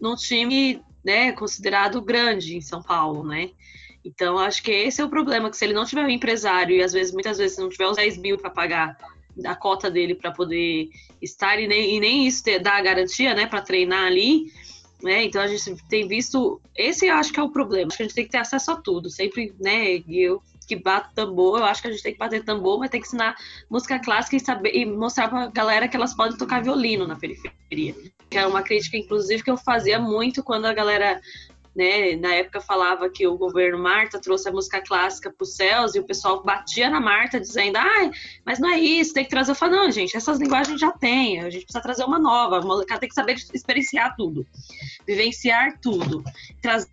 num 0.00 0.16
time, 0.16 0.82
né, 1.04 1.30
considerado 1.30 2.02
grande 2.02 2.56
em 2.56 2.60
São 2.60 2.82
Paulo, 2.82 3.22
né? 3.24 3.50
Então, 4.04 4.38
acho 4.38 4.62
que 4.62 4.70
esse 4.70 5.00
é 5.00 5.04
o 5.04 5.08
problema, 5.08 5.50
que 5.50 5.56
se 5.56 5.64
ele 5.64 5.74
não 5.74 5.84
tiver 5.84 6.04
um 6.04 6.10
empresário 6.10 6.76
e 6.76 6.82
às 6.82 6.92
vezes, 6.92 7.12
muitas 7.12 7.38
vezes, 7.38 7.58
não 7.58 7.68
tiver 7.68 7.86
os 7.86 7.96
10 7.96 8.18
mil 8.18 8.36
para 8.36 8.50
pagar 8.50 8.96
a 9.44 9.54
cota 9.54 9.90
dele 9.90 10.14
para 10.14 10.30
poder 10.30 10.90
estar 11.20 11.58
e 11.58 11.66
nem, 11.66 11.96
e 11.96 12.00
nem 12.00 12.26
isso 12.26 12.42
ter, 12.44 12.58
dar 12.58 12.76
a 12.76 12.82
garantia, 12.82 13.34
né, 13.34 13.46
para 13.46 13.62
treinar 13.62 14.06
ali, 14.06 14.52
né? 15.02 15.24
Então 15.24 15.42
a 15.42 15.46
gente 15.46 15.76
tem 15.88 16.06
visto, 16.06 16.60
esse 16.76 17.06
eu 17.06 17.14
acho 17.14 17.32
que 17.32 17.40
é 17.40 17.42
o 17.42 17.50
problema. 17.50 17.88
Acho 17.88 17.96
que 17.96 18.02
a 18.02 18.06
gente 18.06 18.14
tem 18.14 18.24
que 18.24 18.30
ter 18.30 18.38
acesso 18.38 18.70
a 18.70 18.76
tudo, 18.76 19.10
sempre, 19.10 19.52
né? 19.58 20.02
Eu 20.08 20.42
que 20.66 20.76
bato 20.76 21.12
tambor, 21.12 21.58
eu 21.58 21.64
acho 21.64 21.82
que 21.82 21.88
a 21.88 21.90
gente 21.90 22.02
tem 22.02 22.12
que 22.12 22.18
bater 22.18 22.44
tambor, 22.44 22.78
mas 22.78 22.88
tem 22.88 23.00
que 23.00 23.06
ensinar 23.06 23.36
música 23.68 23.98
clássica 23.98 24.36
e 24.36 24.40
saber 24.40 24.74
e 24.74 24.86
mostrar 24.86 25.28
para 25.28 25.44
a 25.44 25.46
galera 25.48 25.88
que 25.88 25.96
elas 25.96 26.14
podem 26.14 26.38
tocar 26.38 26.62
violino 26.62 27.06
na 27.06 27.16
periferia. 27.16 27.94
Que 28.30 28.38
é 28.38 28.46
uma 28.46 28.62
crítica, 28.62 28.96
inclusive, 28.96 29.42
que 29.42 29.50
eu 29.50 29.56
fazia 29.56 29.98
muito 29.98 30.42
quando 30.42 30.66
a 30.66 30.72
galera 30.72 31.20
né, 31.74 32.16
na 32.16 32.34
época 32.34 32.60
falava 32.60 33.08
que 33.08 33.26
o 33.26 33.36
governo 33.36 33.78
Marta 33.78 34.20
trouxe 34.20 34.48
a 34.48 34.52
música 34.52 34.82
clássica 34.82 35.32
para 35.32 35.42
os 35.42 35.54
céus 35.54 35.94
e 35.94 35.98
o 35.98 36.04
pessoal 36.04 36.42
batia 36.42 36.90
na 36.90 37.00
Marta 37.00 37.40
dizendo, 37.40 37.76
ai, 37.76 38.10
mas 38.44 38.58
não 38.58 38.70
é 38.70 38.78
isso, 38.78 39.14
tem 39.14 39.24
que 39.24 39.30
trazer. 39.30 39.52
Eu 39.52 39.56
falo, 39.56 39.72
não, 39.72 39.90
gente, 39.90 40.16
essas 40.16 40.38
linguagens 40.38 40.78
já 40.78 40.92
tem, 40.92 41.40
a 41.40 41.50
gente 41.50 41.64
precisa 41.64 41.82
trazer 41.82 42.04
uma 42.04 42.18
nova, 42.18 42.58
a 42.58 42.62
molecada 42.62 43.00
tem 43.00 43.08
que 43.08 43.14
saber 43.14 43.36
experienciar 43.54 44.14
tudo, 44.16 44.46
vivenciar 45.06 45.78
tudo, 45.80 46.22
trazer 46.60 46.90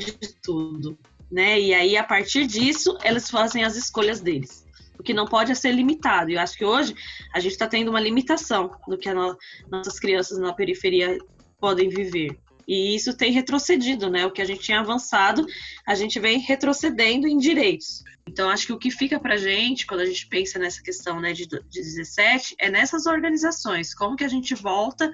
de 0.00 0.34
tudo, 0.42 0.98
né? 1.30 1.60
E 1.60 1.72
aí, 1.72 1.96
a 1.96 2.04
partir 2.04 2.46
disso, 2.46 2.98
eles 3.02 3.30
fazem 3.30 3.64
as 3.64 3.76
escolhas 3.76 4.20
deles. 4.20 4.66
O 4.98 5.02
que 5.02 5.14
não 5.14 5.26
pode 5.26 5.50
é 5.50 5.54
ser 5.54 5.72
limitado. 5.72 6.30
E 6.30 6.34
eu 6.34 6.40
acho 6.40 6.56
que 6.56 6.64
hoje 6.64 6.94
a 7.34 7.40
gente 7.40 7.52
está 7.52 7.66
tendo 7.66 7.88
uma 7.88 7.98
limitação 7.98 8.70
no 8.86 8.98
que 8.98 9.12
no, 9.12 9.36
nossas 9.70 9.98
crianças 9.98 10.38
na 10.38 10.52
periferia 10.52 11.18
podem 11.58 11.88
viver. 11.88 12.38
E 12.72 12.94
isso 12.94 13.14
tem 13.14 13.30
retrocedido, 13.30 14.08
né? 14.08 14.24
O 14.24 14.30
que 14.30 14.40
a 14.40 14.46
gente 14.46 14.62
tinha 14.62 14.80
avançado, 14.80 15.44
a 15.86 15.94
gente 15.94 16.18
vem 16.18 16.38
retrocedendo 16.38 17.28
em 17.28 17.36
direitos. 17.36 18.02
Então, 18.26 18.48
acho 18.48 18.66
que 18.66 18.72
o 18.72 18.78
que 18.78 18.90
fica 18.90 19.20
para 19.20 19.36
gente, 19.36 19.86
quando 19.86 20.00
a 20.00 20.06
gente 20.06 20.26
pensa 20.26 20.58
nessa 20.58 20.82
questão 20.82 21.20
né, 21.20 21.34
de, 21.34 21.46
de 21.46 21.58
17, 21.70 22.54
é 22.58 22.70
nessas 22.70 23.04
organizações. 23.04 23.92
Como 23.92 24.16
que 24.16 24.24
a 24.24 24.28
gente 24.28 24.54
volta 24.54 25.12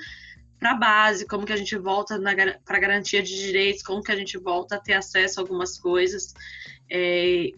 para 0.56 0.70
a 0.70 0.76
base, 0.76 1.26
como 1.26 1.44
que 1.44 1.52
a 1.52 1.56
gente 1.56 1.76
volta 1.76 2.16
para 2.64 2.76
a 2.76 2.80
garantia 2.80 3.24
de 3.24 3.34
direitos, 3.34 3.82
como 3.82 4.04
que 4.04 4.12
a 4.12 4.16
gente 4.16 4.38
volta 4.38 4.76
a 4.76 4.80
ter 4.80 4.92
acesso 4.92 5.40
a 5.40 5.42
algumas 5.42 5.76
coisas. 5.76 6.32
É, 6.88 7.50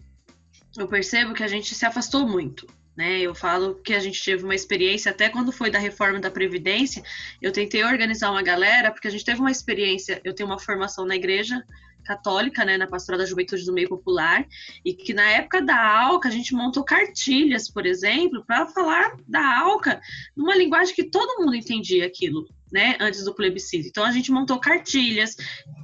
eu 0.77 0.87
percebo 0.87 1.35
que 1.35 1.43
a 1.43 1.47
gente 1.47 1.75
se 1.75 1.85
afastou 1.85 2.27
muito. 2.27 2.65
Né? 2.95 3.19
Eu 3.21 3.33
falo 3.33 3.75
que 3.75 3.93
a 3.93 3.99
gente 3.99 4.23
teve 4.23 4.43
uma 4.43 4.55
experiência, 4.55 5.11
até 5.11 5.29
quando 5.29 5.51
foi 5.51 5.71
da 5.71 5.79
reforma 5.79 6.19
da 6.19 6.29
Previdência, 6.29 7.01
eu 7.41 7.51
tentei 7.51 7.83
organizar 7.83 8.31
uma 8.31 8.41
galera, 8.41 8.91
porque 8.91 9.07
a 9.07 9.11
gente 9.11 9.23
teve 9.23 9.39
uma 9.39 9.51
experiência, 9.51 10.19
eu 10.23 10.33
tenho 10.33 10.49
uma 10.49 10.59
formação 10.59 11.05
na 11.05 11.15
igreja 11.15 11.63
católica, 12.03 12.65
né, 12.65 12.77
na 12.77 12.87
Pastoral 12.87 13.19
da 13.19 13.25
Juventude 13.25 13.63
do 13.63 13.73
Meio 13.73 13.87
Popular, 13.87 14.45
e 14.83 14.93
que 14.93 15.13
na 15.13 15.29
época 15.29 15.61
da 15.61 15.77
ALCA 15.77 16.27
a 16.27 16.31
gente 16.31 16.53
montou 16.53 16.83
cartilhas, 16.83 17.69
por 17.69 17.85
exemplo, 17.85 18.43
para 18.45 18.67
falar 18.67 19.15
da 19.27 19.59
ALCA 19.59 20.01
numa 20.35 20.55
linguagem 20.55 20.95
que 20.95 21.03
todo 21.03 21.39
mundo 21.39 21.55
entendia 21.55 22.05
aquilo 22.05 22.47
né, 22.71 22.95
antes 22.99 23.23
do 23.23 23.35
plebiscito. 23.35 23.87
Então 23.87 24.03
a 24.03 24.11
gente 24.11 24.31
montou 24.31 24.59
cartilhas, 24.59 25.35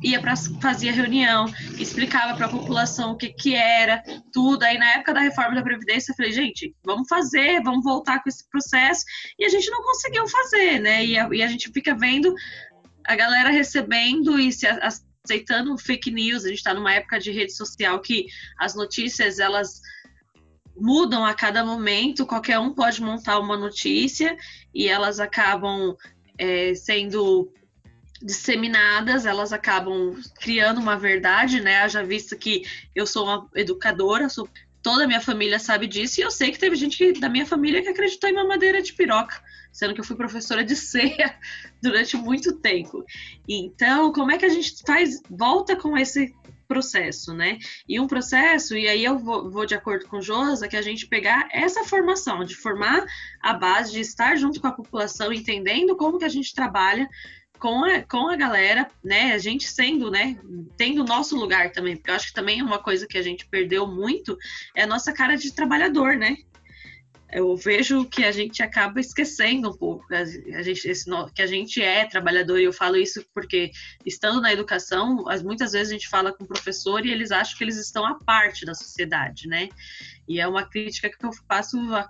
ia 0.02 0.22
para 0.22 0.36
fazia 0.36 0.92
reunião, 0.92 1.46
explicava 1.78 2.36
para 2.36 2.46
a 2.46 2.50
população 2.50 3.12
o 3.12 3.18
que 3.18 3.30
que 3.30 3.56
era, 3.56 4.02
tudo. 4.32 4.64
Aí 4.64 4.78
na 4.78 4.94
época 4.94 5.14
da 5.14 5.20
reforma 5.20 5.56
da 5.56 5.62
previdência 5.62 6.12
eu 6.12 6.16
falei, 6.16 6.32
gente, 6.32 6.74
vamos 6.86 7.08
fazer, 7.08 7.62
vamos 7.64 7.84
voltar 7.84 8.24
com 8.24 8.30
esse 8.30 8.48
processo. 8.50 9.04
E 9.38 9.46
a 9.46 9.50
gente 9.50 9.70
não 9.70 9.82
conseguiu 9.82 10.28
fazer, 10.28 10.80
né? 10.80 11.06
E 11.06 11.18
a, 11.18 11.28
e 11.32 11.44
a 11.44 11.48
gente 11.48 11.70
fica 11.72 11.94
vendo 11.94 12.34
a 13.06 13.16
galera 13.16 13.50
recebendo 13.50 14.40
e 14.40 14.52
se 14.52 14.68
aceitando 14.68 15.78
fake 15.78 16.12
news. 16.12 16.46
A 16.46 16.50
gente 16.50 16.58
está 16.58 16.74
numa 16.74 16.94
época 16.94 17.20
de 17.20 17.32
rede 17.32 17.54
social 17.54 18.00
que 18.00 18.26
as 18.60 18.76
notícias 18.76 19.40
elas 19.40 19.82
mudam 20.80 21.26
a 21.26 21.34
cada 21.34 21.66
momento, 21.66 22.26
qualquer 22.26 22.60
um 22.60 22.74
pode 22.74 23.02
montar 23.02 23.40
uma 23.40 23.58
notícia 23.58 24.38
e 24.74 24.88
elas 24.88 25.20
acabam 25.20 25.96
é, 26.38 26.74
sendo 26.76 27.52
disseminadas, 28.22 29.26
elas 29.26 29.54
acabam 29.54 30.16
criando 30.40 30.80
uma 30.80 30.98
verdade, 30.98 31.62
né? 31.62 31.88
Já 31.88 32.02
visto 32.02 32.36
que 32.38 32.64
eu 32.96 33.06
sou 33.06 33.26
uma 33.26 33.50
educadora, 33.56 34.30
sou, 34.30 34.50
toda 34.82 35.04
a 35.04 35.08
minha 35.08 35.22
família 35.22 35.60
sabe 35.60 35.88
disso, 35.88 36.20
e 36.20 36.24
eu 36.24 36.32
sei 36.32 36.52
que 36.52 36.60
teve 36.60 36.76
gente 36.76 36.98
que, 36.98 37.20
da 37.20 37.30
minha 37.30 37.46
família 37.46 37.82
que 37.82 37.90
acreditou 37.90 38.30
em 38.30 38.34
mamadeira 38.34 38.82
de 38.82 38.94
piroca, 38.94 39.42
sendo 39.72 39.94
que 39.94 40.00
eu 40.00 40.06
fui 40.06 40.16
professora 40.16 40.64
de 40.64 40.76
ceia 40.78 41.38
durante 41.82 42.18
muito 42.18 42.54
tempo. 42.54 43.06
Então, 43.48 44.12
como 44.12 44.32
é 44.32 44.38
que 44.38 44.46
a 44.46 44.50
gente 44.50 44.82
faz, 44.86 45.22
volta 45.30 45.76
com 45.76 45.98
esse 45.98 46.34
processo, 46.68 47.34
né? 47.34 47.58
E 47.88 48.00
um 48.00 48.08
processo, 48.08 48.76
e 48.76 48.88
aí 48.88 49.04
eu 49.04 49.18
vou, 49.18 49.50
vou, 49.50 49.66
de 49.66 49.76
acordo 49.76 50.06
com 50.08 50.18
o 50.18 50.22
Josa, 50.22 50.68
que 50.68 50.76
a 50.76 50.82
gente 50.82 51.08
pegar 51.08 51.48
essa 51.52 51.84
formação, 51.84 52.44
de 52.44 52.56
formar 52.56 53.06
a 53.42 53.54
base, 53.54 53.92
de 53.92 54.02
estar 54.02 54.36
junto 54.36 54.60
com 54.60 54.68
a 54.68 54.74
população, 54.74 55.32
entendendo 55.32 55.96
como 55.96 56.20
que 56.20 56.26
a 56.26 56.30
gente 56.30 56.54
trabalha 56.54 57.08
com 57.58 57.84
a, 57.84 58.02
com 58.04 58.30
a 58.30 58.36
galera, 58.36 58.90
né? 59.04 59.34
A 59.34 59.38
gente 59.38 59.68
sendo, 59.68 60.12
né? 60.12 60.38
Tendo 60.76 61.02
o 61.02 61.08
nosso 61.08 61.36
lugar 61.36 61.72
também, 61.72 61.96
porque 61.96 62.12
eu 62.12 62.16
acho 62.16 62.28
que 62.28 62.34
também 62.34 62.60
é 62.60 62.64
uma 62.64 62.80
coisa 62.80 63.08
que 63.08 63.18
a 63.18 63.24
gente 63.24 63.48
perdeu 63.48 63.88
muito, 63.88 64.38
é 64.76 64.84
a 64.84 64.88
nossa 64.88 65.12
cara 65.12 65.36
de 65.36 65.54
trabalhador, 65.54 66.16
né? 66.16 66.38
Eu 67.32 67.56
vejo 67.56 68.06
que 68.06 68.24
a 68.24 68.32
gente 68.32 68.64
acaba 68.64 69.00
esquecendo 69.00 69.70
um 69.70 69.78
pouco 69.78 70.06
a 70.14 70.24
gente, 70.62 70.88
esse, 70.88 71.10
que 71.36 71.42
a 71.42 71.48
gente 71.48 71.82
é 71.82 72.06
trabalhador, 72.06 72.60
e 72.60 72.64
eu 72.64 72.74
falo 72.74 72.96
isso 72.96 73.26
porque, 73.34 73.72
estando 74.06 74.40
na 74.40 74.54
educação, 74.54 75.28
as, 75.28 75.44
muitas 75.44 75.74
vezes 75.74 75.90
a 75.90 75.94
gente 75.94 76.08
fala 76.08 76.32
com 76.32 76.46
o 76.46 76.48
professor 76.48 77.06
e 77.06 77.12
eles 77.12 77.32
acham 77.32 77.58
que 77.58 77.64
eles 77.64 77.78
estão 77.78 78.06
à 78.06 78.16
parte 78.16 78.66
da 78.66 78.74
sociedade, 78.74 79.48
né? 79.48 79.68
E 80.28 80.40
é 80.40 80.48
uma 80.48 80.66
crítica 80.66 81.10
que 81.10 81.26
eu 81.26 81.32
faço 81.48 81.78
a, 81.94 82.08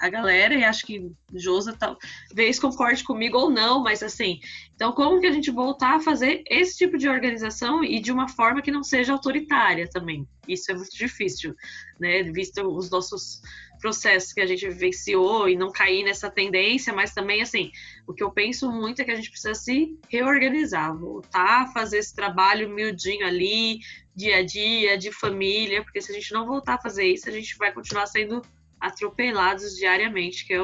a 0.00 0.08
galera, 0.08 0.54
e 0.54 0.64
acho 0.64 0.86
que 0.86 1.10
Josa 1.34 1.76
talvez 1.76 2.58
concorde 2.58 3.02
comigo 3.02 3.36
ou 3.36 3.50
não, 3.50 3.82
mas 3.82 4.02
assim, 4.02 4.38
então 4.74 4.92
como 4.92 5.20
que 5.20 5.26
a 5.26 5.32
gente 5.32 5.50
voltar 5.50 5.96
a 5.96 6.00
fazer 6.00 6.42
esse 6.48 6.78
tipo 6.78 6.96
de 6.96 7.08
organização 7.08 7.82
e 7.82 8.00
de 8.00 8.12
uma 8.12 8.28
forma 8.28 8.62
que 8.62 8.70
não 8.70 8.84
seja 8.84 9.12
autoritária 9.12 9.88
também? 9.90 10.26
Isso 10.46 10.70
é 10.70 10.74
muito 10.74 10.96
difícil, 10.96 11.54
né? 11.98 12.22
Visto 12.22 12.62
os 12.66 12.90
nossos 12.90 13.40
processos 13.80 14.32
que 14.32 14.40
a 14.40 14.46
gente 14.46 14.68
vivenciou 14.68 15.48
e 15.48 15.56
não 15.56 15.72
cair 15.72 16.04
nessa 16.04 16.30
tendência, 16.30 16.92
mas 16.92 17.12
também, 17.12 17.40
assim, 17.40 17.70
o 18.06 18.12
que 18.12 18.22
eu 18.22 18.30
penso 18.30 18.70
muito 18.70 19.00
é 19.00 19.04
que 19.04 19.10
a 19.10 19.16
gente 19.16 19.30
precisa 19.30 19.54
se 19.54 19.98
reorganizar, 20.08 20.96
voltar 20.96 21.62
a 21.62 21.66
fazer 21.68 21.98
esse 21.98 22.14
trabalho 22.14 22.68
miudinho 22.68 23.26
ali, 23.26 23.78
dia 24.20 24.36
a 24.36 24.44
dia, 24.44 24.98
de 24.98 25.10
família, 25.10 25.82
porque 25.82 26.00
se 26.00 26.12
a 26.12 26.14
gente 26.14 26.32
não 26.32 26.46
voltar 26.46 26.74
a 26.74 26.80
fazer 26.80 27.04
isso, 27.04 27.28
a 27.28 27.32
gente 27.32 27.56
vai 27.56 27.72
continuar 27.72 28.06
sendo 28.06 28.42
atropelados 28.80 29.76
diariamente, 29.76 30.46
que 30.46 30.54
é 30.54 30.58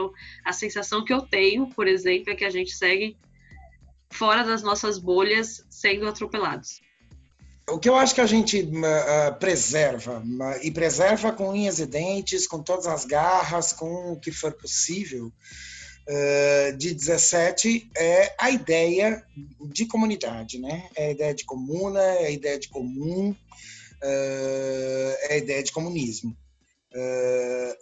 a 0.45 0.53
sensação 0.53 1.05
que 1.05 1.13
eu 1.13 1.23
tenho, 1.23 1.69
por 1.69 1.87
exemplo, 1.87 2.33
é 2.33 2.35
que 2.35 2.45
a 2.45 2.51
gente 2.51 2.73
segue 2.73 3.17
fora 4.11 4.43
das 4.45 4.63
nossas 4.63 4.99
bolhas 4.99 5.65
sendo 5.69 6.09
atropelados. 6.09 6.81
O 7.69 7.79
que 7.79 7.89
eu 7.89 7.97
acho 7.97 8.15
que 8.15 8.21
a 8.21 8.27
gente 8.27 8.61
uh, 8.61 9.39
preserva, 9.41 10.21
uh, 10.21 10.61
e 10.63 10.71
preserva 10.71 11.33
com 11.33 11.51
unhas 11.51 11.81
e 11.81 11.87
dentes, 11.87 12.47
com 12.47 12.63
todas 12.63 12.87
as 12.87 13.05
garras, 13.05 13.73
com 13.73 14.13
o 14.13 14.21
que 14.21 14.31
for 14.31 14.53
possível, 14.53 15.33
de 16.79 16.95
17 16.95 17.91
é 17.97 18.35
a 18.39 18.51
ideia 18.51 19.25
de 19.73 19.87
comunidade, 19.87 20.59
né? 20.59 20.89
É 20.97 21.07
a 21.09 21.11
ideia 21.11 21.35
de 21.35 21.45
comuna, 21.45 22.01
é 22.01 22.27
a 22.27 22.31
ideia 22.31 22.59
de 22.59 22.69
comum, 22.69 23.35
é 24.03 25.29
a 25.33 25.37
ideia 25.37 25.63
de 25.63 25.73
comunismo. 25.73 26.37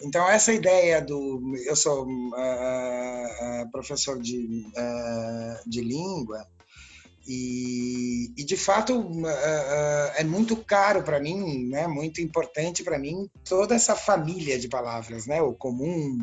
então, 0.01 0.27
essa 0.29 0.53
ideia 0.53 1.01
do. 1.01 1.55
Eu 1.65 1.75
sou 1.75 2.07
professor 3.71 4.19
de, 4.19 4.65
de 5.67 5.81
língua, 5.81 6.47
e, 7.27 8.31
e, 8.37 8.43
de 8.43 8.55
fato 8.55 8.93
uh, 8.99 9.23
uh, 9.23 10.11
é 10.15 10.23
muito 10.23 10.55
caro 10.55 11.01
para 11.01 11.19
mim, 11.19 11.67
né? 11.67 11.87
Muito 11.87 12.21
importante 12.21 12.83
para 12.83 12.99
mim 12.99 13.27
toda 13.43 13.73
essa 13.73 13.95
família 13.95 14.59
de 14.59 14.67
palavras, 14.67 15.25
né? 15.25 15.41
O 15.41 15.53
comum, 15.53 16.19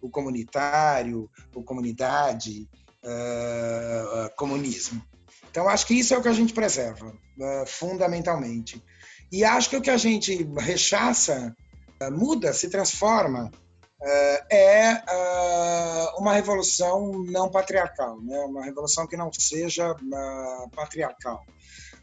o 0.00 0.08
comunitário, 0.08 1.30
o 1.54 1.62
comunidade, 1.62 2.66
uh, 3.04 4.34
comunismo. 4.36 5.02
Então 5.50 5.68
acho 5.68 5.86
que 5.86 5.94
isso 5.94 6.14
é 6.14 6.18
o 6.18 6.22
que 6.22 6.28
a 6.28 6.32
gente 6.32 6.54
preserva 6.54 7.12
fundamentalmente. 7.66 8.82
E 9.30 9.44
acho 9.44 9.70
que 9.70 9.76
o 9.76 9.82
que 9.82 9.90
a 9.90 9.96
gente 9.96 10.48
rechaça 10.58 11.54
muda, 12.12 12.52
se 12.52 12.68
transforma 12.68 13.50
é, 14.00 14.44
é 14.50 15.02
ah, 15.08 16.14
uma 16.18 16.32
revolução 16.32 17.12
não 17.24 17.50
patriarcal, 17.50 18.20
né? 18.20 18.38
uma 18.40 18.64
revolução 18.64 19.06
que 19.06 19.16
não 19.16 19.32
seja 19.32 19.90
ah, 19.90 20.66
patriarcal, 20.74 21.44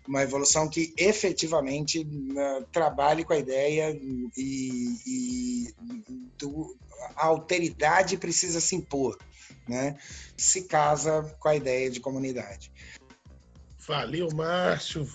uma 0.08 0.20
revolução 0.20 0.70
que 0.70 0.94
efetivamente 0.98 2.06
ah, 2.38 2.64
trabalhe 2.72 3.24
com 3.24 3.34
a 3.34 3.38
ideia 3.38 3.98
e, 4.36 4.98
e 5.08 5.74
do, 6.38 6.76
a 7.16 7.28
alteridade 7.28 8.18
precisa 8.18 8.60
se 8.60 8.76
impor, 8.76 9.18
né? 9.68 9.98
se 10.36 10.64
casa 10.64 11.24
com 11.40 11.48
a 11.48 11.56
ideia 11.56 11.90
de 11.90 12.02
comunidade. 12.02 12.72
Valeu, 13.88 14.28
Márcio, 14.34 15.08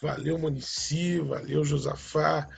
valeu, 0.00 0.38
Munici, 0.38 1.18
valeu, 1.18 1.62
Josafá 1.62 2.48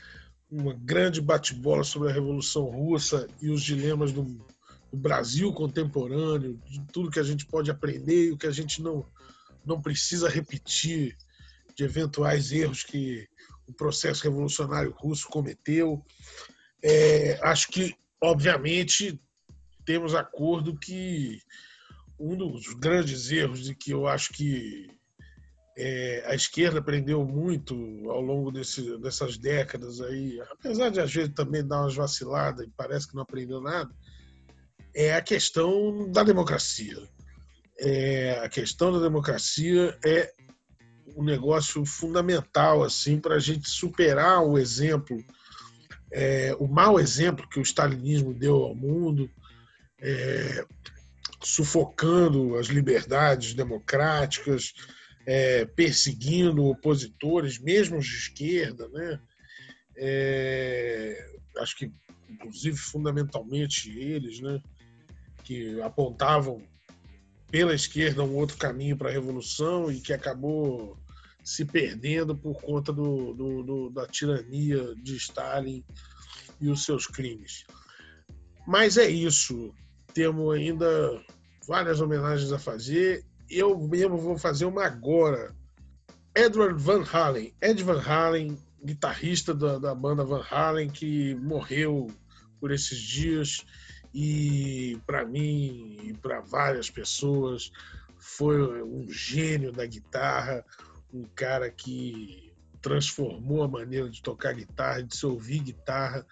uma 0.54 0.72
grande 0.72 1.20
bate-bola 1.20 1.82
sobre 1.82 2.08
a 2.08 2.12
Revolução 2.12 2.64
Russa 2.66 3.26
e 3.42 3.50
os 3.50 3.62
dilemas 3.62 4.12
do, 4.12 4.22
do, 4.22 4.96
Brasil 4.96 5.52
contemporâneo, 5.52 6.60
de 6.68 6.80
tudo 6.92 7.10
que 7.10 7.18
a 7.18 7.24
gente 7.24 7.44
pode 7.44 7.72
aprender 7.72 8.26
e 8.26 8.30
o 8.30 8.38
que 8.38 8.46
a 8.46 8.52
gente 8.52 8.80
não, 8.80 9.04
não 9.66 9.82
precisa 9.82 10.28
repetir 10.28 11.16
de 11.74 11.82
eventuais 11.82 12.52
erros 12.52 12.84
que 12.84 13.28
o 13.66 13.72
processo 13.72 14.22
revolucionário 14.22 14.94
russo 14.96 15.26
cometeu. 15.26 16.04
É, 16.80 17.40
acho 17.42 17.68
que, 17.68 17.96
obviamente, 18.20 19.20
temos 19.84 20.14
acordo 20.14 20.78
que 20.78 21.40
um 22.16 22.36
dos 22.36 22.72
grandes 22.74 23.32
erros 23.32 23.64
de 23.64 23.74
que 23.74 23.90
eu 23.90 24.06
acho 24.06 24.32
que 24.32 24.88
é, 25.76 26.24
a 26.26 26.34
esquerda 26.34 26.78
aprendeu 26.78 27.24
muito 27.24 27.74
ao 28.08 28.20
longo 28.20 28.50
desse, 28.50 28.96
dessas 28.98 29.36
décadas 29.36 30.00
aí, 30.00 30.40
apesar 30.50 30.90
de 30.90 31.00
às 31.00 31.12
vezes 31.12 31.34
também 31.34 31.66
dar 31.66 31.82
umas 31.82 31.94
vaciladas 31.94 32.66
e 32.66 32.70
parece 32.76 33.08
que 33.08 33.14
não 33.14 33.22
aprendeu 33.22 33.60
nada, 33.60 33.90
é 34.94 35.14
a 35.14 35.22
questão 35.22 36.10
da 36.10 36.22
democracia. 36.22 36.96
É, 37.78 38.40
a 38.44 38.48
questão 38.48 38.92
da 38.92 39.00
democracia 39.00 39.98
é 40.04 40.32
um 41.16 41.24
negócio 41.24 41.84
fundamental 41.84 42.84
assim 42.84 43.18
para 43.18 43.34
a 43.34 43.40
gente 43.40 43.68
superar 43.68 44.42
o 44.42 44.56
exemplo 44.56 45.18
é, 46.14 46.54
o 46.60 46.68
mau 46.68 47.00
exemplo 47.00 47.48
que 47.48 47.58
o 47.58 47.62
stalinismo 47.62 48.32
deu 48.32 48.62
ao 48.62 48.74
mundo, 48.74 49.28
é, 50.00 50.64
sufocando 51.42 52.56
as 52.56 52.68
liberdades 52.68 53.52
democráticas, 53.52 54.72
é, 55.26 55.64
perseguindo 55.64 56.64
opositores, 56.66 57.58
mesmo 57.58 57.98
os 57.98 58.06
de 58.06 58.16
esquerda, 58.16 58.88
né? 58.88 59.20
É, 59.96 61.26
acho 61.58 61.76
que, 61.76 61.92
inclusive, 62.28 62.76
fundamentalmente 62.76 63.90
eles, 63.90 64.40
né? 64.40 64.60
Que 65.44 65.80
apontavam 65.82 66.62
pela 67.50 67.74
esquerda 67.74 68.24
um 68.24 68.34
outro 68.34 68.56
caminho 68.56 68.96
para 68.96 69.08
a 69.08 69.12
revolução 69.12 69.90
e 69.90 70.00
que 70.00 70.12
acabou 70.12 70.98
se 71.44 71.64
perdendo 71.64 72.34
por 72.34 72.60
conta 72.60 72.92
do, 72.92 73.34
do, 73.34 73.62
do, 73.62 73.90
da 73.90 74.06
tirania 74.06 74.94
de 74.96 75.14
Stalin 75.16 75.84
e 76.60 76.68
os 76.68 76.84
seus 76.84 77.06
crimes. 77.06 77.64
Mas 78.66 78.96
é 78.96 79.08
isso. 79.08 79.72
Temos 80.14 80.54
ainda 80.54 81.22
várias 81.68 82.00
homenagens 82.00 82.50
a 82.50 82.58
fazer. 82.58 83.24
Eu 83.48 83.78
mesmo 83.78 84.16
vou 84.16 84.38
fazer 84.38 84.64
uma 84.64 84.84
agora. 84.84 85.54
Edward 86.34 86.80
Van 86.82 87.04
Halen. 87.04 87.54
Ed 87.60 87.82
Van 87.82 88.00
Halen, 88.00 88.58
guitarrista 88.84 89.54
da, 89.54 89.78
da 89.78 89.94
banda 89.94 90.24
Van 90.24 90.44
Halen, 90.50 90.90
que 90.90 91.34
morreu 91.36 92.10
por 92.60 92.72
esses 92.72 92.98
dias 92.98 93.64
e 94.12 94.98
para 95.06 95.24
mim 95.24 95.98
e 96.02 96.14
para 96.14 96.40
várias 96.40 96.88
pessoas 96.88 97.70
foi 98.24 98.82
um 98.82 99.10
gênio 99.10 99.70
da 99.70 99.84
guitarra, 99.84 100.64
um 101.12 101.24
cara 101.24 101.70
que 101.70 102.52
transformou 102.80 103.62
a 103.62 103.68
maneira 103.68 104.08
de 104.08 104.22
tocar 104.22 104.54
guitarra, 104.54 105.02
de 105.02 105.14
se 105.14 105.26
ouvir 105.26 105.60
guitarra 105.60 106.26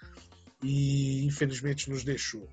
e 0.62 1.24
infelizmente 1.26 1.90
nos 1.90 2.02
deixou. 2.02 2.48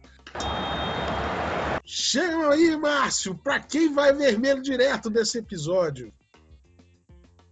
Chega 1.91 2.53
aí, 2.53 2.77
Márcio, 2.77 3.33
para 3.33 3.59
quem 3.59 3.91
vai 3.91 4.13
vermelho 4.13 4.61
direto 4.61 5.09
desse 5.09 5.39
episódio? 5.39 6.13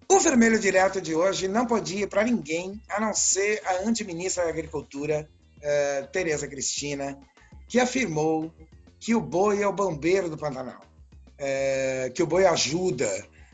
O 0.07 0.19
vermelho 0.19 0.59
direto 0.59 1.01
de 1.01 1.15
hoje 1.15 1.47
não 1.47 1.65
podia 1.65 2.03
ir 2.03 2.07
para 2.07 2.23
ninguém 2.23 2.79
a 2.87 3.01
não 3.01 3.15
ser 3.15 3.59
a 3.65 3.81
antiministra 3.87 4.43
da 4.43 4.51
Agricultura, 4.51 5.27
uh, 5.57 6.07
Tereza 6.11 6.47
Cristina, 6.47 7.17
que 7.67 7.79
afirmou 7.79 8.53
que 8.99 9.15
o 9.15 9.19
boi 9.19 9.63
é 9.63 9.67
o 9.67 9.73
bombeiro 9.73 10.29
do 10.29 10.37
Pantanal, 10.37 10.81
uh, 10.83 12.13
que 12.13 12.21
o 12.21 12.27
boi 12.27 12.45
ajuda 12.45 13.09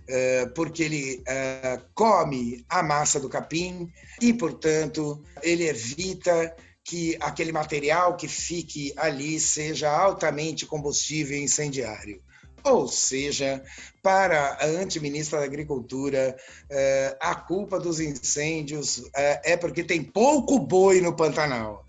é, 0.06 0.46
porque 0.48 0.84
ele 0.84 1.24
é, 1.26 1.80
come 1.96 2.66
a 2.68 2.84
massa 2.84 3.22
do 3.22 3.30
capim 3.30 3.90
e, 4.22 4.34
portanto, 4.34 5.24
ele 5.42 5.66
evita 5.66 6.54
que 6.84 7.18
aquele 7.22 7.52
material 7.52 8.16
que 8.16 8.28
fique 8.28 8.94
ali 8.98 9.40
seja 9.40 9.90
altamente 9.90 10.66
combustível 10.66 11.38
e 11.38 11.44
incendiário. 11.44 12.22
Ou 12.64 12.88
seja, 12.88 13.64
para 14.02 14.54
a 14.54 14.66
antiministra 14.66 15.40
da 15.40 15.46
Agricultura, 15.46 16.36
é, 16.70 17.18
a 17.20 17.36
culpa 17.36 17.80
dos 17.80 18.00
incêndios 18.00 19.04
é 19.14 19.58
porque 19.58 19.84
tem 19.84 20.02
pouco 20.02 20.60
boi 20.60 21.02
no 21.02 21.16
Pantanal. 21.16 21.86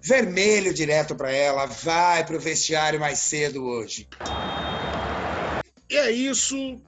Vermelho 0.00 0.74
direto 0.74 1.14
para 1.14 1.32
ela, 1.32 1.66
vai 1.66 2.24
para 2.24 2.36
o 2.36 2.40
vestiário 2.40 3.00
mais 3.00 3.18
cedo 3.18 3.64
hoje. 3.64 4.08
E 5.90 5.96
é 5.96 6.10
isso, 6.10 6.80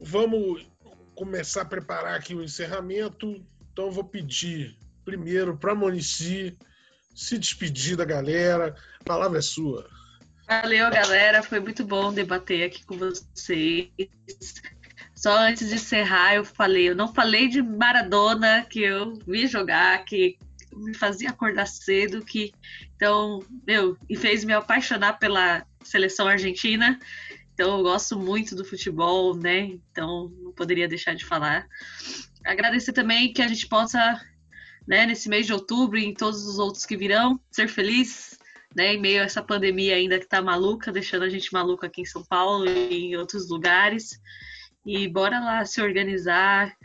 Vamos 0.00 0.66
começar 1.14 1.62
a 1.62 1.66
preparar 1.66 2.14
aqui 2.14 2.34
o 2.34 2.42
encerramento. 2.42 3.42
Então, 3.72 3.90
vou 3.90 4.04
pedir 4.04 4.76
primeiro 5.04 5.56
para 5.56 5.72
a 5.72 5.74
Monici 5.74 6.56
se 7.16 7.38
despedir 7.38 7.96
da 7.96 8.04
galera. 8.04 8.76
A 9.00 9.04
palavra 9.04 9.38
é 9.38 9.42
sua. 9.42 9.88
Valeu, 10.46 10.90
galera. 10.90 11.42
Foi 11.42 11.58
muito 11.58 11.84
bom 11.84 12.12
debater 12.12 12.66
aqui 12.66 12.84
com 12.84 12.96
vocês. 12.96 13.88
Só 15.14 15.36
antes 15.36 15.70
de 15.70 15.76
encerrar, 15.76 16.34
eu 16.34 16.44
falei, 16.44 16.90
eu 16.90 16.94
não 16.94 17.12
falei 17.12 17.48
de 17.48 17.62
Maradona, 17.62 18.66
que 18.68 18.80
eu 18.80 19.18
vi 19.26 19.46
jogar, 19.46 20.04
que 20.04 20.38
me 20.74 20.94
fazia 20.94 21.30
acordar 21.30 21.66
cedo, 21.66 22.22
que 22.22 22.52
então, 22.94 23.42
meu, 23.66 23.96
e 24.08 24.14
fez 24.16 24.44
me 24.44 24.52
apaixonar 24.52 25.18
pela 25.18 25.66
seleção 25.82 26.28
argentina. 26.28 26.98
Então 27.54 27.78
eu 27.78 27.82
gosto 27.82 28.18
muito 28.18 28.54
do 28.54 28.64
futebol, 28.64 29.34
né? 29.34 29.78
Então 29.90 30.30
não 30.42 30.52
poderia 30.52 30.86
deixar 30.86 31.14
de 31.14 31.24
falar. 31.24 31.66
Agradecer 32.44 32.92
também 32.92 33.32
que 33.32 33.40
a 33.40 33.48
gente 33.48 33.66
possa, 33.66 34.20
né, 34.86 35.06
nesse 35.06 35.28
mês 35.28 35.46
de 35.46 35.52
outubro 35.52 35.98
e 35.98 36.04
em 36.04 36.14
todos 36.14 36.46
os 36.46 36.58
outros 36.58 36.86
que 36.86 36.96
virão, 36.96 37.40
ser 37.50 37.68
feliz, 37.68 38.38
né, 38.74 38.94
em 38.94 39.00
meio 39.00 39.22
a 39.22 39.24
essa 39.24 39.42
pandemia 39.42 39.96
ainda 39.96 40.18
que 40.18 40.28
tá 40.28 40.40
maluca, 40.40 40.92
deixando 40.92 41.24
a 41.24 41.28
gente 41.28 41.52
maluca 41.52 41.86
aqui 41.86 42.02
em 42.02 42.06
São 42.06 42.24
Paulo 42.24 42.66
e 42.68 43.06
em 43.06 43.16
outros 43.16 43.48
lugares. 43.48 44.20
E 44.84 45.08
bora 45.08 45.40
lá 45.40 45.64
se 45.64 45.80
organizar 45.80 46.76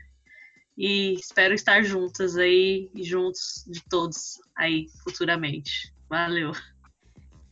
e 0.77 1.13
espero 1.13 1.53
estar 1.53 1.83
juntas 1.83 2.37
aí 2.37 2.89
e 2.95 3.03
juntos 3.03 3.63
de 3.67 3.83
todos 3.87 4.39
aí 4.57 4.87
futuramente. 5.03 5.93
Valeu. 6.09 6.51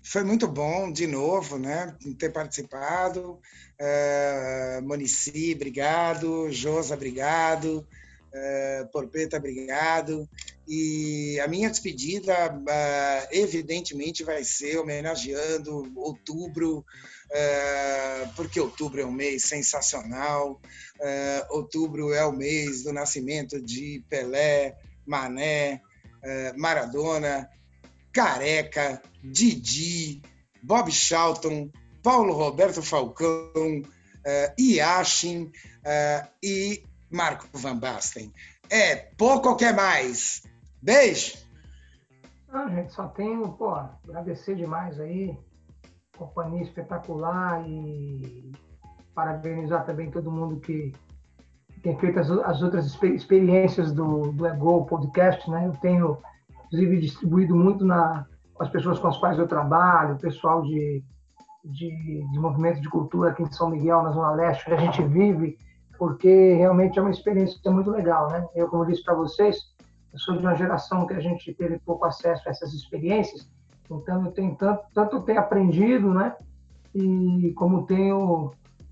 Foi 0.01 0.23
muito 0.23 0.47
bom, 0.47 0.91
de 0.91 1.05
novo, 1.05 1.59
né, 1.59 1.95
ter 2.17 2.31
participado. 2.31 3.39
Uh, 3.80 4.81
Monici, 4.81 5.53
obrigado. 5.53 6.49
Josa, 6.49 6.95
obrigado. 6.95 7.88
Uh, 8.34 8.88
Porpeta, 8.91 9.38
obrigado. 9.38 10.30
E 10.68 11.39
a 11.39 11.47
minha 11.47 11.69
despedida, 11.69 12.53
uh, 12.53 13.27
evidentemente, 13.31 14.23
vai 14.23 14.43
ser 14.43 14.77
homenageando 14.77 15.91
outubro, 15.95 16.80
uh, 16.80 18.34
porque 18.35 18.60
outubro 18.60 19.01
é 19.01 19.06
um 19.06 19.11
mês 19.11 19.43
sensacional. 19.43 20.61
Outubro 21.49 22.14
é 22.14 22.26
o 22.26 22.31
mês 22.31 22.84
do 22.84 22.91
nascimento 22.91 23.61
de 23.61 24.03
Pelé, 24.10 24.76
Mané, 25.06 25.81
Maradona, 26.57 27.49
Careca, 28.11 29.01
Didi, 29.23 30.22
Bob 30.61 30.91
Charlton, 30.91 31.72
Paulo 32.03 32.34
Roberto 32.34 32.81
Falcão, 32.81 33.81
uh, 34.19 34.53
e 36.43 36.84
Marco 37.11 37.48
Van 37.53 37.77
Basten. 37.77 38.31
É 38.69 38.95
pouco 38.95 39.49
ou 39.49 39.56
quer 39.56 39.76
mais? 39.76 40.44
Beijo! 40.81 41.38
Ah, 42.52 42.68
gente, 42.69 42.91
só 42.94 43.07
tenho, 43.07 43.48
pô, 43.53 43.76
agradecer 43.76 44.56
demais 44.56 44.99
aí, 44.99 45.38
companhia 46.18 46.64
espetacular 46.64 47.64
e 47.68 48.52
parabenizar 49.14 49.86
também 49.86 50.10
todo 50.10 50.31
mundo 50.31 50.60
que 50.60 50.94
tem 51.84 51.98
feito 51.98 52.19
as, 52.19 52.30
as 52.30 52.61
outras 52.61 52.86
experiências 53.03 53.91
do, 53.91 54.31
do 54.31 54.45
Ego 54.45 54.86
Podcast, 54.86 55.49
né? 55.49 55.68
Eu 55.68 55.73
tenho 55.73 56.18
inclusive 56.65 56.99
distribuído 56.99 57.56
muito 57.56 57.86
na, 57.86 58.26
com 58.53 58.64
as 58.64 58.69
pessoas 58.69 58.99
com 58.99 59.07
as 59.07 59.18
quais 59.18 59.38
eu 59.38 59.48
trabalho, 59.48 60.15
o 60.15 60.19
pessoal 60.19 60.61
de, 60.61 61.03
de, 61.64 62.23
de 62.31 62.40
movimento 62.40 62.81
de 62.81 62.90
cultura 62.90 63.31
aqui 63.31 63.44
em 63.44 63.52
São 63.52 63.69
Miguel, 63.69 64.03
na 64.03 64.11
Zona 64.11 64.31
Leste, 64.31 64.64
onde 64.68 64.81
a 64.81 64.86
gente 64.86 65.03
vive, 65.03 65.57
porque 65.99 66.53
realmente 66.53 66.97
é 66.97 67.01
uma 67.01 67.11
experiência 67.11 67.59
muito 67.69 67.91
legal, 67.91 68.31
né? 68.31 68.47
Eu, 68.55 68.69
como 68.69 68.85
disse 68.85 69.03
para 69.03 69.13
vocês, 69.13 69.57
eu 70.13 70.17
sou 70.17 70.38
de 70.38 70.39
uma 70.41 70.55
geração 70.55 71.05
que 71.05 71.13
a 71.13 71.19
gente 71.19 71.53
teve 71.53 71.77
pouco 71.80 72.05
acesso 72.05 72.47
a 72.47 72.51
essas 72.51 72.73
experiências, 72.73 73.47
então 73.91 74.26
eu 74.26 74.31
tenho 74.31 74.55
tanto, 74.55 74.84
tanto 74.93 75.21
tenho 75.21 75.39
aprendido, 75.39 76.13
né? 76.13 76.35
E 76.95 77.53
como 77.57 77.85
tenho 77.85 78.51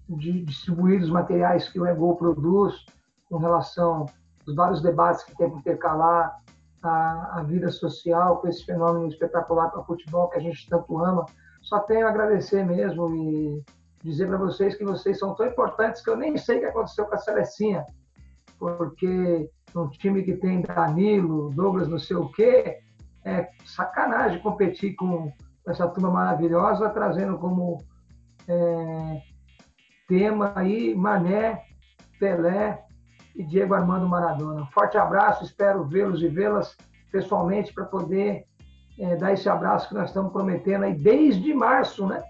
distribuído 0.10 1.06
os 1.06 1.10
materiais 1.10 1.70
que 1.70 1.80
o 1.80 1.86
Ego 1.86 2.16
produz 2.16 2.86
com 3.30 3.38
relação 3.38 4.06
aos 4.46 4.56
vários 4.56 4.82
debates 4.82 5.24
que 5.24 5.36
tem 5.36 5.50
que 5.50 5.58
intercalar 5.58 6.42
a, 6.84 7.40
a 7.40 7.44
vida 7.44 7.70
social 7.72 8.38
com 8.38 8.48
esse 8.48 8.66
fenômeno 8.66 9.08
espetacular 9.08 9.70
para 9.70 9.82
o 9.82 9.86
futebol 9.86 10.30
que 10.30 10.38
a 10.38 10.42
gente 10.42 10.70
tanto 10.70 10.98
ama. 11.00 11.26
Só 11.62 11.80
tenho 11.80 12.06
a 12.06 12.10
agradecer 12.10 12.66
mesmo 12.66 13.14
e 13.16 13.64
dizer 14.08 14.28
para 14.28 14.38
vocês 14.38 14.76
que 14.76 14.86
vocês 14.86 15.20
são 15.20 15.36
tão 15.36 15.46
importantes 15.46 16.02
que 16.02 16.10
eu 16.10 16.16
nem 16.16 16.38
sei 16.38 16.58
o 16.58 16.60
que 16.62 16.66
aconteceu 16.68 17.06
com 17.06 17.16
a 17.16 17.18
Celecinha, 17.18 17.86
porque 18.58 19.50
um 19.76 19.90
time 19.90 20.24
que 20.24 20.36
tem 20.36 20.62
Danilo, 20.62 21.52
Douglas, 21.54 21.88
não 21.88 22.00
sei 22.00 22.16
o 22.16 22.30
quê, 22.30 22.80
é 23.26 23.50
sacanagem 23.66 24.42
competir 24.42 24.96
com 24.96 25.32
essa 25.68 25.88
turma 25.88 26.10
maravilhosa, 26.10 26.90
trazendo 26.90 27.38
como 27.38 27.84
é, 28.48 29.22
tema 30.08 30.54
aí 30.56 30.96
Mané, 30.96 31.62
Pelé, 32.20 32.82
e 33.36 33.44
Diego 33.44 33.76
Armando 33.76 34.08
Maradona. 34.08 34.66
Forte 34.74 34.98
abraço, 34.98 35.44
espero 35.44 35.86
vê-los 35.86 36.24
e 36.24 36.28
vê-las 36.28 36.76
pessoalmente 37.12 37.72
para 37.72 37.86
poder 37.86 38.46
é, 39.00 39.16
dar 39.16 39.34
esse 39.34 39.48
abraço 39.48 39.90
que 39.90 39.94
nós 39.94 40.10
estamos 40.10 40.32
prometendo 40.32 40.86
aí 40.86 40.96
desde 40.96 41.54
março, 41.54 42.08
né? 42.08 42.24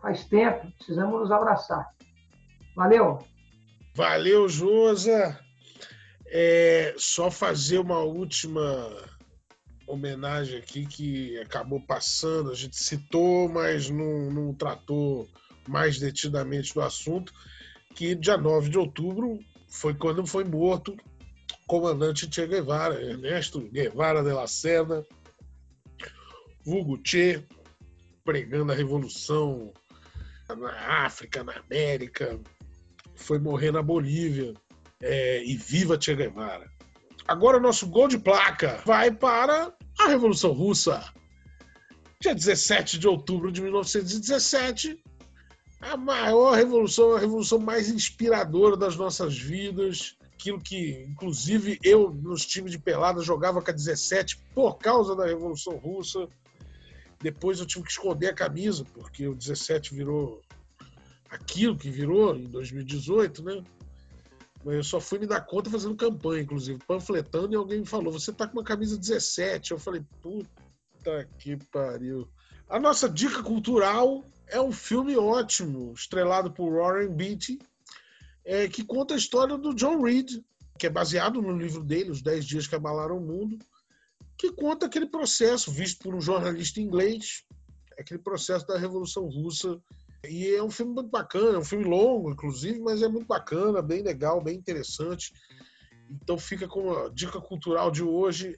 Faz 0.00 0.24
tempo, 0.24 0.70
precisamos 0.76 1.20
nos 1.20 1.30
abraçar. 1.30 1.92
Valeu! 2.74 3.18
Valeu, 3.94 4.48
Josa! 4.48 5.38
É, 6.26 6.94
só 6.96 7.30
fazer 7.30 7.78
uma 7.78 8.00
última 8.00 8.62
homenagem 9.86 10.58
aqui 10.58 10.86
que 10.86 11.38
acabou 11.40 11.80
passando, 11.80 12.50
a 12.50 12.54
gente 12.54 12.76
citou, 12.76 13.48
mas 13.48 13.88
não, 13.88 14.30
não 14.30 14.54
tratou 14.54 15.26
mais 15.66 15.98
detidamente 15.98 16.74
do 16.74 16.82
assunto, 16.82 17.32
que 17.94 18.14
dia 18.14 18.36
9 18.36 18.68
de 18.68 18.78
outubro 18.78 19.38
foi 19.68 19.94
quando 19.94 20.26
foi 20.26 20.44
morto 20.44 20.92
o 20.92 21.66
comandante 21.66 22.28
Che 22.32 22.46
Guevara, 22.46 23.02
Ernesto 23.02 23.60
Guevara 23.60 24.22
de 24.22 24.32
la 24.32 24.46
Serna, 24.46 25.04
vulgo 26.64 27.00
Che, 27.02 27.44
pregando 28.24 28.72
a 28.72 28.76
revolução 28.76 29.72
na 30.56 31.04
África, 31.04 31.44
na 31.44 31.52
América, 31.52 32.38
foi 33.14 33.38
morrer 33.38 33.72
na 33.72 33.82
Bolívia. 33.82 34.54
É, 35.00 35.44
e 35.44 35.56
viva 35.56 36.00
Che 36.00 36.14
Guevara. 36.14 36.68
Agora 37.26 37.60
nosso 37.60 37.86
gol 37.86 38.08
de 38.08 38.18
placa 38.18 38.82
vai 38.84 39.12
para 39.12 39.72
a 39.98 40.08
Revolução 40.08 40.52
Russa. 40.52 41.12
Dia 42.20 42.34
17 42.34 42.98
de 42.98 43.06
outubro 43.06 43.52
de 43.52 43.62
1917, 43.62 45.00
a 45.80 45.96
maior 45.96 46.56
revolução, 46.56 47.14
a 47.14 47.20
revolução 47.20 47.58
mais 47.60 47.88
inspiradora 47.88 48.76
das 48.76 48.96
nossas 48.96 49.38
vidas. 49.38 50.16
Aquilo 50.34 50.60
que, 50.60 51.04
inclusive, 51.08 51.78
eu 51.82 52.10
nos 52.10 52.46
times 52.46 52.72
de 52.72 52.78
pelada 52.78 53.22
jogava 53.22 53.62
com 53.62 53.70
a 53.70 53.74
17 53.74 54.38
por 54.54 54.78
causa 54.78 55.14
da 55.14 55.26
Revolução 55.26 55.76
Russa. 55.76 56.28
Depois 57.20 57.58
eu 57.58 57.66
tive 57.66 57.84
que 57.84 57.90
esconder 57.90 58.28
a 58.28 58.34
camisa, 58.34 58.84
porque 58.94 59.26
o 59.26 59.34
17 59.34 59.94
virou 59.94 60.40
aquilo 61.28 61.76
que 61.76 61.90
virou 61.90 62.36
em 62.36 62.44
2018, 62.44 63.42
né? 63.42 63.62
Mas 64.64 64.74
eu 64.74 64.84
só 64.84 65.00
fui 65.00 65.18
me 65.18 65.26
dar 65.26 65.40
conta 65.40 65.70
fazendo 65.70 65.96
campanha, 65.96 66.42
inclusive, 66.42 66.78
panfletando, 66.86 67.52
e 67.52 67.56
alguém 67.56 67.80
me 67.80 67.86
falou: 67.86 68.12
você 68.12 68.32
tá 68.32 68.46
com 68.46 68.58
uma 68.58 68.64
camisa 68.64 68.98
17. 68.98 69.72
Eu 69.72 69.78
falei: 69.78 70.04
puta 70.20 71.28
que 71.38 71.56
pariu. 71.70 72.28
A 72.68 72.78
nossa 72.78 73.08
dica 73.08 73.42
cultural 73.42 74.24
é 74.46 74.60
um 74.60 74.72
filme 74.72 75.16
ótimo, 75.16 75.92
estrelado 75.92 76.50
por 76.50 76.72
Warren 76.72 77.14
Beatty, 77.14 77.58
é, 78.44 78.68
que 78.68 78.84
conta 78.84 79.14
a 79.14 79.16
história 79.16 79.56
do 79.56 79.74
John 79.74 80.02
Reed, 80.02 80.42
que 80.78 80.86
é 80.86 80.90
baseado 80.90 81.40
no 81.40 81.56
livro 81.56 81.82
dele, 81.82 82.10
Os 82.10 82.22
10 82.22 82.46
Dias 82.46 82.66
que 82.66 82.74
Abalaram 82.74 83.18
o 83.18 83.20
Mundo, 83.20 83.58
que 84.38 84.52
conta 84.52 84.86
aquele 84.86 85.06
processo 85.06 85.72
visto 85.72 86.00
por 86.04 86.14
um 86.14 86.20
jornalista 86.20 86.80
inglês, 86.80 87.44
aquele 87.98 88.20
processo 88.20 88.64
da 88.66 88.78
Revolução 88.78 89.24
Russa. 89.24 89.80
E 90.28 90.46
é 90.54 90.62
um 90.62 90.70
filme 90.70 90.94
muito 90.94 91.10
bacana, 91.10 91.56
é 91.56 91.58
um 91.58 91.64
filme 91.64 91.84
longo, 91.84 92.30
inclusive, 92.30 92.78
mas 92.78 93.02
é 93.02 93.08
muito 93.08 93.26
bacana, 93.26 93.82
bem 93.82 94.02
legal, 94.02 94.40
bem 94.40 94.56
interessante. 94.56 95.32
Então 96.08 96.38
fica 96.38 96.68
com 96.68 96.90
a 96.92 97.08
dica 97.08 97.40
cultural 97.40 97.90
de 97.90 98.02
hoje, 98.02 98.56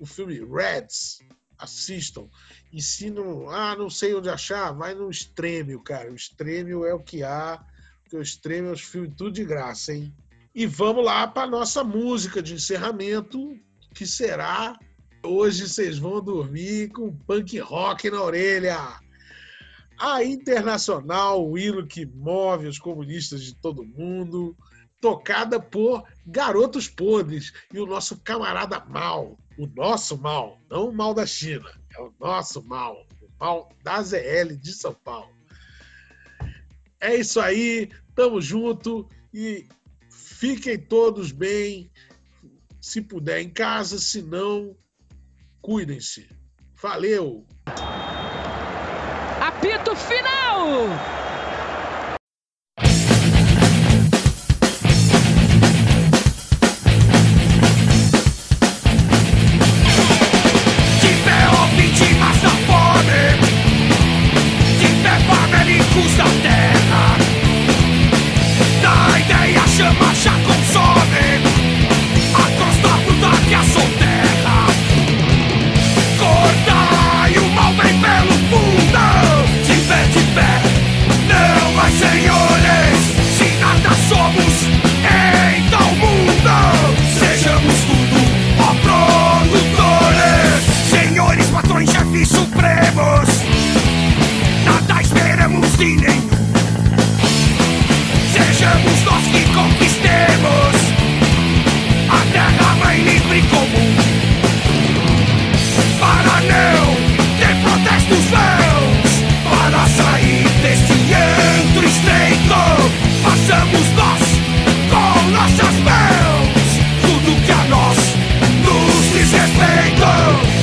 o 0.00 0.06
filme 0.06 0.40
Reds. 0.44 1.18
Assistam. 1.58 2.28
Ensinam, 2.72 3.50
ah, 3.50 3.74
não 3.74 3.90
sei 3.90 4.14
onde 4.14 4.30
achar, 4.30 4.70
vai 4.70 4.94
no 4.94 5.10
Stremio, 5.10 5.82
cara. 5.82 6.12
O 6.12 6.14
Stremio 6.14 6.84
é 6.84 6.94
o 6.94 7.02
que 7.02 7.24
há, 7.24 7.60
porque 8.00 8.16
o 8.16 8.22
Stremio 8.22 8.70
é 8.70 8.74
os 8.74 8.80
filmes 8.80 9.12
tudo 9.16 9.32
de 9.32 9.44
graça, 9.44 9.92
hein? 9.92 10.14
E 10.54 10.66
vamos 10.66 11.04
lá 11.04 11.26
para 11.26 11.50
nossa 11.50 11.82
música 11.82 12.40
de 12.40 12.54
encerramento, 12.54 13.58
que 13.92 14.06
será 14.06 14.78
Hoje 15.22 15.68
vocês 15.68 15.98
vão 15.98 16.22
dormir 16.22 16.90
com 16.90 17.12
punk 17.12 17.58
rock 17.58 18.08
na 18.08 18.22
orelha. 18.22 19.00
A 19.98 20.22
Internacional, 20.22 21.44
o 21.44 21.58
hino 21.58 21.84
que 21.86 22.06
move 22.06 22.68
os 22.68 22.78
comunistas 22.78 23.42
de 23.42 23.54
todo 23.56 23.84
mundo, 23.84 24.56
tocada 25.00 25.58
por 25.58 26.04
Garotos 26.24 26.86
Podres 26.86 27.52
e 27.74 27.80
o 27.80 27.86
nosso 27.86 28.18
camarada 28.18 28.78
mal, 28.84 29.36
o 29.58 29.66
nosso 29.66 30.16
mal, 30.16 30.60
não 30.70 30.90
o 30.90 30.94
mal 30.94 31.12
da 31.12 31.26
China, 31.26 31.68
é 31.96 32.00
o 32.00 32.14
nosso 32.20 32.62
mal, 32.62 33.04
o 33.20 33.28
mal 33.40 33.72
da 33.82 34.00
ZL 34.00 34.56
de 34.56 34.72
São 34.72 34.94
Paulo. 34.94 35.36
É 37.00 37.16
isso 37.16 37.40
aí, 37.40 37.90
tamo 38.14 38.40
junto 38.40 39.08
e 39.34 39.66
fiquem 40.08 40.78
todos 40.78 41.32
bem, 41.32 41.90
se 42.80 43.02
puder 43.02 43.40
em 43.40 43.50
casa, 43.50 43.98
se 43.98 44.22
não, 44.22 44.76
Cuidem-se. 45.68 46.26
Valeu! 46.80 47.44
Apito 49.38 49.94
final! 49.94 50.88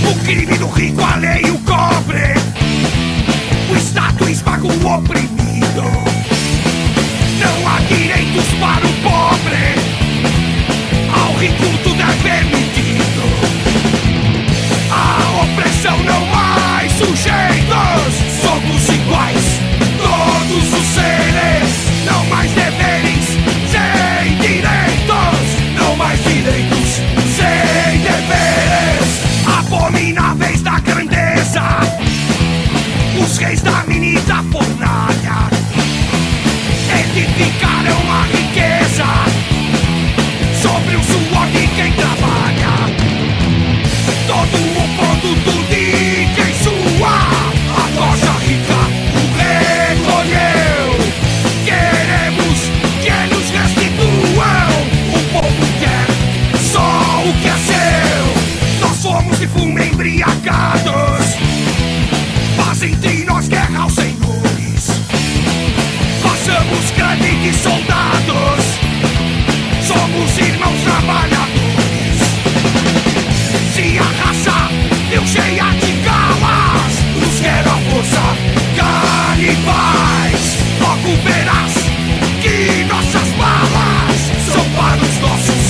O 0.09 0.15
crime 0.23 0.57
do 0.57 0.67
rico 0.67 1.03
alheio 1.03 1.57
cobre. 1.59 2.33
O 3.71 3.75
Estado 3.75 4.29
esmaga 4.29 4.65
o 4.65 4.87
oprimido. 4.87 6.14
e 67.47 67.53
soldados, 67.53 68.65
somos 69.85 70.37
irmãos 70.39 70.81
trabalhadores. 70.81 72.17
Se 73.75 73.99
a 73.99 74.03
raça 74.23 74.69
deu 75.11 75.23
cheia 75.27 75.69
de 75.79 75.91
galas, 76.01 76.93
Os 77.21 77.39
quer 77.39 77.67
a 77.67 77.77
força 77.91 78.25
canibais. 78.75 80.43
Logo 80.81 81.15
verás 81.23 81.73
que 82.41 82.83
nossas 82.85 83.29
balas 83.37 84.19
são 84.51 84.65
para 84.75 85.03
os 85.03 85.17
nossos 85.19 85.65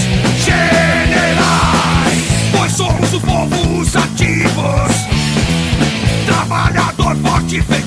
generais. 0.46 2.24
Pois 2.56 2.72
somos 2.72 3.14
os 3.14 3.22
povos 3.22 3.96
ativos, 3.98 4.94
trabalhador 6.26 7.16
forte 7.18 7.58
e 7.58 7.85